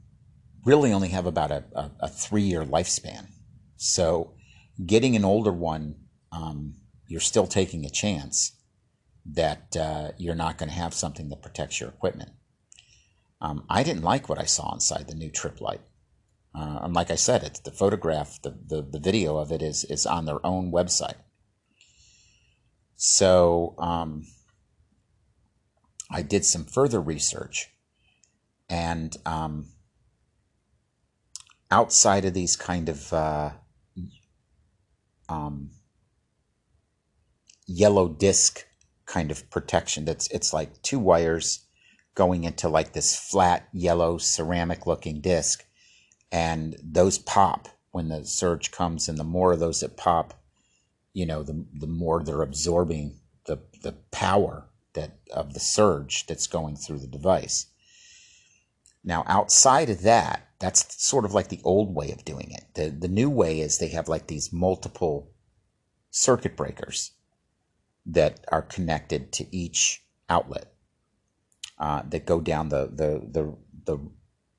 really 0.70 0.94
only 0.94 1.10
have 1.10 1.26
about 1.26 1.52
a, 1.52 1.64
a, 1.74 1.92
a 2.02 2.08
three 2.08 2.44
year 2.44 2.64
lifespan. 2.64 3.28
So 3.78 4.34
getting 4.86 5.16
an 5.16 5.26
older 5.26 5.52
one, 5.52 5.96
um, 6.32 6.76
you're 7.08 7.20
still 7.20 7.48
taking 7.48 7.86
a 7.86 7.90
chance 7.90 8.56
that 9.26 9.76
uh, 9.76 10.12
you're 10.18 10.36
not 10.36 10.58
going 10.58 10.70
to 10.70 10.76
have 10.76 10.94
something 10.94 11.30
that 11.30 11.42
protects 11.42 11.80
your 11.80 11.90
equipment. 11.90 12.32
Um, 13.42 13.66
I 13.70 13.84
didn't 13.84 14.04
like 14.04 14.30
what 14.30 14.40
I 14.40 14.46
saw 14.46 14.74
inside 14.74 15.08
the 15.08 15.16
new 15.16 15.32
Tripp 15.32 15.60
Lite. 15.60 15.82
Uh, 16.54 16.80
and 16.84 16.94
like 16.94 17.12
I 17.12 17.16
said, 17.16 17.44
it's 17.44 17.60
the 17.60 17.72
photograph, 17.72 18.42
the, 18.42 18.58
the, 18.68 18.82
the 18.82 19.00
video 19.00 19.38
of 19.38 19.52
it 19.52 19.62
is, 19.62 19.86
is 19.86 20.06
on 20.06 20.26
their 20.26 20.46
own 20.46 20.72
website. 20.72 21.20
So 22.96 23.76
um, 23.78 24.26
I 26.12 26.22
did 26.22 26.44
some 26.44 26.66
further 26.66 27.00
research, 27.00 27.70
and 28.68 29.16
um, 29.26 29.68
outside 31.72 32.26
of 32.26 32.34
these 32.34 32.56
kind 32.56 32.90
of 32.90 33.14
uh, 33.14 33.52
um, 35.28 35.72
yellow 37.68 38.08
disc 38.08 38.66
kind 39.06 39.32
of 39.32 39.50
protection, 39.50 40.06
that's 40.06 40.28
it's 40.32 40.54
like 40.54 40.82
two 40.82 41.00
wires 41.00 41.66
going 42.16 42.44
into 42.44 42.68
like 42.68 42.94
this 42.94 43.16
flat 43.18 43.68
yellow 43.72 44.18
ceramic 44.18 44.86
looking 44.86 45.22
disc. 45.22 45.66
And 46.32 46.76
those 46.84 47.18
pop 47.18 47.70
when 47.92 48.10
the 48.10 48.26
surge 48.26 48.72
comes 48.72 49.10
and 49.10 49.18
the 49.18 49.24
more 49.24 49.54
of 49.54 49.60
those 49.60 49.80
that 49.80 49.98
pop 49.98 50.34
you 51.14 51.26
know 51.26 51.44
the, 51.44 51.66
the 51.74 51.88
more 51.88 52.24
they're 52.24 52.42
absorbing 52.42 53.20
the, 53.46 53.58
the 53.82 53.94
power 54.12 54.66
that 54.94 55.18
of 55.34 55.54
the 55.54 55.60
surge 55.60 56.26
that's 56.28 56.48
going 56.48 56.76
through 56.76 57.00
the 57.00 57.08
device. 57.08 57.68
Now 59.04 59.24
outside 59.28 59.90
of 59.90 60.02
that 60.04 60.49
that's 60.60 61.04
sort 61.04 61.26
of 61.26 61.34
like 61.34 61.50
the 61.50 61.62
old 61.64 61.96
way 61.96 62.12
of 62.12 62.26
doing 62.26 62.52
it 62.52 62.66
the, 62.76 62.90
the 62.90 63.08
new 63.08 63.30
way 63.30 63.60
is 63.60 63.78
they 63.78 63.90
have 63.90 64.08
like 64.08 64.28
these 64.28 64.54
multiple 64.54 65.32
circuit 66.12 66.56
breakers 66.56 67.12
that 68.06 68.44
are 68.52 68.62
connected 68.62 69.32
to 69.32 69.56
each 69.56 70.04
outlet 70.30 70.74
uh, 71.80 72.02
that 72.10 72.26
go 72.26 72.40
down 72.42 72.70
the 72.70 72.88
the 72.88 73.22
the 73.32 73.56
the, 73.86 74.10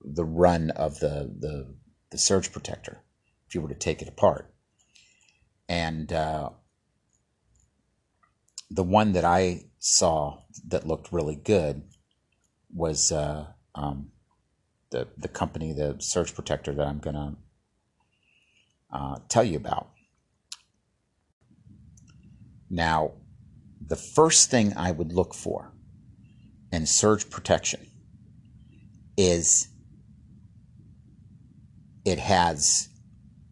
the 0.03 0.25
run 0.25 0.71
of 0.71 0.99
the, 1.01 1.31
the 1.39 1.75
the 2.11 2.19
surge 2.19 2.51
protector 2.53 3.03
if 3.47 3.55
you 3.55 3.61
were 3.61 3.69
to 3.69 3.75
take 3.75 4.01
it 4.01 4.09
apart. 4.09 4.53
And 5.69 6.13
uh, 6.13 6.51
the 8.71 8.83
one 8.83 9.13
that 9.13 9.25
I 9.25 9.65
saw 9.79 10.43
that 10.69 10.87
looked 10.87 11.13
really 11.13 11.37
good 11.37 11.83
was 12.73 13.13
uh, 13.13 13.47
um, 13.75 14.11
the 14.91 15.09
the 15.17 15.29
company, 15.29 15.73
the 15.73 15.97
surge 15.99 16.35
protector 16.35 16.75
that 16.75 16.87
I'm 16.87 16.99
gonna 16.99 17.37
uh, 18.93 19.17
tell 19.29 19.45
you 19.45 19.57
about. 19.57 19.89
Now, 22.69 23.13
the 23.85 23.97
first 23.97 24.51
thing 24.51 24.77
I 24.77 24.93
would 24.93 25.13
look 25.13 25.35
for 25.35 25.73
in 26.73 26.87
surge 26.87 27.29
protection 27.31 27.87
is 29.17 29.69
it 32.05 32.19
has 32.19 32.89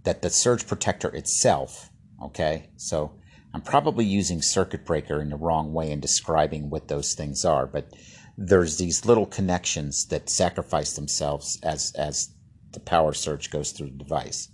that 0.05 0.23
the 0.23 0.31
surge 0.31 0.67
protector 0.67 1.09
itself, 1.09 1.91
okay? 2.23 2.71
So 2.77 3.13
I'm 3.53 3.61
probably 3.61 4.05
using 4.05 4.41
circuit 4.41 4.87
breaker 4.87 5.21
in 5.21 5.31
the 5.31 5.37
wrong 5.37 5.73
way 5.73 5.91
in 5.91 6.01
describing 6.01 6.71
what 6.71 6.89
those 6.89 7.15
things 7.15 7.45
are, 7.45 7.67
but 7.67 7.93
there's 8.41 8.77
these 8.77 9.05
little 9.05 9.27
connections 9.27 10.07
that 10.07 10.31
sacrifice 10.31 10.93
themselves 10.93 11.59
as 11.65 11.93
as 11.99 12.31
the 12.71 12.79
power 12.79 13.13
surge 13.13 13.51
goes 13.51 13.73
through 13.73 13.91
the 13.91 13.97
device. 14.05 14.49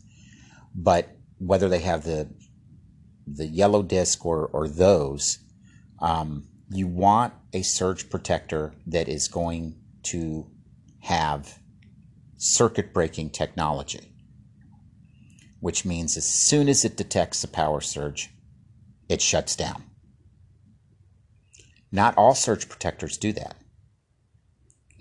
But 0.74 1.10
whether 1.38 1.68
they 1.68 1.80
have 1.80 2.04
the 2.04 2.30
the 3.26 3.46
yellow 3.46 3.82
disc 3.82 4.24
or 4.24 4.46
or 4.46 4.68
those, 4.68 5.38
um, 6.00 6.48
you 6.70 6.86
want 6.86 7.34
a 7.52 7.60
surge 7.60 8.08
protector 8.08 8.72
that 8.86 9.06
is 9.06 9.28
going 9.28 9.76
to 10.04 10.50
have 11.02 11.58
circuit 12.38 12.94
breaking 12.94 13.30
technology, 13.30 14.14
which 15.60 15.84
means 15.84 16.16
as 16.16 16.26
soon 16.26 16.70
as 16.70 16.86
it 16.86 16.96
detects 16.96 17.44
a 17.44 17.48
power 17.48 17.82
surge, 17.82 18.30
it 19.10 19.20
shuts 19.20 19.54
down. 19.54 19.84
Not 21.92 22.16
all 22.16 22.34
surge 22.34 22.66
protectors 22.66 23.18
do 23.18 23.32
that. 23.34 23.56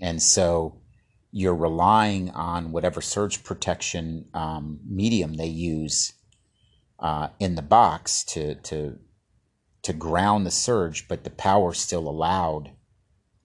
And 0.04 0.22
so 0.22 0.82
you're 1.32 1.54
relying 1.54 2.28
on 2.32 2.72
whatever 2.72 3.00
surge 3.00 3.42
protection 3.42 4.26
um, 4.34 4.80
medium 4.86 5.34
they 5.34 5.46
use 5.46 6.12
uh, 6.98 7.28
in 7.40 7.54
the 7.54 7.62
box 7.62 8.22
to, 8.24 8.56
to 8.56 8.98
to 9.82 9.92
ground 9.94 10.46
the 10.46 10.50
surge, 10.50 11.08
but 11.08 11.24
the 11.24 11.30
power 11.30 11.72
still 11.72 12.06
allowed 12.08 12.72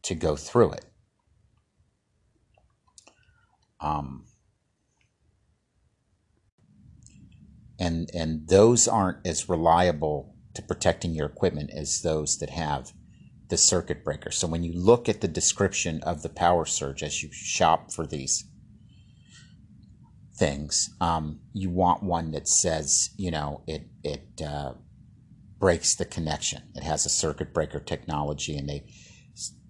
to 0.03 0.15
go 0.15 0.36
through 0.36 0.72
it. 0.73 0.86
Um, 3.80 4.26
and 7.80 8.10
and 8.14 8.49
those 8.49 8.86
aren't 8.86 9.26
as 9.26 9.48
reliable 9.48 10.36
to 10.56 10.61
protecting 10.61 11.14
your 11.14 11.27
equipment 11.27 11.72
as 11.73 12.02
those 12.02 12.38
that 12.40 12.49
have 12.49 12.91
the 13.49 13.57
circuit 13.57 14.03
breaker. 14.03 14.31
So 14.31 14.47
when 14.47 14.63
you 14.63 14.73
look 14.73 15.09
at 15.09 15.21
the 15.21 15.27
description 15.27 16.01
of 16.03 16.21
the 16.21 16.30
power 16.30 16.65
surge 16.65 17.03
as 17.03 17.21
you 17.23 17.30
shop 17.31 17.91
for 17.91 18.05
these 18.05 18.45
things, 20.38 20.89
um, 21.01 21.39
you 21.53 21.69
want 21.69 22.03
one 22.03 22.31
that 22.31 22.47
says, 22.47 23.09
you 23.17 23.31
know, 23.31 23.63
it 23.67 23.88
it 24.03 24.41
uh, 24.45 24.73
breaks 25.57 25.95
the 25.95 26.05
connection. 26.05 26.63
It 26.76 26.84
has 26.84 27.05
a 27.05 27.09
circuit 27.09 27.53
breaker 27.53 27.80
technology, 27.80 28.55
and 28.55 28.69
they 28.69 28.85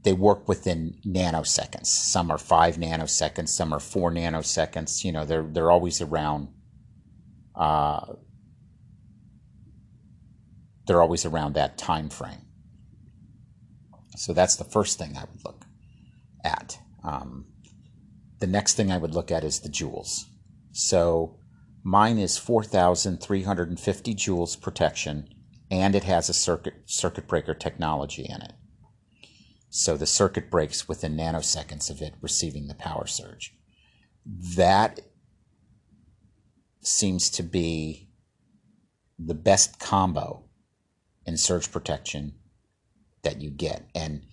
they 0.03 0.13
work 0.13 0.47
within 0.47 0.95
nanoseconds. 1.05 1.87
Some 1.87 2.31
are 2.31 2.37
five 2.37 2.75
nanoseconds, 2.75 3.49
some 3.49 3.73
are 3.73 3.79
four 3.79 4.11
nanoseconds. 4.11 5.03
You 5.05 5.13
know, 5.13 5.25
they're 5.25 5.43
they're 5.43 5.71
always 5.71 6.01
around. 6.01 6.49
Uh, 7.55 8.13
they're 10.85 11.01
always 11.01 11.25
around 11.25 11.53
that 11.53 11.77
time 11.77 12.09
frame. 12.09 12.48
So 14.19 14.33
that's 14.33 14.57
the 14.57 14.65
first 14.65 14.99
thing 14.99 15.15
I 15.15 15.21
would 15.21 15.45
look 15.45 15.63
at. 16.43 16.77
Um, 17.05 17.45
the 18.39 18.47
next 18.47 18.73
thing 18.73 18.91
I 18.91 18.97
would 18.97 19.15
look 19.15 19.31
at 19.31 19.45
is 19.45 19.61
the 19.61 19.69
joules. 19.69 20.25
So 20.73 21.39
mine 21.83 22.17
is 22.17 22.37
4,350 22.37 24.15
joules 24.15 24.59
protection 24.59 25.29
and 25.71 25.95
it 25.95 26.03
has 26.03 26.27
a 26.27 26.33
circuit 26.33 26.73
circuit 26.85 27.29
breaker 27.29 27.53
technology 27.53 28.23
in 28.23 28.41
it. 28.41 28.51
So 29.69 29.95
the 29.95 30.05
circuit 30.05 30.51
breaks 30.51 30.89
within 30.89 31.15
nanoseconds 31.15 31.89
of 31.89 32.01
it 32.01 32.15
receiving 32.19 32.67
the 32.67 32.75
power 32.75 33.07
surge. 33.07 33.55
That 34.25 34.99
seems 36.81 37.29
to 37.29 37.43
be 37.43 38.09
the 39.17 39.33
best 39.33 39.79
combo 39.79 40.43
in 41.25 41.37
surge 41.37 41.71
protection 41.71 42.33
that 43.23 43.41
you 43.41 43.49
get. 43.49 43.89
And 43.95 44.23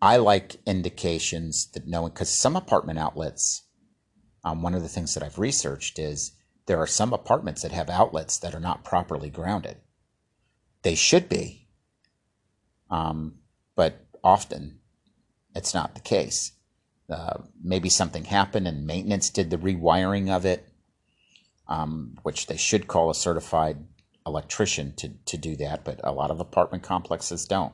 I 0.00 0.18
like 0.18 0.56
indications 0.66 1.68
that 1.72 1.86
knowing 1.86 2.12
because 2.12 2.30
some 2.30 2.56
apartment 2.56 2.98
outlets, 2.98 3.62
um, 4.44 4.62
one 4.62 4.74
of 4.74 4.82
the 4.82 4.88
things 4.88 5.14
that 5.14 5.22
I've 5.22 5.38
researched 5.38 5.98
is 5.98 6.32
there 6.66 6.78
are 6.78 6.86
some 6.86 7.12
apartments 7.12 7.62
that 7.62 7.72
have 7.72 7.88
outlets 7.88 8.38
that 8.38 8.54
are 8.54 8.60
not 8.60 8.84
properly 8.84 9.30
grounded. 9.30 9.78
They 10.82 10.94
should 10.94 11.28
be, 11.28 11.68
um, 12.90 13.38
but 13.74 14.06
often 14.22 14.80
it's 15.54 15.74
not 15.74 15.94
the 15.94 16.00
case. 16.00 16.52
Uh, 17.08 17.38
maybe 17.62 17.88
something 17.88 18.24
happened 18.24 18.66
and 18.66 18.86
maintenance 18.86 19.30
did 19.30 19.50
the 19.50 19.58
rewiring 19.58 20.28
of 20.28 20.44
it, 20.44 20.68
um, 21.68 22.16
which 22.22 22.46
they 22.46 22.56
should 22.56 22.88
call 22.88 23.10
a 23.10 23.14
certified 23.14 23.78
electrician 24.26 24.92
to, 24.96 25.10
to 25.24 25.36
do 25.36 25.56
that, 25.56 25.84
but 25.84 26.00
a 26.02 26.12
lot 26.12 26.30
of 26.30 26.40
apartment 26.40 26.82
complexes 26.82 27.46
don't. 27.46 27.72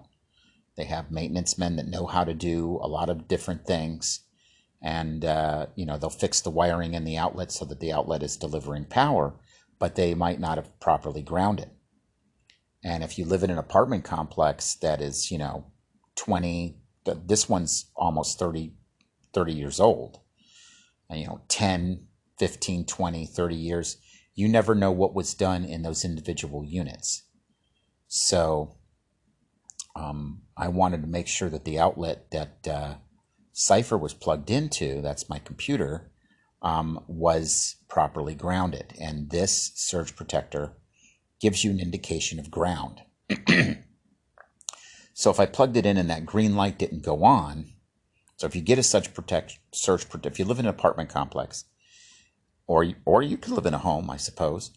They 0.77 0.85
have 0.85 1.11
maintenance 1.11 1.59
men 1.59 1.77
that 1.77 1.87
know 1.87 2.07
how 2.07 2.25
to 2.25 2.35
do 2.35 2.79
a 2.83 2.89
lot 2.89 3.09
of 3.09 3.29
different 3.29 3.67
things, 3.67 4.21
and 4.83 5.25
uh, 5.25 5.67
you 5.75 5.85
know 5.85 5.99
they'll 5.99 6.11
fix 6.11 6.41
the 6.41 6.51
wiring 6.51 6.95
in 6.95 7.05
the 7.05 7.17
outlet 7.17 7.53
so 7.53 7.65
that 7.67 7.81
the 7.81 7.93
outlet 7.93 8.23
is 8.23 8.37
delivering 8.37 8.87
power, 8.87 9.35
but 9.79 9.95
they 9.95 10.15
might 10.15 10.41
not 10.41 10.57
have 10.57 10.81
properly 10.81 11.23
grounded. 11.23 11.71
And 12.85 13.05
if 13.05 13.19
you 13.19 13.25
live 13.25 13.43
in 13.43 13.51
an 13.51 13.59
apartment 13.59 14.05
complex 14.05 14.75
that 14.77 15.01
is, 15.01 15.31
you 15.31 15.39
know, 15.39 15.67
20, 16.17 16.79
this 17.27 17.49
one's 17.49 17.91
almost 17.95 18.39
30, 18.39 18.75
30 19.33 19.53
years 19.53 19.79
old, 19.79 20.21
and, 21.09 21.21
you 21.21 21.27
know, 21.27 21.43
10, 21.49 22.07
15, 22.39 22.87
20, 22.87 23.27
30 23.27 23.55
years, 23.55 23.99
you 24.35 24.49
never 24.49 24.75
know 24.75 24.91
what 24.91 25.15
was 25.15 25.35
done 25.35 25.65
in 25.65 25.83
those 25.83 26.05
individual 26.05 26.65
units. 26.65 27.25
So 28.09 28.77
um, 29.95 30.43
I 30.57 30.69
wanted 30.69 31.03
to 31.03 31.09
make 31.09 31.29
sure 31.29 31.49
that 31.51 31.65
the 31.65 31.79
outlet 31.79 32.31
that 32.31 32.69
uh, 32.69 32.95
Cypher 33.53 33.99
was 33.99 34.15
plugged 34.15 34.51
into, 34.51 35.03
that's 35.03 35.29
my 35.29 35.39
computer, 35.39 36.11
um, 36.63 37.03
was 37.07 37.77
properly 37.89 38.35
grounded. 38.35 38.95
And 39.01 39.31
this 39.31 39.73
surge 39.75 40.17
protector 40.17 40.75
gives 41.41 41.65
you 41.65 41.71
an 41.71 41.81
indication 41.81 42.39
of 42.39 42.51
ground. 42.51 43.03
so 45.15 45.31
if 45.31 45.41
I 45.41 45.47
plugged 45.47 45.77
it 45.77 45.87
in 45.87 45.97
and 45.97 46.09
that 46.09 46.27
green 46.27 46.57
light 46.57 46.79
didn't 46.79 47.05
go 47.05 47.25
on, 47.25 47.73
so 48.37 48.47
if 48.47 48.57
you 48.57 48.63
get 48.63 48.79
a 48.79 48.83
such 48.83 49.15
protect 49.15 49.59
surge 49.73 50.07
if 50.25 50.39
you 50.39 50.45
live 50.45 50.59
in 50.59 50.67
an 50.67 50.71
apartment 50.71 51.09
complex, 51.09 51.65
or 52.67 52.93
or 53.05 53.23
you 53.23 53.37
could 53.37 53.53
live 53.53 53.67
in 53.67 53.75
a 53.75 53.79
home, 53.79 54.11
I 54.11 54.17
suppose, 54.17 54.73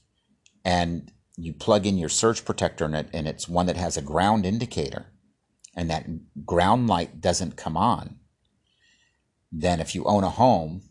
and 0.63 1.11
you 1.37 1.53
plug 1.53 1.85
in 1.85 1.97
your 1.97 2.09
surge 2.09 2.45
protector 2.45 2.93
it, 2.95 3.09
and 3.13 3.27
it's 3.27 3.47
one 3.47 3.65
that 3.65 3.77
has 3.77 3.97
a 3.97 4.01
ground 4.01 4.45
indicator, 4.45 5.07
and 5.75 5.89
that 5.89 6.07
ground 6.45 6.87
light 6.87 7.21
doesn't 7.21 7.57
come 7.57 7.75
on, 7.75 8.17
then 9.51 9.79
if 9.79 9.95
you 9.95 10.03
own 10.05 10.23
a 10.23 10.29
home, 10.29 10.81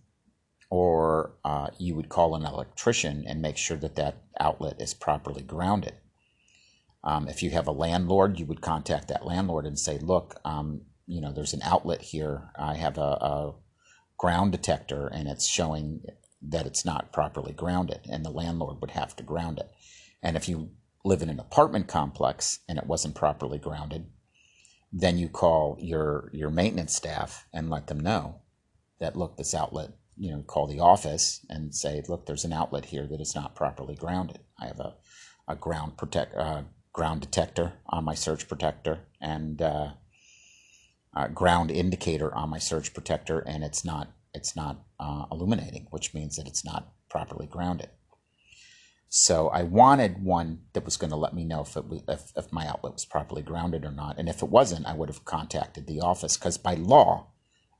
or 0.70 1.36
uh, 1.44 1.68
you 1.78 1.94
would 1.94 2.08
call 2.08 2.34
an 2.34 2.44
electrician 2.44 3.24
and 3.26 3.40
make 3.40 3.56
sure 3.56 3.76
that 3.76 3.96
that 3.96 4.16
outlet 4.40 4.80
is 4.80 4.92
properly 4.92 5.42
grounded. 5.42 5.94
Um, 7.04 7.28
if 7.28 7.42
you 7.42 7.50
have 7.50 7.66
a 7.66 7.72
landlord, 7.72 8.40
you 8.40 8.46
would 8.46 8.60
contact 8.62 9.08
that 9.08 9.26
landlord 9.26 9.66
and 9.66 9.78
say, 9.78 9.98
"Look, 9.98 10.40
um, 10.44 10.82
you 11.06 11.20
know, 11.20 11.32
there's 11.32 11.52
an 11.52 11.62
outlet 11.62 12.02
here. 12.02 12.50
I 12.56 12.74
have 12.74 12.98
a, 12.98 13.00
a 13.00 13.54
ground 14.18 14.52
detector, 14.52 15.06
and 15.06 15.28
it's 15.28 15.46
showing 15.46 16.02
that 16.42 16.66
it's 16.66 16.84
not 16.84 17.12
properly 17.12 17.52
grounded, 17.52 18.00
and 18.10 18.24
the 18.24 18.30
landlord 18.30 18.80
would 18.80 18.92
have 18.92 19.14
to 19.16 19.22
ground 19.22 19.58
it. 19.58 19.70
And 20.24 20.36
if 20.36 20.48
you 20.48 20.70
live 21.04 21.22
in 21.22 21.28
an 21.28 21.38
apartment 21.38 21.86
complex 21.86 22.60
and 22.68 22.78
it 22.78 22.86
wasn't 22.86 23.14
properly 23.14 23.58
grounded, 23.58 24.06
then 24.90 25.18
you 25.18 25.28
call 25.28 25.76
your 25.80 26.30
your 26.32 26.50
maintenance 26.50 26.96
staff 26.96 27.46
and 27.52 27.70
let 27.70 27.86
them 27.88 28.00
know 28.00 28.40
that 29.00 29.16
look, 29.16 29.36
this 29.36 29.54
outlet, 29.54 29.90
you 30.16 30.30
know, 30.30 30.42
call 30.42 30.66
the 30.66 30.80
office 30.80 31.44
and 31.50 31.74
say, 31.74 32.02
look, 32.08 32.26
there's 32.26 32.44
an 32.44 32.52
outlet 32.52 32.86
here 32.86 33.06
that 33.06 33.20
is 33.20 33.34
not 33.34 33.54
properly 33.54 33.94
grounded. 33.94 34.38
I 34.58 34.66
have 34.66 34.80
a, 34.80 34.94
a 35.46 35.56
ground 35.56 35.98
protect 35.98 36.34
uh, 36.34 36.62
ground 36.92 37.20
detector 37.20 37.74
on 37.86 38.04
my 38.04 38.14
surge 38.14 38.48
protector 38.48 39.00
and 39.20 39.60
uh, 39.60 39.88
ground 41.34 41.70
indicator 41.70 42.34
on 42.34 42.48
my 42.48 42.58
surge 42.58 42.94
protector, 42.94 43.40
and 43.40 43.62
it's 43.62 43.84
not 43.84 44.12
it's 44.32 44.56
not 44.56 44.84
uh, 44.98 45.26
illuminating, 45.30 45.86
which 45.90 46.14
means 46.14 46.36
that 46.36 46.46
it's 46.46 46.64
not 46.64 46.92
properly 47.10 47.46
grounded. 47.46 47.90
So 49.16 49.46
I 49.46 49.62
wanted 49.62 50.24
one 50.24 50.62
that 50.72 50.84
was 50.84 50.96
going 50.96 51.10
to 51.10 51.16
let 51.16 51.34
me 51.34 51.44
know 51.44 51.60
if 51.60 51.76
it 51.76 51.86
was, 51.86 52.02
if, 52.08 52.32
if 52.36 52.52
my 52.52 52.66
outlet 52.66 52.94
was 52.94 53.04
properly 53.04 53.42
grounded 53.42 53.84
or 53.84 53.92
not. 53.92 54.18
And 54.18 54.28
if 54.28 54.42
it 54.42 54.48
wasn't, 54.48 54.86
I 54.86 54.94
would 54.94 55.08
have 55.08 55.24
contacted 55.24 55.86
the 55.86 56.00
office 56.00 56.36
because 56.36 56.58
by 56.58 56.74
law, 56.74 57.28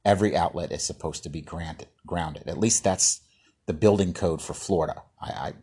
every 0.05 0.37
outlet 0.37 0.71
is 0.71 0.85
supposed 0.85 1.25
to 1.25 1.29
be 1.29 1.41
granted, 1.41 1.89
grounded. 2.07 2.47
At 2.47 2.61
least 2.61 2.85
that's 2.85 3.21
the 3.67 3.73
building 3.73 4.13
code 4.13 4.43
for 4.43 4.55
Florida. 4.55 5.03
I, 5.21 5.55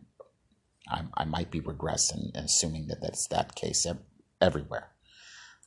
I, 0.90 1.04
I 1.14 1.24
might 1.24 1.50
be 1.50 1.62
regressing 1.62 2.34
and 2.34 2.44
assuming 2.44 2.88
that 2.88 3.00
that's 3.00 3.26
that 3.28 3.54
case 3.54 3.86
everywhere. 4.42 4.90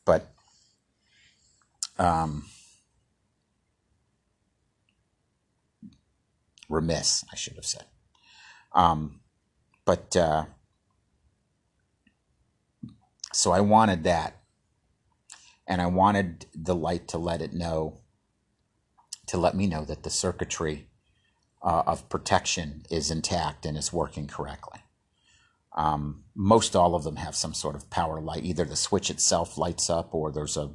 But 0.05 0.31
um, 1.97 2.45
remiss, 6.69 7.25
I 7.33 7.35
should 7.35 7.55
have 7.55 7.65
said. 7.65 7.85
Um, 8.71 9.21
but 9.85 10.15
uh, 10.15 10.45
so 13.33 13.51
I 13.51 13.61
wanted 13.61 14.03
that, 14.05 14.41
and 15.67 15.81
I 15.81 15.87
wanted 15.87 16.47
the 16.53 16.75
light 16.75 17.07
to 17.09 17.17
let 17.17 17.41
it 17.41 17.53
know, 17.53 18.01
to 19.27 19.37
let 19.37 19.55
me 19.55 19.67
know 19.67 19.85
that 19.85 20.03
the 20.03 20.09
circuitry 20.09 20.87
uh, 21.63 21.83
of 21.85 22.09
protection 22.09 22.83
is 22.89 23.11
intact 23.11 23.65
and 23.65 23.77
is 23.77 23.93
working 23.93 24.27
correctly. 24.27 24.79
Um, 25.75 26.23
most 26.33 26.75
all 26.75 26.95
of 26.95 27.03
them 27.03 27.17
have 27.17 27.35
some 27.35 27.53
sort 27.53 27.75
of 27.75 27.89
power 27.89 28.21
light. 28.21 28.45
Either 28.45 28.65
the 28.65 28.75
switch 28.75 29.09
itself 29.09 29.57
lights 29.57 29.89
up, 29.89 30.15
or 30.15 30.31
there's 30.31 30.57
a 30.57 30.71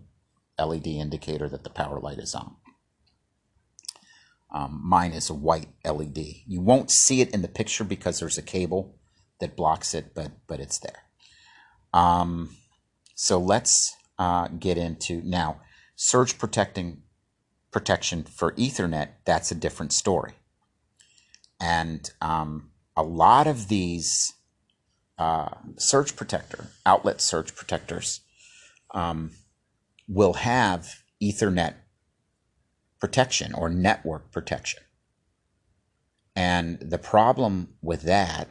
LED 0.59 0.87
indicator 0.87 1.49
that 1.49 1.65
the 1.65 1.70
power 1.70 1.99
light 1.99 2.19
is 2.19 2.35
on. 2.35 2.57
Um, 4.53 4.81
mine 4.85 5.12
is 5.12 5.31
a 5.31 5.35
white 5.35 5.69
LED. 5.85 6.19
You 6.47 6.61
won't 6.61 6.91
see 6.91 7.20
it 7.20 7.31
in 7.31 7.41
the 7.41 7.49
picture 7.49 7.85
because 7.85 8.19
there's 8.20 8.37
a 8.37 8.43
cable 8.43 8.99
that 9.40 9.56
blocks 9.56 9.94
it, 9.94 10.14
but 10.14 10.30
but 10.46 10.60
it's 10.60 10.78
there. 10.78 11.02
Um, 11.92 12.56
so 13.14 13.38
let's 13.38 13.96
uh, 14.18 14.48
get 14.48 14.78
into 14.78 15.22
now 15.24 15.60
surge 15.96 16.38
protecting 16.38 17.02
protection 17.70 18.24
for 18.24 18.52
Ethernet. 18.52 19.08
That's 19.24 19.50
a 19.50 19.54
different 19.54 19.92
story, 19.92 20.32
and 21.60 22.10
um, 22.20 22.70
a 22.96 23.02
lot 23.02 23.46
of 23.46 23.68
these 23.68 24.34
uh, 25.18 25.50
surge 25.76 26.16
protector 26.16 26.68
outlet 26.86 27.20
surge 27.20 27.54
protectors 27.54 28.20
um, 28.92 29.32
will 30.08 30.34
have 30.34 31.02
Ethernet 31.22 31.74
protection 32.98 33.54
or 33.54 33.68
network 33.68 34.30
protection. 34.30 34.82
And 36.36 36.78
the 36.80 36.98
problem 36.98 37.74
with 37.82 38.02
that 38.02 38.48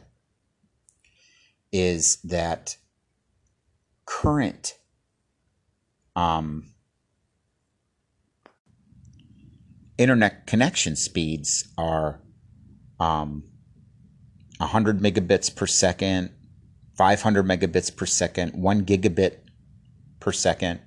is 1.72 2.18
that 2.24 2.76
current 4.04 4.78
um, 6.16 6.72
internet 9.98 10.46
connection 10.46 10.96
speeds 10.96 11.68
are 11.78 12.20
um, 12.98 13.44
100 14.58 15.00
megabits 15.00 15.54
per 15.54 15.66
second, 15.66 16.30
500 16.96 17.46
megabits 17.46 17.94
per 17.94 18.06
second, 18.06 18.52
1 18.54 18.84
gigabit 18.84 19.38
per 20.18 20.32
second. 20.32 20.80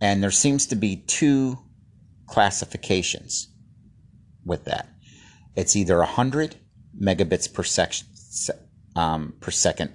And 0.00 0.22
there 0.22 0.30
seems 0.30 0.66
to 0.66 0.76
be 0.76 0.96
two 0.96 1.58
classifications 2.26 3.48
with 4.44 4.64
that. 4.64 4.88
It's 5.56 5.74
either 5.74 5.98
100 5.98 6.56
megabits 7.00 7.52
per, 7.52 7.64
sec- 7.64 8.04
um, 8.98 9.34
per 9.38 9.52
second 9.52 9.92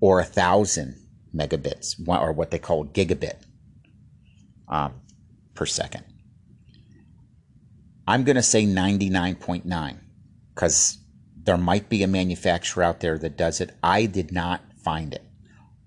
or 0.00 0.20
a 0.20 0.22
1,000 0.22 0.94
megabits, 1.34 1.96
or 2.06 2.32
what 2.32 2.52
they 2.52 2.58
call 2.58 2.84
gigabit 2.86 3.34
uh, 4.68 4.90
per 5.54 5.66
second. 5.66 6.04
I'm 8.06 8.22
going 8.22 8.36
to 8.36 8.42
say 8.42 8.64
99.9 8.64 9.98
because 10.54 10.98
there 11.42 11.56
might 11.56 11.88
be 11.88 12.04
a 12.04 12.06
manufacturer 12.06 12.84
out 12.84 13.00
there 13.00 13.18
that 13.18 13.36
does 13.36 13.60
it. 13.60 13.74
I 13.82 14.06
did 14.06 14.30
not 14.30 14.60
find 14.84 15.12
it. 15.12 15.24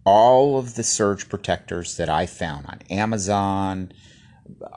All 0.05 0.57
of 0.57 0.75
the 0.75 0.83
surge 0.83 1.29
protectors 1.29 1.95
that 1.95 2.09
I 2.09 2.25
found 2.25 2.65
on 2.65 2.79
Amazon, 2.89 3.93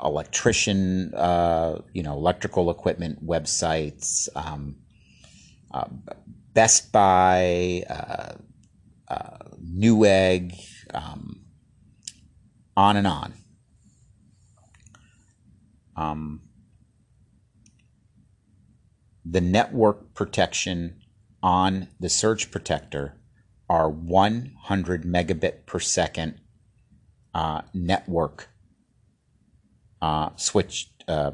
electrician, 0.04 1.12
uh, 1.14 1.80
you 1.92 2.04
know, 2.04 2.12
electrical 2.12 2.70
equipment 2.70 3.26
websites, 3.26 4.28
um, 4.36 4.76
uh, 5.72 5.86
Best 6.54 6.92
Buy, 6.92 7.84
uh, 7.88 8.34
uh 9.08 9.38
Newegg, 9.62 10.54
um, 10.92 11.44
on 12.76 12.96
and 12.96 13.06
on. 13.06 13.34
Um, 15.96 16.40
the 19.24 19.40
network 19.40 20.14
protection 20.14 21.02
on 21.42 21.88
the 22.00 22.08
surge 22.08 22.50
protector 22.50 23.16
are 23.68 23.88
100 23.88 25.04
megabit 25.04 25.66
per 25.66 25.78
second 25.78 26.40
uh, 27.34 27.62
network 27.72 28.48
uh, 30.00 30.30
switch 30.36 30.90
uh, 31.08 31.32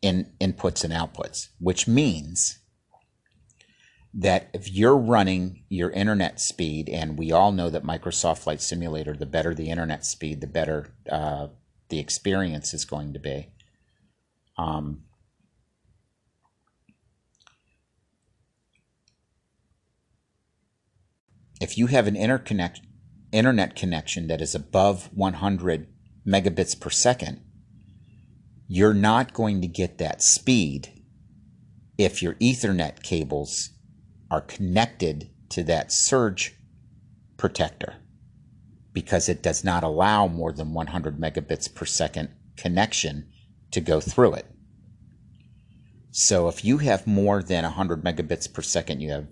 in 0.00 0.32
inputs 0.40 0.84
and 0.84 0.92
outputs, 0.92 1.48
which 1.58 1.86
means 1.88 2.60
that 4.18 4.48
if 4.54 4.72
you're 4.72 4.96
running 4.96 5.62
your 5.68 5.90
internet 5.90 6.40
speed, 6.40 6.88
and 6.88 7.18
we 7.18 7.30
all 7.30 7.52
know 7.52 7.68
that 7.68 7.84
Microsoft 7.84 8.38
Flight 8.38 8.62
Simulator, 8.62 9.14
the 9.14 9.26
better 9.26 9.54
the 9.54 9.68
internet 9.68 10.06
speed, 10.06 10.40
the 10.40 10.46
better 10.46 10.94
uh, 11.12 11.48
the 11.90 11.98
experience 11.98 12.72
is 12.72 12.86
going 12.86 13.12
to 13.12 13.18
be. 13.18 13.50
Um, 14.56 15.02
if 21.60 21.76
you 21.76 21.88
have 21.88 22.06
an 22.06 22.14
interconnect, 22.14 22.78
internet 23.32 23.76
connection 23.76 24.28
that 24.28 24.40
is 24.40 24.54
above 24.54 25.10
100 25.12 25.88
megabits 26.26 26.80
per 26.80 26.88
second, 26.88 27.42
you're 28.66 28.94
not 28.94 29.34
going 29.34 29.60
to 29.60 29.68
get 29.68 29.98
that 29.98 30.22
speed 30.22 31.02
if 31.98 32.22
your 32.22 32.34
Ethernet 32.34 33.02
cables 33.02 33.75
are 34.30 34.40
connected 34.40 35.30
to 35.50 35.62
that 35.64 35.92
surge 35.92 36.56
protector 37.36 37.94
because 38.92 39.28
it 39.28 39.42
does 39.42 39.62
not 39.62 39.84
allow 39.84 40.26
more 40.26 40.52
than 40.52 40.72
100 40.72 41.18
megabits 41.18 41.72
per 41.72 41.84
second 41.84 42.30
connection 42.56 43.28
to 43.70 43.80
go 43.80 44.00
through 44.00 44.32
it. 44.34 44.46
So 46.10 46.48
if 46.48 46.64
you 46.64 46.78
have 46.78 47.06
more 47.06 47.42
than 47.42 47.64
100 47.64 48.02
megabits 48.02 48.50
per 48.50 48.62
second, 48.62 49.02
you 49.02 49.10
have 49.10 49.28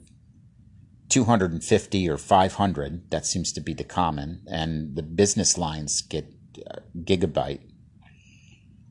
250 1.09 2.09
or 2.11 2.19
500, 2.19 3.11
that 3.11 3.25
seems 3.25 3.53
to 3.53 3.61
be 3.61 3.73
the 3.73 3.85
common, 3.85 4.43
and 4.47 4.95
the 4.95 5.03
business 5.03 5.57
lines 5.57 6.03
get 6.03 6.27
uh, 6.71 6.81
gigabyte. 6.99 7.61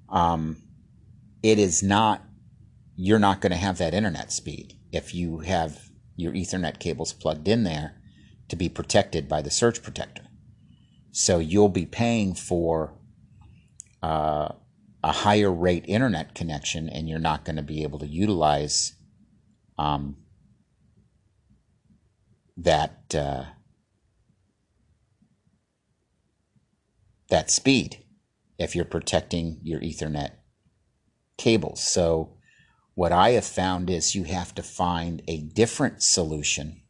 Um, 0.09 0.63
it 1.43 1.59
is 1.59 1.83
not, 1.83 2.23
you're 2.95 3.19
not 3.19 3.41
going 3.41 3.51
to 3.51 3.57
have 3.57 3.77
that 3.77 3.93
internet 3.93 4.31
speed 4.31 4.73
if 4.91 5.13
you 5.13 5.39
have 5.39 5.89
your 6.15 6.33
Ethernet 6.33 6.79
cables 6.79 7.13
plugged 7.13 7.47
in 7.47 7.63
there 7.63 7.95
to 8.49 8.55
be 8.55 8.69
protected 8.69 9.27
by 9.27 9.41
the 9.41 9.51
surge 9.51 9.81
protector. 9.81 10.23
So 11.11 11.39
you'll 11.39 11.69
be 11.69 11.85
paying 11.85 12.33
for 12.33 12.93
uh, 14.01 14.49
a 15.03 15.11
higher 15.11 15.51
rate 15.51 15.85
internet 15.87 16.35
connection, 16.35 16.89
and 16.89 17.07
you're 17.07 17.19
not 17.19 17.45
going 17.45 17.55
to 17.55 17.61
be 17.61 17.83
able 17.83 17.99
to 17.99 18.07
utilize 18.07 18.93
um, 19.77 20.17
that 22.57 23.13
uh, 23.15 23.43
that 27.29 27.49
speed 27.49 28.03
if 28.57 28.75
you're 28.75 28.85
protecting 28.85 29.59
your 29.63 29.79
Ethernet 29.79 30.31
cables. 31.37 31.81
So 31.83 32.37
what 32.95 33.11
I 33.11 33.31
have 33.31 33.45
found 33.45 33.89
is 33.89 34.15
you 34.15 34.23
have 34.25 34.53
to 34.55 34.63
find 34.63 35.21
a 35.27 35.37
different 35.37 36.03
solution 36.03 36.81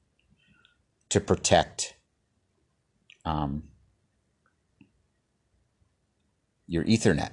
to 1.10 1.20
protect 1.22 1.96
um, 3.24 3.64
your 6.68 6.84
Ethernet 6.84 7.32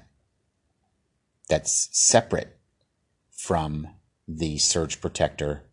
that's 1.48 1.88
separate 1.92 2.58
from 3.32 3.88
the 4.28 4.58
surge 4.58 5.00
protector 5.00 5.64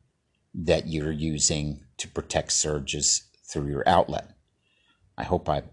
that 0.54 0.88
you're 0.88 1.12
using 1.12 1.82
to 1.98 2.08
protect 2.08 2.52
surges 2.52 3.30
through 3.44 3.68
your 3.68 3.88
outlet. 3.88 4.32
I 5.18 5.24
hope 5.24 5.48
I 5.48 5.64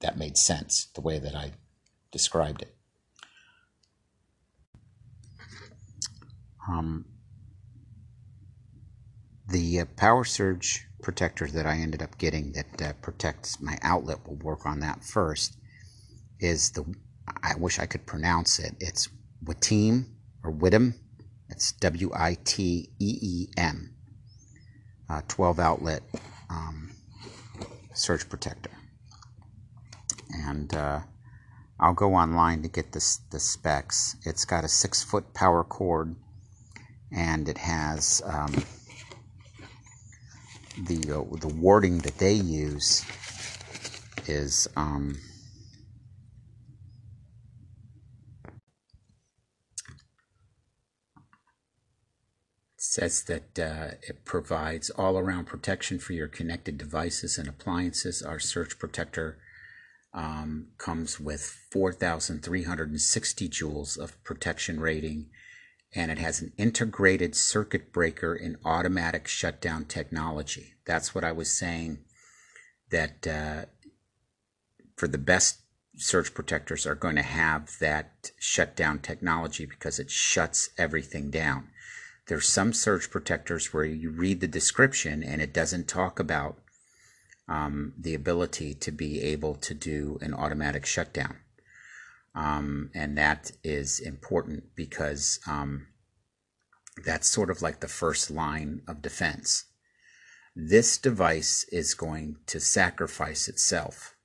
that 0.00 0.18
made 0.18 0.36
sense 0.36 0.88
the 0.94 1.00
way 1.00 1.20
that 1.20 1.36
I 1.36 1.52
described 2.10 2.62
it. 2.62 2.74
Um, 6.68 7.04
the 9.48 9.80
uh, 9.80 9.84
power 9.96 10.24
surge 10.24 10.86
protector 11.02 11.46
that 11.48 11.66
I 11.66 11.76
ended 11.76 12.02
up 12.02 12.16
getting 12.18 12.52
that 12.52 12.82
uh, 12.82 12.92
protects 13.02 13.60
my 13.60 13.78
outlet, 13.82 14.18
we'll 14.26 14.36
work 14.36 14.64
on 14.64 14.80
that 14.80 15.04
first, 15.04 15.56
is 16.40 16.70
the, 16.70 16.84
I 17.42 17.54
wish 17.56 17.78
I 17.78 17.86
could 17.86 18.06
pronounce 18.06 18.58
it. 18.58 18.74
It's 18.80 19.08
Witeem 19.44 20.06
or 20.44 20.50
Witem. 20.50 20.94
It's 21.48 21.72
W 21.72 22.10
I 22.14 22.38
T 22.44 22.90
E 22.98 23.18
E 23.20 23.48
M. 23.56 23.94
Uh, 25.10 25.20
12 25.28 25.58
outlet 25.58 26.02
um, 26.48 26.90
surge 27.92 28.28
protector. 28.28 28.70
And 30.32 30.72
uh, 30.74 31.00
I'll 31.78 31.92
go 31.92 32.14
online 32.14 32.62
to 32.62 32.68
get 32.68 32.92
this, 32.92 33.18
the 33.30 33.38
specs. 33.38 34.16
It's 34.24 34.46
got 34.46 34.64
a 34.64 34.68
six 34.68 35.02
foot 35.02 35.34
power 35.34 35.62
cord 35.62 36.16
and 37.14 37.48
it 37.48 37.58
has 37.58 38.22
um, 38.24 38.64
the 40.86 41.00
uh, 41.12 41.36
the 41.36 41.54
wording 41.58 41.98
that 41.98 42.18
they 42.18 42.32
use 42.32 43.04
is 44.26 44.68
um, 44.76 45.18
says 52.76 53.22
that 53.24 53.58
uh, 53.58 53.94
it 54.02 54.24
provides 54.24 54.90
all 54.90 55.18
around 55.18 55.46
protection 55.46 55.98
for 55.98 56.12
your 56.12 56.28
connected 56.28 56.76
devices 56.76 57.38
and 57.38 57.48
appliances. 57.48 58.22
Our 58.22 58.38
surge 58.38 58.78
protector 58.78 59.38
um, 60.12 60.68
comes 60.76 61.18
with 61.18 61.40
4,360 61.70 63.48
joules 63.48 63.98
of 63.98 64.22
protection 64.24 64.78
rating 64.78 65.30
and 65.94 66.10
it 66.10 66.18
has 66.18 66.40
an 66.40 66.52
integrated 66.56 67.34
circuit 67.34 67.92
breaker 67.92 68.34
and 68.34 68.56
automatic 68.64 69.28
shutdown 69.28 69.84
technology. 69.84 70.74
That's 70.86 71.14
what 71.14 71.24
I 71.24 71.32
was 71.32 71.56
saying 71.56 71.98
that 72.90 73.26
uh, 73.26 73.64
for 74.96 75.08
the 75.08 75.18
best 75.18 75.60
surge 75.96 76.32
protectors 76.32 76.86
are 76.86 76.94
going 76.94 77.16
to 77.16 77.22
have 77.22 77.78
that 77.80 78.30
shutdown 78.38 78.98
technology 78.98 79.66
because 79.66 79.98
it 79.98 80.10
shuts 80.10 80.70
everything 80.78 81.30
down. 81.30 81.68
There's 82.28 82.48
some 82.48 82.72
surge 82.72 83.10
protectors 83.10 83.72
where 83.72 83.84
you 83.84 84.10
read 84.10 84.40
the 84.40 84.46
description 84.46 85.22
and 85.22 85.42
it 85.42 85.52
doesn't 85.52 85.88
talk 85.88 86.18
about 86.18 86.58
um, 87.48 87.92
the 87.98 88.14
ability 88.14 88.74
to 88.74 88.90
be 88.90 89.20
able 89.20 89.54
to 89.56 89.74
do 89.74 90.18
an 90.22 90.32
automatic 90.32 90.86
shutdown. 90.86 91.38
Um, 92.34 92.90
and 92.94 93.16
that 93.18 93.52
is 93.62 94.00
important 94.00 94.74
because 94.74 95.38
um, 95.46 95.88
that's 97.04 97.28
sort 97.28 97.50
of 97.50 97.62
like 97.62 97.80
the 97.80 97.88
first 97.88 98.30
line 98.30 98.82
of 98.88 99.02
defense. 99.02 99.64
This 100.54 100.98
device 100.98 101.64
is 101.70 101.94
going 101.94 102.36
to 102.46 102.60
sacrifice 102.60 103.48
itself 103.48 104.16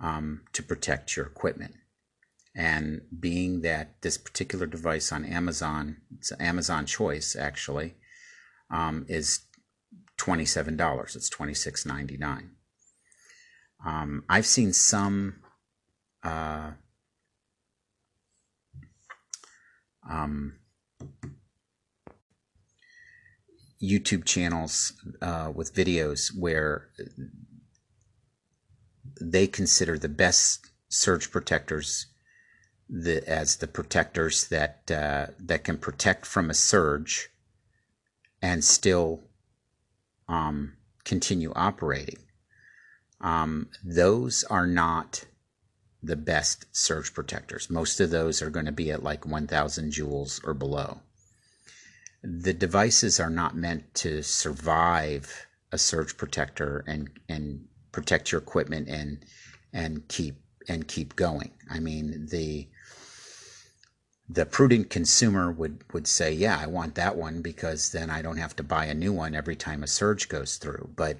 um, 0.00 0.42
to 0.52 0.62
protect 0.62 1.16
your 1.16 1.26
equipment. 1.26 1.74
And 2.54 3.02
being 3.18 3.60
that 3.62 4.02
this 4.02 4.18
particular 4.18 4.66
device 4.66 5.12
on 5.12 5.24
Amazon, 5.24 5.98
it's 6.18 6.32
Amazon 6.40 6.86
Choice 6.86 7.36
actually, 7.36 7.94
um, 8.70 9.06
is 9.08 9.46
$27. 10.18 11.16
It's 11.16 11.30
$26.99. 11.30 12.50
Um, 13.84 14.24
I've 14.28 14.46
seen 14.46 14.72
some 14.72 15.36
uh, 16.22 16.70
um, 20.08 20.54
YouTube 23.82 24.24
channels 24.24 24.92
uh, 25.22 25.50
with 25.54 25.74
videos 25.74 26.30
where 26.36 26.88
they 29.20 29.46
consider 29.46 29.98
the 29.98 30.08
best 30.08 30.66
surge 30.88 31.30
protectors 31.30 32.06
the, 32.90 33.26
as 33.28 33.56
the 33.56 33.68
protectors 33.68 34.48
that 34.48 34.90
uh, 34.90 35.26
that 35.38 35.62
can 35.64 35.78
protect 35.78 36.26
from 36.26 36.50
a 36.50 36.54
surge 36.54 37.30
and 38.42 38.64
still 38.64 39.20
um, 40.28 40.76
continue 41.04 41.52
operating. 41.54 42.18
Um, 43.20 43.68
those 43.84 44.44
are 44.44 44.66
not 44.66 45.24
the 46.02 46.16
best 46.16 46.66
surge 46.72 47.12
protectors. 47.12 47.70
Most 47.70 48.00
of 48.00 48.10
those 48.10 48.42
are 48.42 48.50
going 48.50 48.66
to 48.66 48.72
be 48.72 48.90
at 48.90 49.02
like 49.02 49.26
1,000 49.26 49.92
joules 49.92 50.40
or 50.46 50.54
below 50.54 51.00
the 52.22 52.52
devices 52.52 53.18
are 53.18 53.30
not 53.30 53.56
meant 53.56 53.94
to 53.94 54.22
survive 54.22 55.46
a 55.72 55.78
surge 55.78 56.16
protector 56.16 56.84
and 56.86 57.10
and 57.28 57.66
protect 57.92 58.30
your 58.30 58.40
equipment 58.40 58.88
and 58.88 59.24
and 59.72 60.06
keep 60.08 60.36
and 60.68 60.86
keep 60.86 61.16
going. 61.16 61.52
I 61.70 61.80
mean, 61.80 62.26
the 62.30 62.68
the 64.28 64.46
prudent 64.46 64.90
consumer 64.90 65.50
would 65.50 65.84
would 65.92 66.06
say, 66.06 66.32
"Yeah, 66.32 66.58
I 66.58 66.66
want 66.66 66.94
that 66.96 67.16
one 67.16 67.40
because 67.40 67.90
then 67.90 68.10
I 68.10 68.22
don't 68.22 68.36
have 68.36 68.54
to 68.56 68.62
buy 68.62 68.84
a 68.86 68.94
new 68.94 69.12
one 69.12 69.34
every 69.34 69.56
time 69.56 69.82
a 69.82 69.86
surge 69.86 70.28
goes 70.28 70.56
through." 70.56 70.90
But 70.94 71.18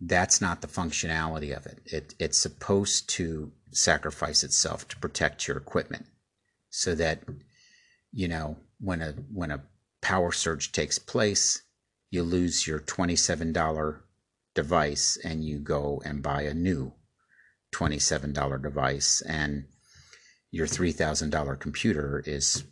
that's 0.00 0.40
not 0.40 0.60
the 0.60 0.68
functionality 0.68 1.56
of 1.56 1.66
it. 1.66 1.80
it 1.86 2.14
it's 2.18 2.38
supposed 2.38 3.08
to 3.10 3.52
sacrifice 3.76 4.42
itself 4.42 4.88
to 4.88 4.96
protect 4.98 5.46
your 5.46 5.56
equipment 5.56 6.06
so 6.70 6.94
that 6.94 7.22
you 8.12 8.28
know 8.28 8.56
when 8.80 9.02
a 9.02 9.12
when 9.32 9.50
a 9.50 9.62
power 10.00 10.32
surge 10.32 10.72
takes 10.72 10.98
place 10.98 11.62
you 12.10 12.22
lose 12.22 12.66
your 12.66 12.78
$27 12.78 14.00
device 14.54 15.18
and 15.24 15.44
you 15.44 15.58
go 15.58 16.00
and 16.04 16.22
buy 16.22 16.42
a 16.42 16.54
new 16.54 16.92
$27 17.74 18.62
device 18.62 19.22
and 19.28 19.64
your 20.50 20.66
$3000 20.66 21.58
computer 21.58 22.22
is 22.26 22.64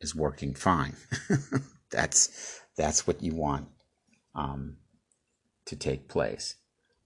is 0.00 0.14
working 0.14 0.54
fine. 0.54 0.96
That's 1.90 2.60
that's 2.76 3.06
what 3.06 3.22
you 3.22 3.34
want 3.34 3.68
um, 4.34 4.78
to 5.66 5.76
take 5.76 6.08
place. 6.08 6.56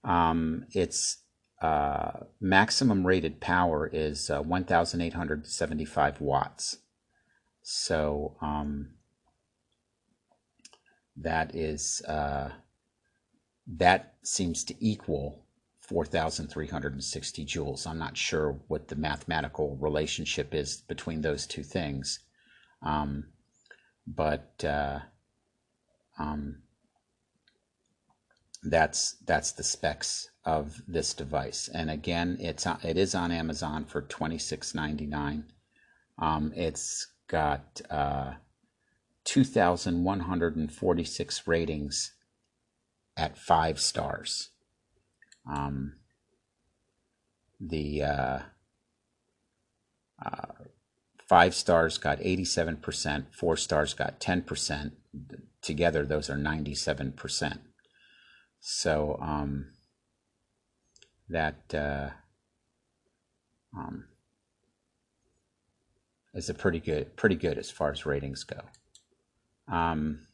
Um, 0.03 0.65
its 0.71 1.17
uh, 1.61 2.11
maximum 2.39 3.05
rated 3.05 3.39
power 3.41 3.89
is 3.91 4.29
uh, 4.29 4.41
1875 4.41 6.21
watts 6.21 6.77
so 7.63 8.37
um, 8.41 8.91
that 11.17 11.53
is 11.53 12.01
uh, 12.07 12.49
that 13.67 14.13
seems 14.23 14.63
to 14.63 14.75
equal 14.79 15.43
4,360 15.81 17.45
joules. 17.45 17.85
I'm 17.85 17.97
not 17.97 18.15
sure 18.15 18.59
what 18.67 18.87
the 18.87 18.95
mathematical 18.95 19.77
relationship 19.81 20.53
is 20.53 20.77
between 20.87 21.21
those 21.21 21.45
two 21.45 21.63
things, 21.63 22.19
um, 22.81 23.25
but 24.05 24.63
uh, 24.63 24.99
um, 26.19 26.59
that's 28.63 29.17
that's 29.25 29.51
the 29.51 29.63
specs 29.63 30.29
of 30.47 30.81
this 30.87 31.13
device. 31.13 31.69
And 31.73 31.91
again, 31.91 32.37
it's 32.39 32.65
it 32.81 32.97
is 32.97 33.13
on 33.13 33.33
Amazon 33.33 33.83
for 33.83 34.01
26.99. 34.01 35.43
Um, 36.17 36.53
it's 36.55 37.07
got 37.27 37.81
uh, 37.89 38.35
2,146 39.25 41.47
ratings 41.47 42.13
at 43.17 43.37
five 43.37 43.77
stars. 43.77 44.51
Um, 45.51 45.95
the 47.59 48.03
uh, 48.03 48.39
uh, 50.25 50.53
five 51.27 51.53
stars 51.55 51.97
got 51.97 52.19
87%, 52.19 53.35
four 53.35 53.57
stars 53.57 53.93
got 53.93 54.21
10%. 54.21 54.91
Together, 55.61 56.05
those 56.05 56.29
are 56.29 56.37
97%. 56.37 57.57
So 58.61 59.19
um, 59.21 59.73
that 61.29 61.73
uh, 61.73 62.09
um, 63.75 64.05
is 66.33 66.49
a 66.49 66.53
pretty 66.53 66.79
good, 66.79 67.15
pretty 67.15 67.35
good 67.35 67.57
as 67.57 67.69
far 67.69 67.91
as 67.91 68.05
ratings 68.05 68.43
go. 68.43 68.61
Um, 69.67 70.27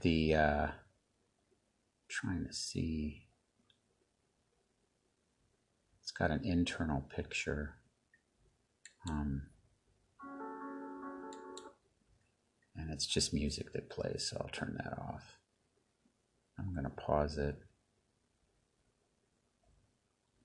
the 0.00 0.34
uh, 0.34 0.66
trying 2.08 2.46
to 2.46 2.52
see, 2.52 3.26
it's 6.00 6.12
got 6.12 6.30
an 6.30 6.44
internal 6.44 7.02
picture. 7.14 7.74
Um, 9.08 9.42
and 12.76 12.90
it's 12.90 13.06
just 13.06 13.34
music 13.34 13.72
that 13.72 13.90
plays, 13.90 14.28
so 14.30 14.38
I'll 14.40 14.48
turn 14.48 14.78
that 14.82 14.98
off. 14.98 15.38
I'm 16.58 16.72
going 16.72 16.84
to 16.84 16.90
pause 16.90 17.38
it 17.38 17.56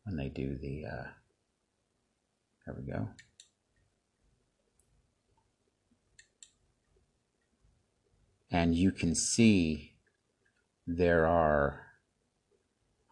when 0.10 0.18
they 0.18 0.30
do 0.30 0.58
the, 0.58 0.86
uh, 0.86 1.08
there 2.66 2.76
we 2.76 2.92
go. 2.92 3.08
and 8.52 8.76
you 8.76 8.92
can 8.92 9.14
see 9.16 9.94
there 10.88 11.28
are 11.28 11.86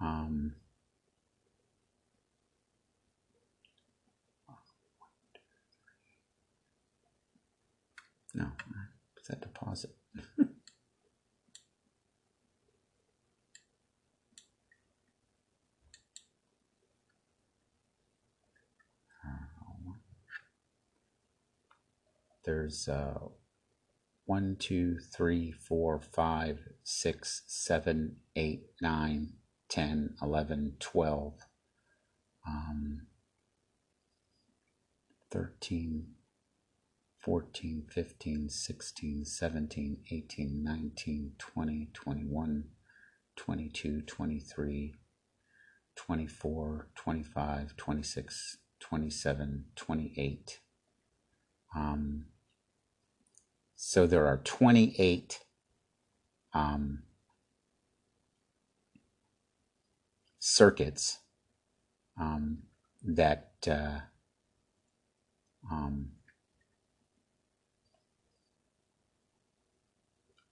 um, 0.01 0.55
no 8.33 8.47
set 9.21 9.41
deposit 9.41 9.91
there's 22.47 22.87
uh, 22.87 23.19
1, 24.25 24.55
2, 24.57 24.99
3, 25.13 25.51
4, 25.51 25.99
5, 25.99 26.59
6, 26.81 27.43
7, 27.45 28.15
8, 28.37 28.61
9, 28.81 29.33
10, 29.67 30.15
11, 30.21 30.73
12, 30.79 31.33
um, 32.47 33.01
13, 35.29 36.05
14, 37.19 37.83
15, 37.89 38.49
16, 38.49 39.25
17, 39.25 39.97
18, 40.09 40.63
19, 40.63 41.31
20, 41.37 41.89
21, 41.93 42.63
22, 43.35 44.01
23, 44.03 44.95
24, 45.97 46.87
25, 46.95 47.75
26, 47.75 48.57
27, 48.79 49.65
28. 49.75 50.59
Um, 51.75 52.25
so 53.77 54.07
there 54.07 54.25
are 54.25 54.37
28 54.37 55.39
um, 56.53 57.03
circuits 60.39 61.19
um, 62.19 62.63
that 63.03 63.51
uh, 63.69 63.99
um, 65.71 66.09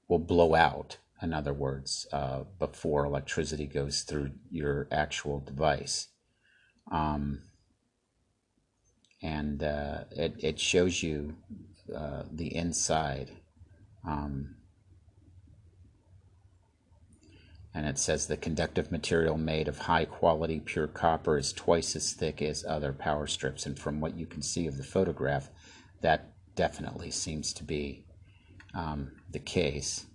will 0.07 0.19
blow 0.19 0.53
out, 0.53 0.99
in 1.19 1.33
other 1.33 1.53
words, 1.53 2.05
uh, 2.13 2.43
before 2.59 3.05
electricity 3.05 3.65
goes 3.65 4.01
through 4.01 4.33
your 4.51 4.87
actual 4.91 5.39
device. 5.39 6.09
Um, 6.91 7.41
and 9.23 9.63
uh, 9.63 10.03
it, 10.11 10.35
it 10.37 10.59
shows 10.59 11.01
you 11.01 11.35
uh, 11.93 12.23
the 12.31 12.55
inside. 12.55 13.31
Um, 14.07 14.55
and 17.73 17.85
it 17.85 17.99
says 17.99 18.27
the 18.27 18.37
conductive 18.37 18.89
material 18.91 19.37
made 19.37 19.67
of 19.67 19.79
high 19.79 20.05
quality 20.05 20.61
pure 20.61 20.87
copper 20.87 21.37
is 21.37 21.51
twice 21.51 21.95
as 21.95 22.13
thick 22.13 22.41
as 22.41 22.63
other 22.65 22.93
power 22.93 23.27
strips. 23.27 23.65
And 23.65 23.77
from 23.77 23.99
what 23.99 24.15
you 24.17 24.25
can 24.25 24.41
see 24.41 24.65
of 24.65 24.77
the 24.77 24.83
photograph, 24.83 25.49
that 26.01 26.31
definitely 26.55 27.11
seems 27.11 27.51
to 27.53 27.63
be 27.65 28.05
um, 28.73 29.11
the 29.29 29.39
case. 29.39 30.05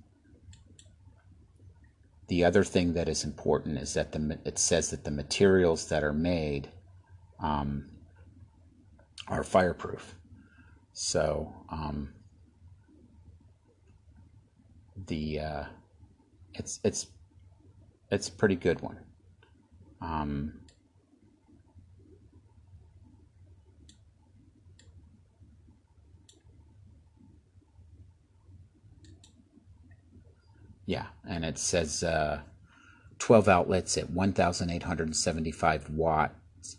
The 2.28 2.44
other 2.44 2.64
thing 2.64 2.94
that 2.94 3.08
is 3.08 3.24
important 3.24 3.78
is 3.78 3.92
that 3.94 4.12
the, 4.12 4.38
it 4.44 4.58
says 4.58 4.90
that 4.90 5.04
the 5.04 5.10
materials 5.10 5.88
that 5.88 6.02
are 6.02 6.14
made 6.14 6.70
um, 7.40 7.90
are 9.28 9.44
fireproof. 9.44 10.14
So 10.92 11.54
um, 11.70 12.12
the 15.06 15.40
uh, 15.40 15.64
it's 16.54 16.80
it's 16.84 17.06
it's 18.10 18.28
a 18.28 18.32
pretty 18.32 18.56
good 18.56 18.80
one. 18.80 18.98
Um, 20.00 20.60
yeah, 30.86 31.06
and 31.28 31.44
it 31.44 31.58
says 31.58 32.02
uh, 32.02 32.40
12 33.18 33.48
outlets 33.48 33.96
at 33.96 34.10
1,875 34.10 35.90
watts. 35.90 36.78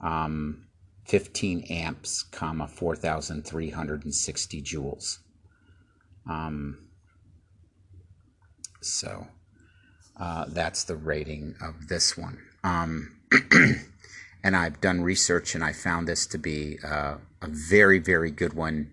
Um, 0.00 0.66
15 1.10 1.62
amps, 1.70 2.22
comma 2.22 2.68
4,360 2.68 4.62
joules. 4.62 5.18
Um, 6.30 6.86
so 8.80 9.26
uh, 10.16 10.44
that's 10.46 10.84
the 10.84 10.94
rating 10.94 11.56
of 11.60 11.88
this 11.88 12.16
one. 12.16 12.38
Um, 12.62 13.16
and 14.44 14.54
I've 14.56 14.80
done 14.80 15.00
research 15.00 15.56
and 15.56 15.64
I 15.64 15.72
found 15.72 16.06
this 16.06 16.26
to 16.28 16.38
be 16.38 16.78
uh, 16.84 17.16
a 17.42 17.48
very, 17.48 17.98
very 17.98 18.30
good 18.30 18.52
one, 18.52 18.92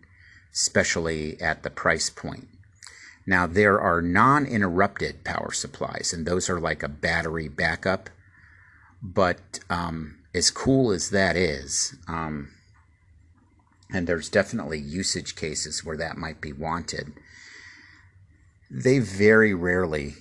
especially 0.51 1.39
at 1.39 1.61
the 1.61 1.69
price 1.69 2.09
point. 2.09 2.47
Now, 3.27 3.45
there 3.45 3.79
are 3.79 4.01
non 4.01 4.47
interrupted 4.47 5.23
power 5.23 5.51
supplies, 5.51 6.13
and 6.13 6.25
those 6.25 6.49
are 6.49 6.59
like 6.59 6.81
a 6.81 6.87
battery 6.87 7.47
backup. 7.47 8.09
But 9.03 9.59
um, 9.69 10.16
as 10.33 10.51
cool 10.51 10.91
as 10.91 11.09
that 11.09 11.35
is, 11.35 11.95
um, 12.07 12.49
and 13.91 14.07
there's 14.07 14.29
definitely 14.29 14.79
usage 14.79 15.35
cases 15.35 15.83
where 15.83 15.97
that 15.97 16.17
might 16.17 16.41
be 16.41 16.51
wanted, 16.51 17.13
they 18.69 18.99
very 18.99 19.53
rarely 19.53 20.15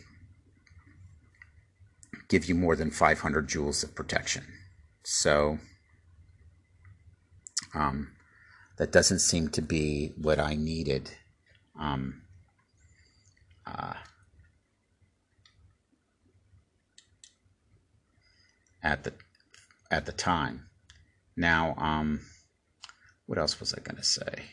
give 2.29 2.47
you 2.47 2.55
more 2.55 2.77
than 2.77 2.91
500 2.91 3.49
joules 3.49 3.83
of 3.83 3.95
protection. 3.95 4.45
So 5.05 5.59
um, 7.75 8.13
that 8.79 8.93
doesn't 8.93 9.21
seem 9.21 9.49
to 9.51 9.63
be 9.63 10.13
what 10.17 10.39
I 10.39 10.55
needed. 10.55 11.11
Um, 11.79 12.23
uh, 13.67 13.95
at 18.83 19.03
the 19.03 19.13
at 19.91 20.07
the 20.07 20.13
time. 20.13 20.67
Now, 21.37 21.75
um, 21.77 22.21
what 23.27 23.39
else 23.39 23.61
was 23.61 23.75
I 23.75 23.81
going 23.81 23.97
to 23.97 24.05
say? 24.05 24.45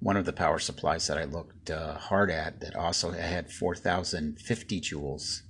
One 0.00 0.16
of 0.16 0.26
the 0.26 0.32
power 0.32 0.58
supplies 0.58 1.06
that 1.06 1.16
I 1.16 1.24
looked 1.24 1.70
uh, 1.70 1.94
hard 1.94 2.30
at 2.30 2.60
that 2.60 2.76
also 2.76 3.12
had 3.12 3.50
4,050 3.50 4.80
joules. 4.82 5.40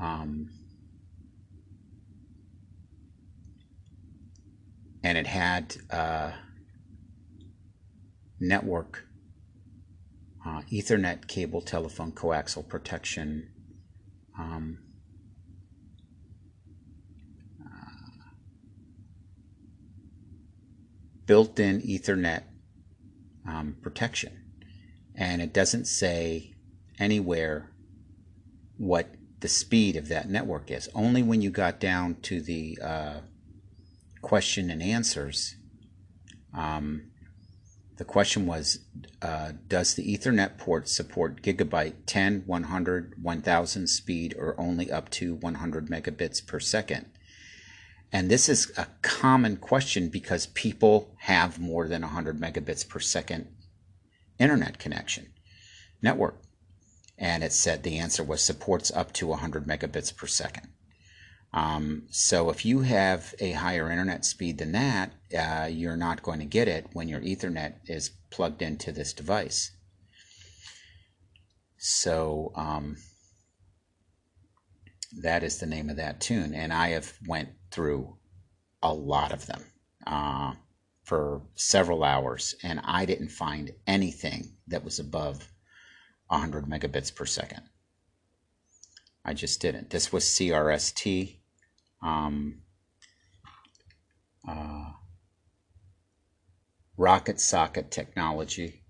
Um, 0.00 0.50
and 5.02 5.16
it 5.16 5.26
had 5.26 5.76
uh, 5.90 6.32
network 8.38 9.07
uh, 10.48 10.62
Ethernet 10.72 11.26
cable 11.26 11.60
telephone 11.60 12.12
coaxial 12.12 12.66
protection. 12.66 13.50
Um, 14.38 14.78
uh, 17.60 18.30
built-in 21.26 21.82
Ethernet 21.82 22.44
um, 23.46 23.76
protection, 23.82 24.44
and 25.14 25.42
it 25.42 25.52
doesn't 25.52 25.86
say 25.86 26.54
anywhere 26.98 27.70
what 28.76 29.14
the 29.40 29.48
speed 29.48 29.96
of 29.96 30.08
that 30.08 30.30
network 30.30 30.70
is. 30.70 30.88
Only 30.94 31.22
when 31.22 31.42
you 31.42 31.50
got 31.50 31.78
down 31.78 32.16
to 32.22 32.40
the 32.40 32.78
uh, 32.82 33.20
question 34.22 34.70
and 34.70 34.82
answers. 34.82 35.56
Um, 36.54 37.10
the 37.98 38.04
question 38.04 38.46
was 38.46 38.78
uh, 39.20 39.52
Does 39.66 39.94
the 39.94 40.16
Ethernet 40.16 40.56
port 40.56 40.88
support 40.88 41.42
gigabyte 41.42 41.94
10, 42.06 42.44
100, 42.46 43.14
1000 43.20 43.86
speed 43.88 44.34
or 44.38 44.58
only 44.58 44.90
up 44.90 45.10
to 45.10 45.34
100 45.34 45.88
megabits 45.88 46.44
per 46.44 46.60
second? 46.60 47.06
And 48.10 48.30
this 48.30 48.48
is 48.48 48.72
a 48.78 48.86
common 49.02 49.58
question 49.58 50.08
because 50.08 50.46
people 50.46 51.14
have 51.18 51.58
more 51.58 51.86
than 51.88 52.02
100 52.02 52.40
megabits 52.40 52.88
per 52.88 53.00
second 53.00 53.48
internet 54.38 54.78
connection 54.78 55.32
network. 56.00 56.40
And 57.18 57.42
it 57.42 57.52
said 57.52 57.82
the 57.82 57.98
answer 57.98 58.22
was 58.22 58.40
supports 58.40 58.92
up 58.92 59.12
to 59.14 59.26
100 59.26 59.66
megabits 59.66 60.16
per 60.16 60.28
second. 60.28 60.68
Um, 61.52 62.02
so 62.10 62.50
if 62.50 62.64
you 62.64 62.80
have 62.80 63.34
a 63.38 63.52
higher 63.52 63.90
internet 63.90 64.24
speed 64.24 64.58
than 64.58 64.72
that, 64.72 65.12
uh, 65.36 65.68
you're 65.70 65.96
not 65.96 66.22
going 66.22 66.40
to 66.40 66.44
get 66.44 66.68
it 66.68 66.86
when 66.92 67.08
your 67.08 67.20
Ethernet 67.20 67.74
is 67.86 68.10
plugged 68.30 68.60
into 68.60 68.92
this 68.92 69.12
device. 69.12 69.72
So 71.78 72.52
um, 72.54 72.96
that 75.22 75.42
is 75.42 75.58
the 75.58 75.66
name 75.66 75.88
of 75.88 75.96
that 75.96 76.20
tune, 76.20 76.54
and 76.54 76.72
I 76.72 76.88
have 76.88 77.14
went 77.26 77.50
through 77.70 78.16
a 78.82 78.92
lot 78.92 79.32
of 79.32 79.46
them 79.46 79.64
uh, 80.06 80.52
for 81.04 81.42
several 81.54 82.04
hours, 82.04 82.54
and 82.62 82.80
I 82.84 83.06
didn't 83.06 83.30
find 83.30 83.72
anything 83.86 84.56
that 84.66 84.84
was 84.84 84.98
above 84.98 85.48
100 86.26 86.66
megabits 86.66 87.14
per 87.14 87.24
second. 87.24 87.62
I 89.24 89.34
just 89.34 89.60
didn't. 89.60 89.90
This 89.90 90.12
was 90.12 90.24
CRST 90.24 91.37
um, 92.02 92.62
uh, 94.48 94.92
rocket 96.96 97.40
socket 97.40 97.90
technology. 97.90 98.82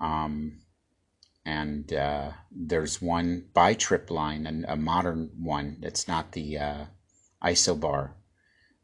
Um, 0.00 0.60
and 1.44 1.92
uh, 1.92 2.32
there's 2.50 3.02
one 3.02 3.46
by 3.52 3.74
Tripp 3.74 4.10
Lite, 4.10 4.46
and 4.46 4.64
a 4.66 4.76
modern 4.76 5.30
one 5.38 5.76
that's 5.80 6.08
not 6.08 6.32
the 6.32 6.58
uh, 6.58 6.84
isobar 7.42 8.12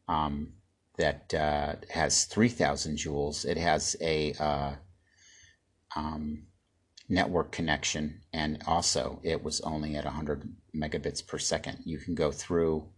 um, 0.09 0.52
that 0.98 1.32
uh, 1.32 1.77
has 1.89 2.24
3,000 2.24 2.98
joules. 2.98 3.47
It 3.47 3.56
has 3.56 3.97
a 4.01 4.35
uh, 4.35 4.72
um, 5.97 6.47
network 7.09 7.51
connection, 7.51 8.20
and 8.32 8.62
also 8.66 9.20
it 9.22 9.43
was 9.43 9.60
only 9.62 9.97
at 9.97 10.05
100 10.05 10.55
megabits 10.77 11.27
per 11.27 11.39
second. 11.39 11.78
You 11.85 11.98
can 11.98 12.14
go 12.14 12.31
through 12.31 12.90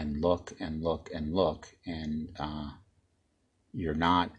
and 0.00 0.22
look 0.22 0.52
and 0.58 0.82
look 0.82 1.10
and 1.14 1.34
look, 1.34 1.68
and 1.84 2.30
uh, 2.38 2.70
you're 3.72 3.94
not 3.94 4.30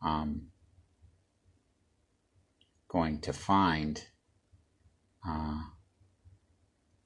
um, 0.00 0.46
going 2.88 3.20
to 3.20 3.32
find 3.32 4.04
uh, 5.28 5.62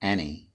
any 0.03 0.51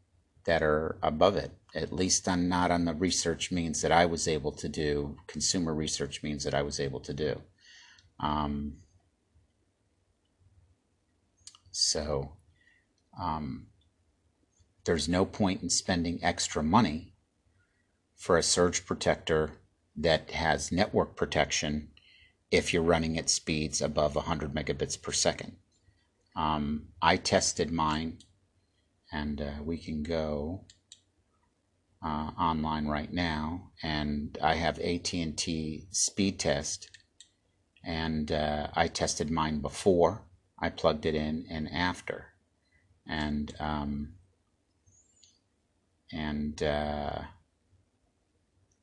that 0.45 0.61
are 0.61 0.97
above 1.01 1.35
it. 1.35 1.51
At 1.75 1.91
least 1.91 2.27
on 2.27 2.47
not 2.47 2.69
on 2.69 2.85
the 2.85 2.93
research 2.93 3.51
means 3.51 3.81
that 3.81 3.91
I 3.91 4.05
was 4.05 4.27
able 4.27 4.51
to 4.53 4.69
do. 4.69 5.17
Consumer 5.27 5.73
research 5.73 6.21
means 6.21 6.43
that 6.43 6.53
I 6.53 6.61
was 6.61 6.79
able 6.79 6.99
to 7.01 7.13
do. 7.13 7.41
Um, 8.19 8.77
so, 11.71 12.33
um, 13.19 13.68
there's 14.89 15.07
no 15.07 15.23
point 15.23 15.61
in 15.61 15.69
spending 15.69 16.19
extra 16.23 16.63
money 16.63 17.13
for 18.15 18.39
a 18.39 18.41
surge 18.41 18.87
protector 18.87 19.51
that 19.95 20.31
has 20.31 20.71
network 20.71 21.15
protection 21.15 21.91
if 22.49 22.73
you're 22.73 22.81
running 22.81 23.15
at 23.15 23.29
speeds 23.29 23.83
above 23.83 24.15
100 24.15 24.51
megabits 24.51 24.99
per 24.99 25.11
second. 25.11 25.57
Um, 26.35 26.87
I 27.03 27.17
tested 27.17 27.71
mine, 27.71 28.17
and 29.11 29.39
uh, 29.39 29.51
we 29.63 29.77
can 29.77 30.01
go 30.01 30.65
uh, 32.03 32.31
online 32.35 32.87
right 32.87 33.13
now, 33.13 33.69
and 33.83 34.35
I 34.41 34.55
have 34.55 34.79
AT&T 34.79 35.85
speed 35.91 36.39
test, 36.39 36.89
and 37.83 38.31
uh, 38.31 38.69
I 38.73 38.87
tested 38.87 39.29
mine 39.29 39.61
before 39.61 40.23
I 40.57 40.69
plugged 40.69 41.05
it 41.05 41.13
in 41.13 41.45
and 41.47 41.69
after, 41.71 42.33
and 43.05 43.53
um, 43.59 44.13
and 46.11 46.61
uh, 46.63 47.21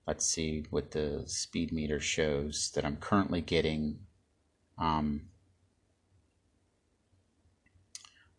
let's 0.07 0.27
see 0.27 0.65
what 0.71 0.93
the 0.93 1.25
speed 1.27 1.73
meter 1.73 1.99
shows 1.99 2.71
that 2.75 2.85
I'm 2.85 2.97
currently 2.97 3.41
getting 3.41 3.99
um, 4.79 5.23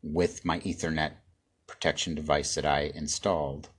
with 0.01 0.45
my 0.45 0.59
Ethernet 0.59 1.13
protection 1.67 2.15
device 2.15 2.55
that 2.55 2.65
I 2.65 2.91
installed. 2.95 3.69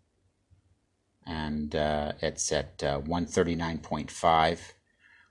And 1.27 1.75
uh, 1.75 2.13
it's 2.21 2.53
at 2.53 2.83
uh, 2.83 3.01
139.5, 3.01 4.59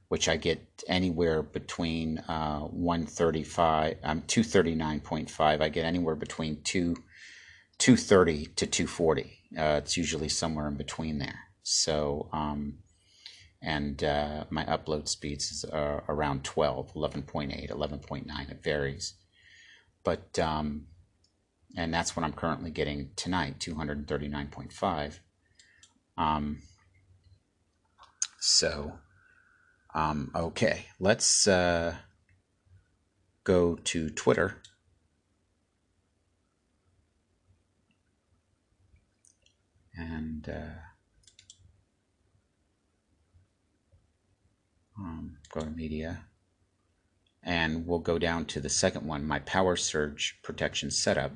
which 0.10 0.28
I 0.30 0.38
get 0.38 0.84
anywhere 0.88 1.42
between 1.44 2.20
uh, 2.20 2.62
135, 2.62 3.98
I'm 4.04 4.18
um, 4.20 4.24
239.5. 4.24 5.62
I 5.62 5.70
get 5.70 5.86
anywhere 5.86 6.16
between 6.16 6.62
2, 6.64 6.96
230 7.78 8.46
to 8.46 8.66
240. 8.68 9.37
Uh, 9.56 9.80
it's 9.84 9.98
usually 9.98 10.30
somewhere 10.30 10.68
in 10.68 10.76
between 10.76 11.20
there. 11.20 11.40
So, 11.64 12.30
um, 12.34 12.80
and 13.62 14.04
uh, 14.04 14.46
my 14.50 14.66
upload 14.66 15.08
speeds 15.08 15.52
is 15.52 15.66
uh, 15.66 16.02
around 16.08 16.44
12, 16.44 16.94
11.8, 16.94 17.72
11.9. 17.72 18.52
It 18.52 18.64
varies. 18.64 19.14
But, 20.04 20.38
um, 20.40 20.88
and 21.76 21.94
that's 21.94 22.16
what 22.16 22.24
I'm 22.24 22.34
currently 22.34 22.72
getting 22.72 23.10
tonight, 23.16 23.60
239.5. 23.60 25.20
Um, 26.18 26.62
so, 28.40 29.00
um, 29.94 30.32
okay, 30.36 30.86
let's 31.00 31.48
uh, 31.48 31.96
go 33.44 33.76
to 33.76 34.10
Twitter 34.10 34.62
and 39.98 40.48
uh, 40.50 40.80
um, 44.98 45.38
go 45.52 45.62
to 45.62 45.70
media 45.70 46.26
and 47.44 47.88
we'll 47.88 48.00
go 48.00 48.20
down 48.20 48.46
to 48.46 48.60
the 48.60 48.70
second 48.70 49.08
one, 49.08 49.26
my 49.26 49.40
power 49.40 49.76
surge 49.76 50.38
protection 50.44 50.92
setup. 50.92 51.32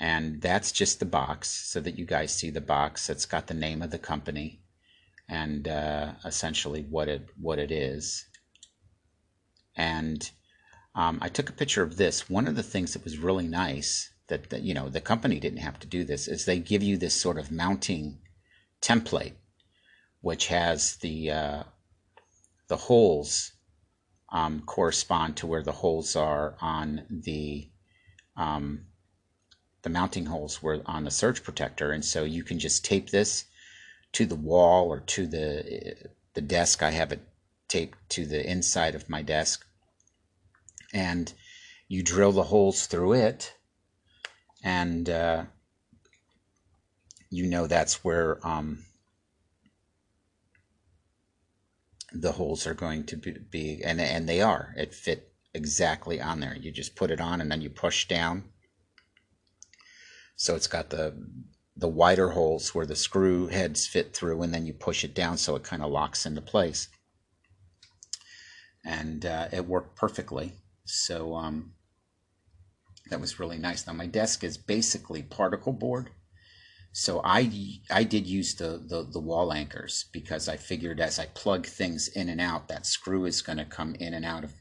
And 0.00 0.42
that's 0.42 0.72
just 0.72 0.98
the 0.98 1.06
box 1.06 1.48
so 1.48 1.80
that 1.80 1.98
you 1.98 2.04
guys 2.04 2.34
see 2.34 2.50
the 2.50 2.60
box. 2.60 3.08
It's 3.08 3.26
got 3.26 3.46
the 3.46 3.54
name 3.54 3.80
of 3.82 3.90
the 3.90 3.98
company 3.98 4.60
and 5.28 5.68
uh, 5.68 6.12
essentially 6.24 6.82
what 6.82 7.08
it 7.08 7.28
what 7.40 7.58
it 7.58 7.70
is. 7.70 8.26
And 9.76 10.28
um, 10.94 11.18
I 11.20 11.28
took 11.28 11.48
a 11.48 11.52
picture 11.52 11.82
of 11.82 11.96
this. 11.96 12.28
One 12.28 12.48
of 12.48 12.56
the 12.56 12.62
things 12.62 12.92
that 12.94 13.04
was 13.04 13.18
really 13.18 13.46
nice 13.46 14.10
that, 14.28 14.62
you 14.62 14.74
know 14.74 14.88
the 14.88 15.00
company 15.00 15.40
didn't 15.40 15.58
have 15.58 15.78
to 15.80 15.86
do 15.86 16.04
this 16.04 16.28
is 16.28 16.44
they 16.44 16.58
give 16.58 16.82
you 16.82 16.96
this 16.96 17.14
sort 17.14 17.38
of 17.38 17.50
mounting 17.50 18.18
template, 18.80 19.34
which 20.20 20.46
has 20.48 20.96
the 20.96 21.30
uh, 21.30 21.62
the 22.68 22.76
holes 22.76 23.52
um, 24.30 24.62
correspond 24.66 25.36
to 25.36 25.46
where 25.46 25.62
the 25.62 25.72
holes 25.72 26.14
are 26.14 26.56
on 26.60 27.04
the 27.10 27.68
um, 28.36 28.86
the 29.82 29.90
mounting 29.90 30.26
holes 30.26 30.62
were 30.62 30.82
on 30.86 31.04
the 31.04 31.10
surge 31.10 31.42
protector, 31.42 31.92
and 31.92 32.04
so 32.04 32.24
you 32.24 32.44
can 32.44 32.58
just 32.58 32.84
tape 32.84 33.10
this 33.10 33.46
to 34.12 34.26
the 34.26 34.36
wall 34.36 34.88
or 34.92 35.00
to 35.00 35.26
the 35.26 35.94
the 36.34 36.40
desk. 36.40 36.82
I 36.82 36.90
have 36.90 37.12
it 37.12 37.22
taped 37.68 37.98
to 38.10 38.26
the 38.26 38.48
inside 38.48 38.94
of 38.94 39.08
my 39.08 39.22
desk, 39.22 39.66
and 40.92 41.32
you 41.88 42.02
drill 42.02 42.32
the 42.32 42.44
holes 42.44 42.86
through 42.86 43.14
it, 43.14 43.54
and 44.62 45.08
uh, 45.08 45.44
you 47.30 47.46
know 47.46 47.66
that's 47.66 48.04
where 48.04 48.44
um, 48.46 48.84
the 52.12 52.32
holes 52.32 52.66
are 52.66 52.74
going 52.74 53.04
to 53.04 53.16
be, 53.16 53.82
and 53.84 54.00
and 54.00 54.28
they 54.28 54.40
are. 54.40 54.74
It 54.76 54.94
fit 54.94 55.32
exactly 55.54 56.20
on 56.20 56.40
there. 56.40 56.56
You 56.56 56.70
just 56.70 56.96
put 56.96 57.10
it 57.10 57.20
on, 57.20 57.40
and 57.40 57.50
then 57.50 57.60
you 57.60 57.70
push 57.70 58.08
down. 58.08 58.44
So 60.36 60.54
it's 60.54 60.66
got 60.66 60.90
the 60.90 61.14
the 61.76 61.88
wider 61.88 62.30
holes 62.30 62.74
where 62.74 62.86
the 62.86 62.96
screw 62.96 63.46
heads 63.46 63.86
fit 63.86 64.14
through, 64.14 64.42
and 64.42 64.52
then 64.52 64.66
you 64.66 64.72
push 64.72 65.04
it 65.04 65.14
down 65.14 65.36
so 65.38 65.54
it 65.54 65.62
kind 65.62 65.82
of 65.82 65.90
locks 65.90 66.26
into 66.26 66.40
place. 66.40 66.88
And 68.84 69.24
uh, 69.26 69.48
it 69.52 69.66
worked 69.66 69.96
perfectly. 69.96 70.54
So 70.84 71.34
um, 71.34 71.74
that 73.10 73.20
was 73.20 73.40
really 73.40 73.58
nice. 73.58 73.86
Now 73.86 73.92
my 73.92 74.06
desk 74.06 74.44
is 74.44 74.56
basically 74.56 75.22
particle 75.22 75.72
board. 75.72 76.10
So 76.92 77.20
I, 77.22 77.50
I 77.90 78.02
did 78.04 78.26
use 78.26 78.54
the, 78.54 78.82
the, 78.84 79.06
the 79.10 79.20
wall 79.20 79.52
anchors 79.52 80.06
because 80.12 80.48
I 80.48 80.56
figured 80.56 81.00
as 81.00 81.18
I 81.18 81.26
plug 81.26 81.66
things 81.66 82.08
in 82.08 82.28
and 82.28 82.40
out, 82.40 82.68
that 82.68 82.86
screw 82.86 83.24
is 83.24 83.42
going 83.42 83.58
to 83.58 83.64
come 83.64 83.94
in 83.94 84.14
and 84.14 84.24
out 84.24 84.42
of, 84.42 84.52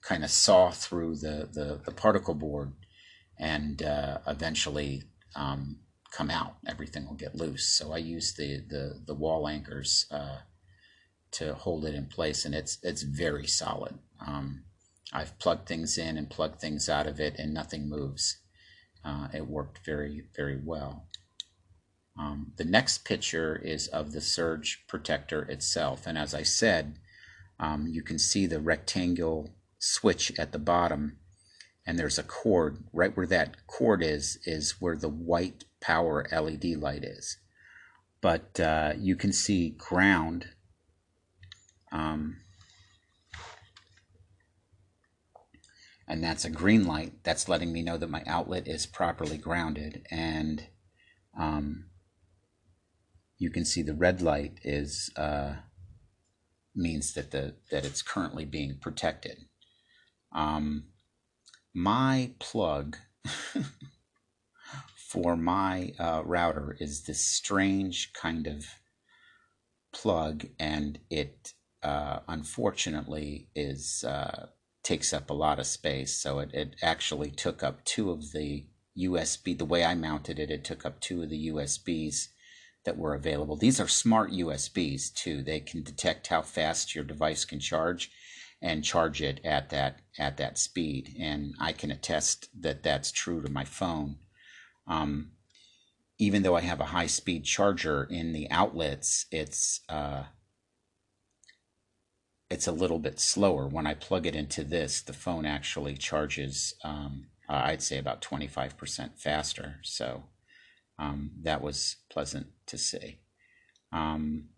kind 0.00 0.24
of 0.24 0.30
saw 0.30 0.70
through 0.70 1.16
the, 1.16 1.48
the, 1.52 1.80
the 1.84 1.92
particle 1.92 2.34
board 2.34 2.72
and 3.38 3.82
uh, 3.82 4.18
eventually 4.26 5.02
um, 5.34 5.80
come 6.10 6.30
out. 6.30 6.54
Everything 6.66 7.06
will 7.06 7.16
get 7.16 7.34
loose. 7.34 7.68
So 7.68 7.92
I 7.92 7.98
use 7.98 8.34
the, 8.34 8.62
the, 8.68 9.00
the 9.06 9.14
wall 9.14 9.48
anchors 9.48 10.06
uh, 10.10 10.38
to 11.32 11.54
hold 11.54 11.84
it 11.84 11.94
in 11.94 12.06
place 12.06 12.44
and 12.44 12.54
it's, 12.54 12.78
it's 12.82 13.02
very 13.02 13.46
solid. 13.46 13.98
Um, 14.24 14.64
I've 15.12 15.38
plugged 15.38 15.68
things 15.68 15.98
in 15.98 16.16
and 16.16 16.30
plugged 16.30 16.60
things 16.60 16.88
out 16.88 17.06
of 17.06 17.20
it 17.20 17.36
and 17.38 17.52
nothing 17.52 17.88
moves. 17.88 18.38
Uh, 19.04 19.28
it 19.34 19.46
worked 19.46 19.84
very, 19.84 20.24
very 20.34 20.60
well. 20.62 21.08
Um, 22.18 22.52
the 22.56 22.64
next 22.64 23.04
picture 23.04 23.56
is 23.56 23.88
of 23.88 24.12
the 24.12 24.20
surge 24.20 24.84
protector 24.88 25.42
itself. 25.42 26.06
And 26.06 26.16
as 26.16 26.34
I 26.34 26.42
said, 26.42 26.98
um, 27.58 27.86
you 27.86 28.02
can 28.02 28.18
see 28.18 28.46
the 28.46 28.60
rectangle 28.60 29.54
switch 29.78 30.32
at 30.38 30.52
the 30.52 30.58
bottom 30.58 31.18
and 31.86 31.98
there's 31.98 32.18
a 32.18 32.22
cord 32.22 32.84
right 32.92 33.16
where 33.16 33.26
that 33.26 33.66
cord 33.66 34.02
is 34.02 34.38
is 34.44 34.80
where 34.80 34.96
the 34.96 35.08
white 35.08 35.64
power 35.80 36.26
LED 36.32 36.64
light 36.78 37.04
is 37.04 37.36
but 38.20 38.58
uh, 38.58 38.94
you 38.98 39.16
can 39.16 39.32
see 39.32 39.70
ground 39.70 40.48
um, 41.92 42.38
and 46.06 46.22
that's 46.22 46.44
a 46.44 46.50
green 46.50 46.86
light 46.86 47.24
that's 47.24 47.48
letting 47.48 47.72
me 47.72 47.82
know 47.82 47.96
that 47.96 48.10
my 48.10 48.22
outlet 48.26 48.68
is 48.68 48.86
properly 48.86 49.38
grounded. 49.38 50.06
And 50.10 50.66
um, 51.38 51.86
you 53.38 53.50
can 53.50 53.64
see 53.64 53.82
the 53.82 53.94
red 53.94 54.20
light 54.20 54.58
is 54.62 55.10
uh, 55.16 55.54
means 56.74 57.14
that 57.14 57.30
the 57.30 57.54
that 57.70 57.84
it's 57.84 58.02
currently 58.02 58.44
being 58.44 58.78
protected. 58.80 59.46
Um, 60.32 60.84
my 61.72 62.32
plug 62.38 62.96
for 64.96 65.36
my 65.36 65.92
uh, 65.98 66.22
router 66.24 66.76
is 66.80 67.04
this 67.04 67.20
strange 67.20 68.12
kind 68.12 68.46
of 68.46 68.66
plug 69.92 70.44
and 70.58 70.98
it 71.08 71.52
uh, 71.82 72.20
unfortunately 72.28 73.48
is 73.54 74.04
uh, 74.06 74.46
takes 74.84 75.12
up 75.12 75.28
a 75.28 75.34
lot 75.34 75.58
of 75.58 75.66
space 75.66 76.14
so 76.14 76.38
it, 76.38 76.54
it 76.54 76.76
actually 76.82 77.30
took 77.30 77.62
up 77.62 77.84
two 77.84 78.10
of 78.10 78.32
the 78.32 78.64
USB 78.96 79.56
the 79.56 79.64
way 79.64 79.84
I 79.84 79.94
mounted 79.94 80.38
it 80.38 80.50
it 80.50 80.62
took 80.62 80.86
up 80.86 81.00
two 81.00 81.22
of 81.22 81.30
the 81.30 81.48
USBs 81.48 82.28
that 82.84 82.96
were 82.96 83.14
available 83.14 83.56
these 83.56 83.80
are 83.80 83.88
smart 83.88 84.30
USBs 84.30 85.12
too 85.12 85.42
they 85.42 85.58
can 85.58 85.82
detect 85.82 86.28
how 86.28 86.42
fast 86.42 86.94
your 86.94 87.04
device 87.04 87.44
can 87.44 87.58
charge 87.58 88.10
and 88.64 88.82
charge 88.82 89.20
it 89.20 89.40
at 89.44 89.68
that 89.68 90.00
at 90.18 90.38
that 90.38 90.56
speed. 90.58 91.14
And 91.20 91.54
I 91.60 91.72
can 91.72 91.90
attest 91.90 92.48
that 92.62 92.82
that's 92.82 93.12
true 93.12 93.42
to 93.42 93.52
my 93.52 93.64
phone. 93.64 94.16
Um, 94.88 95.32
even 96.18 96.42
though 96.42 96.56
I 96.56 96.62
have 96.62 96.80
a 96.80 96.86
high 96.86 97.06
speed 97.06 97.44
charger 97.44 98.04
in 98.04 98.32
the 98.32 98.50
outlets, 98.50 99.26
it's 99.30 99.80
uh, 99.90 100.24
it's 102.54 102.68
a 102.68 102.72
little 102.82 103.00
bit 103.00 103.18
slower. 103.18 103.66
When 103.66 103.86
I 103.86 103.94
plug 103.94 104.26
it 104.26 104.36
into 104.36 104.62
this, 104.62 105.02
the 105.02 105.12
phone 105.12 105.44
actually 105.44 105.96
charges. 105.96 106.74
Um, 106.84 107.26
I'd 107.48 107.82
say 107.82 107.98
about 107.98 108.22
twenty 108.22 108.46
five 108.46 108.76
percent 108.76 109.18
faster. 109.18 109.80
So 109.82 110.06
um, 110.98 111.32
that 111.42 111.60
was 111.60 111.96
pleasant 112.08 112.46
to 112.66 112.78
see. 112.78 113.18
Um, 113.92 114.50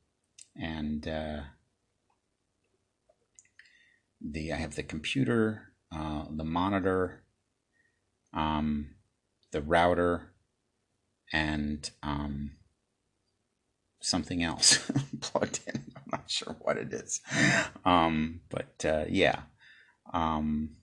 and 0.55 1.09
uh, 1.09 1.41
the 4.21 4.53
I 4.53 4.57
have 4.57 4.77
the 4.77 4.83
computer, 4.83 5.73
uh, 5.91 6.25
the 6.31 6.45
monitor, 6.45 7.25
um, 8.35 8.97
the 9.53 9.63
router, 9.63 10.35
and 11.33 11.91
um, 12.03 12.53
something 14.07 14.43
else 14.43 14.91
plugged 15.21 15.61
in. 15.67 15.85
I'm 15.97 16.03
not 16.11 16.31
sure 16.31 16.57
what 16.61 16.77
it 16.77 16.93
is, 16.93 17.21
um, 17.85 18.41
but 18.49 18.85
uh, 18.85 19.05
yeah, 19.09 19.43
um, 20.13 20.77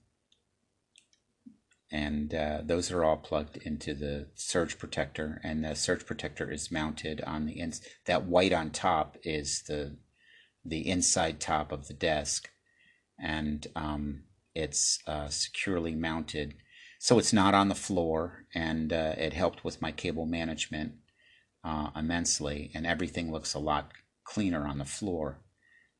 and 1.90 2.34
uh, 2.34 2.60
those 2.64 2.90
are 2.90 3.04
all 3.04 3.16
plugged 3.16 3.56
into 3.58 3.94
the 3.94 4.28
surge 4.34 4.78
protector, 4.78 5.40
and 5.42 5.64
the 5.64 5.74
surge 5.74 6.04
protector 6.06 6.50
is 6.50 6.70
mounted 6.70 7.20
on 7.22 7.46
the 7.46 7.54
ins. 7.54 7.80
That 8.06 8.24
white 8.24 8.52
on 8.52 8.70
top 8.70 9.16
is 9.22 9.62
the 9.62 9.96
the 10.64 10.88
inside 10.88 11.40
top 11.40 11.72
of 11.72 11.88
the 11.88 11.94
desk 11.94 12.48
and 13.18 13.66
um, 13.76 14.22
it's 14.54 14.98
uh, 15.06 15.28
securely 15.28 15.94
mounted. 15.94 16.54
So 16.98 17.18
it's 17.18 17.32
not 17.32 17.54
on 17.54 17.68
the 17.68 17.74
floor, 17.74 18.46
and 18.54 18.92
uh, 18.92 19.14
it 19.18 19.34
helped 19.34 19.64
with 19.64 19.82
my 19.82 19.92
cable 19.92 20.26
management 20.26 20.92
uh, 21.64 21.90
immensely. 21.96 22.70
And 22.74 22.86
everything 22.86 23.32
looks 23.32 23.54
a 23.54 23.58
lot 23.58 23.92
cleaner 24.24 24.66
on 24.66 24.78
the 24.78 24.84
floor 24.84 25.38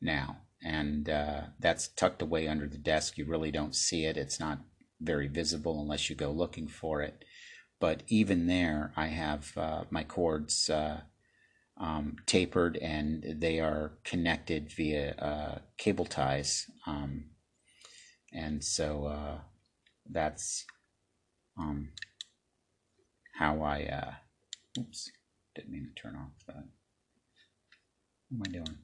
now. 0.00 0.38
And 0.62 1.08
uh, 1.08 1.42
that's 1.58 1.88
tucked 1.88 2.22
away 2.22 2.46
under 2.48 2.68
the 2.68 2.78
desk. 2.78 3.18
You 3.18 3.24
really 3.24 3.50
don't 3.50 3.74
see 3.74 4.04
it. 4.04 4.16
It's 4.16 4.40
not 4.40 4.58
very 5.00 5.28
visible 5.28 5.80
unless 5.80 6.08
you 6.08 6.16
go 6.16 6.30
looking 6.30 6.68
for 6.68 7.02
it. 7.02 7.24
But 7.80 8.02
even 8.08 8.46
there, 8.46 8.92
I 8.96 9.08
have 9.08 9.52
uh, 9.58 9.84
my 9.90 10.04
cords 10.04 10.70
uh, 10.70 11.00
um, 11.76 12.16
tapered 12.24 12.76
and 12.78 13.36
they 13.40 13.60
are 13.60 13.92
connected 14.04 14.70
via 14.70 15.14
uh, 15.16 15.58
cable 15.76 16.06
ties. 16.06 16.70
Um, 16.86 17.24
and 18.32 18.64
so 18.64 19.06
uh, 19.06 19.38
that's 20.08 20.64
um, 21.58 21.90
how 23.38 23.62
I, 23.62 24.14
oops, 24.78 25.10
didn't 25.54 25.72
mean 25.72 25.90
to 25.94 26.02
turn 26.02 26.16
off 26.16 26.32
that. 26.46 26.64
What 28.28 28.32
am 28.32 28.42
I 28.46 28.52
doing? 28.52 28.78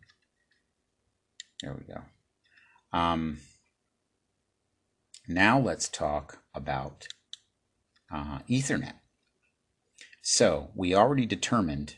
There 1.62 1.74
we 1.74 1.92
go. 1.92 2.00
Um, 2.92 3.38
now 5.28 5.58
let's 5.58 5.88
talk 5.88 6.38
about 6.54 7.08
uh, 8.12 8.40
Ethernet. 8.48 8.94
So 10.22 10.70
we 10.74 10.94
already 10.94 11.26
determined. 11.26 11.96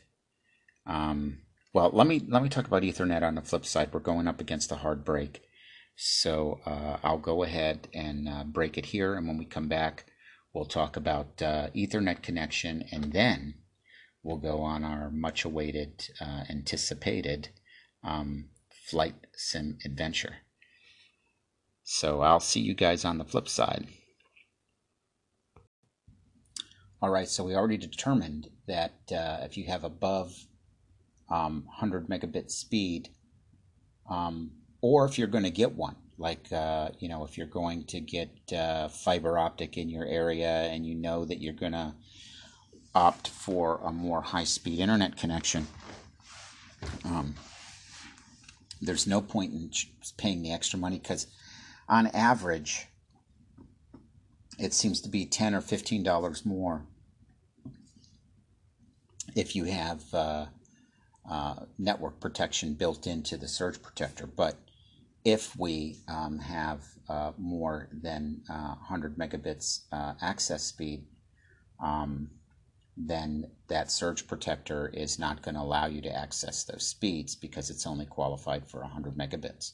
Um, 0.85 1.39
well, 1.73 1.89
let 1.93 2.07
me 2.07 2.21
let 2.27 2.43
me 2.43 2.49
talk 2.49 2.67
about 2.67 2.83
Ethernet 2.83 3.23
on 3.23 3.35
the 3.35 3.41
flip 3.41 3.65
side. 3.65 3.89
We're 3.91 3.99
going 3.99 4.27
up 4.27 4.41
against 4.41 4.71
a 4.71 4.77
hard 4.77 5.03
break, 5.03 5.41
so 5.95 6.59
uh, 6.65 6.97
I'll 7.03 7.17
go 7.17 7.43
ahead 7.43 7.87
and 7.93 8.29
uh, 8.29 8.43
break 8.43 8.77
it 8.77 8.87
here, 8.87 9.15
and 9.15 9.27
when 9.27 9.37
we 9.37 9.45
come 9.45 9.67
back, 9.67 10.05
we'll 10.53 10.65
talk 10.65 10.95
about 10.95 11.41
uh, 11.41 11.69
Ethernet 11.75 12.21
connection, 12.21 12.83
and 12.91 13.13
then 13.13 13.55
we'll 14.23 14.37
go 14.37 14.61
on 14.61 14.83
our 14.83 15.11
much 15.11 15.45
awaited, 15.45 16.09
uh, 16.19 16.43
anticipated 16.49 17.49
um, 18.03 18.45
flight 18.89 19.15
sim 19.35 19.77
adventure. 19.85 20.37
So 21.83 22.21
I'll 22.21 22.39
see 22.39 22.61
you 22.61 22.73
guys 22.73 23.03
on 23.03 23.17
the 23.17 23.25
flip 23.25 23.49
side. 23.49 23.87
All 27.01 27.09
right, 27.09 27.27
so 27.27 27.43
we 27.43 27.53
already 27.53 27.77
determined 27.77 28.47
that 28.65 28.93
uh, 29.11 29.39
if 29.41 29.57
you 29.57 29.65
have 29.65 29.83
above 29.83 30.33
um, 31.29 31.65
100 31.65 32.07
megabit 32.07 32.49
speed, 32.49 33.09
um, 34.09 34.51
or 34.81 35.05
if 35.05 35.17
you're 35.17 35.27
going 35.27 35.43
to 35.43 35.51
get 35.51 35.73
one, 35.73 35.97
like 36.17 36.49
uh, 36.53 36.91
you 36.99 37.09
know, 37.09 37.25
if 37.25 37.37
you're 37.37 37.45
going 37.47 37.83
to 37.87 37.99
get 37.99 38.29
uh, 38.55 38.87
fiber 38.87 39.37
optic 39.37 39.77
in 39.77 39.89
your 39.89 40.05
area 40.05 40.69
and 40.71 40.85
you 40.85 40.95
know 40.95 41.25
that 41.25 41.41
you're 41.41 41.53
going 41.53 41.73
to 41.73 41.93
opt 42.95 43.27
for 43.27 43.79
a 43.83 43.91
more 43.91 44.21
high 44.21 44.43
speed 44.43 44.79
internet 44.79 45.17
connection, 45.17 45.67
um, 47.05 47.35
there's 48.81 49.07
no 49.07 49.21
point 49.21 49.53
in 49.53 49.71
paying 50.17 50.41
the 50.41 50.51
extra 50.51 50.77
money 50.77 50.99
because 50.99 51.27
on 51.87 52.07
average, 52.07 52.87
it 54.59 54.73
seems 54.73 55.01
to 55.01 55.09
be 55.09 55.25
10 55.25 55.55
or 55.55 55.61
15 55.61 56.03
dollars 56.03 56.45
more 56.45 56.85
if 59.35 59.55
you 59.55 59.65
have 59.65 60.01
uh, 60.13 60.45
uh, 61.29 61.55
network 61.77 62.19
protection 62.19 62.73
built 62.73 63.07
into 63.07 63.37
the 63.37 63.47
surge 63.47 63.81
protector. 63.81 64.27
But 64.27 64.57
if 65.25 65.57
we 65.57 65.97
um, 66.07 66.39
have 66.39 66.81
uh, 67.09 67.31
more 67.37 67.89
than 67.91 68.41
100 68.47 69.13
uh, 69.13 69.15
megabits 69.15 69.81
uh, 69.91 70.13
access 70.21 70.63
speed, 70.63 71.05
um, 71.81 72.29
then 72.95 73.51
that 73.67 73.91
surge 73.91 74.27
protector 74.27 74.87
is 74.87 75.17
not 75.17 75.41
going 75.41 75.55
to 75.55 75.61
allow 75.61 75.85
you 75.85 76.01
to 76.01 76.15
access 76.15 76.63
those 76.63 76.87
speeds 76.87 77.35
because 77.35 77.69
it's 77.69 77.87
only 77.87 78.05
qualified 78.05 78.67
for 78.67 78.81
100 78.81 79.15
megabits. 79.15 79.71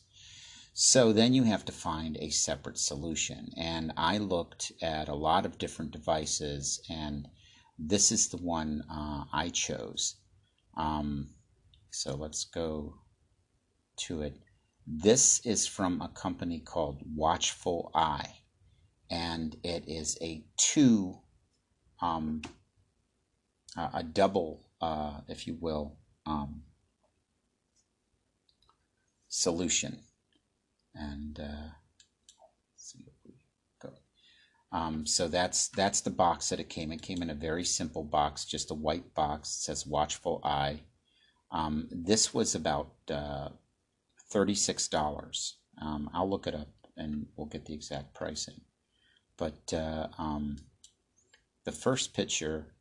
So 0.73 1.11
then 1.11 1.33
you 1.33 1.43
have 1.43 1.65
to 1.65 1.71
find 1.71 2.15
a 2.17 2.29
separate 2.29 2.77
solution. 2.77 3.51
And 3.57 3.91
I 3.97 4.17
looked 4.17 4.71
at 4.81 5.09
a 5.09 5.15
lot 5.15 5.45
of 5.45 5.57
different 5.57 5.91
devices 5.91 6.81
and 6.89 7.27
this 7.77 8.11
is 8.11 8.29
the 8.29 8.37
one 8.37 8.83
uh, 8.89 9.23
I 9.33 9.49
chose. 9.49 10.15
Um, 10.77 11.29
so 11.91 12.15
let's 12.15 12.45
go 12.45 12.95
to 13.97 14.21
it. 14.21 14.37
This 14.85 15.45
is 15.45 15.67
from 15.67 16.01
a 16.01 16.09
company 16.09 16.59
called 16.59 17.01
Watchful 17.15 17.91
Eye, 17.93 18.39
and 19.09 19.55
it 19.63 19.87
is 19.87 20.17
a 20.21 20.43
two, 20.57 21.19
um, 22.01 22.41
a 23.93 24.03
double, 24.03 24.65
uh, 24.81 25.22
if 25.27 25.47
you 25.47 25.57
will, 25.60 25.97
um, 26.26 26.64
solution. 29.27 29.99
And 30.95 31.39
uh, 31.39 31.69
um, 34.72 35.06
so 35.06 35.27
that's 35.27 35.69
that's 35.69 36.01
the 36.01 36.11
box 36.11 36.49
that 36.49 36.60
it 36.60 36.69
came. 36.69 36.91
It 36.91 37.01
came 37.01 37.22
in 37.22 37.30
a 37.30 37.35
very 37.35 37.64
simple 37.64 38.03
box, 38.03 38.45
just 38.45 38.72
a 38.72 38.76
white 38.76 39.14
box. 39.15 39.49
It 39.49 39.61
says 39.61 39.88
Watchful 39.88 40.41
Eye. 40.43 40.81
Um, 41.51 41.88
this 41.91 42.34
was 42.34 42.53
about 42.53 42.91
uh, 43.10 43.49
thirty-six 44.30 44.88
dollars. 44.88 45.57
Um, 45.81 46.10
I'll 46.14 46.30
look 46.30 46.45
it 46.45 46.53
up 46.53 46.68
and 46.97 47.26
we'll 47.35 47.47
get 47.47 47.65
the 47.65 47.73
exact 47.73 48.14
pricing. 48.14 48.61
But 49.38 49.73
uh, 49.73 50.07
um, 50.18 50.57
the 51.64 51.72
first 51.72 52.14
picture 52.14 52.73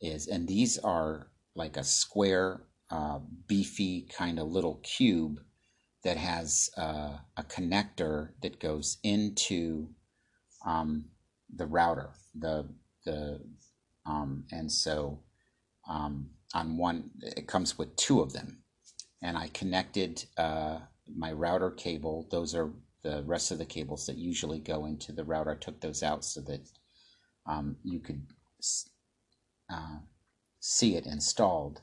is, 0.00 0.26
and 0.26 0.46
these 0.48 0.78
are 0.78 1.28
like 1.54 1.76
a 1.76 1.84
square, 1.84 2.62
uh, 2.90 3.18
beefy 3.46 4.08
kind 4.16 4.38
of 4.38 4.48
little 4.48 4.76
cube 4.82 5.40
that 6.04 6.16
has 6.16 6.70
uh, 6.76 7.18
a 7.36 7.42
connector 7.44 8.30
that 8.42 8.60
goes 8.60 8.98
into 9.02 9.88
um, 10.64 11.06
the 11.54 11.66
router, 11.66 12.10
the 12.34 12.66
the 13.04 13.40
um, 14.06 14.44
and 14.52 14.70
so 14.70 15.20
um, 15.88 16.30
on 16.54 16.76
one 16.78 17.10
it 17.22 17.46
comes 17.46 17.76
with 17.76 17.94
two 17.96 18.20
of 18.20 18.32
them, 18.32 18.62
and 19.22 19.36
I 19.36 19.48
connected 19.48 20.24
uh, 20.36 20.78
my 21.14 21.32
router 21.32 21.70
cable. 21.70 22.26
Those 22.30 22.54
are 22.54 22.70
the 23.02 23.22
rest 23.26 23.50
of 23.50 23.58
the 23.58 23.64
cables 23.64 24.06
that 24.06 24.16
usually 24.16 24.58
go 24.58 24.86
into 24.86 25.12
the 25.12 25.24
router. 25.24 25.52
I 25.52 25.56
took 25.56 25.80
those 25.80 26.02
out 26.02 26.24
so 26.24 26.40
that 26.42 26.60
um, 27.46 27.76
you 27.82 28.00
could 28.00 28.26
uh, 29.70 29.98
see 30.60 30.96
it 30.96 31.06
installed. 31.06 31.80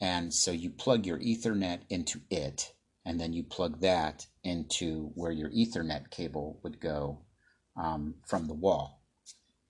And 0.00 0.32
so 0.32 0.50
you 0.50 0.70
plug 0.70 1.06
your 1.06 1.18
Ethernet 1.18 1.80
into 1.88 2.20
it, 2.30 2.72
and 3.04 3.18
then 3.20 3.32
you 3.32 3.42
plug 3.42 3.80
that 3.80 4.26
into 4.42 5.10
where 5.14 5.32
your 5.32 5.50
Ethernet 5.50 6.10
cable 6.10 6.60
would 6.62 6.80
go 6.80 7.20
um, 7.76 8.16
from 8.26 8.46
the 8.46 8.54
wall. 8.54 9.02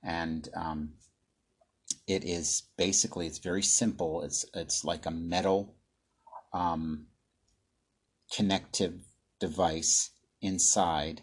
And 0.03 0.49
um, 0.55 0.95
it 2.07 2.25
is 2.25 2.63
basically, 2.77 3.27
it's 3.27 3.39
very 3.39 3.63
simple. 3.63 4.23
It's, 4.23 4.45
it's 4.55 4.85
like 4.85 5.07
a 5.07 5.11
metal 5.11 5.77
um, 6.53 7.07
connective 8.35 9.01
device 9.41 10.11
inside. 10.41 11.23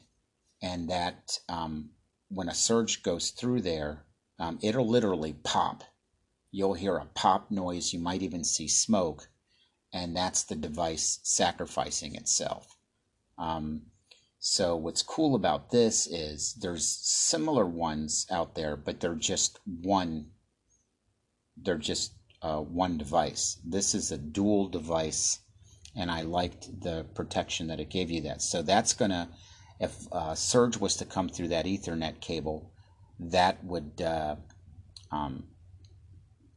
And 0.61 0.89
that 0.89 1.39
um, 1.49 1.89
when 2.29 2.47
a 2.47 2.53
surge 2.55 3.03
goes 3.03 3.31
through 3.31 3.61
there, 3.61 4.05
um, 4.39 4.59
it'll 4.61 4.87
literally 4.87 5.33
pop. 5.43 5.83
You'll 6.55 6.75
hear 6.75 6.97
a 6.97 7.07
pop 7.15 7.49
noise. 7.49 7.93
You 7.93 7.99
might 7.99 8.21
even 8.21 8.43
see 8.43 8.67
smoke. 8.67 9.27
And 9.91 10.15
that's 10.15 10.43
the 10.43 10.55
device 10.55 11.19
sacrificing 11.23 12.13
itself. 12.15 12.77
Um, 13.39 13.87
so 14.37 14.75
what's 14.75 15.01
cool 15.01 15.33
about 15.33 15.71
this 15.71 16.05
is 16.05 16.53
there's 16.53 16.85
similar 16.87 17.65
ones 17.65 18.27
out 18.29 18.53
there, 18.53 18.75
but 18.75 18.99
they're 18.99 19.15
just 19.15 19.59
one. 19.65 20.31
They're 21.57 21.77
just 21.77 22.13
uh, 22.43 22.59
one 22.59 22.99
device. 22.99 23.57
This 23.65 23.95
is 23.95 24.11
a 24.11 24.17
dual 24.17 24.67
device, 24.67 25.39
and 25.95 26.11
I 26.11 26.21
liked 26.21 26.81
the 26.81 27.05
protection 27.15 27.67
that 27.67 27.79
it 27.79 27.89
gave 27.89 28.11
you. 28.11 28.21
That 28.21 28.41
so 28.41 28.61
that's 28.61 28.93
gonna, 28.93 29.29
if 29.79 29.95
uh, 30.11 30.35
surge 30.35 30.77
was 30.77 30.97
to 30.97 31.05
come 31.05 31.29
through 31.29 31.47
that 31.47 31.65
Ethernet 31.65 32.19
cable, 32.19 32.69
that 33.19 33.63
would 33.63 34.01
uh, 34.01 34.35
um, 35.09 35.47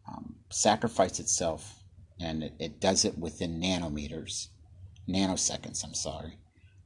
um, 0.08 0.36
sacrifice 0.50 1.20
itself, 1.20 1.82
and 2.20 2.44
it, 2.44 2.54
it, 2.58 2.80
does 2.80 3.04
it 3.04 3.18
within 3.18 3.60
nanometers, 3.60 4.48
nanoseconds. 5.08 5.84
I'm 5.84 5.94
sorry. 5.94 6.38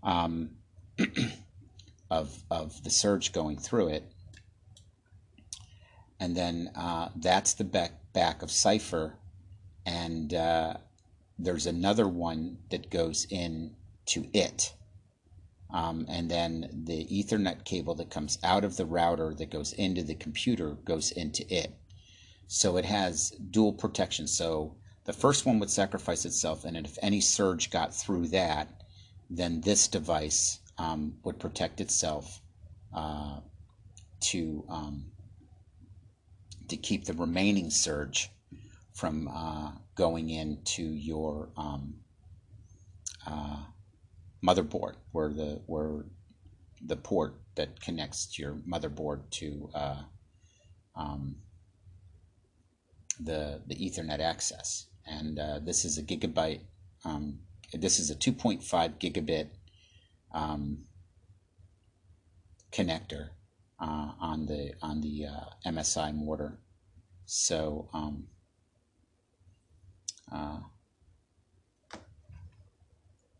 Um, 0.02 0.50
of, 2.10 2.42
of 2.50 2.82
the 2.82 2.90
surge 2.90 3.32
going 3.32 3.56
through 3.56 3.88
it. 3.88 4.12
And 6.18 6.36
then 6.36 6.70
uh, 6.76 7.10
that's 7.16 7.54
the 7.54 7.64
back, 7.64 7.92
back 8.12 8.42
of 8.42 8.50
Cipher. 8.50 9.14
And 9.86 10.34
uh, 10.34 10.74
there's 11.38 11.66
another 11.66 12.06
one 12.06 12.58
that 12.70 12.90
goes 12.90 13.26
in 13.30 13.74
to 14.06 14.26
it. 14.32 14.74
Um, 15.72 16.04
and 16.08 16.28
then 16.30 16.82
the 16.84 17.06
Ethernet 17.06 17.64
cable 17.64 17.94
that 17.94 18.10
comes 18.10 18.38
out 18.42 18.64
of 18.64 18.76
the 18.76 18.84
router 18.84 19.32
that 19.34 19.50
goes 19.50 19.72
into 19.72 20.02
the 20.02 20.16
computer 20.16 20.70
goes 20.84 21.12
into 21.12 21.44
it. 21.52 21.72
So 22.52 22.76
it 22.78 22.84
has 22.84 23.30
dual 23.52 23.72
protection. 23.72 24.26
So 24.26 24.74
the 25.04 25.12
first 25.12 25.46
one 25.46 25.60
would 25.60 25.70
sacrifice 25.70 26.24
itself, 26.24 26.64
and 26.64 26.76
if 26.76 26.98
any 27.00 27.20
surge 27.20 27.70
got 27.70 27.94
through 27.94 28.26
that, 28.28 28.82
then 29.30 29.60
this 29.60 29.86
device 29.86 30.58
um, 30.76 31.14
would 31.22 31.38
protect 31.38 31.80
itself 31.80 32.42
uh, 32.92 33.38
to 34.30 34.64
um, 34.68 35.12
to 36.66 36.76
keep 36.76 37.04
the 37.04 37.12
remaining 37.12 37.70
surge 37.70 38.30
from 38.94 39.28
uh, 39.28 39.70
going 39.94 40.30
into 40.30 40.82
your 40.82 41.50
um, 41.56 42.00
uh, 43.28 43.62
motherboard, 44.44 44.96
where 45.12 45.32
the 45.32 45.62
where 45.66 46.04
the 46.84 46.96
port 46.96 47.40
that 47.54 47.80
connects 47.80 48.36
your 48.40 48.54
motherboard 48.68 49.30
to 49.30 49.70
uh, 49.72 50.02
um, 50.96 51.36
the 53.22 53.62
the 53.66 53.74
Ethernet 53.74 54.20
access. 54.20 54.86
And 55.06 55.38
uh, 55.38 55.60
this 55.60 55.84
is 55.84 55.98
a 55.98 56.02
gigabyte. 56.02 56.60
Um, 57.04 57.40
this 57.72 57.98
is 57.98 58.10
a 58.10 58.14
2.5 58.14 58.62
gigabit 58.98 59.48
um, 60.32 60.84
connector 62.72 63.30
uh, 63.80 64.12
on 64.20 64.46
the 64.46 64.72
on 64.82 65.00
the 65.00 65.26
uh, 65.26 65.70
MSI 65.70 66.14
mortar. 66.14 66.58
So, 67.26 67.88
um, 67.92 68.26
uh, 70.32 70.60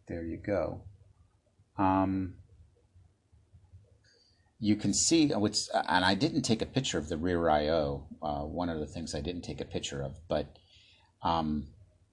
there 0.07 0.25
you 0.25 0.37
go. 0.37 0.83
Um, 1.77 2.35
you 4.61 4.77
can 4.77 4.93
see 4.93 5.29
what's, 5.29 5.69
and 5.89 6.05
I 6.05 6.15
didn't 6.15 6.43
take 6.43 6.63
a 6.63 6.67
picture 6.67 6.99
of 6.99 7.09
the 7.09 7.17
rear 7.17 7.49
I/O. 7.49 8.07
Uh, 8.23 8.43
one 8.43 8.69
of 8.69 8.79
the 8.79 8.87
things 8.87 9.15
I 9.15 9.21
didn't 9.21 9.43
take 9.43 9.61
a 9.61 9.65
picture 9.65 10.03
of, 10.03 10.17
but 10.29 10.59
um, 11.23 11.69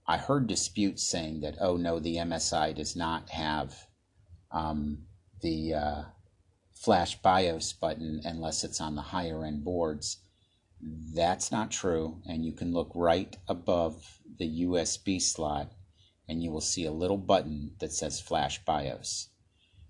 I 0.07 0.17
heard 0.17 0.47
disputes 0.47 1.03
saying 1.03 1.41
that, 1.41 1.55
oh 1.59 1.75
no, 1.75 1.99
the 1.99 2.15
MSI 2.15 2.73
does 2.73 2.95
not 2.95 3.29
have 3.29 3.75
um, 4.51 4.99
the 5.41 5.73
uh, 5.73 6.03
flash 6.73 7.21
BIOS 7.21 7.73
button 7.73 8.21
unless 8.23 8.63
it's 8.63 8.79
on 8.79 8.95
the 8.95 9.01
higher 9.01 9.43
end 9.43 9.65
boards. 9.65 10.17
That's 10.81 11.51
not 11.51 11.69
true, 11.69 12.21
and 12.25 12.45
you 12.45 12.53
can 12.53 12.71
look 12.73 12.91
right 12.95 13.35
above 13.47 14.19
the 14.39 14.61
USB 14.63 15.21
slot 15.21 15.71
and 16.27 16.43
you 16.43 16.51
will 16.51 16.61
see 16.61 16.85
a 16.85 16.91
little 16.91 17.17
button 17.17 17.71
that 17.79 17.93
says 17.93 18.19
Flash 18.19 18.63
BIOS. 18.65 19.29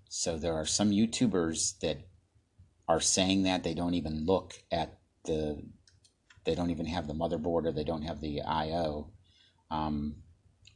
So 0.08 0.38
there 0.38 0.54
are 0.54 0.64
some 0.64 0.90
YouTubers 0.90 1.78
that 1.80 1.98
are 2.88 3.00
saying 3.00 3.44
that 3.44 3.62
they 3.62 3.74
don't 3.74 3.94
even 3.94 4.24
look 4.24 4.54
at 4.72 4.98
the, 5.24 5.62
they 6.44 6.54
don't 6.54 6.70
even 6.70 6.86
have 6.86 7.06
the 7.06 7.14
motherboard 7.14 7.66
or 7.66 7.72
they 7.72 7.84
don't 7.84 8.02
have 8.02 8.20
the 8.20 8.40
I/O. 8.42 9.10
Um, 9.70 10.16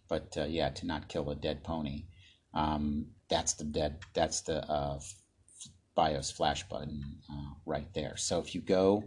but 0.08 0.36
uh, 0.36 0.44
yeah, 0.44 0.68
to 0.68 0.86
not 0.86 1.08
kill 1.08 1.30
a 1.30 1.34
dead 1.34 1.64
pony, 1.64 2.04
um, 2.52 3.06
that's 3.30 3.54
the 3.54 3.64
dead, 3.64 4.00
that's 4.12 4.42
the 4.42 4.62
uh, 4.70 5.00
BIOS 5.94 6.30
flash 6.30 6.68
button 6.68 7.02
uh, 7.30 7.54
right 7.64 7.92
there. 7.94 8.16
So 8.16 8.38
if 8.40 8.54
you 8.54 8.60
go 8.60 9.04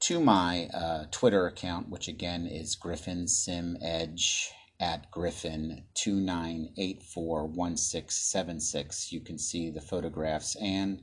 to 0.00 0.20
my 0.20 0.66
uh, 0.74 1.04
Twitter 1.12 1.46
account, 1.46 1.88
which 1.88 2.08
again 2.08 2.46
is 2.46 2.74
Gryphon 2.74 3.28
Sim 3.28 3.76
Edge 3.80 4.50
at 4.80 5.08
Gryphon 5.12 5.84
two 5.94 6.16
nine 6.16 6.70
eight 6.76 7.04
four 7.04 7.46
one 7.46 7.76
six 7.76 8.16
seven 8.16 8.58
six, 8.58 9.12
you 9.12 9.20
can 9.20 9.38
see 9.38 9.70
the 9.70 9.80
photographs 9.80 10.56
and 10.56 11.02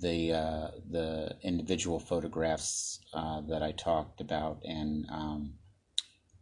the 0.00 0.32
uh, 0.32 0.68
the 0.90 1.36
individual 1.42 1.98
photographs 1.98 3.00
uh, 3.12 3.42
that 3.42 3.62
I 3.62 3.72
talked 3.72 4.20
about 4.20 4.62
and 4.64 5.06
um, 5.10 5.54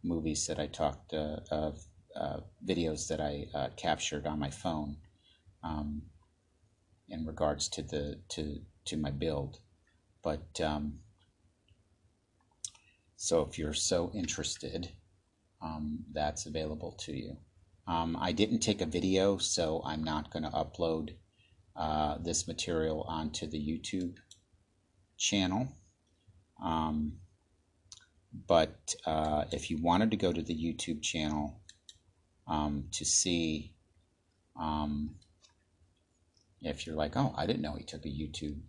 movies 0.03 0.47
that 0.47 0.59
I 0.59 0.67
talked 0.67 1.13
uh, 1.13 1.37
of 1.51 1.83
uh, 2.15 2.37
videos 2.65 3.07
that 3.07 3.19
I 3.19 3.47
uh, 3.53 3.69
captured 3.75 4.25
on 4.25 4.39
my 4.39 4.49
phone 4.49 4.97
um, 5.63 6.03
in 7.09 7.25
regards 7.25 7.67
to 7.69 7.81
the 7.81 8.21
to 8.29 8.61
to 8.85 8.97
my 8.97 9.11
build, 9.11 9.59
but 10.23 10.59
um, 10.61 10.99
so 13.17 13.41
if 13.41 13.59
you're 13.59 13.73
so 13.73 14.11
interested, 14.15 14.89
um, 15.61 16.05
that's 16.11 16.45
available 16.45 16.93
to 17.01 17.13
you. 17.13 17.37
Um, 17.85 18.17
I 18.19 18.31
didn't 18.31 18.59
take 18.59 18.81
a 18.81 18.85
video, 18.85 19.37
so 19.37 19.81
I'm 19.85 20.03
not 20.03 20.31
going 20.31 20.43
to 20.43 20.49
upload 20.49 21.15
uh, 21.81 22.19
this 22.19 22.47
material 22.47 23.03
onto 23.07 23.47
the 23.47 23.57
YouTube 23.57 24.17
channel. 25.17 25.67
Um, 26.63 27.13
but 28.47 28.93
uh, 29.07 29.45
if 29.51 29.71
you 29.71 29.81
wanted 29.81 30.11
to 30.11 30.17
go 30.17 30.31
to 30.31 30.43
the 30.43 30.53
YouTube 30.53 31.01
channel 31.01 31.59
um, 32.47 32.85
to 32.91 33.03
see 33.03 33.73
um, 34.55 35.15
if 36.61 36.85
you're 36.85 36.95
like, 36.95 37.17
oh, 37.17 37.33
I 37.35 37.47
didn't 37.47 37.63
know 37.63 37.73
he 37.73 37.83
took 37.83 38.05
a 38.05 38.09
YouTube 38.09 38.59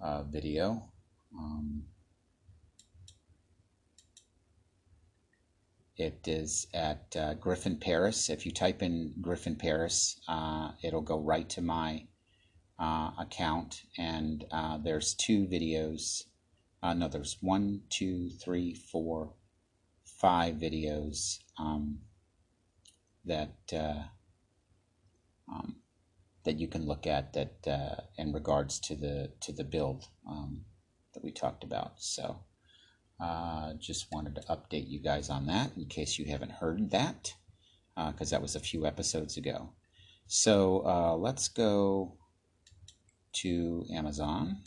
uh, 0.00 0.24
video. 0.24 0.90
Um, 1.38 1.84
It 5.96 6.26
is 6.26 6.66
at 6.72 7.14
uh, 7.16 7.34
Gryphon 7.34 7.76
Paris. 7.76 8.30
If 8.30 8.46
you 8.46 8.52
type 8.52 8.82
in 8.82 9.14
Gryphon 9.20 9.56
Paris, 9.56 10.18
uh, 10.26 10.72
it'll 10.82 11.02
go 11.02 11.18
right 11.18 11.48
to 11.50 11.60
my 11.60 12.06
uh, 12.78 13.10
account. 13.18 13.82
And 13.98 14.44
uh, 14.50 14.78
there's 14.78 15.14
two 15.14 15.46
videos. 15.46 16.24
Uh, 16.82 16.94
no, 16.94 17.08
there's 17.08 17.36
one, 17.42 17.82
two, 17.90 18.30
three, 18.30 18.74
four, 18.74 19.34
five 20.04 20.54
videos 20.56 21.38
um, 21.58 21.98
that 23.26 23.56
uh, 23.72 24.02
um, 25.48 25.76
that 26.44 26.58
you 26.58 26.68
can 26.68 26.86
look 26.86 27.06
at 27.06 27.34
that 27.34 28.06
in 28.16 28.32
regards 28.32 28.80
to 28.80 28.96
the 28.96 29.32
to 29.40 29.52
the 29.52 29.64
build 29.64 30.08
um, 30.28 30.64
that 31.12 31.22
we 31.22 31.30
talked 31.30 31.64
about. 31.64 32.00
So. 32.02 32.44
Uh, 33.22 33.74
just 33.78 34.06
wanted 34.10 34.34
to 34.34 34.40
update 34.48 34.88
you 34.88 34.98
guys 34.98 35.30
on 35.30 35.46
that 35.46 35.70
in 35.76 35.84
case 35.86 36.18
you 36.18 36.24
haven't 36.24 36.50
heard 36.50 36.90
that, 36.90 37.32
because 37.94 38.32
uh, 38.32 38.36
that 38.36 38.42
was 38.42 38.56
a 38.56 38.60
few 38.60 38.84
episodes 38.84 39.36
ago. 39.36 39.70
So 40.26 40.84
uh, 40.84 41.14
let's 41.16 41.46
go 41.46 42.16
to 43.34 43.84
Amazon. 43.94 44.64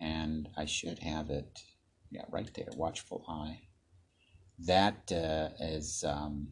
And 0.00 0.48
I 0.56 0.64
should 0.64 0.98
have 0.98 1.30
it, 1.30 1.60
yeah, 2.10 2.24
right 2.30 2.50
there, 2.54 2.70
Watchful 2.74 3.24
Eye. 3.28 3.60
That 4.66 5.12
uh, 5.12 5.50
is 5.60 6.02
um, 6.04 6.48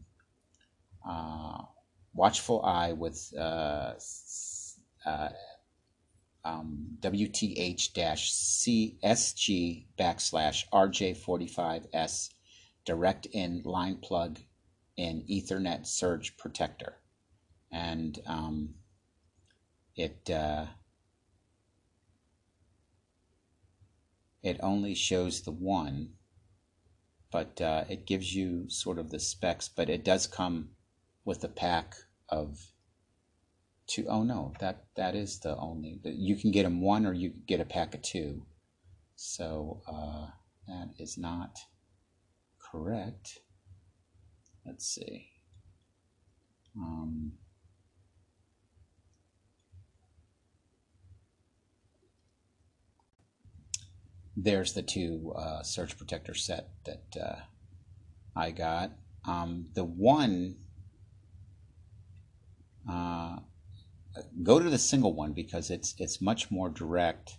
uh, 1.09 1.63
Watchful 2.15 2.63
Eye 2.63 2.93
with 2.93 3.33
uh, 3.37 3.95
um, 6.49 6.97
WTH-CSG 7.01 7.85
backslash 9.99 10.65
RJ45S 10.73 12.31
direct 12.85 13.27
in 13.27 13.61
line 13.65 13.97
plug 13.97 14.39
in 14.97 15.23
Ethernet 15.29 15.87
surge 15.87 16.37
protector. 16.39 16.97
And 17.71 18.19
um, 18.27 18.75
it 19.95 20.31
uh, 20.31 20.65
it 24.43 24.59
only 24.63 24.95
shows 24.95 25.43
the 25.43 25.53
one, 25.53 26.15
but 27.31 27.61
uh, 27.61 27.85
it 27.91 28.07
gives 28.07 28.35
you 28.35 28.71
sort 28.71 28.99
of 28.99 29.11
the 29.11 29.21
specs, 29.21 29.69
but 29.69 29.91
it 29.91 30.03
does 30.03 30.27
come 30.27 30.71
with 31.27 31.45
a 31.45 31.49
pack 31.49 31.95
of 32.31 32.73
two 33.89 34.07
oh 34.09 34.23
no 34.23 34.53
that 34.61 34.85
that 34.97 35.17
is 35.17 35.41
the 35.41 35.57
only 35.57 35.99
you 36.05 36.37
can 36.37 36.53
get 36.53 36.63
them 36.63 36.81
one 36.81 37.07
or 37.07 37.13
you 37.13 37.33
get 37.47 37.61
a 37.61 37.65
pack 37.65 37.95
of 37.95 38.03
two. 38.03 38.47
So 39.17 39.83
uh, 39.89 40.29
that 40.69 40.91
is 40.99 41.19
not 41.19 41.59
correct. 42.61 43.41
Let's 44.65 44.87
see. 44.87 45.31
Um, 46.77 47.33
there's 54.37 54.75
the 54.75 54.83
two 54.83 55.33
uh, 55.37 55.63
protector 55.97 56.35
set 56.35 56.69
that 56.85 57.17
uh, 57.21 57.41
I 58.37 58.53
got. 58.53 58.93
Um, 59.25 59.67
the 59.75 59.85
one 59.85 60.57
uh, 62.89 63.39
go 64.43 64.59
to 64.59 64.71
the 64.71 64.79
single 64.79 65.15
one 65.15 65.33
because 65.33 65.71
it's 65.71 65.95
it's 65.99 66.21
much 66.21 66.51
more 66.51 66.69
direct. 66.69 67.37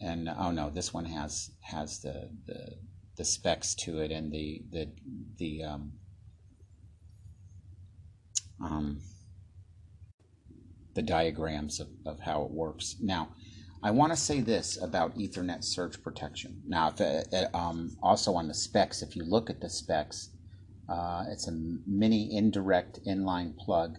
And 0.00 0.28
oh 0.28 0.50
no, 0.50 0.70
this 0.70 0.92
one 0.92 1.06
has 1.06 1.50
has 1.62 2.00
the 2.00 2.30
the, 2.46 2.76
the 3.16 3.24
specs 3.24 3.74
to 3.76 3.98
it 3.98 4.10
and 4.10 4.32
the 4.32 4.62
the 4.70 4.88
the 5.38 5.64
um, 5.64 5.92
um, 8.62 9.00
the 10.94 11.02
diagrams 11.02 11.80
of, 11.80 11.88
of 12.04 12.20
how 12.20 12.42
it 12.42 12.50
works. 12.50 12.96
Now, 13.00 13.28
I 13.82 13.90
want 13.90 14.12
to 14.12 14.16
say 14.16 14.40
this 14.40 14.82
about 14.82 15.16
Ethernet 15.16 15.62
surge 15.62 16.02
protection. 16.02 16.62
Now, 16.66 16.88
if, 16.88 17.00
uh, 17.00 17.22
uh, 17.32 17.56
um, 17.56 17.96
also 18.02 18.34
on 18.34 18.48
the 18.48 18.54
specs, 18.54 19.02
if 19.02 19.14
you 19.14 19.22
look 19.24 19.50
at 19.50 19.60
the 19.60 19.68
specs, 19.68 20.30
uh, 20.88 21.24
it's 21.28 21.46
a 21.46 21.52
mini 21.86 22.34
indirect 22.34 23.00
inline 23.06 23.56
plug, 23.56 23.98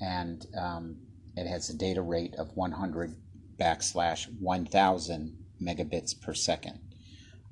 and 0.00 0.46
um, 0.56 0.98
it 1.38 1.46
has 1.46 1.70
a 1.70 1.76
data 1.76 2.02
rate 2.02 2.34
of 2.36 2.56
100 2.56 3.14
backslash 3.58 4.26
1000 4.40 5.36
megabits 5.60 6.20
per 6.20 6.34
second. 6.34 6.80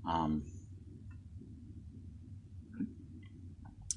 Um, 0.08 0.44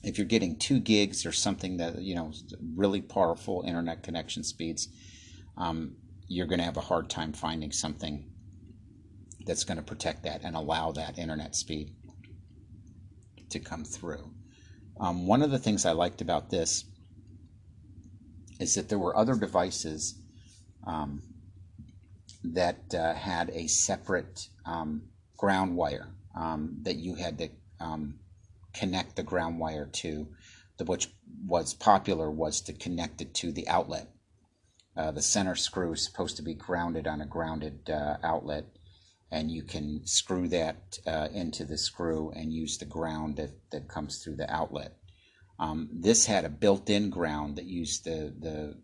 if 0.04 0.18
you're 0.18 0.28
getting 0.28 0.58
two 0.58 0.80
gigs 0.80 1.26
or 1.26 1.32
something 1.32 1.78
that 1.78 2.02
you 2.02 2.16
know 2.16 2.32
really 2.76 3.02
powerful 3.02 3.64
internet 3.68 4.04
connection 4.04 4.44
speeds, 4.44 4.88
um, 5.58 5.96
you're 6.28 6.48
going 6.48 6.60
to 6.60 6.66
have 6.66 6.78
a 6.78 6.82
hard 6.82 7.10
time 7.10 7.34
finding 7.34 7.72
something 7.72 8.32
that's 9.46 9.64
going 9.64 9.78
to 9.78 9.84
protect 9.84 10.24
that 10.24 10.42
and 10.44 10.56
allow 10.56 10.92
that 10.92 11.18
internet 11.18 11.56
speed 11.56 11.96
to 13.50 13.60
come 13.60 13.84
through. 13.84 14.32
Um, 15.00 15.28
one 15.28 15.42
of 15.42 15.52
the 15.52 15.60
things 15.60 15.86
I 15.86 15.92
liked 15.92 16.22
about 16.22 16.50
this 16.50 16.86
is 18.60 18.76
that 18.76 18.90
there 18.90 19.00
were 19.00 19.16
other 19.18 19.36
devices 19.36 20.16
um, 20.86 21.22
that 22.44 22.94
uh, 22.94 23.14
had 23.14 23.50
a 23.52 23.68
separate 23.68 24.48
um, 24.66 25.04
ground 25.38 25.76
wire 25.76 26.10
um, 26.36 26.78
that 26.84 26.98
you 26.98 27.16
had 27.16 27.38
to 27.38 27.50
um, 27.80 28.20
connect 28.74 29.16
the 29.16 29.24
ground 29.24 29.60
wire 29.60 29.86
to, 29.86 30.28
the, 30.78 30.86
which 30.86 31.10
was 31.46 31.74
popular 31.74 32.30
was 32.30 32.62
to 32.62 32.74
connect 32.74 33.22
it 33.22 33.34
to 33.34 33.52
the 33.52 33.68
outlet. 33.68 34.08
Uh, 34.96 35.12
the 35.12 35.22
center 35.22 35.56
screw 35.56 35.94
is 35.94 36.04
supposed 36.04 36.36
to 36.36 36.44
be 36.44 36.54
grounded 36.54 37.08
on 37.08 37.22
a 37.22 37.26
grounded 37.26 37.90
uh, 37.90 38.18
outlet, 38.24 38.66
and 39.32 39.50
you 39.50 39.64
can 39.64 40.02
screw 40.06 40.48
that 40.48 40.98
uh, 41.08 41.28
into 41.34 41.64
the 41.64 41.78
screw 41.78 42.32
and 42.36 42.52
use 42.52 42.78
the 42.78 42.86
ground 42.86 43.38
that, 43.38 43.52
that 43.72 43.88
comes 43.88 44.22
through 44.22 44.36
the 44.36 44.52
outlet. 44.54 44.98
Um, 45.60 45.90
this 45.92 46.26
had 46.26 46.46
a 46.46 46.50
built-in 46.50 47.10
ground 47.10 47.58
that 47.58 47.66
used 47.66 48.06
the 48.06 48.34
the 48.40 48.78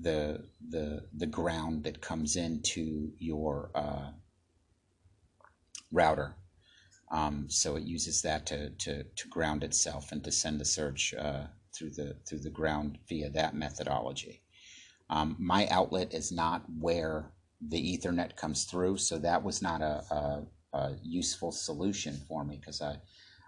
the 0.00 0.44
the 0.68 1.06
the 1.16 1.26
ground 1.26 1.84
that 1.84 2.00
comes 2.00 2.36
into 2.36 3.12
your 3.18 3.70
uh, 3.74 4.10
router. 5.90 6.36
Um, 7.10 7.46
so 7.48 7.76
it 7.76 7.84
uses 7.84 8.22
that 8.22 8.46
to, 8.46 8.70
to, 8.70 9.04
to 9.04 9.28
ground 9.28 9.62
itself 9.62 10.10
and 10.10 10.24
to 10.24 10.32
send 10.32 10.60
the 10.60 10.64
surge 10.64 11.14
uh, 11.16 11.44
through 11.72 11.90
the 11.90 12.16
through 12.26 12.40
the 12.40 12.50
ground 12.50 12.98
via 13.08 13.30
that 13.30 13.54
methodology. 13.54 14.42
Um, 15.10 15.36
my 15.38 15.66
outlet 15.68 16.12
is 16.14 16.32
not 16.32 16.64
where 16.80 17.30
the 17.60 17.96
Ethernet 17.96 18.36
comes 18.36 18.64
through, 18.64 18.98
so 18.98 19.18
that 19.18 19.42
was 19.42 19.62
not 19.62 19.80
a, 19.80 20.02
a, 20.10 20.46
a 20.72 20.96
useful 21.02 21.52
solution 21.52 22.20
for 22.28 22.44
me 22.44 22.56
because 22.58 22.80
I 22.82 22.96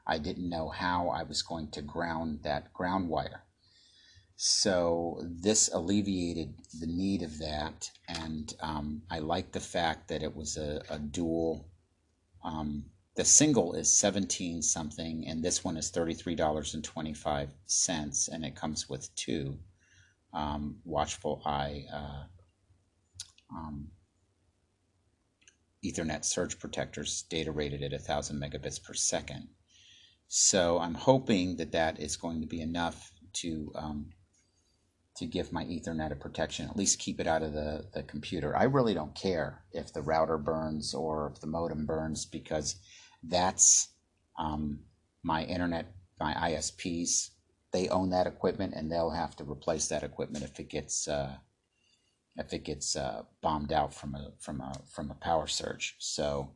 I 0.07 0.19
didn't 0.19 0.49
know 0.49 0.69
how 0.69 1.09
I 1.09 1.25
was 1.25 1.43
going 1.43 1.73
to 1.73 1.83
ground 1.83 2.45
that 2.45 2.73
ground 2.73 3.09
wire. 3.09 3.43
So 4.37 5.21
this 5.25 5.69
alleviated 5.73 6.55
the 6.79 6.87
need 6.87 7.23
of 7.23 7.39
that, 7.39 7.91
and 8.07 8.55
um, 8.61 9.03
I 9.11 9.19
like 9.21 9.53
the 9.53 9.61
fact 9.61 10.09
that 10.09 10.23
it 10.23 10.37
was 10.37 10.59
a, 10.59 10.83
a 10.91 10.99
dual. 10.99 11.71
Um, 12.45 12.91
the 13.15 13.25
single 13.25 13.73
is 13.73 13.97
17 13.97 14.61
something, 14.63 15.27
and 15.27 15.43
this 15.43 15.65
one 15.65 15.79
is 15.79 15.91
$33.25, 15.91 18.29
and 18.29 18.45
it 18.45 18.55
comes 18.55 18.91
with 18.91 19.15
two 19.17 19.59
um, 20.35 20.83
Watchful 20.85 21.41
Eye 21.47 21.87
uh, 21.91 22.25
um, 23.51 23.91
Ethernet 25.83 26.27
surge 26.27 26.59
protectors, 26.59 27.23
data 27.23 27.51
rated 27.51 27.83
at 27.83 27.93
1,000 27.93 28.39
megabits 28.39 28.83
per 28.83 28.93
second. 28.93 29.49
So 30.29 30.79
I'm 30.79 30.95
hoping 30.95 31.57
that 31.57 31.73
that 31.73 32.01
is 32.01 32.17
going 32.17 32.41
to 32.41 32.47
be 32.47 32.61
enough 32.61 33.13
to 33.35 33.73
um, 33.75 34.11
to 35.17 35.27
give 35.27 35.53
my 35.53 35.65
Ethernet 35.65 36.13
a 36.13 36.17
protection, 36.17 36.69
at 36.69 36.77
least 36.77 36.99
keep 36.99 37.21
it 37.21 37.27
out 37.27 37.43
of 37.43 37.55
the, 37.55 37.87
the 37.95 38.03
computer. 38.03 38.55
I 38.55 38.65
really 38.65 38.93
don't 38.93 39.15
care 39.15 39.65
if 39.73 39.93
the 39.93 40.03
router 40.03 40.37
burns 40.37 40.93
or 40.93 41.33
if 41.35 41.41
the 41.41 41.47
modem 41.47 41.87
burns 41.87 42.27
because 42.27 42.77
that's 43.23 43.89
um, 44.39 44.81
my 45.23 45.45
internet, 45.45 45.95
my 46.21 46.35
ISPs. 46.35 47.31
They 47.73 47.89
own 47.89 48.11
that 48.11 48.27
equipment 48.27 48.75
and 48.75 48.93
they'll 48.93 49.11
have 49.11 49.37
to 49.37 49.45
replace 49.45 49.89
that 49.89 50.03
equipment 50.03 50.45
if 50.45 50.61
it 50.61 50.69
gets 50.69 51.09
uh, 51.09 51.37
if 52.37 52.53
it 52.53 52.65
gets 52.65 52.95
uh, 52.97 53.23
bombed 53.43 53.73
out 53.73 53.95
from 53.95 54.15
a 54.15 54.33
from 54.39 54.61
a 54.61 54.81
from 54.91 55.11
a 55.11 55.15
power 55.15 55.47
surge. 55.47 55.97
So 55.99 56.51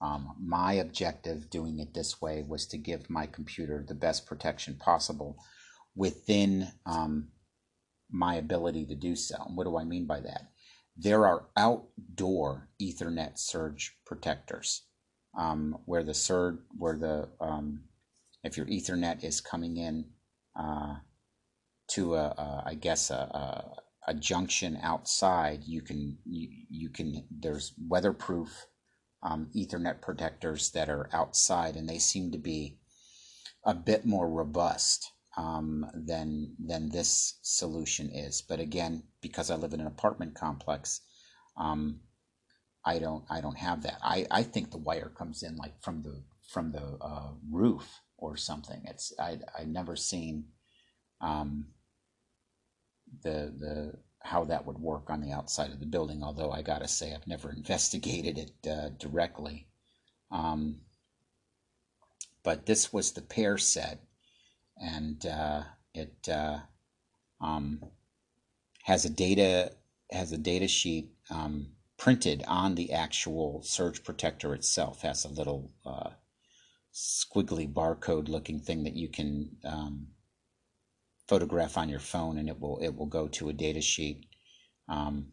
um, 0.00 0.34
my 0.40 0.74
objective 0.74 1.50
doing 1.50 1.78
it 1.78 1.94
this 1.94 2.20
way 2.20 2.44
was 2.46 2.66
to 2.66 2.78
give 2.78 3.08
my 3.08 3.26
computer 3.26 3.84
the 3.86 3.94
best 3.94 4.26
protection 4.26 4.76
possible 4.76 5.36
within 5.94 6.68
um, 6.84 7.28
my 8.10 8.34
ability 8.34 8.84
to 8.86 8.94
do 8.94 9.16
so. 9.16 9.36
And 9.46 9.56
what 9.56 9.64
do 9.64 9.78
I 9.78 9.84
mean 9.84 10.06
by 10.06 10.20
that? 10.20 10.50
There 10.96 11.26
are 11.26 11.46
outdoor 11.56 12.68
Ethernet 12.80 13.38
surge 13.38 13.96
protectors 14.06 14.82
um, 15.36 15.78
where 15.84 16.02
the 16.02 16.14
surge, 16.14 16.58
where 16.76 16.96
the 16.96 17.28
um, 17.40 17.84
if 18.44 18.56
your 18.56 18.66
Ethernet 18.66 19.24
is 19.24 19.40
coming 19.40 19.76
in 19.76 20.06
uh, 20.58 20.96
to 21.88 22.14
a, 22.14 22.26
a, 22.26 22.62
I 22.66 22.74
guess 22.74 23.10
a, 23.10 23.14
a, 23.14 24.10
a 24.12 24.14
junction 24.14 24.78
outside, 24.82 25.64
you 25.64 25.82
can 25.82 26.18
you, 26.24 26.48
you 26.70 26.88
can 26.88 27.24
there's 27.30 27.74
weatherproof 27.88 28.66
um, 29.26 29.50
Ethernet 29.54 30.00
protectors 30.00 30.70
that 30.70 30.88
are 30.88 31.10
outside, 31.12 31.76
and 31.76 31.88
they 31.88 31.98
seem 31.98 32.30
to 32.30 32.38
be 32.38 32.78
a 33.64 33.74
bit 33.74 34.06
more 34.06 34.30
robust 34.30 35.10
um, 35.36 35.84
than 35.94 36.54
than 36.58 36.88
this 36.88 37.38
solution 37.42 38.08
is. 38.10 38.40
But 38.40 38.60
again, 38.60 39.02
because 39.20 39.50
I 39.50 39.56
live 39.56 39.74
in 39.74 39.80
an 39.80 39.88
apartment 39.88 40.36
complex, 40.36 41.00
um, 41.56 42.00
I 42.84 43.00
don't 43.00 43.24
I 43.28 43.40
don't 43.40 43.58
have 43.58 43.82
that. 43.82 43.98
I, 44.02 44.26
I 44.30 44.44
think 44.44 44.70
the 44.70 44.78
wire 44.78 45.12
comes 45.18 45.42
in 45.42 45.56
like 45.56 45.82
from 45.82 46.02
the 46.02 46.22
from 46.48 46.70
the 46.70 46.96
uh, 47.00 47.32
roof 47.50 48.00
or 48.16 48.36
something. 48.36 48.82
It's 48.84 49.12
I 49.18 49.40
I've 49.58 49.68
never 49.68 49.96
seen 49.96 50.44
um, 51.20 51.66
the 53.24 53.52
the 53.58 53.92
how 54.26 54.44
that 54.44 54.66
would 54.66 54.78
work 54.78 55.08
on 55.08 55.20
the 55.20 55.32
outside 55.32 55.70
of 55.70 55.80
the 55.80 55.86
building. 55.86 56.22
Although 56.22 56.50
I 56.50 56.62
gotta 56.62 56.88
say, 56.88 57.14
I've 57.14 57.26
never 57.26 57.50
investigated 57.56 58.38
it 58.38 58.70
uh, 58.70 58.88
directly. 58.98 59.68
Um, 60.30 60.80
but 62.42 62.66
this 62.66 62.92
was 62.92 63.12
the 63.12 63.22
pair 63.22 63.58
set, 63.58 64.00
and 64.76 65.24
uh, 65.26 65.62
it 65.94 66.28
uh, 66.28 66.58
um, 67.40 67.80
has 68.84 69.04
a 69.04 69.10
data 69.10 69.72
has 70.10 70.32
a 70.32 70.38
data 70.38 70.68
sheet 70.68 71.10
um, 71.30 71.72
printed 71.96 72.44
on 72.46 72.74
the 72.74 72.92
actual 72.92 73.62
surge 73.62 74.04
protector 74.04 74.54
itself. 74.54 75.02
Has 75.02 75.24
a 75.24 75.28
little 75.28 75.72
uh, 75.84 76.10
squiggly 76.94 77.72
barcode 77.72 78.28
looking 78.28 78.60
thing 78.60 78.84
that 78.84 78.94
you 78.94 79.08
can 79.08 79.56
um, 79.64 80.08
photograph 81.28 81.76
on 81.76 81.88
your 81.88 82.00
phone 82.00 82.38
and 82.38 82.48
it 82.48 82.60
will 82.60 82.78
it 82.78 82.96
will 82.96 83.06
go 83.06 83.28
to 83.28 83.48
a 83.48 83.52
data 83.52 83.80
sheet 83.80 84.26
um, 84.88 85.32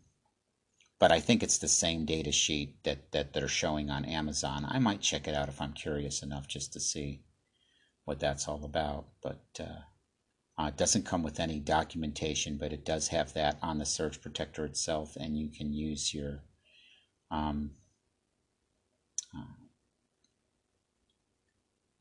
but 1.04 1.12
I 1.12 1.20
think 1.20 1.44
it's 1.44 1.58
the 1.58 1.68
same 1.68 2.06
data 2.06 2.32
sheet 2.32 2.82
that, 2.84 3.12
that 3.12 3.34
they're 3.34 3.50
showing 3.50 3.90
on 3.90 4.06
Amazon. 4.06 4.66
I 4.66 4.80
might 4.80 5.02
check 5.02 5.28
it 5.28 5.36
out 5.36 5.50
if 5.50 5.60
I'm 5.60 5.74
curious 5.74 6.24
enough 6.24 6.48
just 6.48 6.72
to 6.72 6.80
see 6.80 7.24
what 8.06 8.22
that's 8.22 8.48
all 8.48 8.64
about. 8.64 9.08
But 9.22 9.44
uh, 9.60 9.82
uh, 10.58 10.68
it 10.68 10.78
doesn't 10.78 11.06
come 11.06 11.22
with 11.22 11.42
any 11.42 11.60
documentation, 11.60 12.58
but 12.58 12.72
it 12.72 12.86
does 12.86 13.10
have 13.10 13.34
that 13.34 13.58
on 13.62 13.80
the 13.80 13.86
surge 13.86 14.22
protector 14.22 14.64
itself, 14.64 15.18
and 15.18 15.38
you 15.38 15.50
can 15.50 15.74
use 15.74 16.14
your 16.14 16.46
um, 17.32 17.72
uh, 19.36 19.44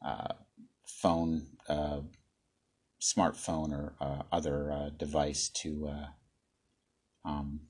uh 0.06 0.34
phone 0.86 1.42
uh, 1.68 2.02
smartphone 3.02 3.72
or 3.72 3.94
uh, 4.00 4.22
other 4.30 4.70
uh, 4.70 4.90
device 4.96 5.48
to 5.48 5.88
uh, 5.88 7.28
um, 7.28 7.60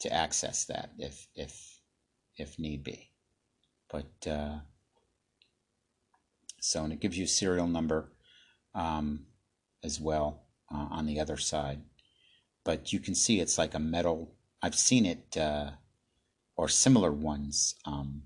to 0.00 0.12
access 0.12 0.64
that 0.66 0.90
if 0.96 1.26
if 1.34 1.80
if 2.36 2.58
need 2.58 2.84
be. 2.84 3.10
But 3.90 4.30
uh, 4.30 4.58
so 6.60 6.84
and 6.84 6.92
it 6.92 7.00
gives 7.00 7.18
you 7.18 7.26
serial 7.26 7.66
number 7.66 8.12
um, 8.74 9.26
as 9.82 10.00
well 10.00 10.44
uh, 10.72 10.86
on 10.90 11.06
the 11.06 11.18
other 11.18 11.36
side. 11.36 11.82
But 12.64 12.92
you 12.92 13.00
can 13.00 13.16
see 13.16 13.40
it's 13.40 13.58
like 13.58 13.74
a 13.74 13.80
metal. 13.80 14.36
I've 14.62 14.76
seen 14.76 15.04
it 15.04 15.36
uh, 15.36 15.70
or 16.56 16.68
similar 16.68 17.10
ones. 17.10 17.74
Um, 17.84 18.22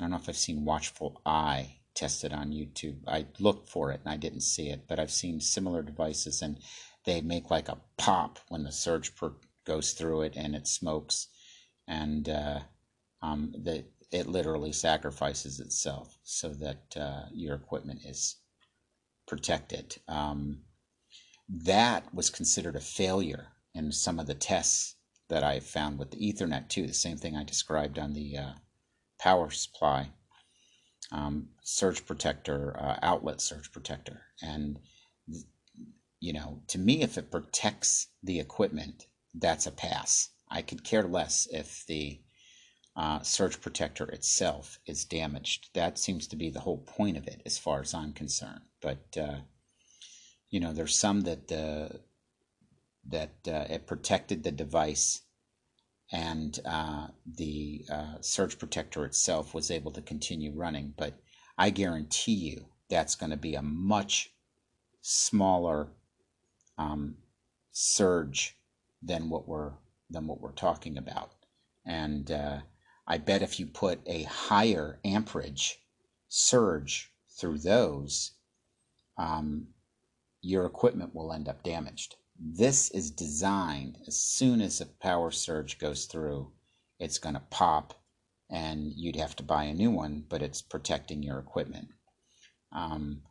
I 0.00 0.04
don't 0.04 0.10
know 0.10 0.16
if 0.16 0.28
I've 0.28 0.36
seen 0.36 0.64
Watchful 0.64 1.22
Eye 1.24 1.76
tested 1.94 2.32
on 2.32 2.50
YouTube. 2.50 2.98
I 3.06 3.26
looked 3.38 3.68
for 3.68 3.92
it 3.92 4.00
and 4.04 4.12
I 4.12 4.16
didn't 4.16 4.40
see 4.40 4.68
it, 4.68 4.82
but 4.88 4.98
I've 4.98 5.10
seen 5.10 5.40
similar 5.40 5.82
devices 5.82 6.42
and 6.42 6.58
they 7.04 7.20
make 7.20 7.50
like 7.50 7.68
a 7.68 7.80
pop 7.96 8.38
when 8.48 8.64
the 8.64 8.72
surge 8.72 9.14
per- 9.16 9.34
goes 9.64 9.92
through 9.92 10.22
it 10.22 10.34
and 10.36 10.54
it 10.54 10.66
smokes, 10.66 11.28
and 11.86 12.28
uh, 12.28 12.60
um, 13.22 13.54
that 13.58 13.84
it 14.10 14.26
literally 14.26 14.72
sacrifices 14.72 15.60
itself 15.60 16.18
so 16.22 16.50
that 16.50 16.96
uh, 16.96 17.22
your 17.32 17.54
equipment 17.54 18.00
is 18.04 18.36
protected. 19.26 19.96
Um, 20.08 20.60
that 21.48 22.14
was 22.14 22.30
considered 22.30 22.76
a 22.76 22.80
failure 22.80 23.48
in 23.74 23.92
some 23.92 24.18
of 24.18 24.26
the 24.26 24.34
tests 24.34 24.96
that 25.28 25.42
I 25.42 25.60
found 25.60 25.98
with 25.98 26.10
the 26.10 26.18
Ethernet 26.32 26.68
too. 26.68 26.86
The 26.86 26.94
same 26.94 27.16
thing 27.16 27.36
I 27.36 27.44
described 27.44 27.98
on 27.98 28.12
the 28.12 28.36
uh, 28.36 28.52
power 29.18 29.50
supply 29.50 30.10
um, 31.12 31.48
surge 31.62 32.04
protector, 32.06 32.76
uh, 32.78 32.98
outlet 33.02 33.40
surge 33.40 33.70
protector. 33.70 34.22
And, 34.40 34.78
you 36.20 36.32
know, 36.32 36.62
to 36.68 36.78
me, 36.78 37.02
if 37.02 37.18
it 37.18 37.30
protects 37.30 38.08
the 38.22 38.40
equipment, 38.40 39.06
that's 39.34 39.66
a 39.66 39.70
pass. 39.70 40.30
I 40.50 40.62
could 40.62 40.84
care 40.84 41.04
less 41.04 41.46
if 41.50 41.84
the 41.86 42.20
uh, 42.96 43.20
surge 43.22 43.60
protector 43.60 44.06
itself 44.06 44.78
is 44.86 45.04
damaged. 45.04 45.70
That 45.74 45.98
seems 45.98 46.26
to 46.28 46.36
be 46.36 46.50
the 46.50 46.60
whole 46.60 46.78
point 46.78 47.16
of 47.16 47.26
it, 47.26 47.42
as 47.46 47.58
far 47.58 47.80
as 47.80 47.94
I'm 47.94 48.12
concerned. 48.12 48.62
But, 48.80 49.16
uh, 49.16 49.40
you 50.50 50.60
know, 50.60 50.72
there's 50.72 50.98
some 50.98 51.22
that, 51.22 51.52
uh, 51.52 51.96
that 53.08 53.34
uh, 53.46 53.66
it 53.72 53.86
protected 53.86 54.42
the 54.42 54.52
device 54.52 55.22
and 56.12 56.60
uh, 56.66 57.08
the 57.26 57.84
uh, 57.90 58.14
surge 58.20 58.58
protector 58.58 59.04
itself 59.06 59.54
was 59.54 59.70
able 59.70 59.90
to 59.92 60.02
continue 60.02 60.52
running. 60.54 60.92
But 60.96 61.14
I 61.56 61.70
guarantee 61.70 62.34
you 62.34 62.66
that's 62.90 63.14
going 63.14 63.30
to 63.30 63.36
be 63.38 63.54
a 63.54 63.62
much 63.62 64.34
smaller 65.00 65.88
um, 66.76 67.16
surge 67.70 68.58
than 69.02 69.30
what 69.30 69.48
we're 69.48 69.72
than 70.10 70.26
what 70.26 70.40
we're 70.40 70.52
talking 70.52 70.98
about. 70.98 71.32
And 71.86 72.30
uh, 72.30 72.58
I 73.06 73.18
bet 73.18 73.42
if 73.42 73.58
you 73.58 73.66
put 73.66 74.00
a 74.06 74.24
higher 74.24 75.00
amperage 75.04 75.78
surge 76.28 77.10
through 77.38 77.58
those, 77.58 78.32
um, 79.16 79.68
your 80.42 80.66
equipment 80.66 81.14
will 81.14 81.32
end 81.32 81.48
up 81.48 81.62
damaged. 81.62 82.16
This 82.44 82.90
is 82.90 83.12
designed 83.12 83.98
as 84.08 84.16
soon 84.16 84.60
as 84.60 84.80
a 84.80 84.86
power 84.86 85.30
surge 85.30 85.78
goes 85.78 86.06
through, 86.06 86.50
it's 86.98 87.18
going 87.18 87.36
to 87.36 87.42
pop 87.50 87.94
and 88.50 88.92
you'd 88.96 89.14
have 89.14 89.36
to 89.36 89.44
buy 89.44 89.64
a 89.64 89.74
new 89.74 89.92
one, 89.92 90.24
but 90.28 90.42
it's 90.42 90.60
protecting 90.60 91.22
your 91.22 91.38
equipment. 91.38 91.88
Um, 92.72 93.22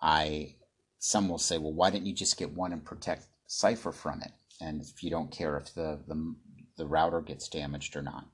I 0.00 0.54
some 1.00 1.28
will 1.28 1.38
say, 1.38 1.58
well, 1.58 1.72
why 1.72 1.90
didn't 1.90 2.06
you 2.06 2.14
just 2.14 2.38
get 2.38 2.52
one 2.52 2.72
and 2.72 2.84
protect 2.84 3.26
Cipher 3.48 3.90
from 3.90 4.22
it? 4.22 4.30
And 4.60 4.80
if 4.80 5.02
you 5.02 5.10
don't 5.10 5.32
care 5.32 5.56
if 5.56 5.74
the 5.74 5.98
the, 6.06 6.36
the 6.76 6.86
router 6.86 7.20
gets 7.20 7.48
damaged 7.48 7.96
or 7.96 8.02
not, 8.02 8.26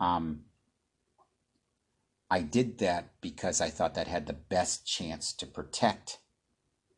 um, 0.00 0.46
I 2.28 2.42
did 2.42 2.78
that 2.78 3.12
because 3.20 3.60
I 3.60 3.70
thought 3.70 3.94
that 3.94 4.08
had 4.08 4.26
the 4.26 4.32
best 4.32 4.84
chance 4.84 5.32
to 5.34 5.46
protect 5.46 6.18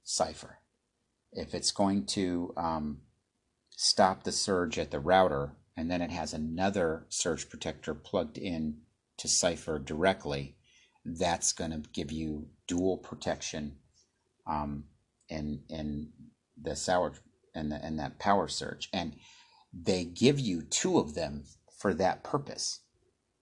Cipher. 0.05 0.61
If 1.37 1.55
it's 1.55 1.71
going 1.71 2.07
to 2.07 2.53
um, 2.57 3.03
stop 3.71 4.25
the 4.25 4.33
surge 4.33 4.79
at 4.79 4.91
the 4.91 4.99
router 4.99 5.53
and 5.77 5.91
then 5.91 6.01
it 6.03 6.11
has 6.11 6.33
another 6.33 7.07
surge 7.11 7.49
protector 7.49 7.95
plugged 7.95 8.39
in 8.39 8.79
to 9.19 9.29
Cipher 9.29 9.79
directly, 9.79 10.57
that's 11.05 11.53
going 11.53 11.71
to 11.71 11.89
give 11.93 12.11
you 12.11 12.49
dual 12.67 12.97
protection 12.97 13.77
um, 14.47 14.85
in 15.29 15.63
in 15.69 16.09
the 16.61 16.75
sour 16.75 17.13
and 17.55 17.73
and 17.73 17.99
that 17.99 18.19
power 18.19 18.49
surge, 18.49 18.89
and 18.93 19.15
they 19.73 20.05
give 20.05 20.41
you 20.41 20.63
two 20.63 20.99
of 20.99 21.15
them 21.15 21.45
for 21.79 21.95
that 21.95 22.25
purpose. 22.25 22.81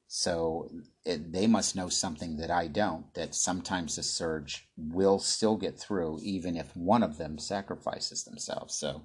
So 0.08 0.68
it, 1.04 1.32
they 1.32 1.46
must 1.46 1.76
know 1.76 1.88
something 1.88 2.36
that 2.38 2.50
I 2.50 2.66
don't. 2.66 3.12
That 3.14 3.34
sometimes 3.34 3.96
the 3.96 4.02
surge 4.02 4.66
will 4.76 5.18
still 5.18 5.56
get 5.56 5.78
through, 5.78 6.20
even 6.22 6.56
if 6.56 6.74
one 6.76 7.02
of 7.02 7.18
them 7.18 7.38
sacrifices 7.38 8.24
themselves. 8.24 8.74
So 8.74 9.04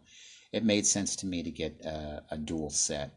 it 0.52 0.64
made 0.64 0.86
sense 0.86 1.16
to 1.18 1.26
me 1.26 1.44
to 1.44 1.52
get 1.52 1.82
a, 1.86 2.24
a 2.32 2.38
dual 2.38 2.70
set, 2.70 3.12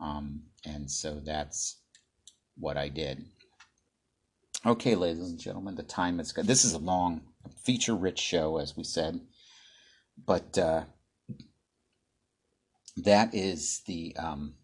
um, 0.00 0.42
and 0.64 0.90
so 0.90 1.20
that's 1.24 1.76
what 2.56 2.76
I 2.76 2.88
did. 2.88 3.24
Okay, 4.66 4.94
ladies 4.94 5.28
and 5.28 5.38
gentlemen, 5.38 5.74
the 5.74 5.82
time 5.82 6.20
is 6.20 6.32
good. 6.32 6.46
This 6.46 6.64
is 6.64 6.72
a 6.72 6.78
long, 6.78 7.22
feature 7.64 7.94
rich 7.94 8.18
show, 8.18 8.58
as 8.58 8.76
we 8.76 8.84
said. 8.84 9.20
But 10.26 10.56
uh, 10.56 10.84
that 12.96 13.34
is 13.34 13.82
the 13.86 14.16
um, 14.16 14.54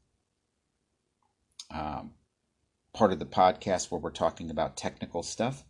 uh, 1.74 2.02
part 2.92 3.12
of 3.12 3.18
the 3.18 3.26
podcast 3.26 3.90
where 3.90 4.00
we're 4.00 4.10
talking 4.10 4.50
about 4.50 4.76
technical 4.76 5.22
stuff. 5.22 5.64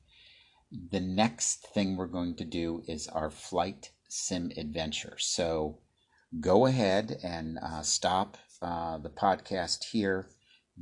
The 0.91 1.01
next 1.01 1.67
thing 1.75 1.97
we're 1.97 2.07
going 2.07 2.37
to 2.37 2.45
do 2.45 2.83
is 2.87 3.09
our 3.09 3.31
flight 3.31 3.91
sim 4.09 4.51
adventure. 4.57 5.17
So 5.19 5.79
go 6.41 6.67
ahead 6.67 7.19
and 7.23 7.59
uh, 7.59 7.83
stop 7.83 8.37
uh, 8.63 8.99
the 8.99 9.11
podcast 9.11 9.85
here. 9.85 10.29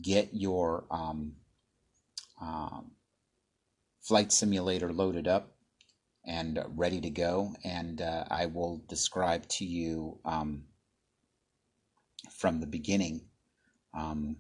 Get 0.01 0.31
your 0.33 0.85
um, 0.91 1.37
um, 2.41 2.93
flight 4.01 4.33
simulator 4.33 4.93
loaded 4.93 5.27
up 5.27 5.55
and 6.25 6.63
ready 6.69 7.01
to 7.01 7.11
go. 7.11 7.55
And 7.65 8.01
uh, 8.01 8.25
I 8.31 8.47
will 8.47 8.83
describe 8.89 9.49
to 9.49 9.65
you 9.65 10.19
um, 10.25 10.65
from 12.31 12.61
the 12.61 12.67
beginning 12.67 13.23
um, 13.95 14.37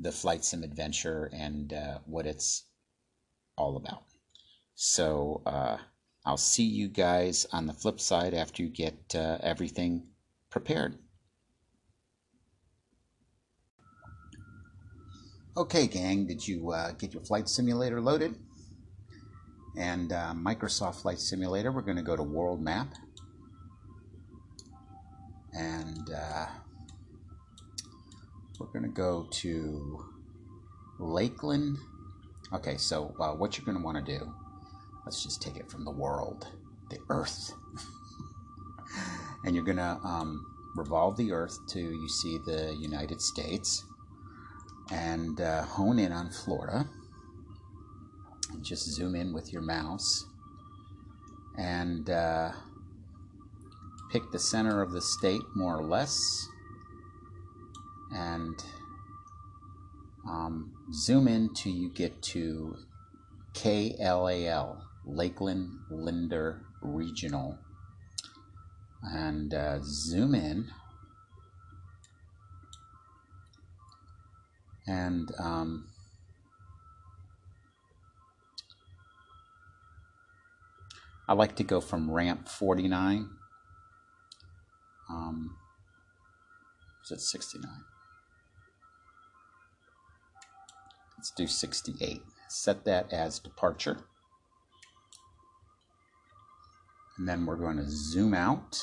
the 0.00 0.12
flight 0.12 0.44
sim 0.44 0.62
adventure 0.62 1.30
and 1.32 1.72
uh, 1.72 1.98
what 2.06 2.26
it's 2.26 2.64
all 3.56 3.76
about. 3.76 4.04
So 4.74 5.42
uh, 5.46 5.78
I'll 6.24 6.36
see 6.36 6.64
you 6.64 6.88
guys 6.88 7.46
on 7.52 7.66
the 7.66 7.74
flip 7.74 8.00
side 8.00 8.34
after 8.34 8.62
you 8.62 8.68
get 8.68 9.14
uh, 9.14 9.38
everything 9.42 10.04
prepared. 10.48 10.98
Okay, 15.56 15.86
gang, 15.86 16.26
did 16.26 16.46
you 16.46 16.70
uh, 16.70 16.92
get 16.92 17.12
your 17.12 17.22
flight 17.22 17.48
simulator 17.48 18.00
loaded? 18.00 18.36
and 19.76 20.12
uh, 20.12 20.32
Microsoft 20.34 21.02
Flight 21.02 21.18
Simulator, 21.18 21.72
we're 21.72 21.82
going 21.82 21.96
to 21.96 22.02
go 22.02 22.16
to 22.16 22.22
World 22.22 22.60
Map. 22.60 22.94
And 25.52 26.08
we're 28.60 28.66
going 28.66 28.84
to 28.84 28.88
go 28.88 29.26
to 29.30 30.04
Lakeland. 31.00 31.78
Okay, 32.52 32.76
so 32.76 33.14
uh, 33.18 33.32
what 33.32 33.56
you're 33.56 33.64
going 33.64 33.78
to 33.78 33.82
want 33.82 34.04
to 34.04 34.18
do, 34.18 34.32
let's 35.04 35.22
just 35.22 35.42
take 35.42 35.56
it 35.56 35.68
from 35.68 35.84
the 35.84 35.90
world, 35.90 36.46
the 36.90 36.98
Earth. 37.08 37.52
and 39.44 39.56
you're 39.56 39.64
going 39.64 39.78
to 39.78 39.98
um, 40.04 40.46
revolve 40.76 41.16
the 41.16 41.32
Earth 41.32 41.58
to 41.70 41.80
you 41.80 42.08
see 42.08 42.38
the 42.44 42.76
United 42.78 43.20
States 43.20 43.84
and 44.92 45.40
uh, 45.40 45.62
hone 45.62 45.98
in 45.98 46.12
on 46.12 46.30
Florida 46.30 46.88
just 48.62 48.90
zoom 48.90 49.14
in 49.14 49.32
with 49.32 49.52
your 49.52 49.62
mouse 49.62 50.26
and 51.56 52.10
uh, 52.10 52.50
pick 54.10 54.30
the 54.32 54.38
center 54.38 54.82
of 54.82 54.92
the 54.92 55.00
state 55.00 55.42
more 55.54 55.76
or 55.76 55.82
less 55.82 56.48
and 58.12 58.54
um, 60.28 60.72
zoom 60.92 61.28
in 61.28 61.52
till 61.54 61.72
you 61.72 61.90
get 61.90 62.22
to 62.22 62.76
KLAL, 63.54 64.82
Lakeland 65.06 65.70
Linder 65.90 66.62
Regional. 66.82 67.58
And 69.02 69.54
uh, 69.54 69.78
zoom 69.82 70.34
in. 70.34 70.68
And 74.86 75.30
um, 75.38 75.88
I 81.28 81.32
like 81.32 81.56
to 81.56 81.64
go 81.64 81.80
from 81.80 82.10
ramp 82.10 82.48
49. 82.48 83.30
Um, 85.08 85.56
is 87.04 87.12
it 87.12 87.20
69? 87.20 87.70
Let's 91.20 91.32
do 91.32 91.46
68. 91.46 92.22
Set 92.48 92.86
that 92.86 93.12
as 93.12 93.38
departure. 93.38 93.98
And 97.18 97.28
then 97.28 97.44
we're 97.44 97.56
going 97.56 97.76
to 97.76 97.84
zoom 97.86 98.32
out. 98.32 98.82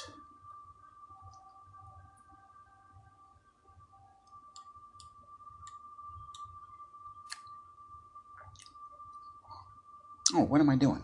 Oh, 10.35 10.43
what 10.43 10.61
am 10.61 10.69
I 10.69 10.75
doing? 10.75 11.01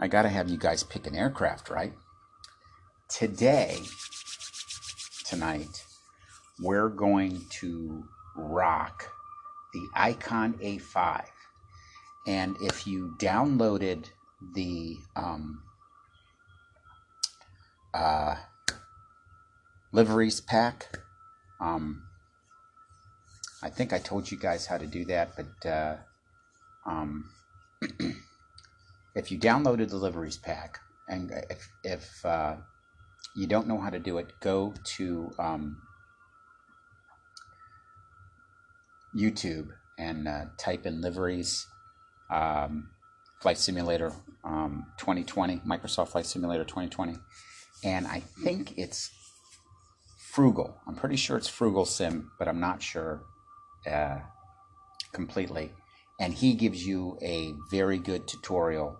I 0.00 0.08
got 0.08 0.22
to 0.22 0.30
have 0.30 0.48
you 0.48 0.56
guys 0.56 0.84
pick 0.84 1.06
an 1.06 1.14
aircraft, 1.14 1.68
right? 1.68 1.92
Today, 3.10 3.80
tonight, 5.26 5.84
we're 6.62 6.88
going 6.88 7.44
to 7.60 8.04
rock 8.34 9.12
the 9.76 9.88
Icon 9.94 10.54
A5. 10.54 11.26
And 12.26 12.56
if 12.62 12.86
you 12.86 13.14
downloaded 13.18 14.06
the 14.54 14.96
um, 15.14 15.62
uh, 17.92 18.36
liveries 19.92 20.40
pack, 20.40 20.98
um, 21.60 22.02
I 23.62 23.68
think 23.68 23.92
I 23.92 23.98
told 23.98 24.30
you 24.30 24.38
guys 24.38 24.66
how 24.66 24.78
to 24.78 24.86
do 24.86 25.04
that, 25.06 25.36
but 25.36 25.68
uh, 25.68 25.96
um, 26.86 27.30
if 29.14 29.30
you 29.30 29.38
downloaded 29.38 29.90
the 29.90 29.96
liveries 29.96 30.38
pack, 30.38 30.78
and 31.08 31.30
if, 31.50 31.68
if 31.84 32.24
uh, 32.24 32.56
you 33.36 33.46
don't 33.46 33.68
know 33.68 33.78
how 33.78 33.90
to 33.90 33.98
do 33.98 34.16
it, 34.18 34.32
go 34.40 34.72
to 34.96 35.30
um, 35.38 35.82
YouTube 39.16 39.68
and 39.98 40.28
uh, 40.28 40.44
type 40.58 40.86
in 40.86 41.00
liveries 41.00 41.66
um, 42.30 42.90
Flight 43.40 43.58
Simulator 43.58 44.12
um, 44.44 44.86
2020, 44.98 45.58
Microsoft 45.66 46.08
Flight 46.08 46.26
Simulator 46.26 46.64
2020, 46.64 47.16
and 47.84 48.06
I 48.06 48.20
think 48.20 48.76
it's 48.78 49.10
Frugal. 50.18 50.76
I'm 50.86 50.94
pretty 50.94 51.16
sure 51.16 51.38
it's 51.38 51.48
Frugal 51.48 51.86
Sim, 51.86 52.30
but 52.38 52.46
I'm 52.46 52.60
not 52.60 52.82
sure 52.82 53.22
uh, 53.90 54.18
completely. 55.12 55.72
And 56.20 56.34
he 56.34 56.54
gives 56.54 56.86
you 56.86 57.18
a 57.22 57.54
very 57.70 57.98
good 57.98 58.28
tutorial 58.28 58.98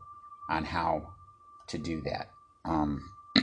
on 0.49 0.65
how 0.65 1.13
to 1.69 1.79
do 1.79 2.01
that. 2.03 2.31
Um, 2.65 3.11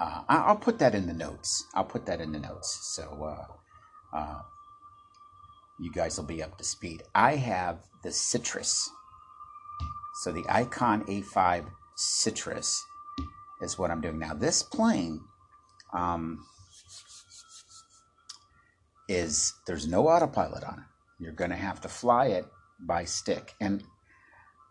uh, 0.00 0.22
I'll 0.28 0.56
put 0.56 0.80
that 0.80 0.94
in 0.96 1.06
the 1.06 1.14
notes. 1.14 1.64
I'll 1.74 1.84
put 1.84 2.06
that 2.06 2.20
in 2.20 2.32
the 2.32 2.40
notes. 2.40 2.80
So 2.94 3.58
uh, 4.12 4.40
you 5.78 5.90
guys 5.90 6.18
will 6.18 6.26
be 6.26 6.42
up 6.42 6.58
to 6.58 6.64
speed. 6.64 7.02
I 7.14 7.36
have 7.36 7.78
the 8.02 8.12
Citrus. 8.12 8.90
So 10.22 10.32
the 10.32 10.44
Icon 10.48 11.04
A5 11.04 11.66
Citrus 11.96 12.84
is 13.62 13.78
what 13.78 13.90
I'm 13.90 14.00
doing 14.00 14.18
now. 14.18 14.34
This 14.34 14.62
plane 14.62 15.20
um, 15.92 16.44
is 19.08 19.54
there's 19.66 19.86
no 19.86 20.08
autopilot 20.08 20.64
on 20.64 20.78
it. 20.78 21.22
You're 21.22 21.32
going 21.32 21.50
to 21.50 21.56
have 21.56 21.80
to 21.82 21.88
fly 21.88 22.26
it 22.26 22.46
by 22.78 23.04
stick. 23.04 23.54
And 23.60 23.82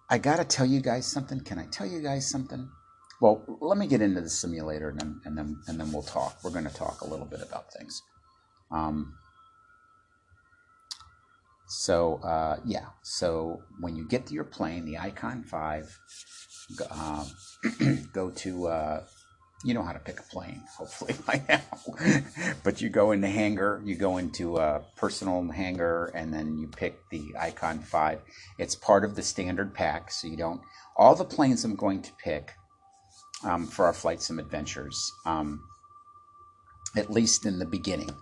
I 0.10 0.18
got 0.18 0.38
to 0.38 0.46
tell 0.46 0.66
you 0.66 0.82
guys 0.82 1.06
something. 1.06 1.40
Can 1.42 1.60
I 1.60 1.66
tell 1.72 1.88
you 1.88 2.02
guys 2.02 2.30
something? 2.30 2.70
Well, 3.22 3.44
let 3.62 3.78
me 3.78 3.88
get 3.88 4.02
into 4.02 4.22
the 4.22 4.30
simulator 4.30 4.90
and 4.90 5.00
then 5.00 5.22
and 5.26 5.38
then 5.38 5.62
and 5.68 5.80
then 5.80 5.92
we'll 5.92 6.04
talk. 6.04 6.38
We're 6.44 6.52
going 6.52 6.68
to 6.68 6.74
talk 6.74 7.02
a 7.02 7.08
little 7.08 7.26
bit 7.26 7.42
about 7.42 7.72
things. 7.74 8.02
Um, 8.72 9.14
so 11.70 12.16
uh, 12.24 12.58
yeah, 12.66 12.88
so 13.04 13.62
when 13.80 13.96
you 13.96 14.06
get 14.08 14.26
to 14.28 14.34
your 14.34 14.44
plane, 14.44 14.86
the 14.86 14.98
Icon 14.98 15.44
Five, 15.44 15.98
uh, 16.90 17.26
go 18.14 18.32
to 18.32 18.68
uh, 18.68 19.04
you 19.64 19.74
know 19.76 19.84
how 19.84 19.92
to 19.92 20.00
pick 20.00 20.20
a 20.20 20.24
plane, 20.24 20.64
hopefully 20.78 21.14
by 21.28 21.44
now. 21.48 22.24
but 22.64 22.82
you 22.82 22.90
go 22.90 23.12
in 23.12 23.22
the 23.22 23.30
hangar, 23.30 23.82
you 23.86 23.96
go 23.96 24.18
into 24.18 24.58
a 24.58 24.82
personal 24.96 25.44
hangar, 25.52 26.12
and 26.16 26.34
then 26.34 26.58
you 26.58 26.68
pick 26.68 27.08
the 27.10 27.36
Icon 27.40 27.80
5. 27.80 28.22
It's 28.58 28.76
part 28.76 29.04
of 29.04 29.16
the 29.16 29.22
standard 29.22 29.74
pack, 29.74 30.12
so 30.12 30.28
you 30.28 30.38
don't. 30.38 30.62
All 30.98 31.16
the 31.16 31.26
planes 31.26 31.64
I'm 31.64 31.76
going 31.76 32.02
to 32.02 32.12
pick 32.24 32.54
um, 33.44 33.68
for 33.68 33.86
our 33.86 33.94
Flight 33.94 34.22
Sim 34.22 34.40
Adventures, 34.40 35.12
um, 35.26 35.62
at 36.96 37.12
least 37.12 37.46
in 37.46 37.60
the 37.60 37.66
beginning, 37.66 38.16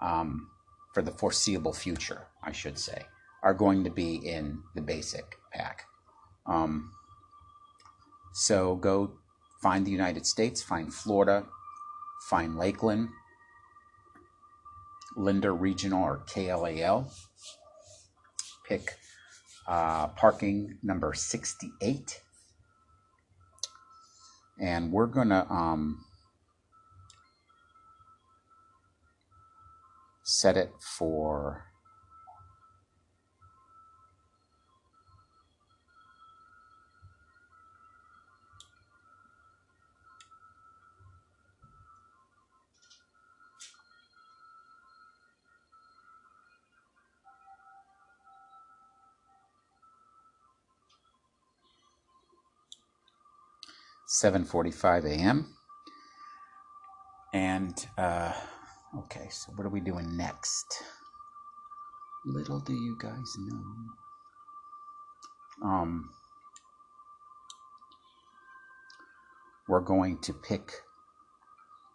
um, 0.00 0.48
for 0.94 1.02
the 1.02 1.10
foreseeable 1.10 1.72
future, 1.72 2.27
I 2.42 2.52
should 2.52 2.78
say, 2.78 3.06
are 3.42 3.54
going 3.54 3.84
to 3.84 3.90
be 3.90 4.16
in 4.16 4.62
the 4.74 4.80
basic 4.80 5.36
pack. 5.52 5.84
Um, 6.46 6.92
so 8.32 8.76
go 8.76 9.12
find 9.62 9.86
the 9.86 9.90
United 9.90 10.26
States, 10.26 10.62
find 10.62 10.92
Florida, 10.92 11.44
find 12.28 12.56
Lakeland, 12.56 13.08
Linder 15.16 15.54
Regional 15.54 16.04
or 16.04 16.24
KLAL. 16.26 17.10
Pick 18.66 18.96
uh, 19.66 20.08
parking 20.08 20.78
number 20.82 21.12
68. 21.14 22.22
And 24.60 24.92
we're 24.92 25.06
going 25.06 25.28
to 25.28 25.50
um, 25.50 26.04
set 30.22 30.56
it 30.56 30.72
for 30.80 31.67
7:45 54.08 55.04
a.m. 55.04 55.54
And 57.34 57.74
uh, 57.98 58.32
okay, 59.00 59.28
so 59.30 59.52
what 59.54 59.66
are 59.66 59.70
we 59.70 59.80
doing 59.80 60.16
next? 60.16 60.82
Little 62.24 62.58
do 62.58 62.72
you 62.72 62.96
guys 62.98 63.36
know. 63.38 63.64
Um, 65.62 66.08
we're 69.68 69.80
going 69.80 70.18
to 70.22 70.32
pick. 70.32 70.72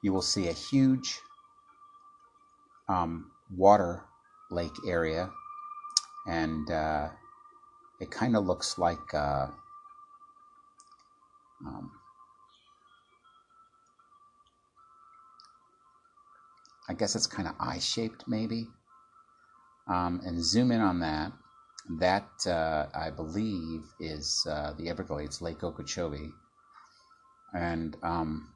You 0.03 0.13
will 0.13 0.21
see 0.21 0.49
a 0.49 0.53
huge 0.53 1.19
um, 2.87 3.31
water 3.49 4.03
lake 4.51 4.75
area, 4.87 5.31
and 6.27 6.69
uh, 6.69 7.09
it 7.99 8.11
kind 8.11 8.35
of 8.35 8.45
looks 8.45 8.77
like. 8.77 9.13
Uh, 9.15 9.47
um, 11.65 11.91
I 16.89 16.93
guess 16.93 17.15
it's 17.15 17.27
kind 17.27 17.47
of 17.47 17.55
eye 17.59 17.79
shaped, 17.79 18.25
maybe. 18.27 18.67
Um, 19.87 20.21
and 20.25 20.43
zoom 20.43 20.71
in 20.71 20.81
on 20.81 20.99
that. 20.99 21.31
That, 21.99 22.29
uh, 22.47 22.87
I 22.95 23.09
believe, 23.09 23.83
is 23.99 24.45
uh, 24.49 24.73
the 24.77 24.89
Everglades, 24.89 25.41
Lake 25.41 25.63
Okeechobee. 25.63 26.31
And 27.53 27.95
um, 28.03 28.49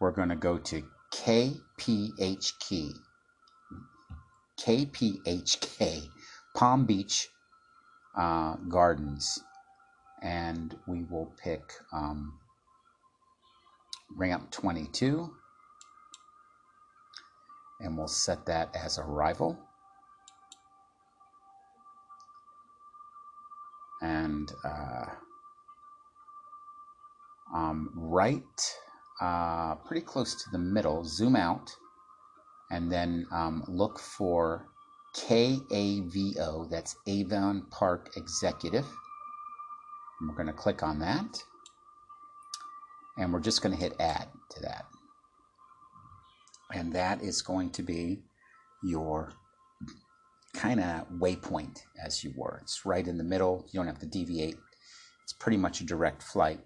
we're 0.00 0.12
going 0.12 0.28
to 0.28 0.36
go 0.36 0.58
to 0.58 0.82
KPHK. 1.12 2.94
KPHK, 4.60 6.08
Palm 6.56 6.86
Beach 6.86 7.28
uh, 8.16 8.56
Gardens. 8.68 9.38
And 10.22 10.76
we 10.86 11.04
will 11.04 11.32
pick. 11.42 11.62
Um, 11.92 12.38
ramp 14.16 14.50
22 14.50 15.30
and 17.80 17.96
we'll 17.96 18.06
set 18.06 18.46
that 18.46 18.74
as 18.74 18.98
arrival 18.98 19.58
and 24.00 24.52
uh, 24.64 25.06
um, 27.54 27.90
right 27.94 28.42
uh, 29.20 29.74
pretty 29.76 30.04
close 30.04 30.34
to 30.34 30.50
the 30.50 30.58
middle 30.58 31.04
zoom 31.04 31.36
out 31.36 31.70
and 32.70 32.90
then 32.90 33.26
um, 33.32 33.62
look 33.68 33.98
for 33.98 34.66
KAVO 35.14 36.68
that's 36.68 36.96
Avon 37.06 37.66
Park 37.70 38.10
Executive. 38.16 38.86
And 40.20 40.28
we're 40.28 40.34
going 40.34 40.48
to 40.48 40.52
click 40.52 40.82
on 40.82 40.98
that 41.00 41.42
and 43.16 43.32
we're 43.32 43.40
just 43.40 43.62
going 43.62 43.74
to 43.74 43.80
hit 43.80 43.94
add 44.00 44.28
to 44.50 44.60
that. 44.62 44.86
And 46.72 46.92
that 46.92 47.22
is 47.22 47.42
going 47.42 47.70
to 47.70 47.82
be 47.82 48.22
your 48.82 49.32
kind 50.54 50.80
of 50.80 51.08
waypoint 51.10 51.80
as 52.02 52.24
you 52.24 52.32
were. 52.36 52.58
It's 52.62 52.86
right 52.86 53.06
in 53.06 53.18
the 53.18 53.24
middle. 53.24 53.66
You 53.70 53.78
don't 53.78 53.86
have 53.86 54.00
to 54.00 54.06
deviate. 54.06 54.56
It's 55.22 55.32
pretty 55.32 55.56
much 55.56 55.80
a 55.80 55.86
direct 55.86 56.22
flight. 56.22 56.60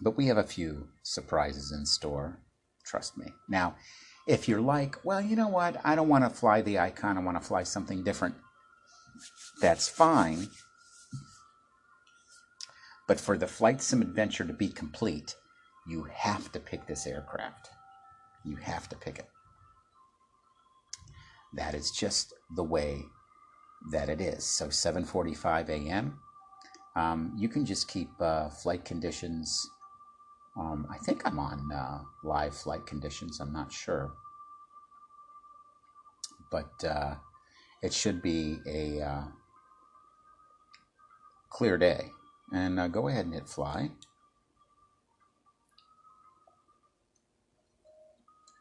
But 0.00 0.16
we 0.16 0.26
have 0.26 0.38
a 0.38 0.42
few 0.42 0.88
surprises 1.02 1.72
in 1.72 1.86
store. 1.86 2.38
Trust 2.84 3.16
me. 3.16 3.26
Now, 3.48 3.76
if 4.26 4.48
you're 4.48 4.60
like, 4.60 5.04
well, 5.04 5.20
you 5.20 5.36
know 5.36 5.48
what? 5.48 5.80
I 5.84 5.94
don't 5.94 6.08
want 6.08 6.24
to 6.24 6.30
fly 6.30 6.62
the 6.62 6.78
icon. 6.78 7.16
I 7.16 7.20
want 7.20 7.40
to 7.40 7.46
fly 7.46 7.62
something 7.62 8.02
different. 8.02 8.34
That's 9.60 9.88
fine. 9.88 10.48
But 13.12 13.20
for 13.20 13.36
the 13.36 13.46
flight 13.46 13.82
sim 13.82 14.00
adventure 14.00 14.46
to 14.46 14.54
be 14.54 14.68
complete, 14.68 15.36
you 15.86 16.04
have 16.04 16.50
to 16.52 16.58
pick 16.58 16.86
this 16.86 17.06
aircraft. 17.06 17.68
You 18.42 18.56
have 18.56 18.88
to 18.88 18.96
pick 18.96 19.18
it. 19.18 19.28
That 21.52 21.74
is 21.74 21.90
just 21.90 22.32
the 22.56 22.64
way 22.64 23.02
that 23.90 24.08
it 24.08 24.22
is. 24.22 24.46
So 24.46 24.68
7:45 24.68 25.68
a.m. 25.68 26.20
Um, 26.96 27.34
you 27.36 27.50
can 27.50 27.66
just 27.66 27.86
keep 27.86 28.08
uh, 28.18 28.48
flight 28.48 28.86
conditions. 28.86 29.60
Um, 30.58 30.86
I 30.90 30.96
think 31.04 31.20
I'm 31.26 31.38
on 31.38 31.70
uh, 31.70 31.98
live 32.24 32.56
flight 32.56 32.86
conditions. 32.86 33.40
I'm 33.40 33.52
not 33.52 33.70
sure, 33.70 34.14
but 36.50 36.82
uh, 36.82 37.16
it 37.82 37.92
should 37.92 38.22
be 38.22 38.60
a 38.66 39.02
uh, 39.02 39.24
clear 41.50 41.76
day. 41.76 42.12
And 42.52 42.78
uh, 42.78 42.88
go 42.88 43.08
ahead 43.08 43.24
and 43.24 43.34
hit 43.34 43.48
fly. 43.48 43.90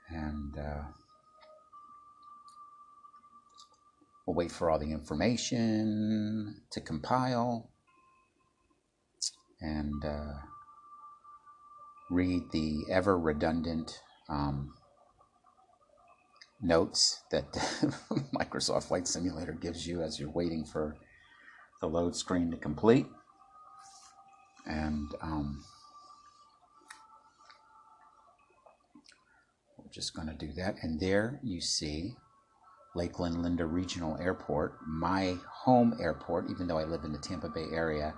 And 0.10 0.58
uh, 0.58 0.84
we'll 4.26 4.36
wait 4.36 4.52
for 4.52 4.72
all 4.72 4.80
the 4.80 4.92
information 4.92 6.62
to 6.72 6.80
compile. 6.80 7.70
And 9.60 10.04
uh, 10.04 10.34
read 12.10 12.44
the 12.52 12.86
ever 12.90 13.18
redundant 13.18 14.02
um, 14.30 14.74
notes 16.62 17.24
that 17.32 17.52
Microsoft 18.34 18.86
Flight 18.86 19.08
Simulator 19.08 19.54
gives 19.54 19.86
you 19.86 20.02
as 20.02 20.20
you're 20.20 20.32
waiting 20.32 20.66
for 20.66 20.96
the 21.82 21.88
load 21.88 22.16
screen 22.16 22.52
to 22.52 22.58
complete. 22.58 23.08
And 24.66 25.08
um, 25.22 25.64
we're 29.78 29.92
just 29.92 30.14
going 30.14 30.28
to 30.28 30.34
do 30.34 30.54
that. 30.54 30.76
And 30.82 31.00
there 31.00 31.40
you 31.44 31.62
see 31.62 32.16
Lakeland 32.96 33.42
Linder 33.42 33.68
Regional 33.68 34.18
Airport, 34.18 34.76
my 34.88 35.38
home 35.50 35.98
airport, 36.00 36.50
even 36.50 36.68
though 36.68 36.78
I 36.78 36.84
live 36.84 37.04
in 37.04 37.14
the 37.14 37.20
Tampa 37.20 37.50
Bay 37.50 37.66
area. 37.74 38.14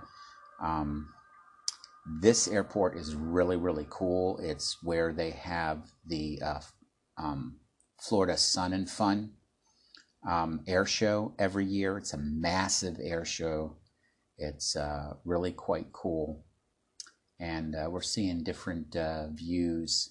Um, 0.62 1.08
this 2.20 2.48
airport 2.48 2.96
is 2.96 3.14
really, 3.14 3.56
really 3.56 3.86
cool. 3.88 4.38
It's 4.42 4.78
where 4.82 5.12
they 5.12 5.30
have 5.30 5.90
the 6.06 6.40
uh, 6.44 6.60
um, 7.16 7.60
Florida 8.00 8.36
Sun 8.36 8.72
and 8.72 8.90
Fun 8.90 9.30
um, 10.28 10.60
air 10.66 10.84
show 10.84 11.34
every 11.38 11.64
year. 11.64 11.96
It's 11.96 12.12
a 12.12 12.18
massive 12.18 12.98
air 13.02 13.24
show. 13.24 13.76
It's 14.36 14.76
uh, 14.76 15.14
really 15.24 15.52
quite 15.52 15.92
cool. 15.92 16.44
And 17.38 17.74
uh, 17.74 17.88
we're 17.90 18.02
seeing 18.02 18.42
different 18.42 18.96
uh, 18.96 19.28
views 19.28 20.10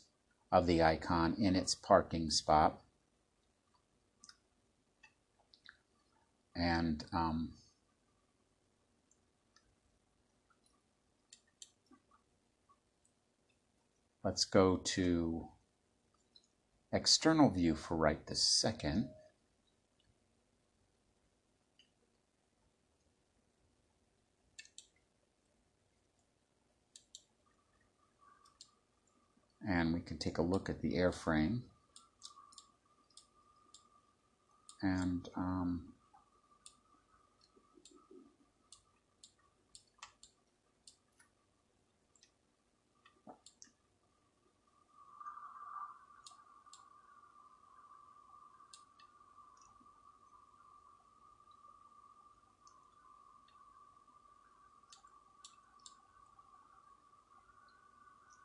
of 0.51 0.67
the 0.67 0.83
icon 0.83 1.35
in 1.37 1.55
its 1.55 1.75
parking 1.75 2.29
spot. 2.29 2.79
And 6.55 7.03
um, 7.11 7.53
let's 14.23 14.45
go 14.45 14.77
to 14.77 15.47
external 16.91 17.49
view 17.49 17.73
for 17.73 17.97
right 17.97 18.25
this 18.27 18.43
second. 18.43 19.09
And 29.68 29.94
we 29.94 30.02
can 30.02 30.18
take 30.18 30.38
a 30.38 30.41
look 30.41 30.69
at 30.69 30.81
the 30.81 30.94
airframe. 30.95 31.61
And 34.81 35.30
um, 35.38 35.92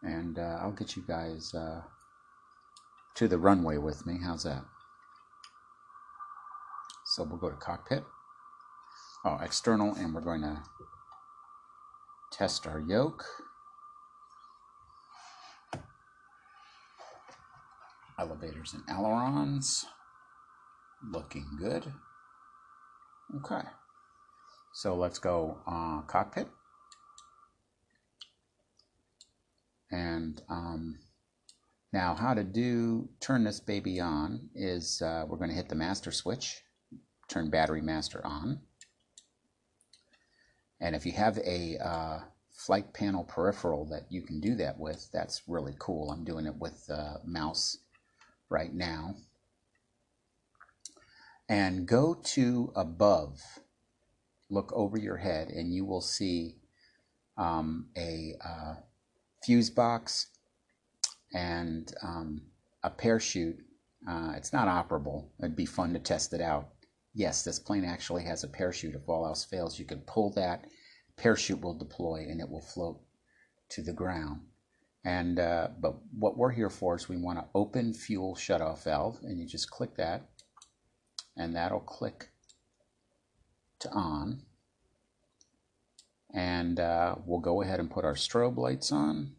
and 0.09 0.39
uh, 0.39 0.59
I'll 0.61 0.73
get 0.73 0.97
you 0.97 1.03
guys 1.07 1.55
uh, 1.55 1.83
to 3.15 3.29
the 3.29 3.39
runway 3.39 3.77
with 3.77 4.07
me. 4.07 4.19
How's 4.25 4.45
that? 4.45 4.65
So 7.05 7.25
we'll 7.25 7.39
go 7.39 7.51
to 7.51 7.57
cockpit. 7.57 8.05
Oh, 9.25 9.39
external, 9.43 9.95
and 9.95 10.15
we're 10.15 10.21
going 10.21 10.43
to 10.43 10.63
test 12.33 12.67
our 12.67 12.81
yoke. 12.81 13.25
Elevators 18.19 18.75
and 18.75 18.83
ailerons. 18.89 19.85
Looking 21.07 21.47
good. 21.59 21.93
Okay. 23.37 23.67
So 24.73 24.95
let's 24.95 25.19
go 25.19 25.59
uh, 25.67 26.03
cockpit. 26.03 26.49
And 29.91 30.41
um, 30.49 30.99
now 31.93 32.15
how 32.15 32.35
to 32.35 32.45
do, 32.45 33.09
turn 33.21 33.45
this 33.45 33.61
baby 33.61 34.01
on 34.01 34.51
is 34.55 35.01
uh, 35.03 35.25
we're 35.27 35.39
going 35.39 35.51
to 35.51 35.57
hit 35.57 35.69
the 35.69 35.75
master 35.75 36.13
switch, 36.13 36.63
turn 37.29 37.51
battery 37.51 37.81
master 37.81 38.25
on. 38.25 38.61
And 40.81 40.95
if 40.95 41.07
you 41.07 41.13
have 41.13 41.39
a 41.39 41.77
uh, 41.79 42.19
flight 42.53 42.93
panel 42.93 43.25
peripheral 43.25 43.87
that 43.87 44.07
you 44.11 44.23
can 44.23 44.41
do 44.41 44.55
that 44.57 44.79
with, 44.79 45.09
that's 45.13 45.43
really 45.49 45.75
cool. 45.79 46.11
I'm 46.11 46.25
doing 46.25 46.47
it 46.47 46.57
with 46.57 46.87
the 46.87 47.21
mouse 47.25 47.79
right 48.49 48.73
now. 48.73 49.17
And 51.49 51.87
go 51.87 52.15
to 52.15 52.73
above, 52.77 53.41
look 54.51 54.71
over 54.75 54.99
your 54.99 55.17
head, 55.17 55.49
and 55.49 55.73
you 55.73 55.85
will 55.87 56.03
see 56.03 56.57
um, 57.39 57.87
a 57.97 58.35
uh, 58.45 58.75
fuse 59.45 59.71
box 59.71 60.29
and 61.33 61.93
um, 62.03 62.43
a 62.83 62.91
parachute. 62.91 63.59
Uh, 64.09 64.33
it's 64.37 64.53
not 64.53 64.69
operable. 64.69 65.29
It'd 65.41 65.57
be 65.57 65.67
fun 65.67 65.93
to 65.93 65.99
test 65.99 66.33
it 66.33 66.41
out. 66.41 66.69
Yes, 67.15 67.43
this 67.43 67.59
plane 67.59 67.85
actually 67.85 68.25
has 68.25 68.45
a 68.45 68.49
parachute. 68.49 68.95
If 68.95 69.09
all 69.09 69.27
else 69.27 69.45
fails, 69.45 69.79
you 69.79 69.85
can 69.85 70.01
pull 70.01 70.33
that. 70.35 70.67
Parachute 71.17 71.61
will 71.61 71.75
deploy 71.75 72.27
and 72.29 72.41
it 72.41 72.49
will 72.49 72.61
float 72.61 73.01
to 73.71 73.83
the 73.83 73.93
ground. 73.93 74.41
And 75.05 75.39
uh, 75.39 75.69
but 75.81 75.97
what 76.13 76.37
we're 76.37 76.51
here 76.51 76.71
for 76.71 76.97
is 76.97 77.09
we 77.09 77.17
want 77.17 77.39
to 77.39 77.47
open 77.55 77.95
fuel 77.95 78.35
shutoff 78.35 78.85
valve, 78.85 79.19
and 79.23 79.39
you 79.39 79.47
just 79.47 79.71
click 79.71 79.97
that, 79.97 80.29
and 81.37 81.55
that'll 81.55 81.81
click 81.81 82.31
to 83.81 83.91
on. 83.91 84.43
And 86.35 86.79
uh, 86.79 87.17
we'll 87.25 87.41
go 87.41 87.63
ahead 87.63 87.81
and 87.81 87.91
put 87.91 88.05
our 88.05 88.15
strobe 88.15 88.57
lights 88.57 88.93
on. 88.93 89.33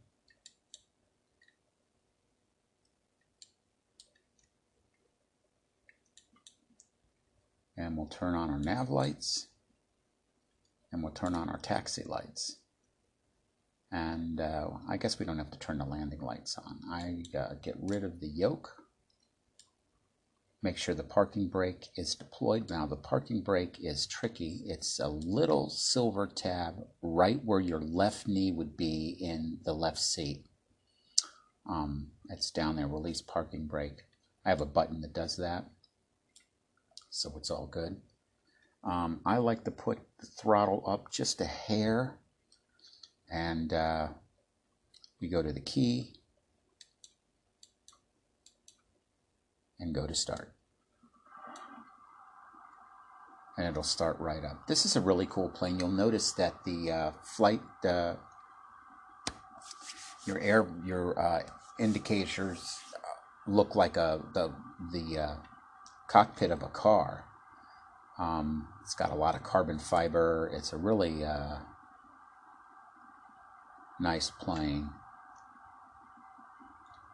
And 7.77 7.95
we'll 7.95 8.07
turn 8.07 8.35
on 8.35 8.49
our 8.49 8.59
nav 8.59 8.89
lights. 8.89 9.47
And 10.91 11.03
we'll 11.03 11.13
turn 11.13 11.35
on 11.35 11.49
our 11.49 11.59
taxi 11.59 12.03
lights. 12.03 12.57
And 13.91 14.39
uh, 14.41 14.69
I 14.87 14.97
guess 14.97 15.17
we 15.17 15.25
don't 15.25 15.37
have 15.37 15.51
to 15.51 15.59
turn 15.59 15.77
the 15.77 15.85
landing 15.85 16.21
lights 16.21 16.57
on. 16.57 16.79
I 16.91 17.23
uh, 17.37 17.53
get 17.61 17.75
rid 17.79 18.03
of 18.03 18.19
the 18.19 18.27
yoke 18.27 18.78
make 20.61 20.77
sure 20.77 20.93
the 20.93 21.03
parking 21.03 21.47
brake 21.47 21.87
is 21.95 22.15
deployed. 22.15 22.69
Now 22.69 22.85
the 22.85 22.95
parking 22.95 23.41
brake 23.41 23.77
is 23.79 24.05
tricky. 24.05 24.61
It's 24.65 24.99
a 24.99 25.07
little 25.07 25.69
silver 25.69 26.27
tab 26.27 26.75
right 27.01 27.39
where 27.43 27.61
your 27.61 27.79
left 27.79 28.27
knee 28.27 28.51
would 28.51 28.75
be 28.75 29.17
in 29.19 29.59
the 29.63 29.73
left 29.73 29.99
seat. 29.99 30.45
Um, 31.69 32.11
it's 32.29 32.51
down 32.51 32.75
there, 32.75 32.87
release 32.87 33.21
parking 33.21 33.67
brake. 33.67 34.03
I 34.45 34.49
have 34.49 34.61
a 34.61 34.65
button 34.65 35.01
that 35.01 35.13
does 35.13 35.37
that, 35.37 35.65
so 37.09 37.33
it's 37.37 37.51
all 37.51 37.67
good. 37.67 38.01
Um, 38.83 39.19
I 39.25 39.37
like 39.37 39.65
to 39.65 39.71
put 39.71 39.99
the 40.19 40.25
throttle 40.25 40.83
up 40.87 41.11
just 41.11 41.41
a 41.41 41.45
hair, 41.45 42.17
and 43.29 43.71
uh, 43.73 44.07
we 45.21 45.27
go 45.27 45.43
to 45.43 45.51
the 45.51 45.59
key, 45.61 46.15
and 49.79 49.93
go 49.93 50.05
to 50.05 50.13
start. 50.13 50.53
And 53.57 53.67
it'll 53.67 53.83
start 53.83 54.17
right 54.19 54.43
up. 54.43 54.67
This 54.67 54.85
is 54.85 54.95
a 54.95 55.01
really 55.01 55.25
cool 55.25 55.49
plane. 55.49 55.79
You'll 55.79 55.89
notice 55.89 56.31
that 56.33 56.63
the 56.65 56.91
uh, 56.91 57.11
flight, 57.23 57.61
uh, 57.83 58.15
your 60.25 60.39
air, 60.39 60.65
your 60.85 61.19
uh, 61.19 61.41
indicators 61.77 62.79
look 63.47 63.75
like 63.75 63.97
a 63.97 64.21
the 64.33 64.53
the 64.93 65.19
uh, 65.19 65.35
cockpit 66.07 66.51
of 66.51 66.63
a 66.63 66.67
car. 66.67 67.25
Um, 68.17 68.67
it's 68.81 68.95
got 68.95 69.11
a 69.11 69.15
lot 69.15 69.35
of 69.35 69.43
carbon 69.43 69.79
fiber. 69.79 70.49
It's 70.53 70.73
a 70.73 70.77
really 70.77 71.23
uh, 71.25 71.57
nice 73.99 74.29
plane. 74.29 74.89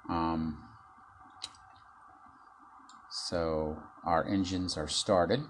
Um, 0.09 0.64
so 3.29 3.75
our 4.05 4.23
engines 4.27 4.77
are 4.77 4.87
started 4.87 5.41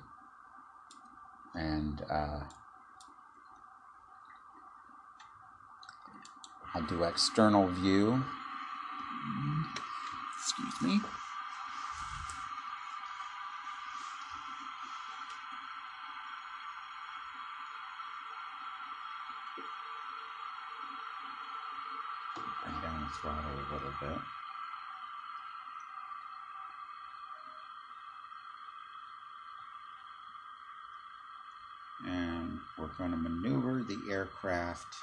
and 1.54 2.02
uh, 2.10 2.40
I'll 6.74 6.88
do 6.88 7.04
external 7.04 7.68
view. 7.68 8.24
Excuse 10.38 10.82
me. 10.82 11.02
Bring 22.64 22.82
down 22.82 23.02
the 23.02 23.10
throttle 23.20 23.52
a 23.52 23.74
little 23.74 23.94
bit. 24.00 24.45
Going 32.98 33.12
to 33.12 33.18
maneuver 33.18 33.84
the 33.84 34.10
aircraft 34.10 34.96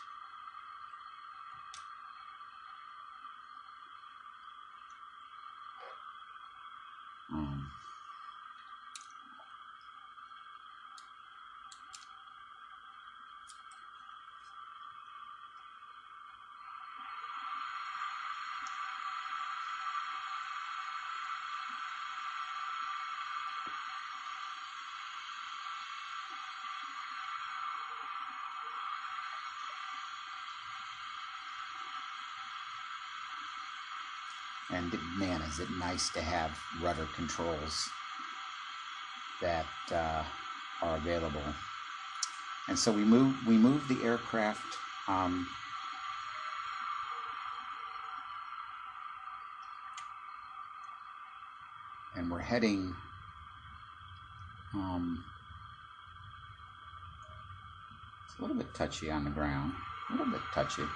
And 34.70 34.98
man, 35.16 35.42
is 35.42 35.60
it 35.60 35.68
nice 35.70 36.10
to 36.10 36.22
have 36.22 36.58
rudder 36.80 37.06
controls 37.06 37.88
that 39.42 39.66
uh, 39.94 40.24
are 40.80 40.96
available. 40.96 41.54
And 42.68 42.78
so 42.78 42.92
we 42.92 43.04
move 43.04 43.36
we 43.46 43.58
move 43.58 43.88
the 43.88 44.02
aircraft 44.02 44.78
um, 45.08 45.48
and 52.14 52.30
we're 52.30 52.38
heading 52.38 52.94
um, 54.74 55.24
it's 58.24 58.38
a 58.38 58.42
little 58.42 58.56
bit 58.56 58.72
touchy 58.72 59.10
on 59.10 59.24
the 59.24 59.30
ground, 59.30 59.74
a 60.08 60.12
little 60.12 60.30
bit 60.30 60.42
touchy. 60.54 60.88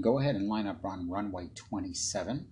Go 0.00 0.18
ahead 0.18 0.34
and 0.34 0.48
line 0.48 0.66
up 0.66 0.84
on 0.84 1.10
runway 1.10 1.50
27. 1.54 2.46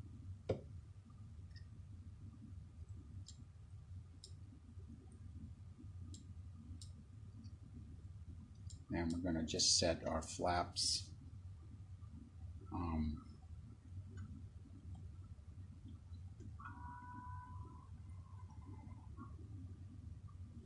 And 8.90 9.12
we're 9.12 9.32
going 9.32 9.34
to 9.34 9.50
just 9.50 9.78
set 9.78 10.02
our 10.06 10.22
flaps 10.22 11.04
um, 12.72 13.22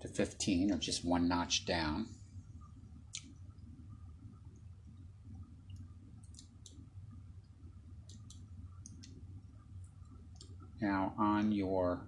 to 0.01 0.09
15 0.09 0.73
or 0.73 0.79
just 0.79 1.05
one 1.05 1.29
notch 1.29 1.67
down. 1.67 2.07
Now 10.83 11.15
on 11.43 11.51
your 11.51 12.07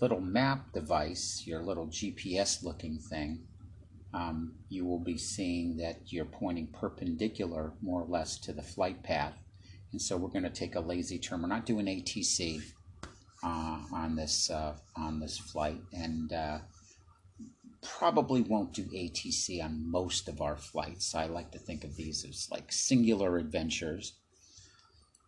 little 0.00 0.20
map 0.20 0.72
device, 0.72 1.44
your 1.46 1.62
little 1.62 1.86
GPS 1.86 2.64
looking 2.64 2.98
thing, 2.98 3.46
um, 4.12 4.54
you 4.68 4.84
will 4.84 4.98
be 4.98 5.16
seeing 5.16 5.76
that 5.76 5.96
you're 6.06 6.24
pointing 6.24 6.66
perpendicular 6.66 7.72
more 7.80 8.02
or 8.02 8.06
less 8.08 8.38
to 8.38 8.52
the 8.52 8.62
flight 8.62 9.02
path. 9.04 9.34
And 9.92 10.02
so 10.02 10.16
we're 10.16 10.30
going 10.30 10.42
to 10.42 10.50
take 10.50 10.74
a 10.74 10.80
lazy 10.80 11.18
turn. 11.18 11.42
We're 11.42 11.48
not 11.48 11.64
doing 11.64 11.86
ATC 11.86 12.60
uh, 13.44 13.78
on 13.92 14.16
this 14.16 14.50
uh, 14.50 14.74
on 14.96 15.20
this 15.20 15.38
flight, 15.38 15.80
and 15.92 16.32
uh, 16.32 16.58
probably 17.82 18.42
won't 18.42 18.72
do 18.72 18.82
ATC 18.82 19.62
on 19.62 19.88
most 19.88 20.28
of 20.28 20.40
our 20.40 20.56
flights. 20.56 21.14
I 21.14 21.26
like 21.26 21.52
to 21.52 21.58
think 21.58 21.84
of 21.84 21.94
these 21.94 22.24
as 22.28 22.48
like 22.50 22.72
singular 22.72 23.38
adventures 23.38 24.14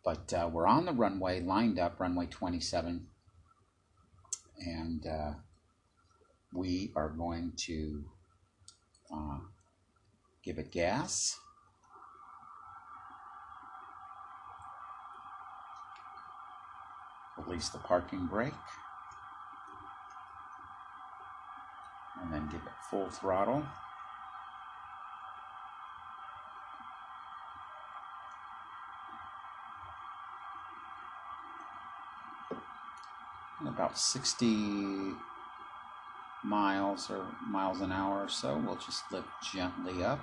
but 0.04 0.32
uh, 0.32 0.48
we're 0.50 0.66
on 0.66 0.86
the 0.86 0.92
runway, 0.92 1.40
lined 1.40 1.78
up, 1.78 2.00
runway 2.00 2.26
27. 2.26 3.06
And 4.60 5.06
uh, 5.06 5.32
we 6.52 6.92
are 6.96 7.10
going 7.10 7.52
to 7.66 8.04
uh, 9.14 9.38
give 10.42 10.58
it 10.58 10.72
gas. 10.72 11.38
Release 17.46 17.68
the 17.68 17.78
parking 17.78 18.26
brake. 18.26 18.52
And 22.22 22.32
then 22.32 22.48
give 22.50 22.60
it 22.62 22.72
full 22.90 23.08
throttle. 23.10 23.64
About 33.66 33.98
60 33.98 35.14
miles 36.44 37.10
or 37.10 37.26
miles 37.46 37.80
an 37.80 37.92
hour 37.92 38.24
or 38.24 38.28
so. 38.28 38.60
We'll 38.64 38.76
just 38.76 39.10
lift 39.10 39.28
gently 39.52 40.04
up. 40.04 40.20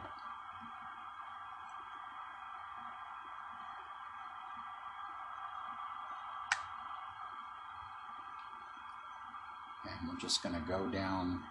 And 9.83 10.09
we're 10.09 10.19
just 10.19 10.41
going 10.41 10.55
to 10.55 10.61
go 10.61 10.87
down 10.87 11.41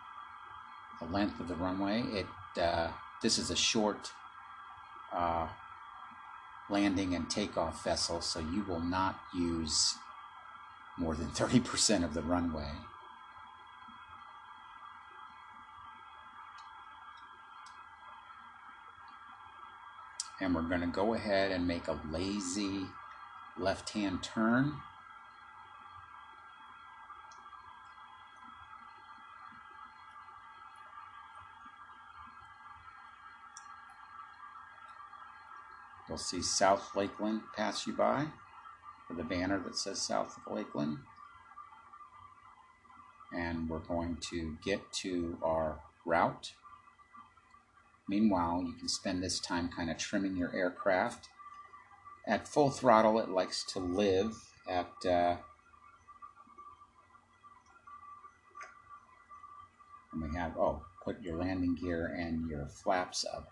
the 1.00 1.06
length 1.06 1.40
of 1.40 1.48
the 1.48 1.54
runway. 1.54 2.02
It 2.02 2.26
uh, 2.60 2.88
This 3.22 3.38
is 3.38 3.50
a 3.50 3.56
short 3.56 4.12
uh, 5.12 5.48
landing 6.70 7.14
and 7.14 7.28
takeoff 7.28 7.84
vessel, 7.84 8.20
so 8.20 8.40
you 8.40 8.64
will 8.64 8.80
not 8.80 9.18
use 9.34 9.94
more 10.96 11.14
than 11.14 11.28
30% 11.28 12.04
of 12.04 12.14
the 12.14 12.22
runway. 12.22 12.70
And 20.40 20.54
we're 20.54 20.62
going 20.62 20.80
to 20.80 20.86
go 20.86 21.14
ahead 21.14 21.52
and 21.52 21.66
make 21.66 21.88
a 21.88 21.98
lazy 22.10 22.86
left-hand 23.58 24.22
turn. 24.22 24.74
You'll 36.08 36.18
see 36.18 36.42
South 36.42 36.94
Lakeland 36.94 37.40
pass 37.56 37.86
you 37.86 37.94
by 37.94 38.26
the 39.14 39.24
banner 39.24 39.58
that 39.60 39.76
says 39.76 40.00
South 40.00 40.36
of 40.46 40.52
Lakeland. 40.52 40.98
And 43.32 43.68
we're 43.68 43.78
going 43.80 44.18
to 44.30 44.56
get 44.64 44.92
to 45.02 45.38
our 45.42 45.80
route. 46.04 46.52
Meanwhile, 48.08 48.62
you 48.64 48.74
can 48.74 48.88
spend 48.88 49.22
this 49.22 49.40
time 49.40 49.68
kind 49.68 49.90
of 49.90 49.98
trimming 49.98 50.36
your 50.36 50.54
aircraft. 50.54 51.28
At 52.26 52.48
full 52.48 52.70
throttle, 52.70 53.18
it 53.18 53.28
likes 53.28 53.64
to 53.72 53.80
live 53.80 54.34
at 54.68 54.92
uh, 55.06 55.36
and 60.14 60.22
we 60.22 60.38
have, 60.38 60.56
oh, 60.56 60.82
put 61.02 61.20
your 61.22 61.36
landing 61.36 61.74
gear 61.74 62.14
and 62.18 62.48
your 62.48 62.66
flaps 62.66 63.24
up. 63.34 63.48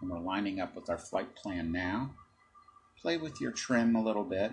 And 0.00 0.01
we're 0.12 0.20
lining 0.20 0.60
up 0.60 0.74
with 0.76 0.90
our 0.90 0.98
flight 0.98 1.34
plan 1.34 1.72
now. 1.72 2.10
play 3.00 3.16
with 3.16 3.40
your 3.40 3.50
trim 3.50 3.96
a 3.96 4.02
little 4.02 4.22
bit. 4.22 4.52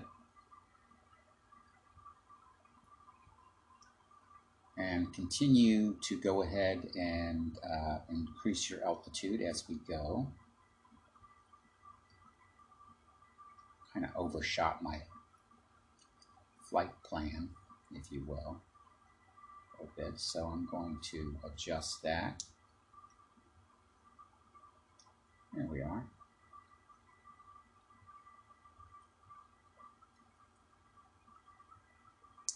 And 4.78 5.14
continue 5.14 5.98
to 6.08 6.20
go 6.20 6.42
ahead 6.42 6.90
and 6.96 7.52
uh, 7.64 7.98
increase 8.10 8.70
your 8.70 8.84
altitude 8.84 9.42
as 9.42 9.66
we 9.68 9.76
go. 9.88 10.28
Kind 13.94 14.06
of 14.06 14.12
overshot 14.16 14.82
my 14.82 15.02
flight 16.70 16.92
plan, 17.04 17.50
if 17.94 18.12
you 18.12 18.24
will, 18.26 18.62
a 19.82 20.02
bit. 20.02 20.14
So 20.18 20.46
I'm 20.46 20.66
going 20.66 20.98
to 21.12 21.36
adjust 21.44 22.02
that. 22.04 22.42
There 25.60 25.68
we 25.68 25.82
are. 25.82 26.06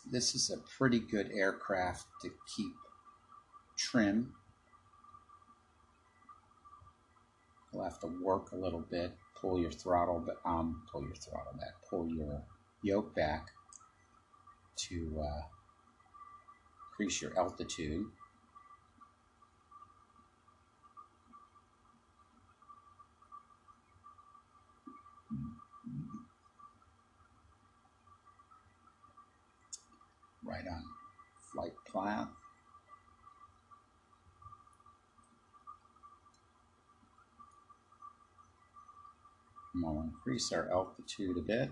This 0.10 0.36
is 0.36 0.50
a 0.50 0.58
pretty 0.78 1.00
good 1.00 1.30
aircraft 1.34 2.06
to 2.22 2.30
keep 2.56 2.72
trim. 3.78 4.34
You'll 7.74 7.84
have 7.84 8.00
to 8.00 8.08
work 8.24 8.54
a 8.54 8.56
little 8.56 8.86
bit, 8.90 9.12
pull 9.36 9.60
your 9.60 9.72
throttle, 9.72 10.26
um, 10.46 10.84
pull 10.90 11.02
your 11.04 11.16
throttle 11.16 11.54
back, 11.60 11.74
pull 11.90 12.08
your 12.08 12.42
yoke 12.84 13.14
back 13.14 13.50
to 14.78 15.22
uh, 15.22 15.42
increase 16.92 17.22
your 17.22 17.38
altitude. 17.38 18.06
Right 30.54 30.68
on 30.68 30.84
flight 31.52 31.74
path. 31.92 32.28
we'll 39.76 40.04
increase 40.04 40.52
our 40.54 40.70
altitude 40.72 41.38
a 41.38 41.42
bit. 41.42 41.72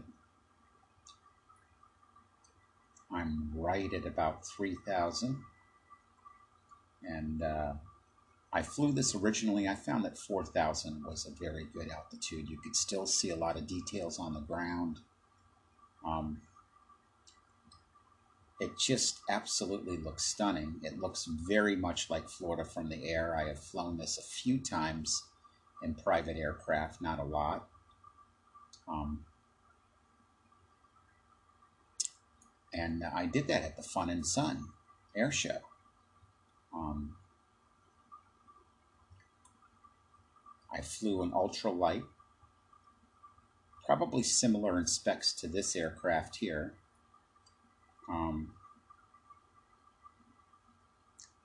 I'm 3.11 3.51
right 3.53 3.93
at 3.93 4.07
about 4.07 4.47
3,000. 4.47 5.37
And 7.03 7.43
uh, 7.43 7.73
I 8.51 8.63
flew 8.63 8.91
this 8.91 9.13
originally. 9.13 9.67
I 9.67 9.75
found 9.75 10.03
that 10.05 10.17
4,000 10.17 11.05
was 11.05 11.27
a 11.27 11.39
very 11.39 11.67
good 11.71 11.91
altitude. 11.91 12.49
You 12.49 12.57
could 12.57 12.75
still 12.75 13.05
see 13.05 13.29
a 13.29 13.35
lot 13.35 13.57
of 13.57 13.67
details 13.67 14.17
on 14.17 14.33
the 14.33 14.39
ground. 14.39 15.01
Um, 16.03 16.41
it 18.61 18.77
just 18.77 19.21
absolutely 19.27 19.97
looks 19.97 20.23
stunning. 20.23 20.75
It 20.83 20.99
looks 20.99 21.25
very 21.25 21.75
much 21.75 22.11
like 22.11 22.29
Florida 22.29 22.63
from 22.63 22.89
the 22.89 23.09
air. 23.09 23.35
I 23.35 23.47
have 23.47 23.57
flown 23.57 23.97
this 23.97 24.19
a 24.19 24.21
few 24.21 24.59
times 24.59 25.23
in 25.81 25.95
private 25.95 26.37
aircraft, 26.37 27.01
not 27.01 27.17
a 27.17 27.23
lot. 27.23 27.67
Um, 28.87 29.25
and 32.71 33.03
I 33.03 33.25
did 33.25 33.47
that 33.47 33.63
at 33.63 33.77
the 33.77 33.81
Fun 33.81 34.11
and 34.11 34.23
Sun 34.23 34.65
air 35.15 35.31
show. 35.31 35.57
Um, 36.71 37.15
I 40.71 40.81
flew 40.81 41.23
an 41.23 41.31
ultralight, 41.31 42.03
probably 43.87 44.21
similar 44.21 44.77
in 44.77 44.85
specs 44.85 45.33
to 45.33 45.47
this 45.47 45.75
aircraft 45.75 46.35
here. 46.35 46.75
Um, 48.11 48.53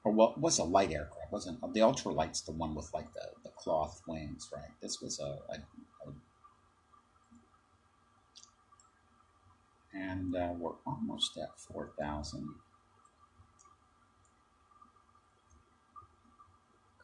or 0.05 0.13
what 0.13 0.41
was 0.41 0.59
a 0.59 0.65
light 0.65 0.91
aircraft? 0.91 1.33
Wasn't 1.33 1.61
the 1.75 1.81
ultralight's 1.81 2.41
the 2.41 2.53
one 2.53 2.75
with 2.75 2.93
like 2.93 3.13
the, 3.15 3.29
the 3.45 3.51
cloth 3.51 4.03
wings, 4.07 4.49
right? 4.53 4.71
This 4.81 5.01
was 5.01 5.21
a, 5.21 5.39
a 5.53 5.59
and 9.97 10.37
uh, 10.37 10.53
we're 10.59 10.73
almost 10.87 11.37
at 11.39 11.59
4,000. 11.59 12.55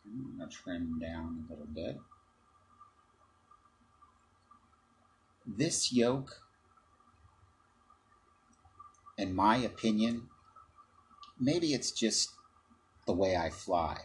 I'm 0.05 0.37
going 0.37 0.49
to 0.49 0.55
trim 0.55 0.99
down 1.01 1.47
a 1.49 1.53
little 1.53 1.69
bit. 1.73 1.99
This 5.47 5.93
yoke, 5.93 6.41
in 9.23 9.35
my 9.35 9.57
opinion, 9.57 10.29
maybe 11.39 11.73
it's 11.73 11.93
just 11.93 12.33
the 13.07 13.13
way 13.13 13.37
I 13.37 13.51
fly. 13.51 13.99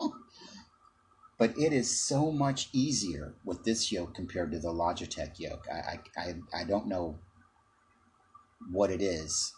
but 1.38 1.56
it 1.58 1.72
is 1.72 1.98
so 1.98 2.30
much 2.30 2.68
easier 2.72 3.34
with 3.44 3.64
this 3.64 3.90
yoke 3.90 4.14
compared 4.14 4.52
to 4.52 4.58
the 4.58 4.68
Logitech 4.68 5.40
yoke. 5.40 5.66
I, 5.72 6.00
I, 6.16 6.34
I, 6.54 6.64
don't 6.64 6.86
know 6.86 7.18
what 8.70 8.90
it 8.90 9.00
is. 9.00 9.54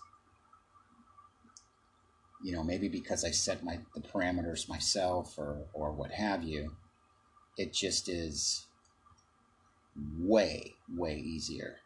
You 2.44 2.52
know, 2.52 2.62
maybe 2.62 2.89
because 2.89 3.24
I 3.24 3.32
set 3.32 3.65
my 3.65 3.81
the 3.94 4.00
parameters 4.00 4.68
myself 4.68 5.39
or 5.39 5.66
or 5.73 5.92
what 5.92 6.12
have 6.12 6.42
you, 6.44 6.76
it 7.57 7.73
just 7.73 8.08
is 8.08 8.66
way 10.18 10.74
way 10.89 11.16
easier. 11.16 11.82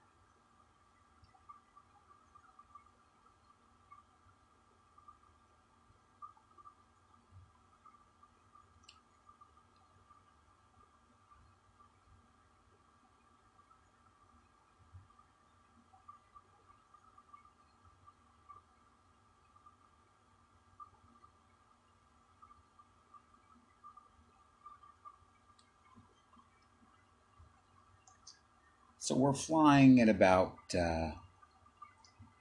So 29.06 29.14
we're 29.14 29.34
flying 29.34 30.00
at 30.00 30.08
about 30.08 30.56
uh, 30.76 31.12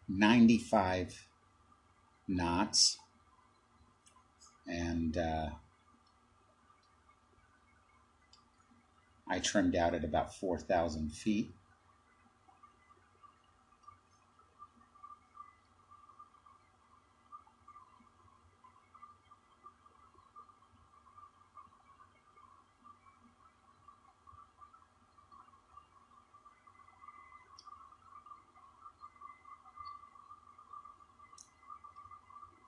95 0.10 1.28
knots. 2.28 2.98
And 4.66 5.16
uh, 5.16 5.50
I 9.30 9.38
trimmed 9.38 9.76
out 9.76 9.94
at 9.94 10.04
about 10.04 10.34
4,000 10.34 11.12
feet. 11.14 11.52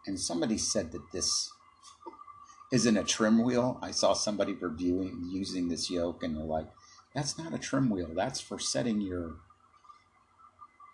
And 0.08 0.20
somebody 0.20 0.58
said 0.58 0.92
that 0.92 1.12
this 1.12 1.52
isn't 2.72 2.98
a 2.98 3.04
trim 3.04 3.44
wheel. 3.44 3.80
I 3.82 3.92
saw 3.92 4.14
somebody 4.14 4.54
reviewing 4.54 5.30
using 5.30 5.70
this 5.70 5.90
yoke, 5.90 6.24
and 6.24 6.36
they're 6.36 6.44
like, 6.44 6.68
"That's 7.14 7.38
not 7.38 7.54
a 7.54 7.58
trim 7.58 7.90
wheel. 7.90 8.10
That's 8.14 8.40
for 8.40 8.60
setting 8.60 9.02
your." 9.02 9.36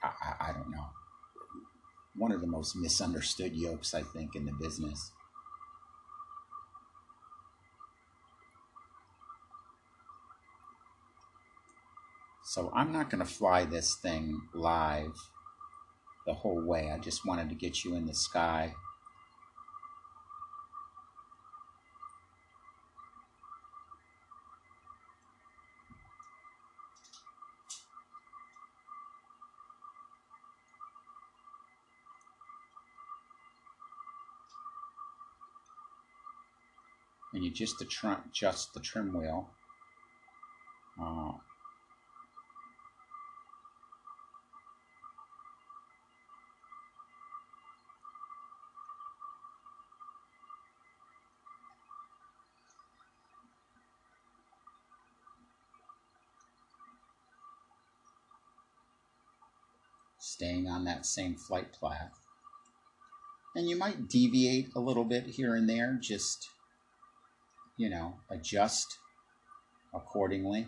I, 0.02 0.08
I, 0.08 0.50
I 0.50 0.54
don't 0.54 0.70
know. 0.70 0.88
One 2.16 2.32
of 2.32 2.42
the 2.42 2.48
most 2.48 2.76
misunderstood 2.76 3.56
yokes, 3.56 3.94
I 3.94 4.02
think, 4.02 4.36
in 4.36 4.46
the 4.46 4.54
business. 4.54 5.12
So 12.44 12.72
I'm 12.76 12.92
not 12.92 13.10
going 13.10 13.26
to 13.26 13.32
fly 13.32 13.66
this 13.66 13.96
thing 13.96 14.44
live 14.54 15.18
the 16.28 16.36
whole 16.36 16.64
way. 16.64 16.92
I 16.92 17.00
just 17.00 17.26
wanted 17.26 17.50
to 17.50 17.56
get 17.56 17.84
you 17.84 17.96
in 17.96 18.06
the 18.06 18.14
sky 18.14 18.76
and 37.34 37.44
you 37.44 37.52
just 37.52 37.82
adjust 37.82 38.74
the 38.74 38.80
trim 38.80 39.18
wheel 39.18 39.50
uh, 41.02 41.32
staying 60.20 60.68
on 60.68 60.84
that 60.86 61.06
same 61.06 61.36
flight 61.36 61.68
path. 61.82 62.20
And 63.56 63.70
you 63.70 63.76
might 63.76 64.08
deviate 64.10 64.70
a 64.76 64.80
little 64.80 65.04
bit 65.04 65.28
here 65.28 65.56
and 65.56 65.70
there, 65.70 65.98
just 66.02 66.50
you 67.78 67.90
know, 67.90 68.16
adjust 68.30 68.98
accordingly. 69.94 70.68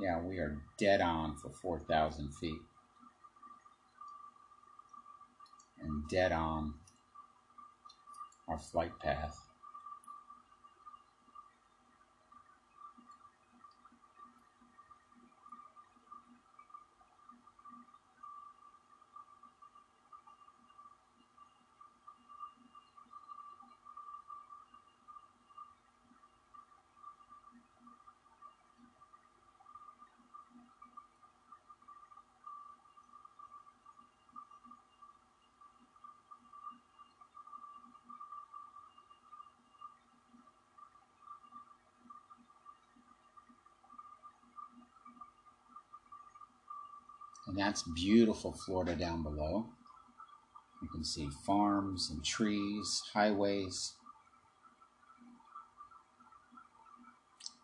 Yeah, 0.00 0.18
we 0.18 0.38
are 0.38 0.56
dead 0.78 1.02
on 1.02 1.36
for 1.36 1.50
4,000 1.50 2.32
feet. 2.34 2.58
And 5.82 6.08
dead 6.08 6.32
on 6.32 6.74
our 8.48 8.58
flight 8.58 8.98
path. 8.98 9.46
And 47.46 47.49
that's 47.60 47.82
beautiful 47.82 48.52
Florida 48.52 48.94
down 48.94 49.22
below. 49.22 49.66
You 50.82 50.88
can 50.88 51.04
see 51.04 51.28
farms 51.44 52.10
and 52.10 52.24
trees, 52.24 53.02
highways. 53.12 53.94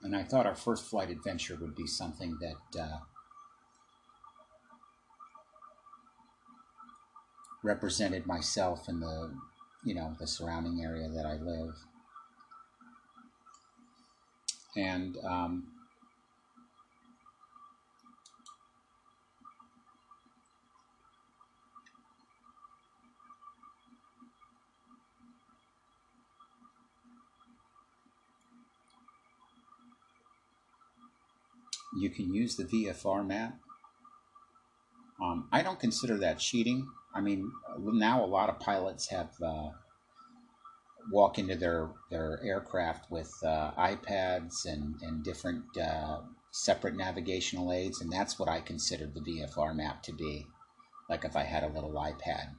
And 0.02 0.15
I 0.15 0.23
thought 0.23 0.47
our 0.47 0.55
first 0.55 0.84
flight 0.84 1.10
adventure 1.10 1.57
would 1.60 1.75
be 1.75 1.86
something 1.86 2.36
that 2.41 2.81
uh, 2.81 2.99
represented 7.62 8.26
myself 8.26 8.89
and 8.89 9.02
the, 9.02 9.33
you 9.84 9.94
know, 9.94 10.15
the 10.20 10.26
surrounding 10.26 10.84
area 10.84 11.08
that 11.08 11.25
I 11.26 11.36
live. 11.36 11.75
And 14.76 15.16
um, 15.25 15.68
you 31.97 32.10
can 32.10 32.33
use 32.33 32.57
the 32.57 32.65
VFR 32.65 33.26
map. 33.26 33.58
Um, 35.23 35.49
I 35.50 35.62
don't 35.62 35.81
consider 35.81 36.18
that 36.18 36.39
cheating. 36.39 36.86
I 37.15 37.20
mean, 37.20 37.50
now 37.78 38.25
a 38.25 38.26
lot 38.26 38.50
of 38.50 38.60
pilots 38.60 39.08
have 39.08 39.31
uh, 39.42 39.70
walk 41.10 41.39
into 41.39 41.57
their 41.57 41.91
their 42.10 42.41
aircraft 42.44 43.10
with 43.10 43.33
uh, 43.44 43.73
iPads 43.78 44.66
and 44.66 44.97
and 45.02 45.25
different 45.25 45.65
uh, 45.78 46.20
separate 46.50 46.97
navigational 46.97 47.73
aids, 47.73 48.00
and 48.00 48.12
that's 48.12 48.39
what 48.39 48.49
I 48.49 48.60
considered 48.60 49.15
the 49.15 49.20
VFR 49.20 49.75
map 49.75 50.02
to 50.05 50.12
be. 50.12 50.47
Like 51.08 51.25
if 51.25 51.36
I 51.36 51.44
had 51.44 51.62
a 51.62 51.68
little 51.68 51.92
iPad 51.92 52.55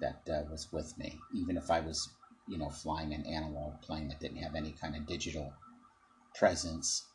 that 0.00 0.22
uh, 0.30 0.42
was 0.50 0.68
with 0.72 0.96
me, 0.98 1.18
even 1.34 1.56
if 1.56 1.70
I 1.70 1.80
was, 1.80 2.08
you 2.46 2.58
know, 2.58 2.68
flying 2.68 3.14
an 3.14 3.24
analog 3.26 3.80
plane 3.80 4.08
that 4.08 4.20
didn't 4.20 4.42
have 4.42 4.54
any 4.54 4.72
kind 4.72 4.96
of 4.96 5.06
digital 5.06 5.52
presence 6.34 7.07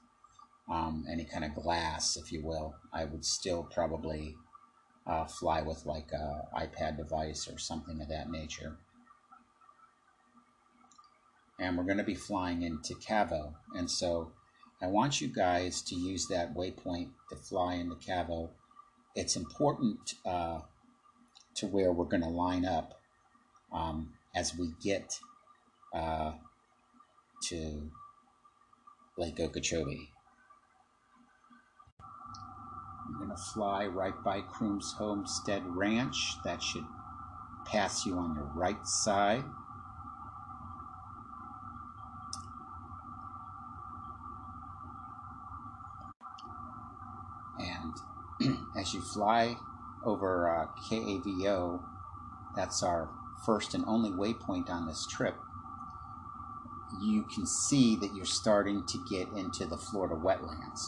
um, 0.70 1.06
any 1.12 1.26
kind 1.26 1.44
of 1.44 1.56
glass, 1.56 2.18
if 2.18 2.32
you 2.32 2.42
will, 2.42 2.76
I 2.94 3.06
would 3.06 3.26
still 3.26 3.64
probably 3.64 4.36
uh, 5.06 5.26
fly 5.26 5.62
with 5.62 5.86
like 5.86 6.12
a 6.14 6.48
iPad 6.56 6.98
device 6.98 7.48
or 7.52 7.58
something 7.58 8.02
of 8.02 8.10
that 8.10 8.30
nature. 8.30 8.78
And 11.60 11.78
we're 11.78 11.84
going 11.84 11.98
to 11.98 12.04
be 12.04 12.16
flying 12.16 12.64
into 12.64 12.96
Cavo, 12.96 13.56
and 13.76 13.90
so 13.90 14.32
I 14.82 14.88
want 14.88 15.22
you 15.22 15.28
guys 15.28 15.82
to 15.84 15.96
use 15.96 16.28
that 16.28 16.56
waypoint 16.56 17.10
to 17.30 17.36
fly 17.36 17.76
into 17.76 17.96
Cavo. 17.96 18.50
It's 19.16 19.36
important 19.36 20.16
uh, 20.26 20.60
to 21.56 21.68
where 21.68 21.94
we're 21.94 22.06
going 22.06 22.24
to 22.24 22.30
line 22.30 22.66
up 22.66 23.00
um, 23.72 24.14
as 24.36 24.58
we 24.58 24.72
get 24.82 25.20
uh, 25.94 26.34
to 27.44 27.92
Lake 29.18 29.40
Okeechobee. 29.40 30.10
To 33.30 33.38
fly 33.38 33.86
right 33.86 34.22
by 34.24 34.42
Croom's 34.42 34.94
Homestead 34.94 35.64
Ranch. 35.66 36.36
That 36.44 36.62
should 36.62 36.86
pass 37.66 38.06
you 38.06 38.18
on 38.18 38.36
your 38.36 38.52
right 38.54 38.86
side. 38.86 39.46
And 47.58 48.58
as 48.78 48.94
you 48.94 49.02
fly 49.02 49.56
over 50.04 50.50
uh, 50.50 50.68
KAVO, 50.88 51.82
that's 52.56 52.84
our 52.84 53.10
first 53.46 53.74
and 53.74 53.84
only 53.88 54.12
waypoint 54.12 54.70
on 54.70 54.86
this 54.86 55.08
trip, 55.08 55.36
you 57.02 57.24
can 57.24 57.46
see 57.48 57.96
that 57.96 58.14
you're 58.14 58.26
starting 58.26 58.86
to 58.86 59.04
get 59.10 59.28
into 59.30 59.66
the 59.66 59.78
Florida 59.78 60.16
wetlands. 60.16 60.82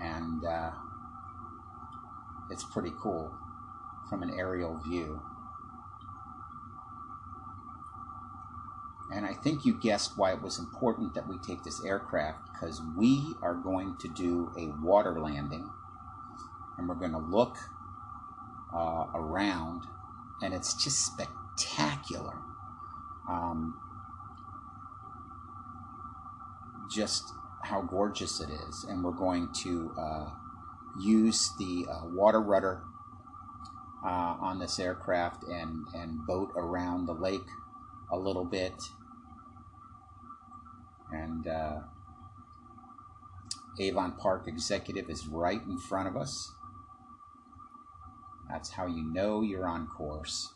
And 0.00 0.44
uh, 0.44 0.70
it's 2.50 2.64
pretty 2.64 2.92
cool 3.00 3.34
from 4.08 4.22
an 4.22 4.30
aerial 4.30 4.78
view. 4.78 5.20
And 9.12 9.24
I 9.24 9.34
think 9.34 9.64
you 9.64 9.78
guessed 9.78 10.12
why 10.16 10.32
it 10.32 10.42
was 10.42 10.58
important 10.58 11.14
that 11.14 11.28
we 11.28 11.38
take 11.38 11.62
this 11.62 11.84
aircraft 11.84 12.40
because 12.52 12.82
we 12.96 13.34
are 13.40 13.54
going 13.54 13.96
to 14.00 14.08
do 14.08 14.50
a 14.58 14.66
water 14.84 15.20
landing 15.20 15.70
and 16.76 16.88
we're 16.88 16.96
going 16.96 17.12
to 17.12 17.18
look 17.18 17.56
uh, 18.74 19.06
around 19.14 19.84
and 20.42 20.52
it's 20.52 20.74
just 20.74 21.06
spectacular. 21.06 22.34
Um, 23.28 23.80
just 26.90 27.32
how 27.62 27.82
gorgeous 27.82 28.40
it 28.40 28.50
is. 28.50 28.84
And 28.84 29.02
we're 29.02 29.12
going 29.12 29.48
to 29.62 29.92
uh, 29.98 30.30
use 31.00 31.52
the 31.58 31.86
uh, 31.90 32.06
water 32.06 32.40
rudder 32.40 32.82
uh, 34.04 34.36
on 34.40 34.58
this 34.58 34.78
aircraft 34.78 35.42
and, 35.44 35.86
and 35.94 36.26
boat 36.26 36.50
around 36.56 37.06
the 37.06 37.12
lake 37.12 37.46
a 38.10 38.16
little 38.16 38.44
bit. 38.44 38.74
And 41.12 41.46
uh, 41.46 41.80
Avon 43.78 44.12
Park 44.12 44.44
Executive 44.46 45.10
is 45.10 45.26
right 45.26 45.62
in 45.62 45.78
front 45.78 46.08
of 46.08 46.16
us. 46.16 46.52
That's 48.48 48.70
how 48.70 48.86
you 48.86 49.02
know 49.02 49.42
you're 49.42 49.66
on 49.66 49.86
course. 49.88 50.52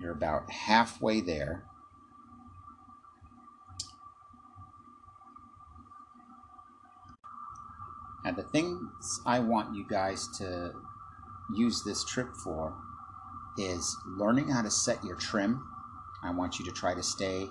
You're 0.00 0.12
about 0.12 0.50
halfway 0.50 1.20
there. 1.20 1.64
And 8.28 8.36
the 8.36 8.42
things 8.42 9.22
I 9.24 9.38
want 9.38 9.74
you 9.74 9.86
guys 9.88 10.28
to 10.36 10.72
use 11.56 11.82
this 11.82 12.04
trip 12.04 12.36
for 12.36 12.76
is 13.56 13.96
learning 14.06 14.50
how 14.50 14.60
to 14.60 14.70
set 14.70 15.02
your 15.02 15.16
trim. 15.16 15.66
I 16.22 16.30
want 16.32 16.58
you 16.58 16.64
to 16.66 16.70
try 16.70 16.92
to 16.92 17.02
stay 17.02 17.48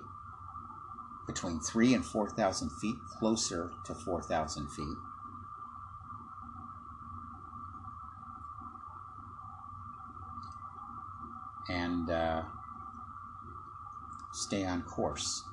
between 1.25 1.59
three 1.61 1.95
and 1.95 2.05
4,000 2.05 2.69
feet, 2.79 2.97
closer 3.17 3.71
to 3.85 3.95
4,000 3.95 4.67
feet. 4.67 4.85
And 11.69 12.11
uh, 12.11 12.43
stay 14.31 14.63
on 14.63 14.83
course. 14.83 15.43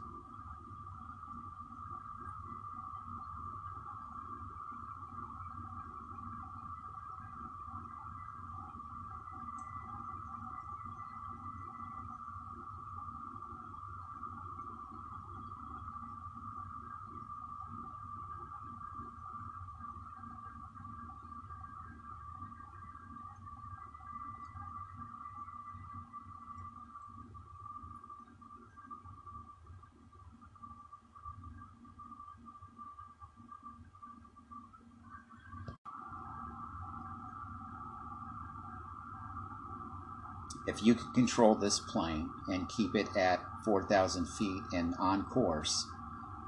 If 40.67 40.83
you 40.83 40.95
can 40.95 41.13
control 41.13 41.55
this 41.55 41.79
plane 41.79 42.31
and 42.49 42.69
keep 42.69 42.95
it 42.95 43.09
at 43.17 43.41
4,000 43.65 44.27
feet 44.27 44.63
and 44.73 44.95
on 44.99 45.25
course 45.25 45.87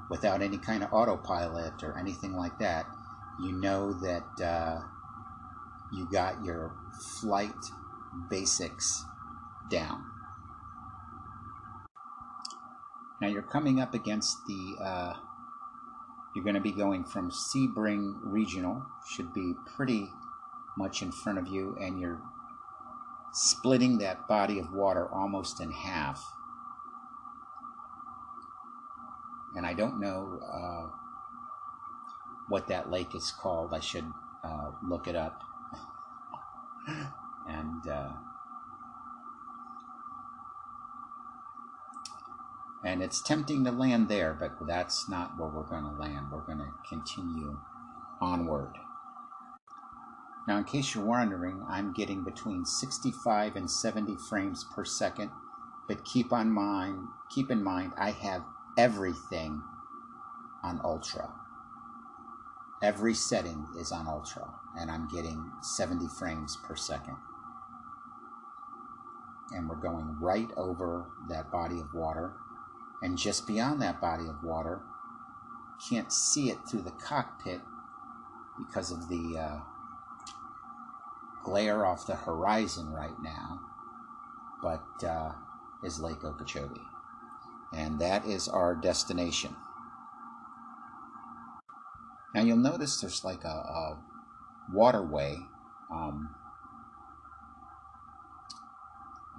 without 0.09 0.41
any 0.41 0.57
kind 0.57 0.83
of 0.83 0.93
autopilot 0.93 1.83
or 1.83 1.97
anything 1.97 2.35
like 2.35 2.57
that, 2.59 2.85
you 3.39 3.51
know 3.51 3.93
that 3.93 4.43
uh, 4.43 4.81
you 5.91 6.07
got 6.11 6.43
your 6.43 6.73
flight 7.21 7.53
basics 8.29 9.05
down. 9.69 10.03
Now 13.21 13.27
you're 13.27 13.41
coming 13.41 13.79
up 13.79 13.93
against 13.93 14.45
the, 14.47 14.75
uh, 14.83 15.13
you're 16.35 16.43
going 16.43 16.55
to 16.55 16.61
be 16.61 16.71
going 16.71 17.03
from 17.03 17.31
Sebring 17.31 18.15
Regional, 18.23 18.85
should 19.09 19.33
be 19.33 19.53
pretty 19.75 20.09
much 20.77 21.01
in 21.01 21.11
front 21.11 21.39
of 21.39 21.47
you, 21.47 21.75
and 21.79 21.99
you're 21.99 22.21
splitting 23.33 23.97
that 23.99 24.27
body 24.27 24.59
of 24.59 24.71
water 24.73 25.07
almost 25.11 25.61
in 25.61 25.71
half. 25.71 26.23
And 29.55 29.65
I 29.65 29.73
don't 29.73 29.99
know 29.99 30.39
uh, 30.43 30.89
what 32.47 32.67
that 32.67 32.91
lake 32.91 33.15
is 33.15 33.31
called. 33.31 33.73
I 33.73 33.79
should 33.79 34.05
uh, 34.43 34.71
look 34.87 35.07
it 35.07 35.15
up. 35.15 35.41
and 37.47 37.87
uh, 37.89 38.11
and 42.83 43.01
it's 43.01 43.21
tempting 43.21 43.65
to 43.65 43.71
land 43.71 44.07
there, 44.07 44.33
but 44.33 44.65
that's 44.67 45.09
not 45.09 45.37
where 45.37 45.49
we're 45.49 45.63
going 45.63 45.83
to 45.83 45.99
land. 45.99 46.27
We're 46.31 46.45
going 46.45 46.59
to 46.59 46.71
continue 46.87 47.59
onward. 48.21 48.75
Now, 50.47 50.57
in 50.57 50.63
case 50.63 50.95
you're 50.95 51.03
wondering, 51.03 51.61
I'm 51.67 51.91
getting 51.91 52.23
between 52.23 52.65
65 52.65 53.57
and 53.57 53.69
70 53.69 54.15
frames 54.29 54.63
per 54.63 54.85
second, 54.85 55.29
but 55.89 56.05
keep 56.05 56.31
on 56.31 56.51
mind, 56.51 57.07
keep 57.29 57.51
in 57.51 57.61
mind, 57.61 57.91
I 57.97 58.11
have 58.11 58.43
everything 58.77 59.61
on 60.63 60.79
ultra. 60.85 61.29
Every 62.81 63.13
setting 63.13 63.67
is 63.77 63.91
on 63.91 64.07
ultra, 64.07 64.47
and 64.79 64.89
I'm 64.89 65.09
getting 65.09 65.51
70 65.61 66.07
frames 66.17 66.57
per 66.63 66.75
second. 66.77 67.17
And 69.51 69.67
we're 69.67 69.75
going 69.75 70.15
right 70.21 70.49
over 70.55 71.07
that 71.27 71.51
body 71.51 71.79
of 71.79 71.93
water, 71.93 72.33
and 73.01 73.17
just 73.17 73.47
beyond 73.47 73.81
that 73.81 73.99
body 73.99 74.27
of 74.27 74.43
water, 74.43 74.81
can't 75.89 76.11
see 76.11 76.49
it 76.49 76.57
through 76.69 76.83
the 76.83 76.91
cockpit 76.91 77.61
because 78.57 78.91
of 78.91 79.09
the 79.09 79.37
uh, 79.39 79.59
glare 81.47 81.85
off 81.85 82.05
the 82.05 82.15
horizon 82.15 82.91
right 82.91 83.17
now, 83.23 83.61
but 84.61 85.07
uh, 85.07 85.31
is 85.81 85.97
Lake 85.97 86.21
Okeechobee. 86.25 86.81
And 87.73 87.99
that 87.99 88.25
is 88.25 88.49
our 88.49 88.75
destination. 88.75 89.55
Now 92.35 92.41
you'll 92.41 92.57
notice 92.57 92.99
there's 92.99 93.23
like 93.23 93.45
a, 93.45 93.47
a 93.47 94.03
waterway. 94.73 95.37
Um, 95.89 96.35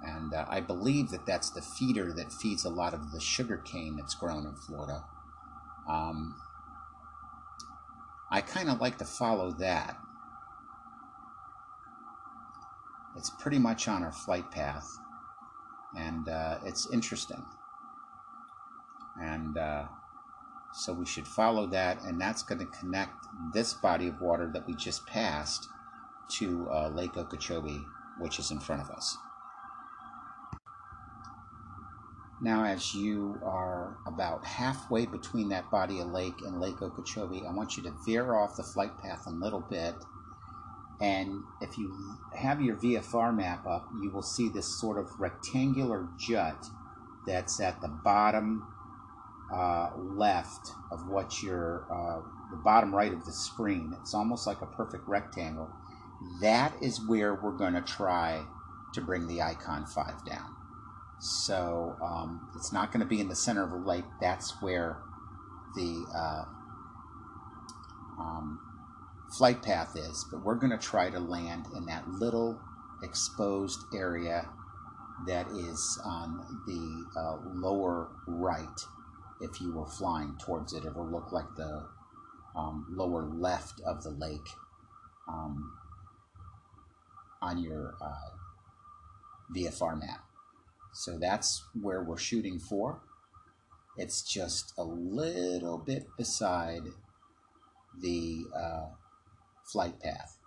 and 0.03 0.33
uh, 0.33 0.45
I 0.49 0.61
believe 0.61 1.11
that 1.11 1.27
that's 1.27 1.51
the 1.51 1.61
feeder 1.61 2.11
that 2.13 2.33
feeds 2.33 2.65
a 2.65 2.69
lot 2.69 2.95
of 2.95 3.11
the 3.11 3.21
sugar 3.21 3.57
cane 3.57 3.97
that's 3.97 4.15
grown 4.15 4.47
in 4.47 4.55
Florida. 4.55 5.03
Um, 5.87 6.35
I 8.31 8.41
kind 8.41 8.67
of 8.67 8.81
like 8.81 8.97
to 8.97 9.05
follow 9.05 9.51
that 9.59 9.95
it's 13.19 13.29
pretty 13.29 13.59
much 13.59 13.89
on 13.89 14.01
our 14.01 14.13
flight 14.13 14.49
path, 14.49 14.97
and 15.95 16.29
uh, 16.29 16.57
it's 16.63 16.89
interesting. 16.89 17.45
And 19.21 19.57
uh, 19.57 19.83
so 20.73 20.93
we 20.93 21.05
should 21.05 21.27
follow 21.27 21.67
that, 21.67 22.01
and 22.03 22.19
that's 22.19 22.43
going 22.43 22.59
to 22.59 22.79
connect 22.79 23.25
this 23.53 23.73
body 23.73 24.07
of 24.07 24.21
water 24.21 24.49
that 24.53 24.65
we 24.65 24.73
just 24.73 25.05
passed 25.05 25.67
to 26.29 26.69
uh, 26.71 26.89
Lake 26.89 27.17
Okeechobee, 27.17 27.83
which 28.19 28.39
is 28.39 28.51
in 28.51 28.59
front 28.61 28.81
of 28.81 28.89
us. 28.89 29.17
Now, 32.41 32.63
as 32.63 32.95
you 32.95 33.37
are 33.43 33.97
about 34.07 34.45
halfway 34.45 35.05
between 35.05 35.49
that 35.49 35.69
body 35.69 35.99
of 35.99 36.07
lake 36.07 36.41
and 36.45 36.61
Lake 36.61 36.81
Okeechobee, 36.81 37.43
I 37.45 37.51
want 37.51 37.75
you 37.75 37.83
to 37.83 37.93
veer 38.05 38.33
off 38.33 38.55
the 38.55 38.63
flight 38.63 38.97
path 38.99 39.27
a 39.27 39.31
little 39.31 39.59
bit 39.59 39.95
and 41.01 41.43
if 41.61 41.77
you 41.77 42.17
have 42.37 42.61
your 42.61 42.75
VFR 42.75 43.35
map 43.35 43.65
up, 43.65 43.87
you 44.01 44.11
will 44.11 44.21
see 44.21 44.49
this 44.49 44.79
sort 44.79 44.97
of 44.97 45.07
rectangular 45.19 46.07
jut 46.17 46.65
that's 47.25 47.59
at 47.61 47.79
the 47.81 47.87
bottom 47.87 48.67
uh, 49.53 49.91
left 49.97 50.71
of 50.91 51.07
what 51.07 51.41
your, 51.41 51.85
uh, 51.91 52.21
the 52.51 52.57
bottom 52.57 52.93
right 52.93 53.13
of 53.13 53.25
the 53.25 53.31
screen. 53.31 53.95
It's 54.01 54.13
almost 54.13 54.45
like 54.45 54.61
a 54.61 54.65
perfect 54.65 55.07
rectangle. 55.07 55.69
That 56.41 56.73
is 56.81 56.99
where 57.07 57.33
we're 57.33 57.57
going 57.57 57.73
to 57.73 57.81
try 57.81 58.43
to 58.93 59.01
bring 59.01 59.27
the 59.27 59.41
Icon 59.41 59.85
5 59.85 60.25
down. 60.25 60.55
So 61.19 61.95
um, 62.01 62.49
it's 62.55 62.73
not 62.73 62.91
going 62.91 63.01
to 63.01 63.05
be 63.05 63.21
in 63.21 63.29
the 63.29 63.35
center 63.35 63.63
of 63.63 63.71
the 63.71 63.77
lake. 63.77 64.05
That's 64.19 64.61
where 64.61 64.97
the 65.75 66.05
uh, 66.15 66.43
um, 68.19 68.59
flight 69.37 69.61
path 69.61 69.95
is, 69.95 70.25
but 70.31 70.43
we're 70.43 70.55
going 70.55 70.71
to 70.71 70.77
try 70.77 71.09
to 71.09 71.19
land 71.19 71.65
in 71.75 71.85
that 71.85 72.07
little 72.09 72.59
exposed 73.03 73.79
area 73.93 74.47
that 75.27 75.47
is 75.51 75.99
on 76.05 76.61
the 76.65 77.19
uh, 77.19 77.37
lower 77.53 78.09
right 78.27 78.79
if 79.41 79.61
you 79.61 79.73
were 79.73 79.85
flying 79.85 80.35
towards 80.39 80.73
it. 80.73 80.85
It 80.85 80.95
will 80.95 81.09
look 81.09 81.31
like 81.31 81.55
the 81.55 81.87
um, 82.55 82.85
lower 82.89 83.23
left 83.23 83.81
of 83.85 84.03
the 84.03 84.11
lake 84.11 84.47
um, 85.27 85.71
on 87.41 87.57
your 87.57 87.95
uh, 88.01 89.55
VFR 89.55 89.99
map. 89.99 90.23
So 90.93 91.17
that's 91.17 91.63
where 91.79 92.03
we're 92.03 92.17
shooting 92.17 92.59
for. 92.59 93.01
It's 93.97 94.21
just 94.21 94.73
a 94.77 94.83
little 94.83 95.77
bit 95.77 96.07
beside 96.17 96.83
the 98.01 98.45
uh, 98.55 98.85
flight 99.71 99.99
path. 99.99 100.37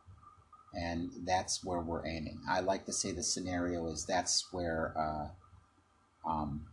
And 0.74 1.10
that's 1.24 1.62
where 1.64 1.80
we're 1.80 2.06
aiming. 2.06 2.40
I 2.48 2.60
like 2.60 2.86
to 2.86 2.92
say 2.92 3.12
the 3.12 3.22
scenario 3.22 3.86
is 3.88 4.06
that's 4.06 4.46
where 4.52 4.94
uh, 4.96 6.28
um, 6.28 6.66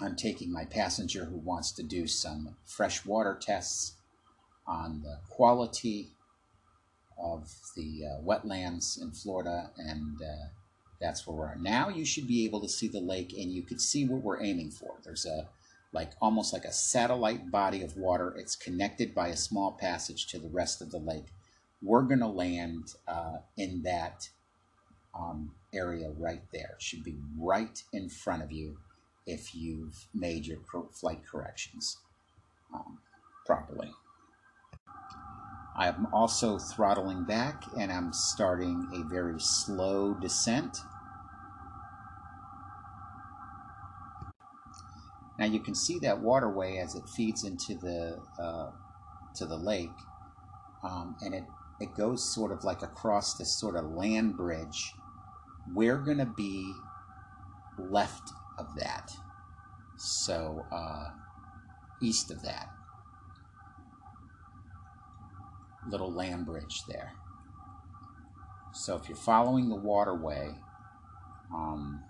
I'm 0.00 0.16
taking 0.16 0.52
my 0.52 0.64
passenger 0.64 1.24
who 1.24 1.36
wants 1.36 1.70
to 1.72 1.82
do 1.82 2.06
some 2.06 2.56
freshwater 2.64 3.38
tests 3.40 3.92
on 4.66 5.02
the 5.02 5.18
quality 5.28 6.08
of 7.18 7.54
the 7.76 8.02
uh, 8.06 8.22
wetlands 8.22 9.00
in 9.00 9.12
Florida, 9.12 9.70
and 9.78 10.20
uh, 10.20 10.46
that's 11.00 11.26
where 11.26 11.36
we're 11.36 11.48
at. 11.50 11.60
Now 11.60 11.88
you 11.88 12.04
should 12.04 12.26
be 12.26 12.44
able 12.44 12.60
to 12.60 12.68
see 12.68 12.88
the 12.88 13.00
lake, 13.00 13.32
and 13.32 13.52
you 13.52 13.62
can 13.62 13.78
see 13.78 14.04
what 14.04 14.22
we're 14.22 14.42
aiming 14.42 14.70
for. 14.70 14.94
There's 15.04 15.26
a 15.26 15.48
like 15.94 16.10
almost 16.20 16.52
like 16.52 16.64
a 16.64 16.72
satellite 16.72 17.50
body 17.50 17.82
of 17.82 17.96
water. 17.96 18.34
It's 18.36 18.56
connected 18.56 19.14
by 19.14 19.28
a 19.28 19.36
small 19.36 19.72
passage 19.72 20.26
to 20.26 20.38
the 20.38 20.48
rest 20.48 20.82
of 20.82 20.90
the 20.90 20.98
lake. 20.98 21.26
We're 21.80 22.02
going 22.02 22.20
to 22.20 22.26
land 22.26 22.94
uh, 23.06 23.38
in 23.56 23.82
that 23.84 24.28
um, 25.18 25.52
area 25.72 26.10
right 26.18 26.42
there. 26.52 26.72
It 26.76 26.82
should 26.82 27.04
be 27.04 27.16
right 27.38 27.82
in 27.92 28.08
front 28.08 28.42
of 28.42 28.50
you 28.50 28.78
if 29.26 29.54
you've 29.54 30.08
made 30.12 30.46
your 30.46 30.58
flight 30.92 31.22
corrections 31.24 31.98
um, 32.74 32.98
properly. 33.46 33.92
I'm 35.76 36.06
also 36.12 36.58
throttling 36.58 37.24
back 37.24 37.64
and 37.78 37.90
I'm 37.90 38.12
starting 38.12 38.88
a 38.94 39.08
very 39.08 39.40
slow 39.40 40.14
descent 40.14 40.78
Now 45.38 45.46
you 45.46 45.60
can 45.60 45.74
see 45.74 45.98
that 46.00 46.20
waterway 46.20 46.78
as 46.78 46.94
it 46.94 47.08
feeds 47.08 47.44
into 47.44 47.74
the 47.74 48.20
uh, 48.40 48.70
to 49.36 49.46
the 49.46 49.56
lake, 49.56 49.90
um, 50.82 51.16
and 51.22 51.34
it 51.34 51.44
it 51.80 51.94
goes 51.96 52.32
sort 52.34 52.52
of 52.52 52.64
like 52.64 52.82
across 52.82 53.34
this 53.34 53.58
sort 53.58 53.76
of 53.76 53.84
land 53.90 54.36
bridge. 54.36 54.94
We're 55.74 55.98
gonna 55.98 56.32
be 56.36 56.72
left 57.78 58.30
of 58.58 58.74
that, 58.76 59.10
so 59.96 60.64
uh, 60.70 61.10
east 62.00 62.30
of 62.30 62.42
that 62.42 62.68
little 65.88 66.12
land 66.12 66.46
bridge 66.46 66.82
there. 66.88 67.12
So 68.72 68.96
if 68.96 69.08
you're 69.08 69.16
following 69.16 69.68
the 69.68 69.76
waterway, 69.76 70.54
um, 71.52 72.02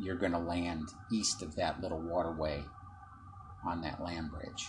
you're 0.00 0.16
going 0.16 0.32
to 0.32 0.38
land 0.38 0.88
east 1.12 1.42
of 1.42 1.56
that 1.56 1.80
little 1.80 2.00
waterway 2.00 2.64
on 3.64 3.80
that 3.82 4.02
land 4.02 4.30
bridge. 4.30 4.68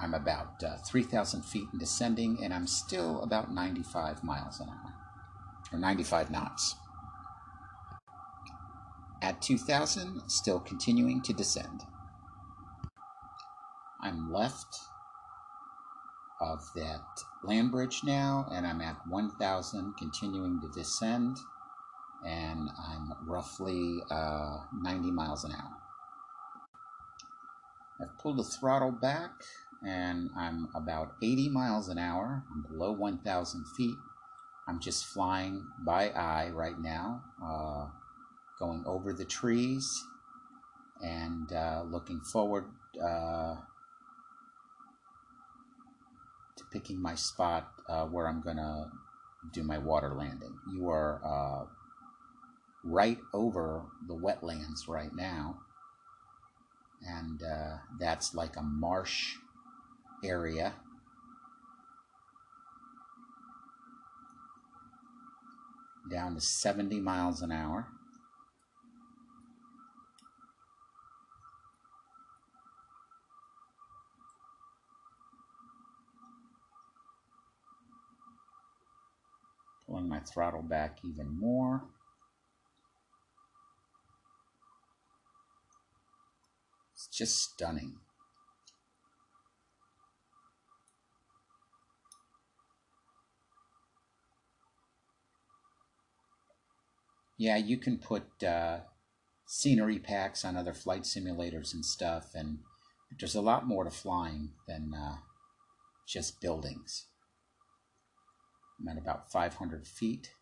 I'm 0.00 0.14
about 0.14 0.62
uh, 0.64 0.76
3,000 0.78 1.42
feet 1.42 1.68
in 1.72 1.78
descending, 1.78 2.42
and 2.42 2.52
I'm 2.52 2.66
still 2.66 3.22
about 3.22 3.52
95 3.52 4.24
miles 4.24 4.58
an 4.58 4.68
hour, 4.68 4.94
or 5.72 5.78
95 5.78 6.30
knots. 6.30 6.74
At 9.20 9.40
2,000, 9.40 10.22
still 10.28 10.58
continuing 10.58 11.22
to 11.22 11.32
descend. 11.32 11.82
I'm 14.02 14.32
left 14.32 14.76
of 16.42 16.70
that 16.74 17.02
land 17.42 17.70
bridge 17.70 18.02
now, 18.04 18.48
and 18.52 18.66
I'm 18.66 18.80
at 18.80 19.06
1,000, 19.06 19.94
continuing 19.96 20.60
to 20.60 20.68
descend, 20.68 21.38
and 22.26 22.68
I'm 22.88 23.12
roughly 23.24 24.00
uh, 24.10 24.58
90 24.80 25.10
miles 25.10 25.44
an 25.44 25.52
hour. 25.52 25.76
I've 28.00 28.18
pulled 28.18 28.38
the 28.38 28.44
throttle 28.44 28.92
back, 28.92 29.30
and 29.86 30.30
I'm 30.36 30.68
about 30.74 31.14
80 31.22 31.48
miles 31.48 31.88
an 31.88 31.98
hour. 31.98 32.44
I'm 32.52 32.62
below 32.62 32.92
1,000 32.92 33.64
feet. 33.76 33.96
I'm 34.68 34.80
just 34.80 35.06
flying 35.06 35.66
by 35.78 36.10
eye 36.10 36.50
right 36.52 36.78
now, 36.78 37.22
uh, 37.42 37.86
going 38.58 38.84
over 38.86 39.12
the 39.12 39.24
trees 39.24 40.04
and 41.02 41.52
uh, 41.52 41.82
looking 41.90 42.20
forward 42.20 42.64
uh, 43.02 43.56
to 46.56 46.61
picking 46.72 47.00
my 47.00 47.14
spot 47.14 47.70
uh, 47.88 48.06
where 48.06 48.26
I'm 48.26 48.42
to 48.56 48.86
do 49.52 49.62
my 49.62 49.78
water 49.78 50.14
landing. 50.16 50.54
You 50.72 50.88
are 50.88 51.20
uh, 51.24 51.66
right 52.84 53.18
over 53.34 53.84
the 54.06 54.14
wetlands 54.14 54.88
right 54.88 55.14
now, 55.14 55.58
and 57.06 57.42
uh, 57.42 57.76
that's 57.98 58.34
like 58.34 58.56
a 58.56 58.62
marsh 58.62 59.34
area. 60.24 60.74
Down 66.10 66.34
to 66.34 66.40
70 66.40 67.00
miles 67.00 67.42
an 67.42 67.52
hour. 67.52 67.86
Pulling 79.92 80.08
my 80.08 80.20
throttle 80.20 80.62
back 80.62 81.00
even 81.04 81.38
more. 81.38 81.84
It's 86.94 87.08
just 87.08 87.36
stunning. 87.36 87.96
Yeah, 97.36 97.58
you 97.58 97.76
can 97.76 97.98
put 97.98 98.42
uh, 98.42 98.78
scenery 99.44 99.98
packs 99.98 100.42
on 100.42 100.56
other 100.56 100.72
flight 100.72 101.02
simulators 101.02 101.74
and 101.74 101.84
stuff, 101.84 102.34
and 102.34 102.60
there's 103.20 103.34
a 103.34 103.42
lot 103.42 103.66
more 103.66 103.84
to 103.84 103.90
flying 103.90 104.52
than 104.66 104.94
uh, 104.94 105.16
just 106.06 106.40
buildings. 106.40 107.08
I'm 108.82 108.88
at 108.88 108.98
about 108.98 109.30
500 109.30 109.86
feet. 109.86 110.32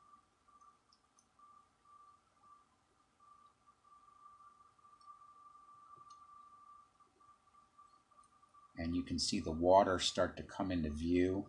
And 8.78 8.96
you 8.96 9.02
can 9.02 9.18
see 9.18 9.40
the 9.40 9.50
water 9.50 9.98
start 9.98 10.38
to 10.38 10.42
come 10.42 10.72
into 10.72 10.88
view, 10.88 11.44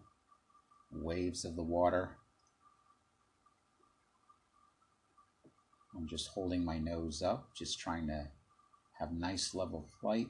waves 0.92 1.46
of 1.46 1.56
the 1.56 1.64
water. 1.64 2.18
I'm 5.96 6.10
just 6.10 6.28
holding 6.28 6.66
my 6.66 6.78
nose 6.78 7.22
up, 7.22 7.56
just 7.56 7.80
trying 7.80 8.08
to 8.08 8.28
have 9.00 9.14
nice 9.14 9.56
level 9.56 9.88
flight. 10.02 10.28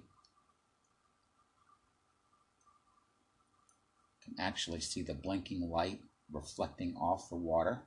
Can 4.23 4.35
actually 4.39 4.79
see 4.79 5.01
the 5.01 5.15
blinking 5.15 5.67
light 5.71 6.01
reflecting 6.31 6.95
off 6.95 7.29
the 7.29 7.35
water. 7.35 7.81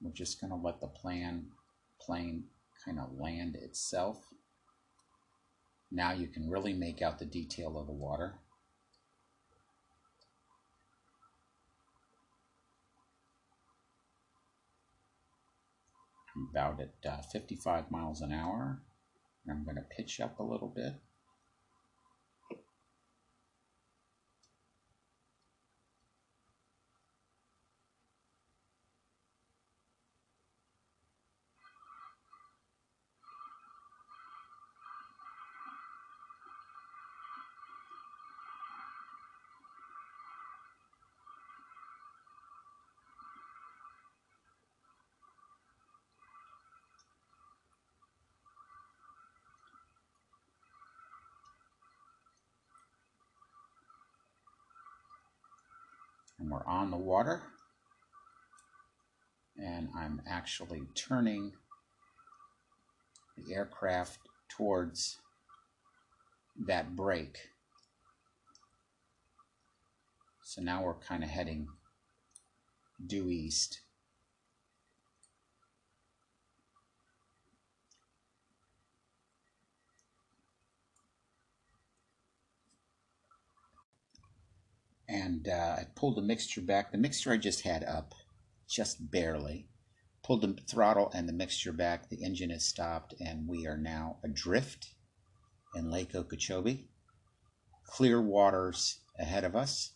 We're 0.00 0.12
just 0.12 0.40
going 0.40 0.50
to 0.50 0.56
let 0.56 0.80
the 0.80 0.86
plan, 0.86 1.46
plane 2.00 2.44
kind 2.84 2.98
of 2.98 3.18
land 3.18 3.56
itself. 3.56 4.34
Now 5.90 6.12
you 6.12 6.26
can 6.26 6.50
really 6.50 6.74
make 6.74 7.00
out 7.00 7.18
the 7.18 7.24
detail 7.24 7.78
of 7.78 7.86
the 7.86 7.92
water. 7.92 8.34
About 16.50 16.80
at 16.80 17.10
uh, 17.10 17.22
55 17.32 17.90
miles 17.90 18.20
an 18.20 18.32
hour. 18.32 18.82
I'm 19.48 19.64
going 19.64 19.76
to 19.76 19.82
pitch 19.82 20.20
up 20.20 20.38
a 20.38 20.42
little 20.42 20.68
bit. 20.68 20.94
and 56.44 56.52
we're 56.52 56.66
on 56.84 56.90
the 56.90 56.96
water 56.98 57.40
and 59.56 59.88
I'm 59.96 60.20
actually 60.28 60.82
turning 60.94 61.52
the 63.38 63.54
aircraft 63.54 64.18
towards 64.50 65.16
that 66.66 66.94
break. 66.94 67.38
So 70.42 70.60
now 70.60 70.82
we're 70.82 70.92
kind 70.94 71.24
of 71.24 71.30
heading 71.30 71.68
due 73.06 73.30
east. 73.30 73.80
And 85.08 85.48
uh, 85.48 85.76
I 85.78 85.86
pulled 85.94 86.16
the 86.16 86.22
mixture 86.22 86.60
back. 86.60 86.92
The 86.92 86.98
mixture 86.98 87.32
I 87.32 87.36
just 87.36 87.62
had 87.62 87.84
up, 87.84 88.14
just 88.68 89.10
barely. 89.10 89.68
Pulled 90.22 90.42
the 90.42 90.56
throttle 90.68 91.10
and 91.14 91.28
the 91.28 91.32
mixture 91.32 91.72
back. 91.72 92.08
The 92.08 92.24
engine 92.24 92.50
has 92.50 92.64
stopped, 92.64 93.14
and 93.20 93.46
we 93.46 93.66
are 93.66 93.76
now 93.76 94.16
adrift 94.24 94.94
in 95.74 95.90
Lake 95.90 96.14
Okeechobee. 96.14 96.88
Clear 97.86 98.20
waters 98.22 99.00
ahead 99.18 99.44
of 99.44 99.54
us, 99.54 99.92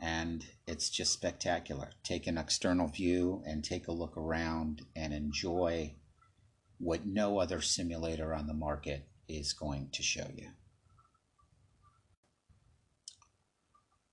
and 0.00 0.46
it's 0.66 0.88
just 0.88 1.12
spectacular. 1.12 1.90
Take 2.02 2.26
an 2.26 2.38
external 2.38 2.88
view 2.88 3.42
and 3.46 3.62
take 3.62 3.88
a 3.88 3.92
look 3.92 4.16
around 4.16 4.86
and 4.96 5.12
enjoy 5.12 5.94
what 6.78 7.04
no 7.04 7.38
other 7.38 7.60
simulator 7.60 8.32
on 8.32 8.46
the 8.46 8.54
market 8.54 9.08
is 9.28 9.52
going 9.52 9.90
to 9.92 10.02
show 10.02 10.28
you. 10.34 10.48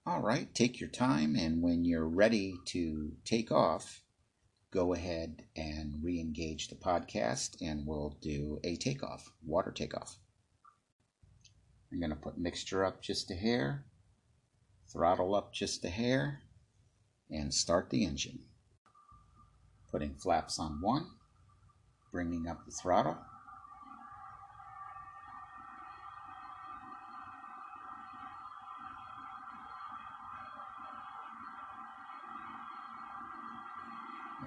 All 0.08 0.22
right, 0.22 0.54
take 0.54 0.80
your 0.80 0.90
time, 0.90 1.36
and 1.36 1.64
when 1.64 1.84
you're 1.84 2.08
ready 2.08 2.60
to 2.66 3.14
take 3.26 3.52
off, 3.52 4.04
go 4.70 4.94
ahead 4.94 5.46
and 5.56 5.96
re 6.04 6.20
engage 6.20 6.68
the 6.68 6.76
podcast, 6.76 7.60
and 7.60 7.88
we'll 7.88 8.16
do 8.22 8.60
a 8.64 8.76
takeoff, 8.76 9.32
water 9.44 9.72
takeoff. 9.72 10.20
I'm 11.92 12.00
going 12.00 12.12
to 12.12 12.16
put 12.16 12.38
mixture 12.38 12.86
up 12.86 13.02
just 13.02 13.32
a 13.32 13.34
hair, 13.34 13.86
throttle 14.94 15.34
up 15.34 15.52
just 15.52 15.84
a 15.84 15.90
hair, 15.90 16.44
and 17.32 17.52
start 17.52 17.90
the 17.90 18.06
engine. 18.06 18.42
Putting 19.90 20.14
flaps 20.14 20.60
on 20.60 20.82
one, 20.82 21.08
bringing 22.12 22.48
up 22.48 22.64
the 22.64 22.72
throttle. 22.72 23.18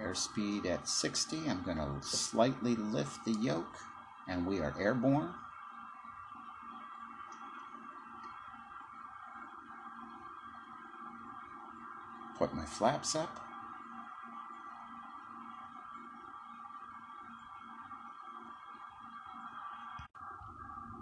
Airspeed 0.08 0.64
at 0.66 0.88
60. 0.88 1.48
I'm 1.48 1.62
going 1.62 1.76
to 1.76 1.90
slightly 2.00 2.76
lift 2.76 3.24
the 3.24 3.32
yoke 3.32 3.76
and 4.26 4.46
we 4.46 4.60
are 4.60 4.74
airborne. 4.78 5.34
Put 12.38 12.54
my 12.54 12.64
flaps 12.64 13.14
up. 13.14 13.40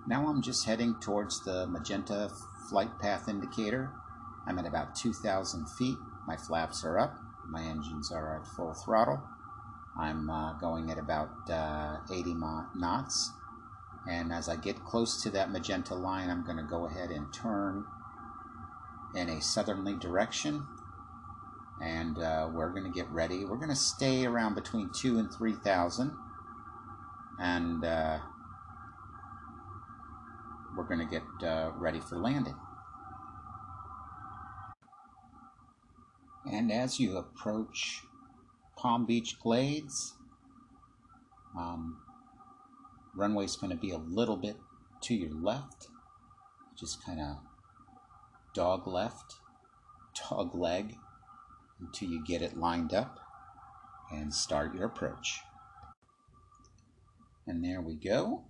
Now 0.08 0.28
I'm 0.28 0.40
just 0.40 0.64
heading 0.64 0.94
towards 1.00 1.44
the 1.44 1.66
magenta 1.66 2.30
flight 2.70 2.98
path 2.98 3.28
indicator. 3.28 3.90
I'm 4.46 4.58
at 4.58 4.66
about 4.66 4.94
2,000 4.94 5.68
feet. 5.68 5.98
My 6.26 6.36
flaps 6.36 6.84
are 6.84 6.98
up. 6.98 7.25
My 7.48 7.62
engines 7.62 8.10
are 8.12 8.36
at 8.36 8.46
full 8.46 8.74
throttle. 8.74 9.22
I'm 9.98 10.28
uh, 10.28 10.54
going 10.54 10.90
at 10.90 10.98
about 10.98 11.30
uh, 11.50 11.98
80 12.12 12.34
knots. 12.74 13.32
And 14.08 14.32
as 14.32 14.48
I 14.48 14.56
get 14.56 14.84
close 14.84 15.22
to 15.22 15.30
that 15.30 15.50
magenta 15.50 15.94
line, 15.94 16.30
I'm 16.30 16.44
going 16.44 16.58
to 16.58 16.62
go 16.62 16.86
ahead 16.86 17.10
and 17.10 17.32
turn 17.32 17.84
in 19.14 19.28
a 19.28 19.40
southerly 19.40 19.94
direction. 19.94 20.66
And 21.82 22.18
uh, 22.18 22.48
we're 22.52 22.70
going 22.70 22.84
to 22.84 22.90
get 22.90 23.10
ready. 23.10 23.44
We're 23.44 23.56
going 23.56 23.68
to 23.68 23.74
stay 23.74 24.26
around 24.26 24.54
between 24.54 24.90
2 24.90 25.18
and 25.18 25.32
3,000. 25.32 26.12
And 27.40 27.84
uh, 27.84 28.18
we're 30.76 30.84
going 30.84 31.00
to 31.00 31.06
get 31.06 31.48
uh, 31.48 31.70
ready 31.76 32.00
for 32.00 32.16
landing. 32.16 32.56
And 36.50 36.70
as 36.70 37.00
you 37.00 37.16
approach 37.16 38.02
Palm 38.76 39.04
Beach 39.04 39.38
Glades, 39.40 40.14
um, 41.56 41.98
runway's 43.14 43.56
going 43.56 43.70
to 43.70 43.76
be 43.76 43.90
a 43.90 43.98
little 43.98 44.36
bit 44.36 44.56
to 45.02 45.14
your 45.14 45.30
left, 45.30 45.88
just 46.78 47.04
kind 47.04 47.20
of 47.20 47.38
dog 48.54 48.86
left, 48.86 49.36
dog 50.28 50.54
leg 50.54 50.96
until 51.80 52.08
you 52.08 52.24
get 52.24 52.42
it 52.42 52.56
lined 52.56 52.94
up 52.94 53.18
and 54.12 54.32
start 54.32 54.74
your 54.74 54.84
approach. 54.84 55.40
And 57.46 57.64
there 57.64 57.80
we 57.80 57.94
go. 57.94 58.44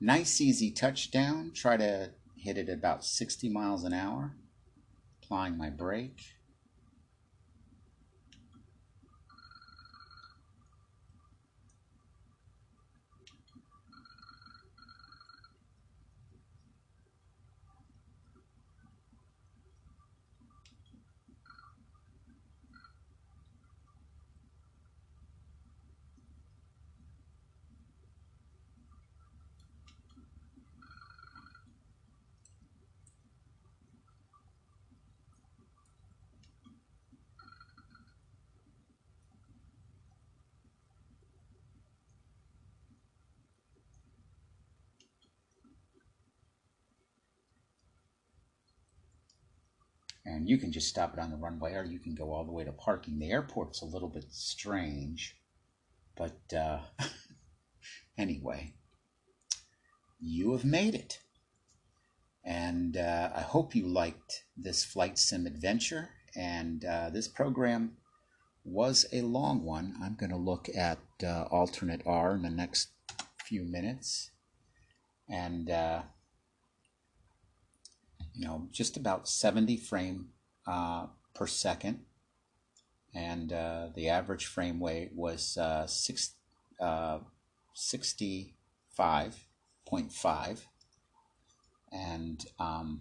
Nice 0.00 0.40
easy 0.40 0.70
touchdown. 0.70 1.52
Try 1.54 1.76
to 1.76 2.10
hit 2.36 2.58
it 2.58 2.68
about 2.68 3.04
60 3.04 3.48
miles 3.48 3.84
an 3.84 3.92
hour. 3.92 4.34
Applying 5.22 5.56
my 5.56 5.70
brake. 5.70 6.37
And 50.38 50.48
you 50.48 50.56
can 50.56 50.70
just 50.70 50.86
stop 50.86 51.12
it 51.14 51.18
on 51.18 51.30
the 51.30 51.36
runway 51.36 51.74
or 51.74 51.84
you 51.84 51.98
can 51.98 52.14
go 52.14 52.32
all 52.32 52.44
the 52.44 52.52
way 52.52 52.62
to 52.62 52.70
parking. 52.70 53.18
The 53.18 53.32
airport's 53.32 53.82
a 53.82 53.86
little 53.86 54.08
bit 54.08 54.26
strange, 54.30 55.36
but 56.16 56.38
uh, 56.56 56.78
anyway, 58.18 58.74
you 60.20 60.52
have 60.52 60.64
made 60.64 60.94
it. 60.94 61.18
And 62.44 62.96
uh, 62.96 63.30
I 63.34 63.40
hope 63.40 63.74
you 63.74 63.88
liked 63.88 64.44
this 64.56 64.84
flight 64.84 65.18
sim 65.18 65.44
adventure. 65.44 66.10
And 66.36 66.84
uh, 66.84 67.10
this 67.10 67.26
program 67.26 67.96
was 68.64 69.06
a 69.12 69.22
long 69.22 69.64
one. 69.64 69.96
I'm 70.00 70.14
going 70.14 70.30
to 70.30 70.36
look 70.36 70.68
at 70.72 71.00
uh, 71.24 71.46
alternate 71.50 72.02
R 72.06 72.36
in 72.36 72.42
the 72.42 72.50
next 72.50 72.90
few 73.44 73.64
minutes. 73.64 74.30
And 75.28 75.68
uh, 75.68 76.02
you 78.38 78.46
know, 78.46 78.68
just 78.70 78.96
about 78.96 79.28
70 79.28 79.76
frame 79.78 80.28
uh, 80.66 81.06
per 81.34 81.46
second. 81.48 82.04
And 83.12 83.52
uh, 83.52 83.88
the 83.96 84.08
average 84.08 84.46
frame 84.46 84.78
weight 84.78 85.10
was 85.12 85.58
uh, 85.58 85.88
six, 85.88 86.34
uh, 86.80 87.18
65.5. 87.76 90.60
And 91.90 92.44
um, 92.60 93.00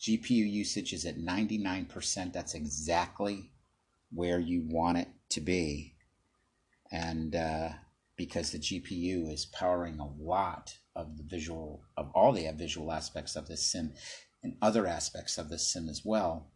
GPU 0.00 0.50
usage 0.50 0.94
is 0.94 1.04
at 1.04 1.18
99%. 1.18 2.32
That's 2.32 2.54
exactly 2.54 3.50
where 4.10 4.40
you 4.40 4.66
want 4.66 4.96
it 4.96 5.08
to 5.30 5.42
be. 5.42 5.94
And 6.90 7.36
uh, 7.36 7.72
because 8.26 8.52
the 8.52 8.58
GPU 8.58 9.32
is 9.32 9.46
powering 9.46 9.98
a 9.98 10.06
lot 10.06 10.78
of 10.94 11.16
the 11.16 11.24
visual 11.24 11.82
of 11.96 12.08
all 12.14 12.30
the 12.30 12.48
visual 12.56 12.92
aspects 12.92 13.34
of 13.34 13.48
this 13.48 13.66
sim 13.66 13.94
and 14.44 14.54
other 14.62 14.86
aspects 14.86 15.38
of 15.38 15.48
this 15.48 15.66
sim 15.66 15.88
as 15.88 16.02
well. 16.04 16.52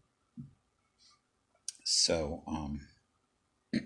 So 1.85 2.45
um, 2.47 2.83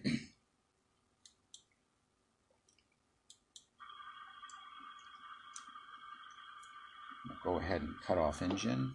go 7.43 7.57
ahead 7.57 7.81
and 7.81 7.95
cut 8.07 8.19
off 8.19 8.43
engine 8.43 8.93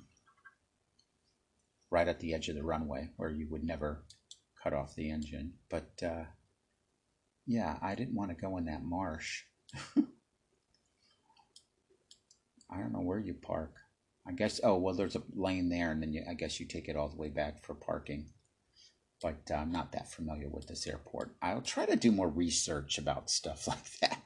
right 1.90 2.08
at 2.08 2.20
the 2.20 2.36
edge 2.36 2.50
of 2.50 2.56
the 2.56 2.62
runway 2.62 3.10
where 3.18 3.32
you 3.32 3.48
would 3.50 3.64
never 3.64 4.04
cut 4.64 4.74
off 4.74 4.94
the 4.94 5.10
engine. 5.10 5.54
But 5.72 6.04
uh, 6.06 6.26
yeah, 7.46 7.78
I 7.82 7.96
didn't 7.96 8.16
want 8.16 8.32
to 8.32 8.36
go 8.36 8.58
in 8.58 8.66
that 8.66 8.84
marsh. 8.84 9.44
I 12.70 12.78
don't 12.78 12.94
know 12.94 13.02
where 13.02 13.20
you 13.20 13.34
park. 13.34 13.74
I 14.28 14.32
guess, 14.32 14.60
oh, 14.64 14.78
well, 14.78 14.96
there's 14.96 15.16
a 15.16 15.22
lane 15.36 15.70
there, 15.70 15.92
and 15.92 16.02
then 16.02 16.12
you, 16.12 16.24
I 16.28 16.34
guess 16.34 16.60
you 16.60 16.66
take 16.66 16.88
it 16.88 16.96
all 16.96 17.10
the 17.10 17.16
way 17.16 17.30
back 17.30 17.64
for 17.64 17.76
parking. 17.76 18.32
But 19.22 19.50
uh, 19.52 19.56
I'm 19.56 19.72
not 19.72 19.92
that 19.92 20.12
familiar 20.12 20.50
with 20.50 20.68
this 20.68 20.88
airport. 20.88 21.36
I'll 21.42 21.62
try 21.62 21.86
to 21.86 21.96
do 21.96 22.12
more 22.12 22.28
research 22.28 22.98
about 22.98 23.30
stuff 23.30 23.68
like 23.68 24.00
that 24.02 24.22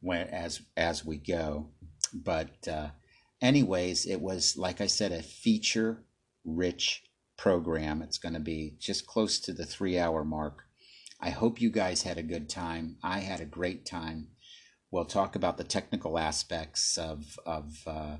when, 0.00 0.26
as, 0.28 0.62
as 0.76 1.04
we 1.04 1.16
go. 1.16 1.68
But, 2.12 2.66
uh, 2.68 2.88
anyways, 3.40 4.06
it 4.06 4.20
was, 4.20 4.56
like 4.56 4.80
I 4.80 4.86
said, 4.86 5.12
a 5.12 5.22
feature 5.22 6.02
rich 6.44 7.04
program. 7.36 8.02
It's 8.02 8.18
going 8.18 8.34
to 8.34 8.40
be 8.40 8.74
just 8.78 9.06
close 9.06 9.38
to 9.40 9.52
the 9.52 9.66
three 9.66 9.98
hour 9.98 10.24
mark. 10.24 10.64
I 11.20 11.30
hope 11.30 11.60
you 11.60 11.70
guys 11.70 12.02
had 12.02 12.18
a 12.18 12.22
good 12.22 12.48
time. 12.48 12.96
I 13.02 13.20
had 13.20 13.40
a 13.40 13.46
great 13.46 13.86
time. 13.86 14.28
We'll 14.90 15.04
talk 15.04 15.34
about 15.34 15.56
the 15.56 15.64
technical 15.64 16.18
aspects 16.18 16.98
of, 16.98 17.38
of 17.46 17.82
uh, 17.86 18.16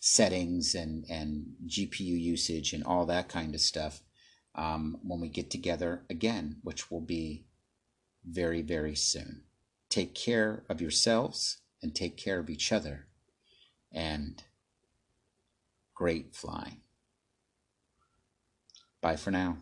settings 0.00 0.74
and, 0.74 1.04
and 1.08 1.46
GPU 1.66 2.00
usage 2.00 2.72
and 2.72 2.84
all 2.84 3.06
that 3.06 3.28
kind 3.28 3.54
of 3.54 3.60
stuff 3.60 4.02
um, 4.54 4.98
when 5.02 5.20
we 5.20 5.28
get 5.28 5.50
together 5.50 6.04
again, 6.10 6.56
which 6.62 6.90
will 6.90 7.00
be 7.00 7.46
very, 8.24 8.62
very 8.62 8.94
soon. 8.94 9.42
Take 9.88 10.14
care 10.14 10.64
of 10.68 10.80
yourselves 10.80 11.58
and 11.82 11.94
take 11.94 12.16
care 12.16 12.38
of 12.38 12.50
each 12.50 12.72
other. 12.72 13.06
And 13.90 14.42
great 15.94 16.34
flying. 16.34 16.82
Bye 19.00 19.16
for 19.16 19.30
now. 19.30 19.58